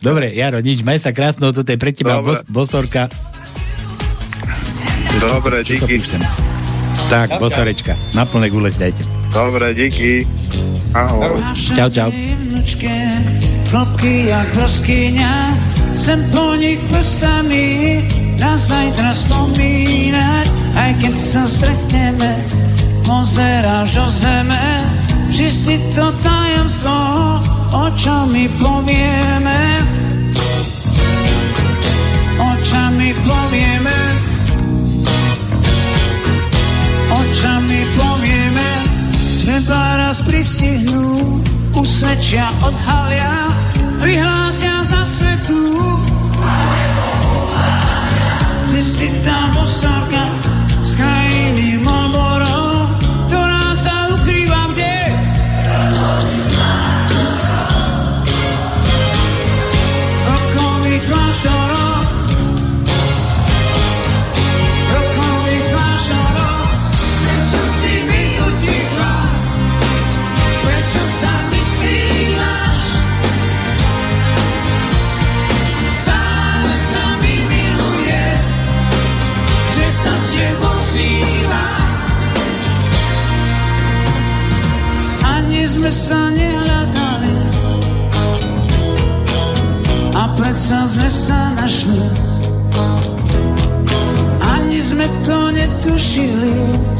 Dobre, 0.00 0.32
Jaro, 0.32 0.64
nič, 0.64 0.80
maj 0.80 0.96
sa 0.96 1.12
krásno, 1.12 1.52
toto 1.52 1.68
je 1.68 1.76
pre 1.76 1.92
teba 1.92 2.16
Dobre. 2.16 2.40
bos, 2.48 2.72
bosorka. 2.72 3.12
Dobre, 5.20 5.60
Čo 5.60 5.76
díky. 5.76 6.00
púšťam? 6.00 6.22
Tak, 7.12 7.28
Čau, 7.36 7.40
bosorečka, 7.44 7.92
na 8.16 8.24
plné 8.24 8.48
gule 8.48 8.72
si 8.72 8.80
dajte. 8.80 9.04
Dobre, 9.30 9.76
díky. 9.76 10.24
Ahoj. 10.96 11.36
Čau, 11.52 11.88
čau. 11.92 12.08
Klopky 13.66 14.30
jak 14.32 14.48
broskyňa, 14.56 15.32
chcem 15.92 16.18
po 16.32 16.54
nich 16.56 16.80
prstami 16.88 18.00
na 18.36 18.56
zajtra 18.60 19.12
spomínať, 19.16 20.46
aj 20.76 20.90
keď 21.00 21.14
sa 21.16 21.44
stretneme, 21.48 22.30
pozeráš 23.04 23.88
do 23.96 24.06
zeme, 24.12 24.66
že 25.32 25.48
si 25.48 25.76
to 25.96 26.06
tajomstvo 26.20 26.96
očami 27.72 28.48
povieme. 28.60 29.60
Očami 32.36 33.16
povieme, 33.24 33.98
očami 37.08 37.80
povieme, 37.96 38.68
treba 39.40 39.82
raz 39.96 40.20
pristihnú, 40.20 41.40
usvedčia, 41.72 42.52
odhalia, 42.60 43.48
vyhlásia 44.04 44.84
za 44.84 45.02
svetu. 45.08 45.65
Ty 48.76 48.82
si 48.82 49.08
Sme 85.86 85.94
sa 85.94 86.34
nehľadali 86.34 87.36
a 90.18 90.22
predsa 90.34 90.82
sme 90.90 91.06
sa 91.06 91.54
našli. 91.54 92.02
Ani 94.42 94.82
sme 94.82 95.06
to 95.22 95.54
netušili 95.54 96.95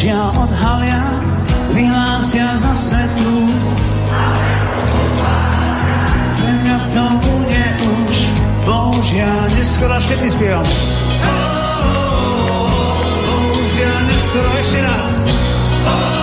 usvedčia, 0.00 0.32
odhalia, 0.32 1.04
vyhlásia 1.76 2.48
za 2.56 2.72
svetu. 2.72 3.52
Pre 6.40 6.50
mňa 6.64 6.78
to 6.88 7.04
bude 7.20 7.66
už, 7.84 8.16
bohužiaľ, 8.64 9.44
neskoro 9.52 10.00
všetci 10.00 10.28
spievame. 10.32 10.72
Bohužiaľ, 13.28 14.00
neskoro 14.08 14.50
ešte 14.56 14.80
raz. 14.80 15.10
Bohužiaľ, 15.84 16.19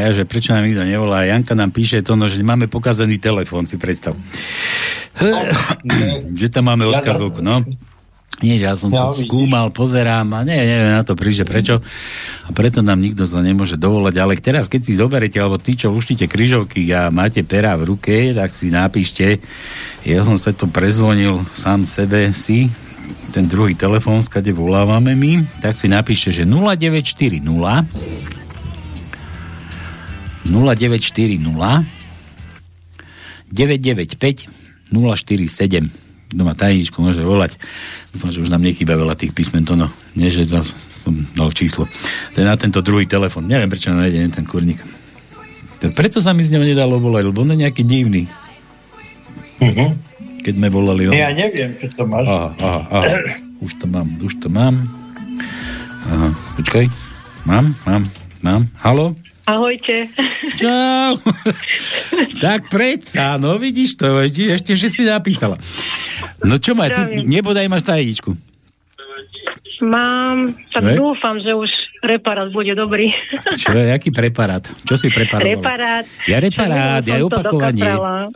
A 0.00 0.08
ja, 0.08 0.16
že 0.16 0.24
prečo 0.24 0.56
nám 0.56 0.64
nikto 0.64 0.80
nevolá? 0.88 1.28
Janka 1.28 1.52
nám 1.52 1.68
píše 1.68 2.00
to, 2.00 2.16
no, 2.16 2.24
že 2.24 2.40
máme 2.40 2.72
pokazený 2.72 3.20
telefón, 3.20 3.68
si 3.68 3.76
predstav. 3.76 4.16
že 6.40 6.48
tam 6.48 6.72
máme 6.72 6.88
odkazovku, 6.88 7.44
no. 7.44 7.60
Nie, 8.40 8.56
ja 8.56 8.72
som 8.72 8.88
Ja, 8.88 9.12
to 9.12 9.20
vidíš. 9.20 9.28
skúmal, 9.28 9.68
pozerám 9.68 10.24
a 10.32 10.40
nie, 10.48 10.56
neviem 10.56 10.96
na 10.96 11.04
to 11.04 11.12
príže 11.12 11.44
prečo. 11.44 11.84
A 12.48 12.50
preto 12.56 12.80
nám 12.80 12.96
nikto 12.96 13.28
to 13.28 13.44
nemôže 13.44 13.76
dovolať. 13.76 14.16
Ale 14.16 14.40
teraz, 14.40 14.64
keď 14.64 14.80
si 14.80 14.96
zoberete, 14.96 15.36
alebo 15.36 15.60
tí, 15.60 15.76
čo 15.76 15.92
uštíte 15.92 16.24
kryžovky 16.24 16.88
a 16.96 17.12
máte 17.12 17.44
pera 17.44 17.76
v 17.76 17.92
ruke, 17.92 18.32
tak 18.32 18.48
si 18.56 18.72
napíšte. 18.72 19.44
Ja 20.08 20.24
som 20.24 20.40
sa 20.40 20.56
to 20.56 20.64
prezvonil 20.72 21.44
sám 21.52 21.84
sebe 21.84 22.32
si, 22.32 22.72
ten 23.36 23.44
druhý 23.44 23.76
telefón, 23.76 24.24
skade 24.24 24.56
volávame 24.56 25.12
my, 25.12 25.60
tak 25.60 25.76
si 25.76 25.92
napíšte, 25.92 26.32
že 26.32 26.48
0940 26.48 27.44
0940 30.48 31.50
995 33.50 34.48
047 34.90 36.10
kto 36.30 36.46
má 36.46 36.54
tajničku, 36.54 37.02
môže 37.02 37.26
volať. 37.26 37.58
Dúfam, 38.14 38.30
že 38.30 38.38
už 38.38 38.54
nám 38.54 38.62
nechýba 38.62 38.94
veľa 38.94 39.18
tých 39.18 39.34
písmen, 39.34 39.66
to 39.66 39.74
no, 39.74 39.90
nie, 40.14 40.30
že 40.30 40.46
zas 40.46 40.78
som 41.02 41.14
dal 41.34 41.50
číslo. 41.50 41.90
To 42.34 42.36
je 42.38 42.46
na 42.46 42.54
tento 42.54 42.78
druhý 42.86 43.10
telefon. 43.10 43.50
Neviem, 43.50 43.66
prečo 43.66 43.90
nám 43.90 44.06
nejde 44.06 44.30
ten 44.30 44.46
kurník. 44.46 44.78
To 45.82 45.90
preto 45.90 46.22
sa 46.22 46.30
mi 46.30 46.46
z 46.46 46.54
ňou 46.54 46.62
nedalo 46.62 47.02
volať, 47.02 47.34
lebo 47.34 47.42
on 47.42 47.50
je 47.56 47.66
nejaký 47.66 47.82
divný. 47.82 48.30
Keď 50.46 50.54
sme 50.54 50.68
volali 50.70 51.10
on. 51.10 51.12
Ja 51.18 51.34
neviem, 51.34 51.74
čo 51.82 51.90
to 51.98 52.06
máš. 52.06 52.24
Aha, 52.30 52.48
aha, 52.62 52.80
aha. 52.94 53.08
Už 53.60 53.72
to 53.82 53.90
mám, 53.90 54.08
už 54.22 54.34
to 54.38 54.48
mám. 54.48 54.86
Aha, 56.06 56.28
počkaj. 56.56 56.86
Mám, 57.42 57.74
mám, 57.84 58.02
mám. 58.44 58.62
Halo? 58.78 59.18
Ahojte. 59.44 60.08
Čau. 60.54 61.18
tak 62.44 62.68
predsa, 62.68 63.40
no 63.40 63.56
vidíš 63.56 63.96
to, 63.96 64.20
ešte, 64.20 64.42
ešte 64.52 64.72
že 64.76 64.88
si 64.88 65.02
napísala. 65.02 65.56
No 66.44 66.56
čo 66.56 66.72
má, 66.72 66.88
ty 66.88 67.24
nebodaj 67.24 67.66
máš 67.66 67.84
tajničku. 67.84 68.36
Mám, 69.80 70.60
tak 70.76 70.92
Ne? 70.92 71.00
dúfam, 71.00 71.40
že 71.40 71.56
už 71.56 71.72
reparát 72.04 72.52
bude 72.52 72.76
dobrý. 72.76 73.16
Čo 73.56 73.72
je, 73.72 73.88
aký 73.88 74.12
preparát? 74.12 74.60
Čo 74.84 75.00
si 75.00 75.08
preparoval? 75.08 75.56
Reparát. 75.56 76.04
Ja 76.28 76.36
reparát, 76.36 77.00
ja 77.00 77.16
opakovanie. 77.24 77.88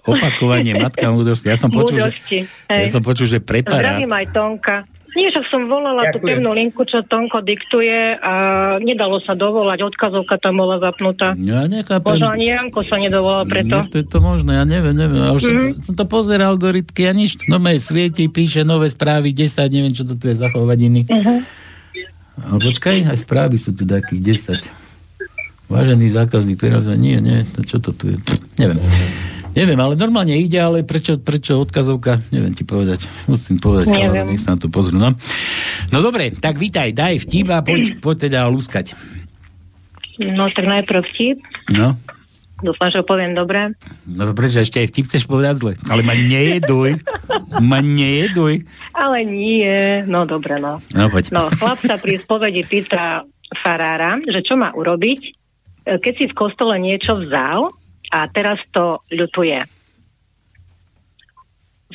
Opakovanie, 0.09 0.73
matka 0.73 1.13
múdrosti. 1.13 1.53
Ja 1.53 1.61
som 1.61 1.69
počul, 1.69 2.01
že, 2.01 2.17
Múdrosti, 2.17 2.39
ja 2.65 2.81
hej. 2.81 2.89
som 2.89 3.05
počul, 3.05 3.29
že 3.29 3.45
preparát. 3.45 4.01
Zdravím 4.01 4.13
aj 4.17 4.27
Tonka. 4.33 4.77
Nie, 5.15 5.31
však 5.31 5.47
som 5.47 5.70
volala 5.70 6.11
tú 6.11 6.19
Ďakujem. 6.19 6.27
pevnú 6.27 6.51
linku, 6.51 6.82
čo 6.82 7.07
Tonko 7.07 7.39
diktuje 7.39 8.19
a 8.19 8.35
nedalo 8.82 9.23
sa 9.23 9.39
dovolať, 9.39 9.86
odkazovka 9.86 10.43
tam 10.43 10.59
bola 10.59 10.82
zapnutá. 10.82 11.39
Ja 11.39 11.70
nechápem. 11.70 12.19
Možno 12.19 12.35
ani 12.35 12.51
Janko 12.51 12.82
sa 12.82 12.99
nedovolal 12.99 13.47
preto. 13.47 13.77
No, 13.78 13.86
to 13.86 13.97
je 14.03 14.07
to 14.11 14.19
možné, 14.19 14.59
ja 14.59 14.66
neviem, 14.66 14.95
neviem. 14.99 15.23
Ja 15.23 15.31
už 15.31 15.43
som, 15.47 15.55
to, 15.55 15.66
som 15.86 15.95
to 15.95 16.05
pozeral 16.11 16.59
do 16.59 16.66
rytky 16.66 17.07
a 17.07 17.15
nič. 17.15 17.47
No 17.47 17.62
mé 17.62 17.78
svieti, 17.78 18.27
píše 18.27 18.66
nové 18.66 18.91
správy, 18.91 19.31
10, 19.31 19.70
neviem, 19.70 19.95
čo 19.95 20.03
to 20.03 20.19
tu 20.19 20.31
je 20.31 20.35
za 20.35 20.51
hovadiny. 20.51 21.07
Uh-huh. 21.07 21.39
Ale 22.35 22.59
počkaj, 22.59 23.07
aj 23.07 23.19
správy 23.23 23.57
sú 23.62 23.70
tu 23.70 23.86
takých 23.86 24.51
10. 24.59 25.70
Vážený 25.70 26.11
zákazník, 26.11 26.59
teraz 26.59 26.85
nie, 26.91 27.23
nie, 27.23 27.47
to 27.55 27.62
čo 27.62 27.78
to 27.78 27.95
tu 27.95 28.11
je? 28.11 28.19
Pff, 28.19 28.43
neviem. 28.59 28.82
Neviem, 29.55 29.79
ale 29.79 29.95
normálne 29.95 30.35
ide, 30.35 30.59
ale 30.59 30.83
prečo, 30.83 31.15
prečo 31.23 31.63
odkazovka? 31.63 32.19
Neviem 32.35 32.59
ti 32.59 32.67
povedať. 32.67 33.07
Musím 33.31 33.63
povedať, 33.63 33.87
Neviem. 33.95 34.27
ale 34.27 34.31
nech 34.35 34.43
sa 34.43 34.59
na 34.59 34.61
to 34.61 34.67
pozrú. 34.67 34.99
No. 34.99 35.15
no 35.95 35.99
dobre, 36.03 36.35
tak 36.35 36.59
vítaj, 36.59 36.91
daj 36.91 37.23
vtip 37.23 37.55
a 37.55 37.63
poď, 37.63 37.95
poď 38.05 38.17
teda 38.29 38.51
lúskať. 38.51 38.99
No 40.19 40.51
tak 40.51 40.67
najprv 40.67 41.07
vtip. 41.15 41.39
No, 41.71 41.95
Dúfam, 42.65 42.89
že 42.89 43.03
ho 43.03 43.05
poviem 43.05 43.35
dobre. 43.37 43.77
no 44.09 44.31
prečo 44.33 44.63
ešte 44.63 44.81
aj 44.81 44.89
vtip 44.89 45.05
chceš 45.11 45.29
povedať 45.29 45.55
zle? 45.59 45.73
Ale 45.91 46.01
ma 46.07 46.15
nejeduj. 46.17 46.97
Ma 47.71 47.79
nejeduj. 47.83 48.65
Ale 48.95 49.23
nie. 49.27 50.03
No 50.07 50.25
dobre, 50.25 50.59
no. 50.59 50.81
No 50.97 51.11
poď. 51.13 51.35
No, 51.35 51.51
chlap 51.55 51.79
sa 51.83 51.99
pri 51.99 52.19
spovedi 52.19 52.63
pýta 52.67 53.27
farára, 53.63 54.19
že 54.27 54.43
čo 54.43 54.59
má 54.59 54.75
urobiť, 54.75 55.21
e, 55.23 55.31
keď 56.01 56.13
si 56.19 56.25
v 56.31 56.35
kostole 56.35 56.79
niečo 56.81 57.21
vzal 57.21 57.75
a 58.15 58.31
teraz 58.31 58.62
to 58.70 59.03
ľutuje. 59.11 59.59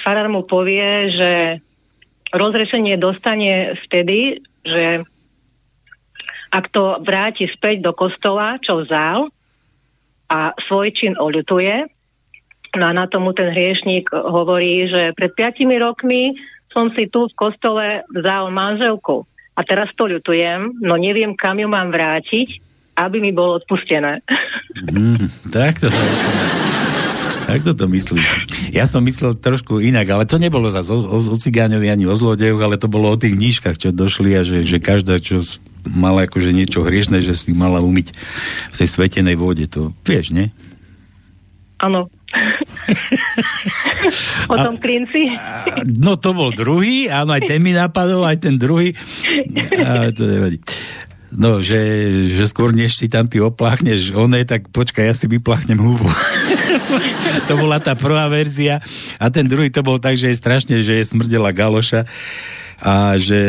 Farár 0.03 0.27
mu 0.27 0.43
povie, 0.43 1.15
že 1.15 1.31
rozrešenie 2.35 2.99
dostane 2.99 3.79
vtedy, 3.87 4.43
že 4.67 5.07
ak 6.51 6.65
to 6.75 6.99
vráti 7.07 7.47
späť 7.47 7.87
do 7.87 7.95
kostola, 7.95 8.59
čo 8.59 8.83
vzal 8.83 9.31
a 10.27 10.51
svoj 10.67 10.91
čin 10.91 11.15
oľutuje, 11.15 11.87
no 12.75 12.83
a 12.83 12.91
na 12.91 13.07
tomu 13.07 13.31
ten 13.31 13.55
hriešník 13.55 14.11
hovorí, 14.11 14.91
že 14.91 15.15
pred 15.15 15.31
piatimi 15.33 15.79
rokmi 15.79 16.35
som 16.69 16.91
si 16.93 17.07
tu 17.07 17.31
v 17.31 17.37
kostole 17.37 18.03
vzal 18.11 18.51
manželku. 18.51 19.25
A 19.57 19.65
teraz 19.65 19.91
to 19.95 20.05
ľutujem, 20.07 20.83
no 20.83 20.95
neviem, 20.95 21.35
kam 21.35 21.59
ju 21.59 21.67
mám 21.67 21.91
vrátiť, 21.91 22.68
aby 22.99 23.23
mi 23.23 23.31
bolo 23.31 23.63
odpustené. 23.63 24.19
Mm, 24.91 25.31
tak 25.51 25.80
to 25.80 25.88
tak 27.49 27.65
to 27.65 27.73
myslíš. 27.73 28.27
Ja 28.69 28.85
som 28.85 29.01
myslel 29.09 29.34
trošku 29.34 29.81
inak, 29.81 30.05
ale 30.13 30.30
to 30.30 30.38
nebolo 30.38 30.69
zase 30.69 30.93
o, 30.93 31.01
o, 31.01 31.17
o 31.34 31.34
cigáňovi 31.34 31.89
ani 31.89 32.05
o 32.05 32.13
zlodejoch, 32.13 32.61
ale 32.61 32.77
to 32.77 32.85
bolo 32.85 33.09
o 33.09 33.17
tých 33.17 33.34
nížkach, 33.34 33.73
čo 33.73 33.89
došli 33.89 34.38
a 34.38 34.45
že, 34.45 34.61
že 34.61 34.77
každá, 34.77 35.17
čo 35.17 35.41
mala 35.89 36.30
akože 36.30 36.53
niečo 36.53 36.85
hriešne, 36.85 37.26
že 37.26 37.34
si 37.34 37.49
mala 37.57 37.81
umyť 37.81 38.13
v 38.69 38.76
tej 38.77 38.89
svetenej 38.93 39.34
vode. 39.34 39.65
To 39.73 39.97
vieš, 40.05 40.30
nie? 40.30 40.53
Áno. 41.81 42.13
o 44.53 44.55
tom 44.61 44.77
klinci? 44.77 45.34
No 45.89 46.21
to 46.21 46.38
bol 46.38 46.53
druhý, 46.53 47.09
áno, 47.09 47.34
aj 47.34 47.49
ten 47.49 47.65
mi 47.65 47.73
napadol, 47.73 48.30
aj 48.30 48.45
ten 48.45 48.61
druhý. 48.61 48.93
Ale 49.89 50.13
to 50.13 50.30
nevadí. 50.30 50.61
No, 51.30 51.61
že, 51.61 51.77
že 52.34 52.49
skôr 52.49 52.73
než 52.73 52.97
si 52.97 53.06
tam 53.06 53.30
ty 53.30 53.38
opláchneš 53.38 54.18
oné, 54.18 54.41
tak 54.49 54.73
počkaj, 54.73 55.06
ja 55.06 55.14
si 55.14 55.30
vypláchnem 55.30 55.77
hubu. 55.77 56.10
to 57.49 57.53
bola 57.53 57.77
tá 57.77 57.93
prvá 57.93 58.26
verzia. 58.26 58.81
A 59.22 59.30
ten 59.30 59.45
druhý 59.45 59.69
to 59.69 59.85
bol 59.85 60.01
tak, 60.01 60.18
že 60.18 60.34
je 60.34 60.41
strašne, 60.41 60.76
že 60.81 60.97
je 60.97 61.06
smrdela 61.06 61.53
galoša 61.53 62.10
a 62.80 63.15
že 63.15 63.39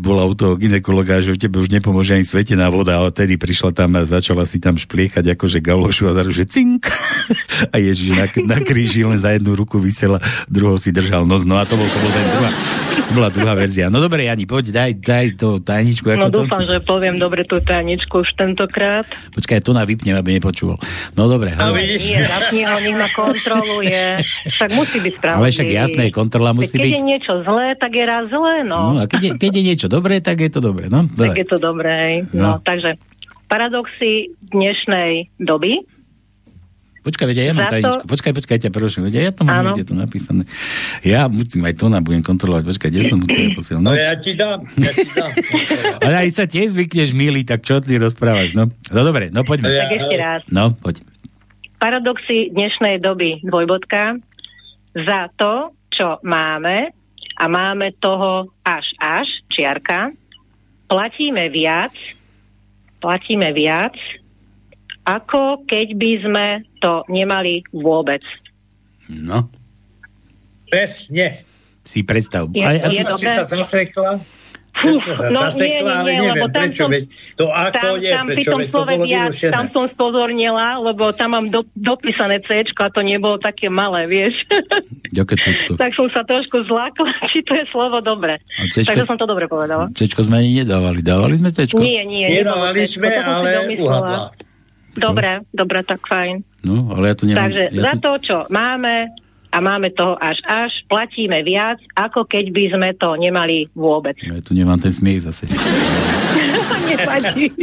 bola 0.00 0.24
u 0.24 0.32
toho 0.32 0.56
ginekologa, 0.56 1.20
že 1.20 1.32
v 1.32 1.40
tebe 1.40 1.60
už 1.60 1.68
nepomôže 1.68 2.16
ani 2.16 2.24
svetená 2.24 2.68
voda 2.68 2.96
a 2.96 3.04
odtedy 3.04 3.36
prišla 3.36 3.72
tam 3.72 3.94
a 3.94 4.04
začala 4.04 4.44
si 4.44 4.58
tam 4.58 4.74
špliechať 4.74 5.36
akože 5.36 5.60
galošu 5.60 6.08
a 6.08 6.16
zrazu, 6.16 6.32
že 6.32 6.44
cink 6.48 6.88
a 7.72 7.76
Ježiš 7.76 8.12
na, 8.12 8.26
na 8.44 8.58
kríži 8.58 9.04
len 9.04 9.20
za 9.20 9.36
jednu 9.36 9.52
ruku 9.52 9.76
vysela, 9.76 10.18
druhou 10.48 10.76
si 10.76 10.90
držal 10.90 11.24
nos, 11.24 11.44
no 11.44 11.56
a 11.56 11.64
to 11.64 11.76
bol, 11.76 11.84
to 11.84 11.98
bol 11.98 12.10
ten 12.10 12.26
druhá, 12.32 12.50
to 12.94 13.12
bola 13.12 13.28
druhá 13.28 13.54
verzia. 13.54 13.86
No 13.88 14.00
dobre, 14.00 14.24
Jani, 14.24 14.44
poď, 14.44 14.64
daj, 14.72 14.90
daj 14.98 15.26
to 15.36 15.60
tajničku. 15.60 16.08
No 16.16 16.28
Ako 16.28 16.32
to? 16.32 16.36
dúfam, 16.44 16.62
že 16.64 16.76
poviem 16.80 17.16
dobre 17.16 17.44
tú 17.44 17.60
tajničku 17.60 18.24
už 18.24 18.32
tentokrát. 18.34 19.04
Počkaj, 19.32 19.60
to 19.60 19.76
na 19.76 19.84
vypnem, 19.84 20.16
aby 20.16 20.40
nepočúval. 20.40 20.80
No 21.12 21.28
dobre, 21.28 21.52
Ale 21.52 21.76
hovor. 21.76 21.84
nie, 21.84 22.18
zapni 22.24 22.62
ho, 22.64 22.76
nech 22.80 22.96
ma 22.96 23.08
kontroluje. 23.12 24.02
Tak 24.48 24.68
musí 24.72 24.98
byť 24.98 25.12
spravodlivý. 25.16 25.40
Ale 25.44 25.48
však 25.52 25.68
jasné, 25.70 26.04
kontrola 26.08 26.50
musí 26.52 26.72
keď 26.72 26.80
byť. 26.80 26.92
je 26.92 27.02
niečo 27.04 27.32
zlé, 27.44 27.66
tak 27.76 27.92
je 27.92 28.04
raz 28.14 28.30
zlé, 28.30 28.62
no. 28.62 28.94
No 28.94 29.02
a 29.02 29.10
keď 29.10 29.20
je, 29.20 29.30
keď 29.34 29.50
je 29.50 29.62
niečo 29.64 29.88
dobré, 29.88 30.22
tak 30.22 30.38
je 30.38 30.48
to 30.48 30.62
dobré, 30.62 30.86
no? 30.86 31.02
tak 31.04 31.34
Dobre. 31.34 31.36
je 31.36 31.46
to 31.46 31.58
dobré. 31.58 31.98
No. 32.30 32.42
No. 32.42 32.50
takže 32.60 32.94
paradoxy 33.46 34.30
dnešnej 34.44 35.34
doby. 35.36 35.82
Počkaj, 37.04 37.26
veď 37.28 37.36
ja 37.36 37.52
mám 37.52 37.68
to- 37.68 37.74
tajničku. 37.76 38.04
Počkaj, 38.08 38.32
počkaj, 38.32 38.58
ťa 38.64 38.70
prosím. 38.72 39.04
Veď 39.04 39.28
ja 39.28 39.32
to 39.34 39.44
mám 39.44 39.60
niekde 39.60 39.92
to 39.92 39.92
napísané. 39.92 40.48
Ja 41.04 41.28
musím 41.28 41.68
aj 41.68 41.76
to 41.76 41.92
na 41.92 42.00
budem 42.00 42.24
kontrolovať. 42.24 42.64
Počkaj, 42.64 42.88
kde 42.88 43.02
som 43.04 43.20
to 43.20 43.28
ja 43.28 43.52
posiel? 43.52 43.76
No, 43.76 43.92
No 43.92 43.98
ja 43.98 44.16
ti 44.16 44.32
dám, 44.32 44.64
ja 44.80 44.88
ti 44.88 45.04
dám. 45.12 45.28
ale 46.08 46.14
aj 46.24 46.28
sa 46.32 46.44
tiež 46.48 46.72
zvykneš, 46.72 47.12
milý, 47.12 47.44
tak 47.44 47.60
čo 47.60 47.84
ty 47.84 48.00
rozprávaš? 48.00 48.56
No, 48.56 48.72
no 48.72 49.00
dobre, 49.04 49.28
no 49.28 49.44
poďme. 49.44 49.68
Tak 49.68 49.92
ešte 49.92 50.16
raz. 50.16 50.40
No, 50.48 50.72
poď. 50.72 51.04
Paradoxy 51.76 52.48
dnešnej 52.48 53.04
doby, 53.04 53.44
dvojbodka. 53.44 54.16
Za 54.96 55.28
to, 55.36 55.76
čo 55.92 56.24
máme, 56.24 56.88
a 57.34 57.44
máme 57.46 57.92
toho 57.98 58.48
až 58.62 58.86
až, 58.96 59.28
čiarka, 59.50 60.10
platíme 60.86 61.50
viac, 61.50 61.92
platíme 62.98 63.50
viac, 63.50 63.94
ako 65.04 65.66
keď 65.68 65.86
by 65.94 66.12
sme 66.24 66.46
to 66.80 67.04
nemali 67.08 67.60
vôbec. 67.70 68.24
No, 69.06 69.52
Presne. 70.70 71.44
si 71.84 72.00
predstav. 72.02 72.48
Je- 72.50 72.64
a- 72.64 72.88
je 72.88 73.02
Či 73.02 73.04
dobré? 73.04 73.32
sa 73.36 73.44
zasekla? 73.44 74.10
Fú, 74.74 74.90
no 75.30 75.38
zasekla, 75.46 75.62
nie, 75.62 75.78
nie, 75.78 75.94
ale 75.94 76.10
nie, 76.10 76.18
neviem, 76.18 76.34
lebo 76.34 76.46
tam 76.50 76.62
prečo, 76.66 76.82
som- 76.82 76.90
veď 76.90 77.02
to 77.38 77.46
ako 77.46 77.74
tam, 77.78 77.94
je, 77.94 78.10
tam 78.10 78.24
pri 78.26 78.34
prečo, 78.34 78.50
tom 78.50 78.58
veď 78.58 78.68
to 78.68 78.80
bolo 78.82 79.04
vyrušené. 79.06 79.52
tam 79.54 79.66
som 79.70 79.84
spozornila, 79.94 80.66
lebo 80.82 81.04
tam 81.14 81.28
mám 81.30 81.46
do, 81.46 81.60
dopísané 81.78 82.42
C 82.42 82.66
a 82.66 82.86
to 82.90 83.00
nebolo 83.06 83.38
také 83.38 83.70
malé, 83.70 84.10
vieš. 84.10 84.34
Cečko. 85.14 85.78
tak 85.78 85.94
som 85.94 86.10
sa 86.10 86.26
trošku 86.26 86.66
zlákla, 86.66 87.06
či 87.32 87.46
to 87.46 87.54
je 87.54 87.64
slovo 87.70 88.02
dobre. 88.02 88.34
A 88.58 88.66
Cčko? 88.66 88.90
Takže 88.90 89.06
som 89.06 89.14
to 89.14 89.30
dobre 89.30 89.46
povedala. 89.46 89.94
Cečko 89.94 90.26
sme 90.26 90.42
ani 90.42 90.66
nedávali. 90.66 91.06
Dávali 91.06 91.38
sme 91.38 91.54
Cečko? 91.54 91.78
Nie, 91.78 92.02
nie, 92.02 92.42
Nedávali 92.42 92.82
sme, 92.82 93.14
to 93.14 93.22
ale 93.22 93.50
uhadla. 93.78 94.34
Dobre, 94.94 95.42
dobre, 95.50 95.82
tak 95.82 96.02
fajn. 96.06 96.42
No, 96.62 96.94
ale 96.94 97.10
ja 97.10 97.14
tu 97.14 97.26
nemám... 97.26 97.50
Takže 97.50 97.64
ja 97.70 97.82
za 97.82 97.92
tu... 97.98 98.02
to, 98.02 98.10
čo 98.22 98.36
máme 98.50 99.10
a 99.54 99.62
máme 99.62 99.94
toho 99.94 100.18
až 100.18 100.42
až, 100.42 100.82
platíme 100.90 101.38
viac, 101.46 101.78
ako 101.94 102.26
keď 102.26 102.50
by 102.50 102.64
sme 102.74 102.88
to 102.98 103.14
nemali 103.14 103.70
vôbec. 103.70 104.18
Ja 104.18 104.42
tu 104.42 104.50
nemám 104.50 104.82
ten 104.82 104.90
smiech 104.90 105.22
zase. 105.22 105.46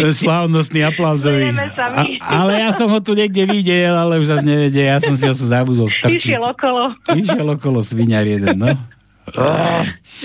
To 0.01 0.05
je 0.11 0.15
slávnostný 0.17 0.83
aplauzový. 0.83 1.53
A, 1.77 2.03
ale 2.21 2.61
ja 2.61 2.75
som 2.75 2.91
ho 2.91 2.99
tu 2.99 3.15
niekde 3.15 3.47
videl, 3.47 3.93
ale 3.93 4.19
už 4.19 4.27
zase 4.27 4.43
nevedel. 4.43 4.85
Ja 4.91 4.99
som 4.99 5.15
si 5.15 5.23
ho 5.25 5.33
zabudol 5.33 5.87
strčiť. 5.87 6.35
Išiel 6.35 6.43
okolo. 6.43 6.93
Išiel 7.15 7.47
okolo 7.47 7.79
sviňar 7.85 8.25
jeden, 8.27 8.57
no. 8.57 8.75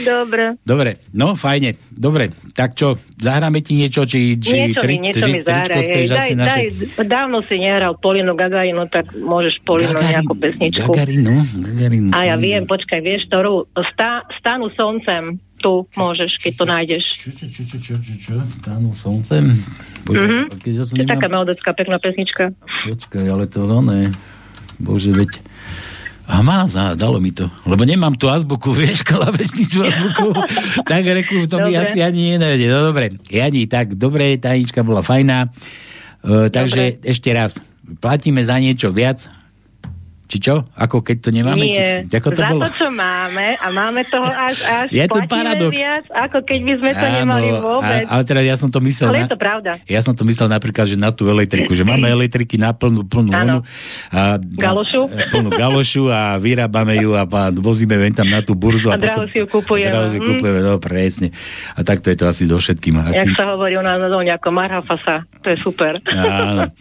Dobre. 0.03 0.59
Dobre, 0.67 0.91
no 1.13 1.37
fajne. 1.39 1.77
Dobre, 1.93 2.33
tak 2.53 2.75
čo, 2.75 2.97
zahráme 3.17 3.63
ti 3.63 3.77
niečo, 3.79 4.05
či, 4.05 4.37
či 4.37 4.73
niečo 4.73 4.83
mi, 4.85 4.97
niečo 4.99 5.25
či 5.25 5.31
mi 5.31 5.41
chceš 5.45 5.63
Hej, 5.77 6.07
Daj, 6.07 6.31
daj, 6.37 6.65
dávno 7.07 7.41
si 7.47 7.57
nehral 7.61 7.97
Polinu 8.01 8.35
Gagarinu, 8.35 8.89
tak 8.91 9.13
môžeš 9.15 9.63
Polinu 9.63 9.95
nejakú 9.97 10.35
pesničku. 10.37 10.91
Gagarinu, 10.91 11.45
Gagarinu. 11.61 12.09
A 12.13 12.29
ja 12.29 12.37
viem, 12.37 12.65
počkaj, 12.67 13.01
vieš, 13.01 13.29
ktorú? 13.31 13.69
Stá, 13.95 14.21
stanu 14.41 14.69
soncem. 14.75 15.39
Tu 15.57 15.73
môžeš, 15.97 16.37
keď 16.37 16.53
to 16.53 16.65
nájdeš. 16.69 17.05
Čo, 17.17 17.29
čo, 17.33 17.47
čo, 17.49 17.63
čo, 17.65 17.77
čo, 17.81 17.95
čo, 17.97 18.33
slncem? 18.93 19.45
Bože, 20.05 20.21
Mhm. 20.21 20.41
keď 20.61 20.73
ja 20.77 20.85
to 20.85 20.93
To 20.93 20.97
je 20.97 21.05
nemám... 21.09 21.15
taká 21.17 21.27
melodická, 21.33 21.71
pekná 21.73 21.97
pesnička. 21.97 22.45
Počkaj, 22.85 23.25
ale 23.25 23.45
to 23.49 23.65
oné. 23.65 24.05
Bože, 24.77 25.17
veď... 25.17 25.56
A 26.27 26.43
má, 26.43 26.67
za, 26.67 26.99
dalo 26.99 27.23
mi 27.23 27.31
to. 27.31 27.47
Lebo 27.63 27.87
nemám 27.87 28.19
tú 28.19 28.27
azbuku, 28.27 28.75
vieš, 28.79 29.07
klavesnicu 29.07 29.87
azbuku. 29.87 30.35
tak 30.83 31.07
reku, 31.07 31.47
to 31.47 31.63
Dobre. 31.63 31.79
asi 31.79 32.03
ani 32.03 32.35
nenajde. 32.35 32.67
No 32.67 32.91
dobre, 32.91 33.15
Jani, 33.31 33.71
tak 33.71 33.95
dobre, 33.95 34.35
tajnička 34.35 34.83
bola 34.83 35.07
fajná. 35.07 35.47
Uh, 36.27 36.51
takže 36.51 36.99
ešte 37.07 37.31
raz, 37.31 37.55
platíme 38.03 38.43
za 38.43 38.59
niečo 38.59 38.91
viac, 38.91 39.31
či 40.27 40.39
čo? 40.41 40.67
Ako 40.73 41.01
keď 41.01 41.17
to 41.21 41.31
nemáme? 41.31 41.63
Nie, 41.63 42.03
Či, 42.03 42.15
ako 42.17 42.29
to 42.31 42.41
za 42.41 42.49
bolo? 42.49 42.61
to, 42.61 42.71
čo 42.75 42.89
máme 42.89 43.47
a 43.55 43.67
máme 43.71 44.03
toho 44.03 44.27
až 44.27 44.59
až, 44.61 44.87
Je 44.89 45.07
to 45.07 45.23
paradox. 45.25 45.71
viac, 45.71 46.03
ako 46.09 46.43
keď 46.43 46.61
by 46.61 46.73
sme 46.77 46.91
to 46.93 47.05
Áno, 47.05 47.15
nemali 47.17 47.49
vôbec. 47.55 48.05
A, 48.05 48.11
ale 48.11 48.23
teraz 48.23 48.43
ja 48.43 48.55
som 48.55 48.67
to 48.67 48.79
myslel... 48.81 49.07
Ale 49.09 49.17
na- 49.17 49.23
je 49.23 49.31
to 49.31 49.39
pravda. 49.39 49.71
Ja 49.85 50.01
som 50.01 50.13
to 50.13 50.23
myslel 50.23 50.49
napríklad, 50.49 50.85
že 50.85 50.95
na 50.95 51.09
tú 51.09 51.27
elektriku, 51.27 51.73
že 51.73 51.83
máme 51.83 52.11
elektriky 52.17 52.55
na 52.57 52.71
plnú, 52.71 53.03
plnú 53.03 53.31
onu, 53.31 53.59
a, 54.09 54.37
Galošu. 54.37 55.07
A, 55.07 55.31
plnú 55.31 55.49
galošu 55.49 56.03
a 56.09 56.35
vyrábame 56.37 56.99
ju 56.99 57.13
a, 57.13 57.23
a 57.23 57.43
vozíme 57.51 57.95
ven 57.95 58.11
tam 58.11 58.27
na 58.27 58.41
tú 58.41 58.53
burzu. 58.53 58.91
A 58.91 58.99
draho 58.99 59.25
si 59.27 59.39
ju 59.39 59.47
kupujeme. 59.47 59.87
A 59.87 59.95
draho 59.95 60.09
si 60.09 60.19
Mm. 60.19 60.27
kupujeme, 60.29 60.61
no 60.61 60.77
presne. 60.77 61.31
A 61.73 61.81
takto 61.81 62.09
je 62.09 62.17
to 62.17 62.27
asi 62.27 62.45
so 62.45 62.57
všetkým. 62.57 62.99
A 62.99 63.15
Jak 63.15 63.25
tým- 63.25 63.39
sa 63.39 63.47
hovorí 63.49 63.75
u 63.75 63.83
nás 63.83 63.95
na 63.97 64.09
zóne, 64.09 64.29
ako 64.29 64.49
marhafasa. 64.51 65.23
To 65.39 65.47
je 65.47 65.59
super. 65.61 66.03
Áno. 66.05 66.75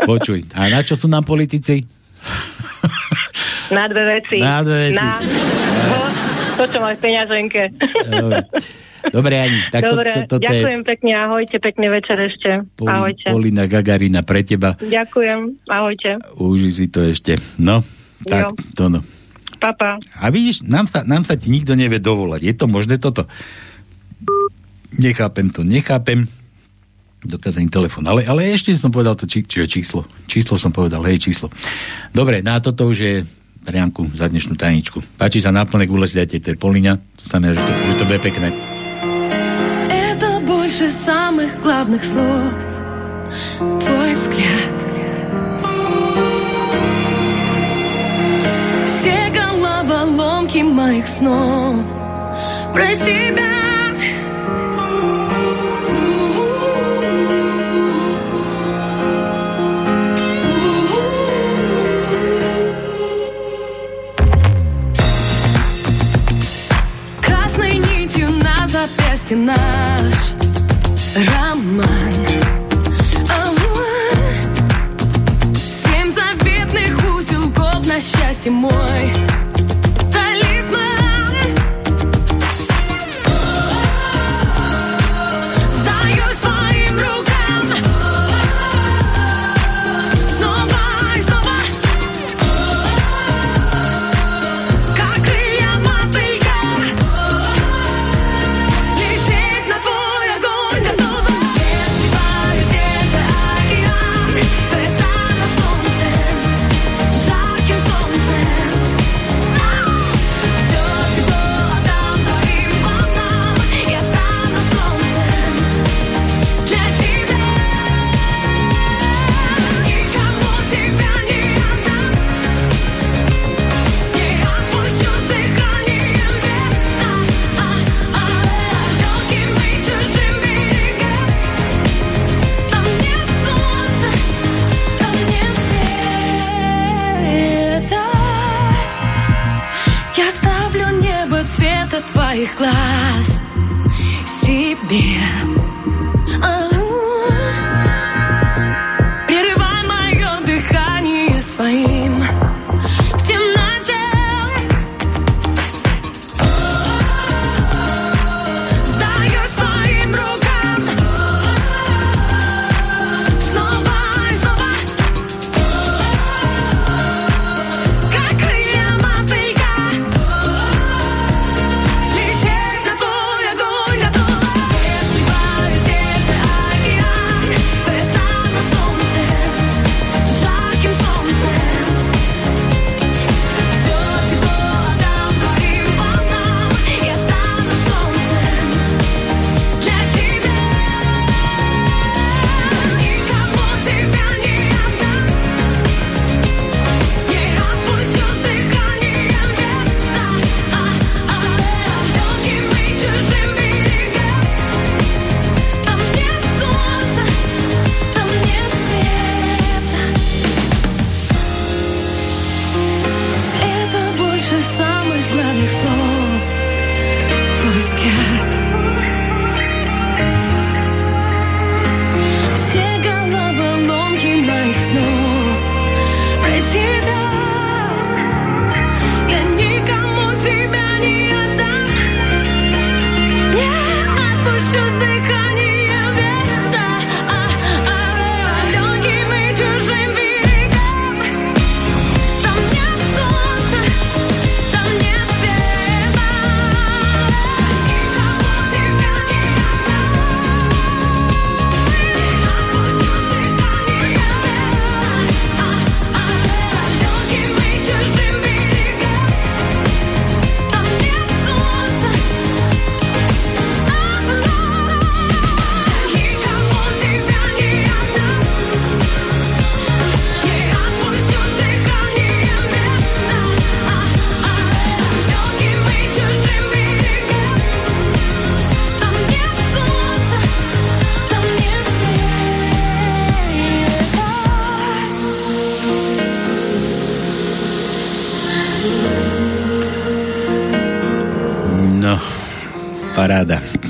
Počuj, 0.00 0.48
a 0.50 0.66
na 0.66 0.80
čo 0.80 0.92
sú 0.92 1.06
nám 1.06 1.22
politici? 1.22 1.86
Na 3.76 3.84
dve 3.86 4.02
veci. 4.18 4.38
Na 4.42 4.62
dve 4.66 4.76
veci. 4.90 4.96
Na 4.98 5.22
to, 6.60 6.64
čo 6.68 6.78
máš 6.84 7.00
v 7.00 7.02
peňaženke. 7.08 7.62
Dobre. 9.08 9.34
Ani, 9.40 9.58
tak 9.72 9.80
Dobre, 9.88 10.12
to, 10.28 10.36
to, 10.36 10.36
to 10.36 10.44
je 10.44 10.60
ďakujem 10.60 10.80
pekne, 10.84 11.12
ahojte, 11.16 11.56
pekný 11.56 11.88
večer 11.88 12.20
ešte. 12.20 12.68
Poli, 12.76 12.92
ahojte. 12.92 13.32
Polina 13.32 13.64
Gagarina 13.64 14.20
pre 14.20 14.44
teba. 14.44 14.76
Ďakujem, 14.76 15.56
ahojte. 15.72 16.20
Uži 16.36 16.68
si 16.68 16.86
to 16.92 17.00
ešte. 17.08 17.40
No, 17.56 17.80
tak 18.28 18.52
Jo. 18.52 18.76
to 18.76 18.84
no. 18.92 19.00
Papa. 19.56 20.00
A 20.20 20.24
vidíš, 20.28 20.64
nám 20.68 20.88
sa, 20.88 21.04
nám 21.04 21.24
sa 21.24 21.36
ti 21.36 21.48
nikto 21.48 21.76
nevie 21.76 22.00
dovolať. 22.00 22.40
Je 22.44 22.54
to 22.56 22.68
možné 22.68 23.00
toto? 23.00 23.24
Nechápem 24.96 25.48
to, 25.48 25.64
nechápem 25.64 26.28
Dokázaný 27.25 27.73
telefon. 27.73 28.05
Ale, 28.05 28.21
ale 28.29 28.53
ešte 28.53 28.69
som 28.77 28.93
povedal 28.93 29.17
to 29.17 29.25
či, 29.25 29.41
či, 29.49 29.65
číslo. 29.65 30.05
Číslo 30.29 30.61
som 30.61 30.69
povedal, 30.69 31.01
hej, 31.09 31.17
číslo. 31.17 31.49
Dobre, 32.13 32.45
na 32.45 32.61
toto 32.61 32.85
už 32.85 32.97
je 33.01 33.13
pre 33.65 33.81
Janku 33.81 34.13
za 34.13 34.29
dnešnú 34.29 34.53
tajničku. 34.53 35.17
Páči 35.17 35.41
sa 35.41 35.49
náplne 35.49 35.89
gule 35.89 36.05
si 36.05 36.21
dajte 36.21 36.37
Terpoliňa. 36.37 36.93
To 37.17 37.25
znamená, 37.25 37.57
že 37.57 37.61
to, 37.65 37.71
že 37.73 37.93
to 37.97 38.05
bude 38.05 38.21
pekné. 38.21 38.47
Это 39.89 40.37
больше 40.45 40.93
самых 40.93 41.57
главных 41.65 42.05
слов 42.05 42.53
Твой 43.57 44.13
взгляд 44.13 44.75
Все 48.85 49.33
головоломки 49.33 50.61
моих 50.61 51.07
снов 51.07 51.85
Про 52.73 52.95
тебя 52.95 53.68
запястье 69.30 69.36
наш 69.36 70.32
роман. 71.28 71.86
Ага. 73.28 73.80
Семь 75.54 76.10
заветных 76.10 77.16
узелков 77.16 77.86
на 77.86 78.00
счастье 78.00 78.50
мой 78.50 79.19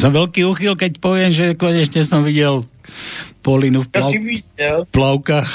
Som 0.00 0.16
veľký 0.16 0.48
uchyl, 0.48 0.80
keď 0.80 0.96
poviem, 0.96 1.28
že 1.28 1.52
konečne 1.60 2.08
som 2.08 2.24
videl 2.24 2.64
Polinu 3.44 3.84
v 3.84 3.88
plav... 3.92 4.08
plavkách. 4.88 5.50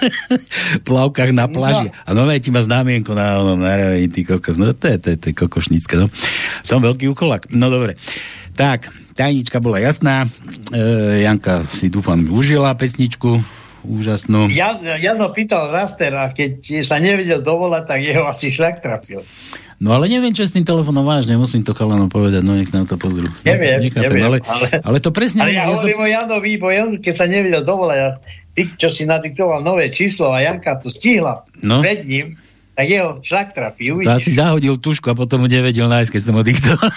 plavkách 0.86 1.34
na 1.34 1.50
pláži. 1.50 1.90
No. 1.90 1.98
A 2.06 2.10
nové 2.14 2.38
ti 2.38 2.54
má 2.54 2.62
známienko 2.62 3.10
na 3.18 3.42
onom 3.42 3.58
naravení, 3.58 4.06
ty 4.06 4.22
kokos. 4.22 4.54
No 4.62 4.70
to 4.70 4.86
je, 4.86 5.02
to 5.02 5.08
je, 5.10 5.16
to 5.18 5.26
je 5.30 5.34
kokošnícka, 5.34 5.98
no. 5.98 6.06
Som 6.62 6.78
veľký 6.78 7.10
ucholak. 7.10 7.50
No 7.50 7.66
dobre. 7.66 7.98
Tak, 8.54 8.86
tajnička 9.18 9.58
bola 9.58 9.82
jasná. 9.82 10.30
E, 10.70 11.26
Janka 11.26 11.66
si 11.66 11.90
dúfam 11.90 12.22
užila 12.22 12.70
pesničku 12.78 13.42
úžasnú. 13.82 14.46
Ja, 14.54 14.78
Jano 14.78 15.34
pýtal 15.34 15.74
Rastera, 15.74 16.30
keď 16.30 16.86
sa 16.86 17.02
nevedel 17.02 17.42
dovolať, 17.42 17.82
tak 17.82 17.98
jeho 17.98 18.30
asi 18.30 18.54
šľak 18.54 18.78
trafil. 18.78 19.26
No 19.76 19.92
ale 19.92 20.08
neviem, 20.08 20.32
čo 20.32 20.48
s 20.48 20.56
tým 20.56 20.64
telefónom 20.64 21.04
vážne, 21.04 21.36
musím 21.36 21.60
to 21.60 21.76
chalanom 21.76 22.08
povedať, 22.08 22.40
no 22.40 22.56
nech 22.56 22.72
na 22.72 22.88
to 22.88 22.96
pozrú. 22.96 23.28
Neviem, 23.44 23.84
Nechápem, 23.84 24.08
neviem. 24.08 24.24
Ale, 24.24 24.38
ale, 24.48 24.66
ale 24.80 24.98
to 25.04 25.12
presne... 25.12 25.44
Ale 25.44 25.52
ja, 25.52 25.68
ja 25.68 25.76
hovorím 25.76 26.00
o 26.00 26.08
Janovi, 26.08 26.52
bo 26.56 26.72
Jan, 26.72 26.96
keď 26.96 27.14
sa 27.14 27.26
nevedel 27.28 27.60
dovolať 27.60 28.16
ty, 28.56 28.72
čo 28.80 28.88
si 28.88 29.04
nadiktoval 29.04 29.60
nové 29.60 29.92
číslo 29.92 30.32
a 30.32 30.40
Janka 30.40 30.80
to 30.80 30.88
stihla 30.88 31.44
no? 31.60 31.84
pred 31.84 32.08
ním, 32.08 32.40
tak 32.72 32.88
jeho 32.88 33.20
šlak 33.20 33.52
trafí, 33.52 33.92
uvidíš. 33.92 34.08
To 34.08 34.16
asi 34.16 34.32
zahodil 34.32 34.74
tušku 34.80 35.12
a 35.12 35.14
potom 35.16 35.44
mu 35.44 35.48
nevedel 35.48 35.88
nájsť, 35.92 36.10
keď 36.12 36.22
som 36.24 36.34
ho 36.36 36.42
diktoval. 36.44 36.90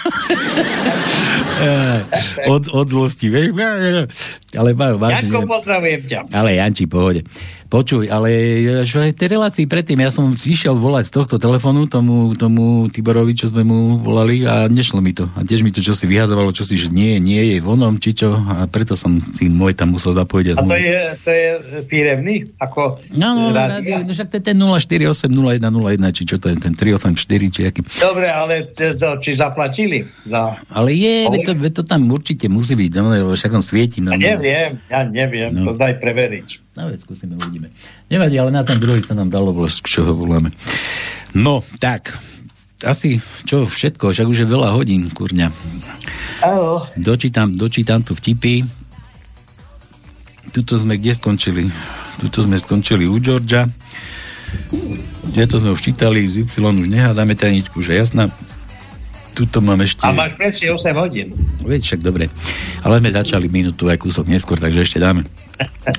od, 2.56 2.64
od 2.72 2.86
zlosti, 2.88 3.28
vieš? 3.28 3.52
Ale, 4.56 4.72
Janko, 4.72 5.44
pozdravujem 5.44 6.00
ťa. 6.08 6.20
Ale 6.32 6.56
Janči, 6.56 6.84
pohode. 6.88 7.24
Počuj, 7.70 8.10
ale 8.10 8.30
že 8.82 8.98
aj 8.98 9.14
tej 9.14 9.38
relácii 9.38 9.70
predtým, 9.70 10.02
ja 10.02 10.10
som 10.10 10.26
išiel 10.34 10.74
volať 10.74 11.06
z 11.06 11.12
tohto 11.22 11.38
telefonu 11.38 11.86
tomu, 11.86 12.34
tomu 12.34 12.90
Tiborovi, 12.90 13.38
čo 13.38 13.46
sme 13.46 13.62
mu 13.62 14.02
volali 14.02 14.42
a 14.42 14.66
nešlo 14.66 14.98
mi 14.98 15.14
to. 15.14 15.30
A 15.38 15.46
tiež 15.46 15.62
mi 15.62 15.70
to 15.70 15.78
čo 15.78 15.94
si 15.94 16.10
vyhadzovalo, 16.10 16.50
čo 16.50 16.66
si, 16.66 16.74
že 16.74 16.90
nie, 16.90 17.22
nie 17.22 17.54
je 17.54 17.56
vonom, 17.62 18.02
či 18.02 18.10
čo. 18.10 18.34
A 18.34 18.66
preto 18.66 18.98
som 18.98 19.22
si 19.22 19.46
môj 19.46 19.78
tam 19.78 19.94
musel 19.94 20.18
zapojiť. 20.18 20.46
A, 20.50 20.54
a 20.58 20.66
to 20.66 20.74
je, 20.74 20.98
to 21.22 21.30
je 21.30 21.48
firemný? 21.86 22.50
Ako 22.58 22.98
no, 23.14 23.38
no, 23.38 23.54
rádio, 23.54 24.02
no 24.02 24.10
však 24.10 24.34
to 24.34 24.36
je 24.42 24.44
ten 24.50 24.58
0480101, 24.58 26.10
či 26.10 26.22
čo 26.26 26.36
to 26.42 26.50
je, 26.50 26.58
ten 26.58 26.74
384, 26.74 27.54
či 27.54 27.60
aký. 27.70 27.80
Dobre, 28.02 28.26
ale 28.34 28.66
to, 28.74 29.08
či 29.22 29.38
zaplatili? 29.38 30.10
Za... 30.26 30.58
Ale 30.74 30.90
je, 30.90 31.30
to, 31.46 31.54
to 31.54 31.82
tam 31.86 32.10
určite 32.10 32.50
musí 32.50 32.74
byť, 32.74 32.90
no, 32.98 33.30
však 33.30 33.54
on 33.54 33.62
svieti. 33.62 34.02
No, 34.02 34.10
ja 34.10 34.18
neviem, 34.18 34.82
ja 34.90 35.06
neviem, 35.06 35.54
no. 35.54 35.70
to 35.70 35.78
daj 35.78 36.02
preveriť. 36.02 36.69
No 36.78 36.86
veď 36.86 37.02
skúsime, 37.02 37.34
uvidíme. 37.34 37.74
Nevadí, 38.06 38.38
ale 38.38 38.54
na 38.54 38.62
ten 38.62 38.78
druhý 38.78 39.02
sa 39.02 39.18
nám 39.18 39.28
dalo 39.28 39.50
vložiť, 39.50 39.82
čo 39.82 40.06
ho 40.06 40.14
voláme. 40.14 40.54
No, 41.34 41.66
tak, 41.82 42.14
asi 42.86 43.20
čo 43.44 43.66
všetko, 43.66 44.14
však 44.14 44.26
už 44.30 44.38
je 44.44 44.48
veľa 44.48 44.72
hodín, 44.72 45.10
kurňa. 45.10 45.50
Áno. 46.46 46.86
Dočítam, 46.96 47.58
dočítam 47.58 48.00
tu 48.00 48.16
vtipy. 48.16 48.64
Tuto 50.50 50.80
sme 50.80 50.96
kde 50.96 51.12
skončili? 51.14 51.68
Tuto 52.18 52.42
sme 52.46 52.56
skončili 52.56 53.04
u 53.06 53.20
Georgia. 53.20 53.68
Kde 55.30 55.44
to 55.46 55.62
sme 55.62 55.70
už 55.74 55.82
čítali, 55.82 56.26
z 56.26 56.42
Y 56.42 56.58
už 56.58 56.88
nehádame 56.90 57.38
tajničku, 57.38 57.82
že 57.82 57.98
jasná. 57.98 58.26
Tuto 59.34 59.62
mám 59.62 59.78
ešte... 59.78 60.02
A 60.02 60.10
máš 60.10 60.34
presne 60.34 60.74
8 60.74 60.90
hodín. 60.98 61.32
Veď 61.62 61.86
však 61.86 62.00
dobre. 62.02 62.26
Ale 62.82 62.98
sme 62.98 63.14
začali 63.14 63.46
minútu 63.46 63.86
aj 63.86 64.02
kúsok 64.02 64.26
neskôr, 64.26 64.58
takže 64.58 64.82
ešte 64.82 64.98
dáme. 64.98 65.22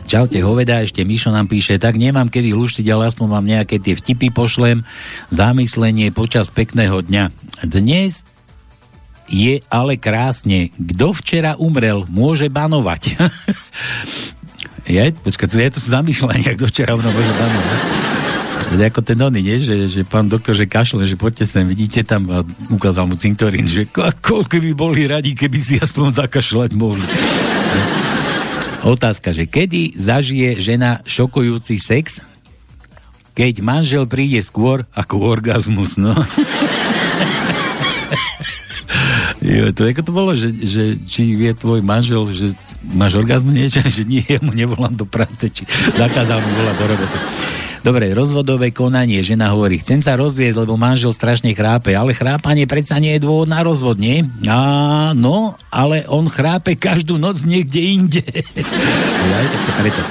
Čaute, 0.09 0.41
hoveda, 0.41 0.81
ešte 0.83 1.05
Mišo 1.05 1.31
nám 1.31 1.47
píše, 1.47 1.77
tak 1.77 1.95
nemám 1.97 2.27
kedy 2.27 2.51
luštiť, 2.51 2.85
ale 2.91 3.09
aspoň 3.09 3.27
mám 3.27 3.45
nejaké 3.45 3.77
tie 3.77 3.93
vtipy 3.95 4.33
pošlem, 4.33 4.83
zamyslenie 5.29 6.09
počas 6.11 6.49
pekného 6.51 7.01
dňa. 7.05 7.31
Dnes 7.65 8.25
je 9.31 9.63
ale 9.71 9.95
krásne. 9.95 10.73
Kto 10.75 11.15
včera 11.15 11.55
umrel, 11.55 12.03
môže 12.11 12.51
banovať. 12.51 13.15
je? 14.91 15.03
Počkaj, 15.15 15.47
je 15.47 15.71
to 15.71 15.79
zamýšľanie, 15.79 16.59
kto 16.59 16.65
včera 16.67 16.97
umrel, 16.97 17.15
môže 17.15 17.33
banovať. 17.39 17.79
Ako 18.71 19.03
ten 19.03 19.19
oný, 19.19 19.43
nie? 19.43 19.57
Že, 19.59 19.75
že 19.91 20.01
pán 20.07 20.31
doktor, 20.31 20.55
že 20.55 20.63
kašle, 20.63 21.03
že 21.03 21.19
poďte 21.19 21.43
sem, 21.43 21.67
vidíte 21.67 22.07
tam 22.07 22.23
a 22.31 22.39
ukázal 22.71 23.03
mu 23.03 23.19
cintorín, 23.19 23.67
že 23.67 23.83
koľko 23.91 24.63
by 24.63 24.71
boli 24.71 25.11
radi, 25.11 25.35
keby 25.35 25.59
si 25.59 25.75
aspoň 25.75 26.23
zakašľať 26.23 26.71
mohli. 26.79 27.03
Otázka, 28.81 29.29
že 29.29 29.45
kedy 29.45 29.93
zažije 29.93 30.57
žena 30.57 31.05
šokujúci 31.05 31.77
sex? 31.77 32.17
Keď 33.37 33.61
manžel 33.61 34.09
príde 34.09 34.41
skôr 34.41 34.89
ako 34.97 35.21
orgazmus, 35.21 36.01
no. 36.01 36.11
jo, 39.45 39.69
to 39.71 39.85
ako 39.85 40.01
to 40.01 40.11
bolo, 40.11 40.33
že, 40.33 40.49
že 40.65 40.97
či 41.05 41.37
vie 41.37 41.53
tvoj 41.53 41.85
manžel, 41.85 42.25
že 42.33 42.57
máš 42.97 43.21
orgazmus 43.21 43.53
niečo, 43.53 43.85
že 43.85 44.01
nie, 44.03 44.25
ja 44.25 44.41
mu 44.41 44.51
nevolám 44.51 44.97
do 44.97 45.05
práce, 45.05 45.47
či 45.53 45.63
zakázal 45.95 46.41
mi 46.41 46.51
volať 46.57 46.75
do 46.75 46.85
roboty. 46.89 47.17
Dobre, 47.81 48.13
rozvodové 48.13 48.69
konanie. 48.69 49.25
Žena 49.25 49.57
hovorí, 49.57 49.81
chcem 49.81 50.05
sa 50.05 50.13
rozviesť, 50.13 50.61
lebo 50.61 50.77
manžel 50.77 51.17
strašne 51.17 51.49
chrápe, 51.57 51.97
ale 51.97 52.13
chrápanie 52.13 52.69
predsa 52.69 53.01
nie 53.01 53.17
je 53.17 53.25
dôvod 53.25 53.49
na 53.49 53.65
rozvod, 53.65 53.97
nie? 53.97 54.21
A, 54.45 55.17
no, 55.17 55.57
ale 55.73 56.05
on 56.05 56.29
chrápe 56.29 56.77
každú 56.77 57.17
noc 57.17 57.41
niekde 57.41 57.81
inde. 57.81 58.21
ja, 58.21 59.37
tak 59.49 59.61
to 59.65 59.71
preto. 59.81 60.01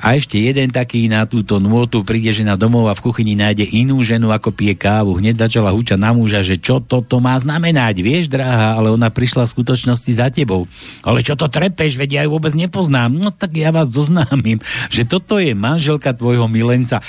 A 0.00 0.16
ešte 0.16 0.40
jeden 0.40 0.72
taký 0.72 1.12
na 1.12 1.28
túto 1.28 1.60
nôtu 1.60 2.00
príde 2.00 2.32
žena 2.32 2.56
domov 2.56 2.88
a 2.88 2.96
v 2.96 3.04
kuchyni 3.04 3.36
nájde 3.36 3.68
inú 3.68 4.00
ženu, 4.00 4.32
ako 4.32 4.48
pije 4.48 4.72
kávu. 4.72 5.20
Hneď 5.20 5.44
začala 5.44 5.76
húčať 5.76 6.00
na 6.00 6.16
muža, 6.16 6.40
že 6.40 6.56
čo 6.56 6.80
toto 6.80 7.20
má 7.20 7.36
znamenať. 7.36 8.00
Vieš, 8.00 8.32
drahá, 8.32 8.80
ale 8.80 8.88
ona 8.88 9.12
prišla 9.12 9.44
v 9.44 9.52
skutočnosti 9.60 10.12
za 10.16 10.32
tebou. 10.32 10.64
Ale 11.04 11.20
čo 11.20 11.36
to 11.36 11.52
trepeš, 11.52 12.00
veď 12.00 12.10
ja 12.16 12.22
ju 12.24 12.32
vôbec 12.32 12.56
nepoznám. 12.56 13.12
No 13.12 13.28
tak 13.28 13.52
ja 13.60 13.68
vás 13.68 13.92
zoznámim, 13.92 14.56
že 14.88 15.04
toto 15.04 15.36
je 15.36 15.52
manželka 15.52 16.16
tvojho 16.16 16.48
milenca. 16.48 17.04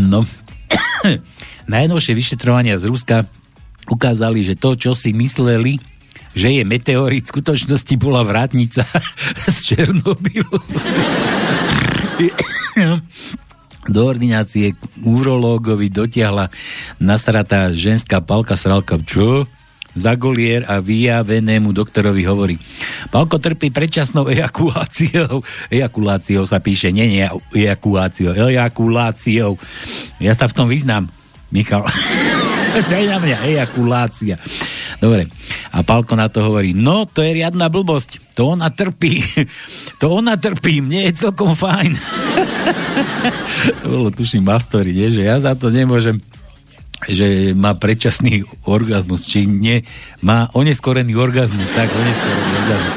No, 0.00 0.24
najnovšie 1.76 2.16
vyšetrovania 2.16 2.80
z 2.80 2.88
Ruska 2.88 3.28
ukázali, 3.86 4.42
že 4.48 4.56
to, 4.56 4.80
čo 4.80 4.92
si 4.96 5.12
mysleli, 5.12 5.78
že 6.36 6.52
je 6.52 6.62
meteorit, 6.68 7.24
v 7.24 7.32
skutočnosti 7.32 7.94
bola 7.96 8.20
vrátnica 8.20 8.84
z 9.48 9.56
Černobylu. 9.72 10.60
Do 13.88 14.00
ordinácie 14.04 14.76
k 14.76 14.82
urológovi 15.00 15.88
dotiahla 15.88 16.52
nasratá 17.00 17.72
ženská 17.72 18.20
palka 18.20 18.58
sralka. 18.58 19.00
Čo? 19.00 19.48
Zagolier 19.96 20.68
a 20.68 20.84
vyjavenému 20.84 21.72
doktorovi 21.72 22.28
hovorí. 22.28 22.60
Palko 23.08 23.40
trpí 23.40 23.72
predčasnou 23.72 24.28
ejakuláciou. 24.28 25.40
Ejakuláciou 25.72 26.44
sa 26.44 26.60
píše, 26.60 26.92
nie, 26.92 27.08
nie, 27.08 27.24
ejakuláciou. 27.56 28.36
Ejakuláciou. 28.36 29.56
Ja 30.20 30.36
sa 30.36 30.52
v 30.52 30.56
tom 30.56 30.68
vyznám, 30.68 31.08
Michal. 31.48 31.80
Daj 32.92 33.04
na 33.08 33.16
mňa, 33.16 33.36
ejakulácia. 33.56 34.36
Dobre. 34.96 35.28
A 35.76 35.84
Palko 35.84 36.16
na 36.16 36.32
to 36.32 36.40
hovorí, 36.40 36.72
no 36.72 37.04
to 37.04 37.20
je 37.20 37.36
riadna 37.36 37.68
blbosť, 37.68 38.32
to 38.32 38.48
ona 38.56 38.72
trpí, 38.72 39.20
to 40.00 40.08
ona 40.08 40.40
trpí, 40.40 40.80
mne 40.80 41.12
je 41.12 41.28
celkom 41.28 41.52
fajn. 41.52 41.92
bolo 43.92 44.08
tuším 44.08 44.44
Mastory, 44.44 44.96
nie? 44.96 45.12
že 45.12 45.22
ja 45.28 45.36
za 45.40 45.52
to 45.52 45.68
nemôžem 45.68 46.20
že 47.04 47.52
má 47.52 47.76
predčasný 47.76 48.48
orgazmus, 48.64 49.28
či 49.28 49.44
nie, 49.44 49.84
má 50.24 50.48
oneskorený 50.56 51.12
orgazmus, 51.12 51.68
tak, 51.76 51.92
oneskorený 51.92 52.50
orgazmus. 52.64 52.96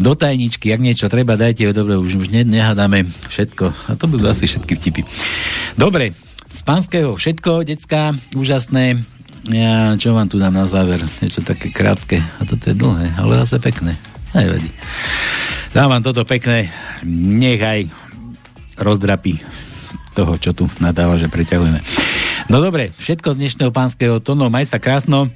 Do 0.00 0.16
tajničky, 0.16 0.72
ak 0.72 0.80
niečo 0.80 1.12
treba, 1.12 1.36
dajte 1.36 1.68
ho, 1.68 1.76
dobre, 1.76 2.00
už, 2.00 2.16
už 2.16 2.32
nehádame 2.32 3.04
všetko. 3.28 3.92
A 3.92 4.00
to 4.00 4.08
budú 4.08 4.24
asi 4.24 4.48
všetky 4.48 4.72
vtipy. 4.72 5.04
Dobre, 5.76 6.16
z 6.48 6.62
pánskeho 6.64 7.20
všetko, 7.20 7.68
decka, 7.68 8.16
úžasné. 8.32 9.04
Ja, 9.48 9.96
čo 9.96 10.12
vám 10.12 10.28
tu 10.28 10.36
dám 10.36 10.52
na 10.52 10.68
záver? 10.68 11.00
Niečo 11.24 11.40
také 11.40 11.72
krátke. 11.72 12.20
A 12.20 12.44
toto 12.44 12.68
je 12.68 12.76
dlhé, 12.76 13.16
ale 13.16 13.40
zase 13.46 13.56
pekné. 13.56 13.96
Nevadí. 14.36 14.68
Dám 15.72 15.88
vám 15.88 16.02
toto 16.04 16.28
pekné. 16.28 16.68
Nechaj 17.08 17.88
rozdrapí 18.76 19.40
toho, 20.12 20.36
čo 20.36 20.52
tu 20.52 20.68
nadáva, 20.82 21.16
že 21.16 21.32
preťahujeme. 21.32 21.80
No 22.52 22.60
dobre, 22.60 22.92
všetko 23.00 23.32
z 23.32 23.40
dnešného 23.40 23.72
pánskeho 23.72 24.20
tónu. 24.20 24.50
Maj 24.52 24.68
sa 24.68 24.82
krásno. 24.82 25.30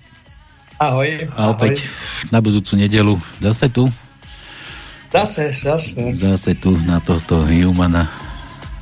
Ahoj. 0.77 1.31
A 1.39 1.55
opäť 1.55 1.81
ahoj. 1.81 2.33
na 2.35 2.39
budúcu 2.43 2.75
nedelu. 2.77 3.15
Zase 3.41 3.71
tu? 3.71 3.89
Zase, 5.15 5.55
zase. 5.55 6.03
Zase 6.19 6.59
tu 6.59 6.75
na 6.83 6.99
tohto 6.99 7.47
Humana 7.47 8.11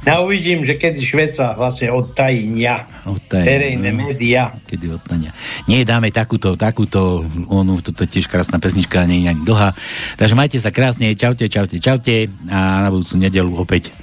ja 0.02 0.18
uvidím, 0.18 0.66
že 0.66 0.74
keď 0.74 0.94
Šveca 0.98 1.46
vlastne 1.54 1.94
odtajnia, 1.94 2.90
odtajnia 3.06 3.46
verejné 3.46 3.88
no, 3.94 3.98
médiá. 4.02 4.50
Kedy 4.66 4.98
odtajnia. 4.98 5.30
Nie, 5.70 5.86
dáme 5.86 6.10
takúto, 6.10 6.58
takúto, 6.58 7.22
onu, 7.46 7.78
toto 7.78 8.02
tiež 8.02 8.26
krásna 8.26 8.58
pesnička, 8.58 9.06
nie 9.06 9.22
je 9.22 9.30
ani 9.30 9.42
dlhá. 9.46 9.70
Takže 10.18 10.34
majte 10.34 10.58
sa 10.58 10.74
krásne, 10.74 11.14
čaute, 11.14 11.46
čaute, 11.46 11.78
čaute 11.78 12.26
a 12.50 12.82
na 12.82 12.90
budúcu 12.90 13.14
nedelu 13.14 13.52
opäť 13.54 13.94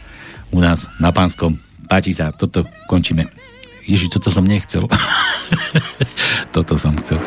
u 0.55 0.63
nás 0.63 0.87
na 1.03 1.11
Pánskom. 1.11 1.59
Páči 1.91 2.15
sa, 2.15 2.31
toto 2.31 2.63
končíme. 2.87 3.27
Ježi, 3.83 4.07
toto 4.07 4.31
som 4.31 4.47
nechcel. 4.47 4.87
toto 6.55 6.79
som 6.79 6.95
chcel. 7.01 7.19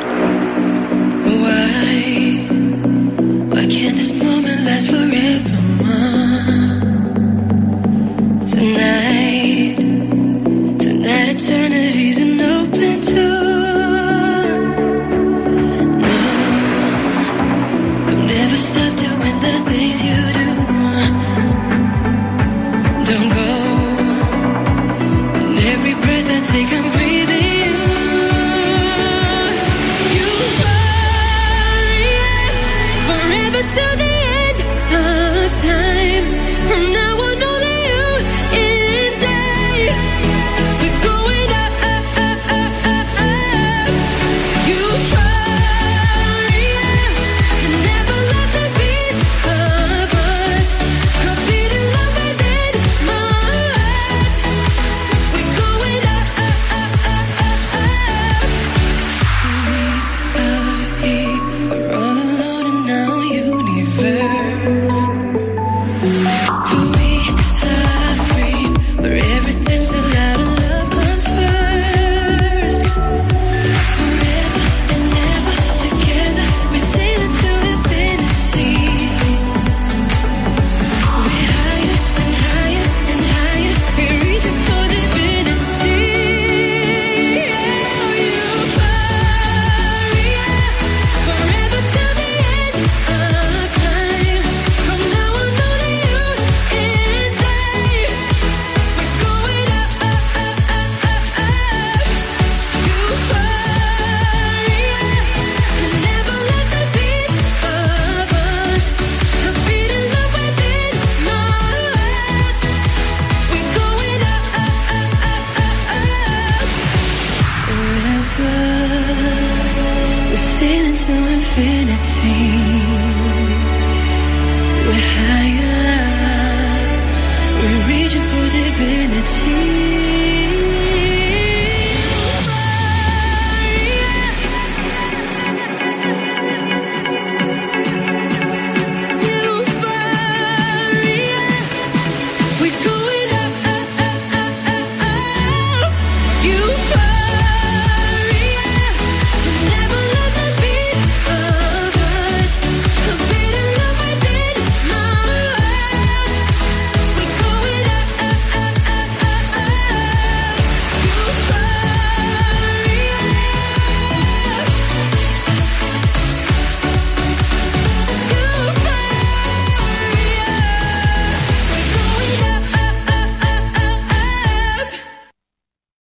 Why, 1.28 2.40
why 3.53 3.65
can't 3.69 3.97
this 4.01 4.16
moment 4.16 4.52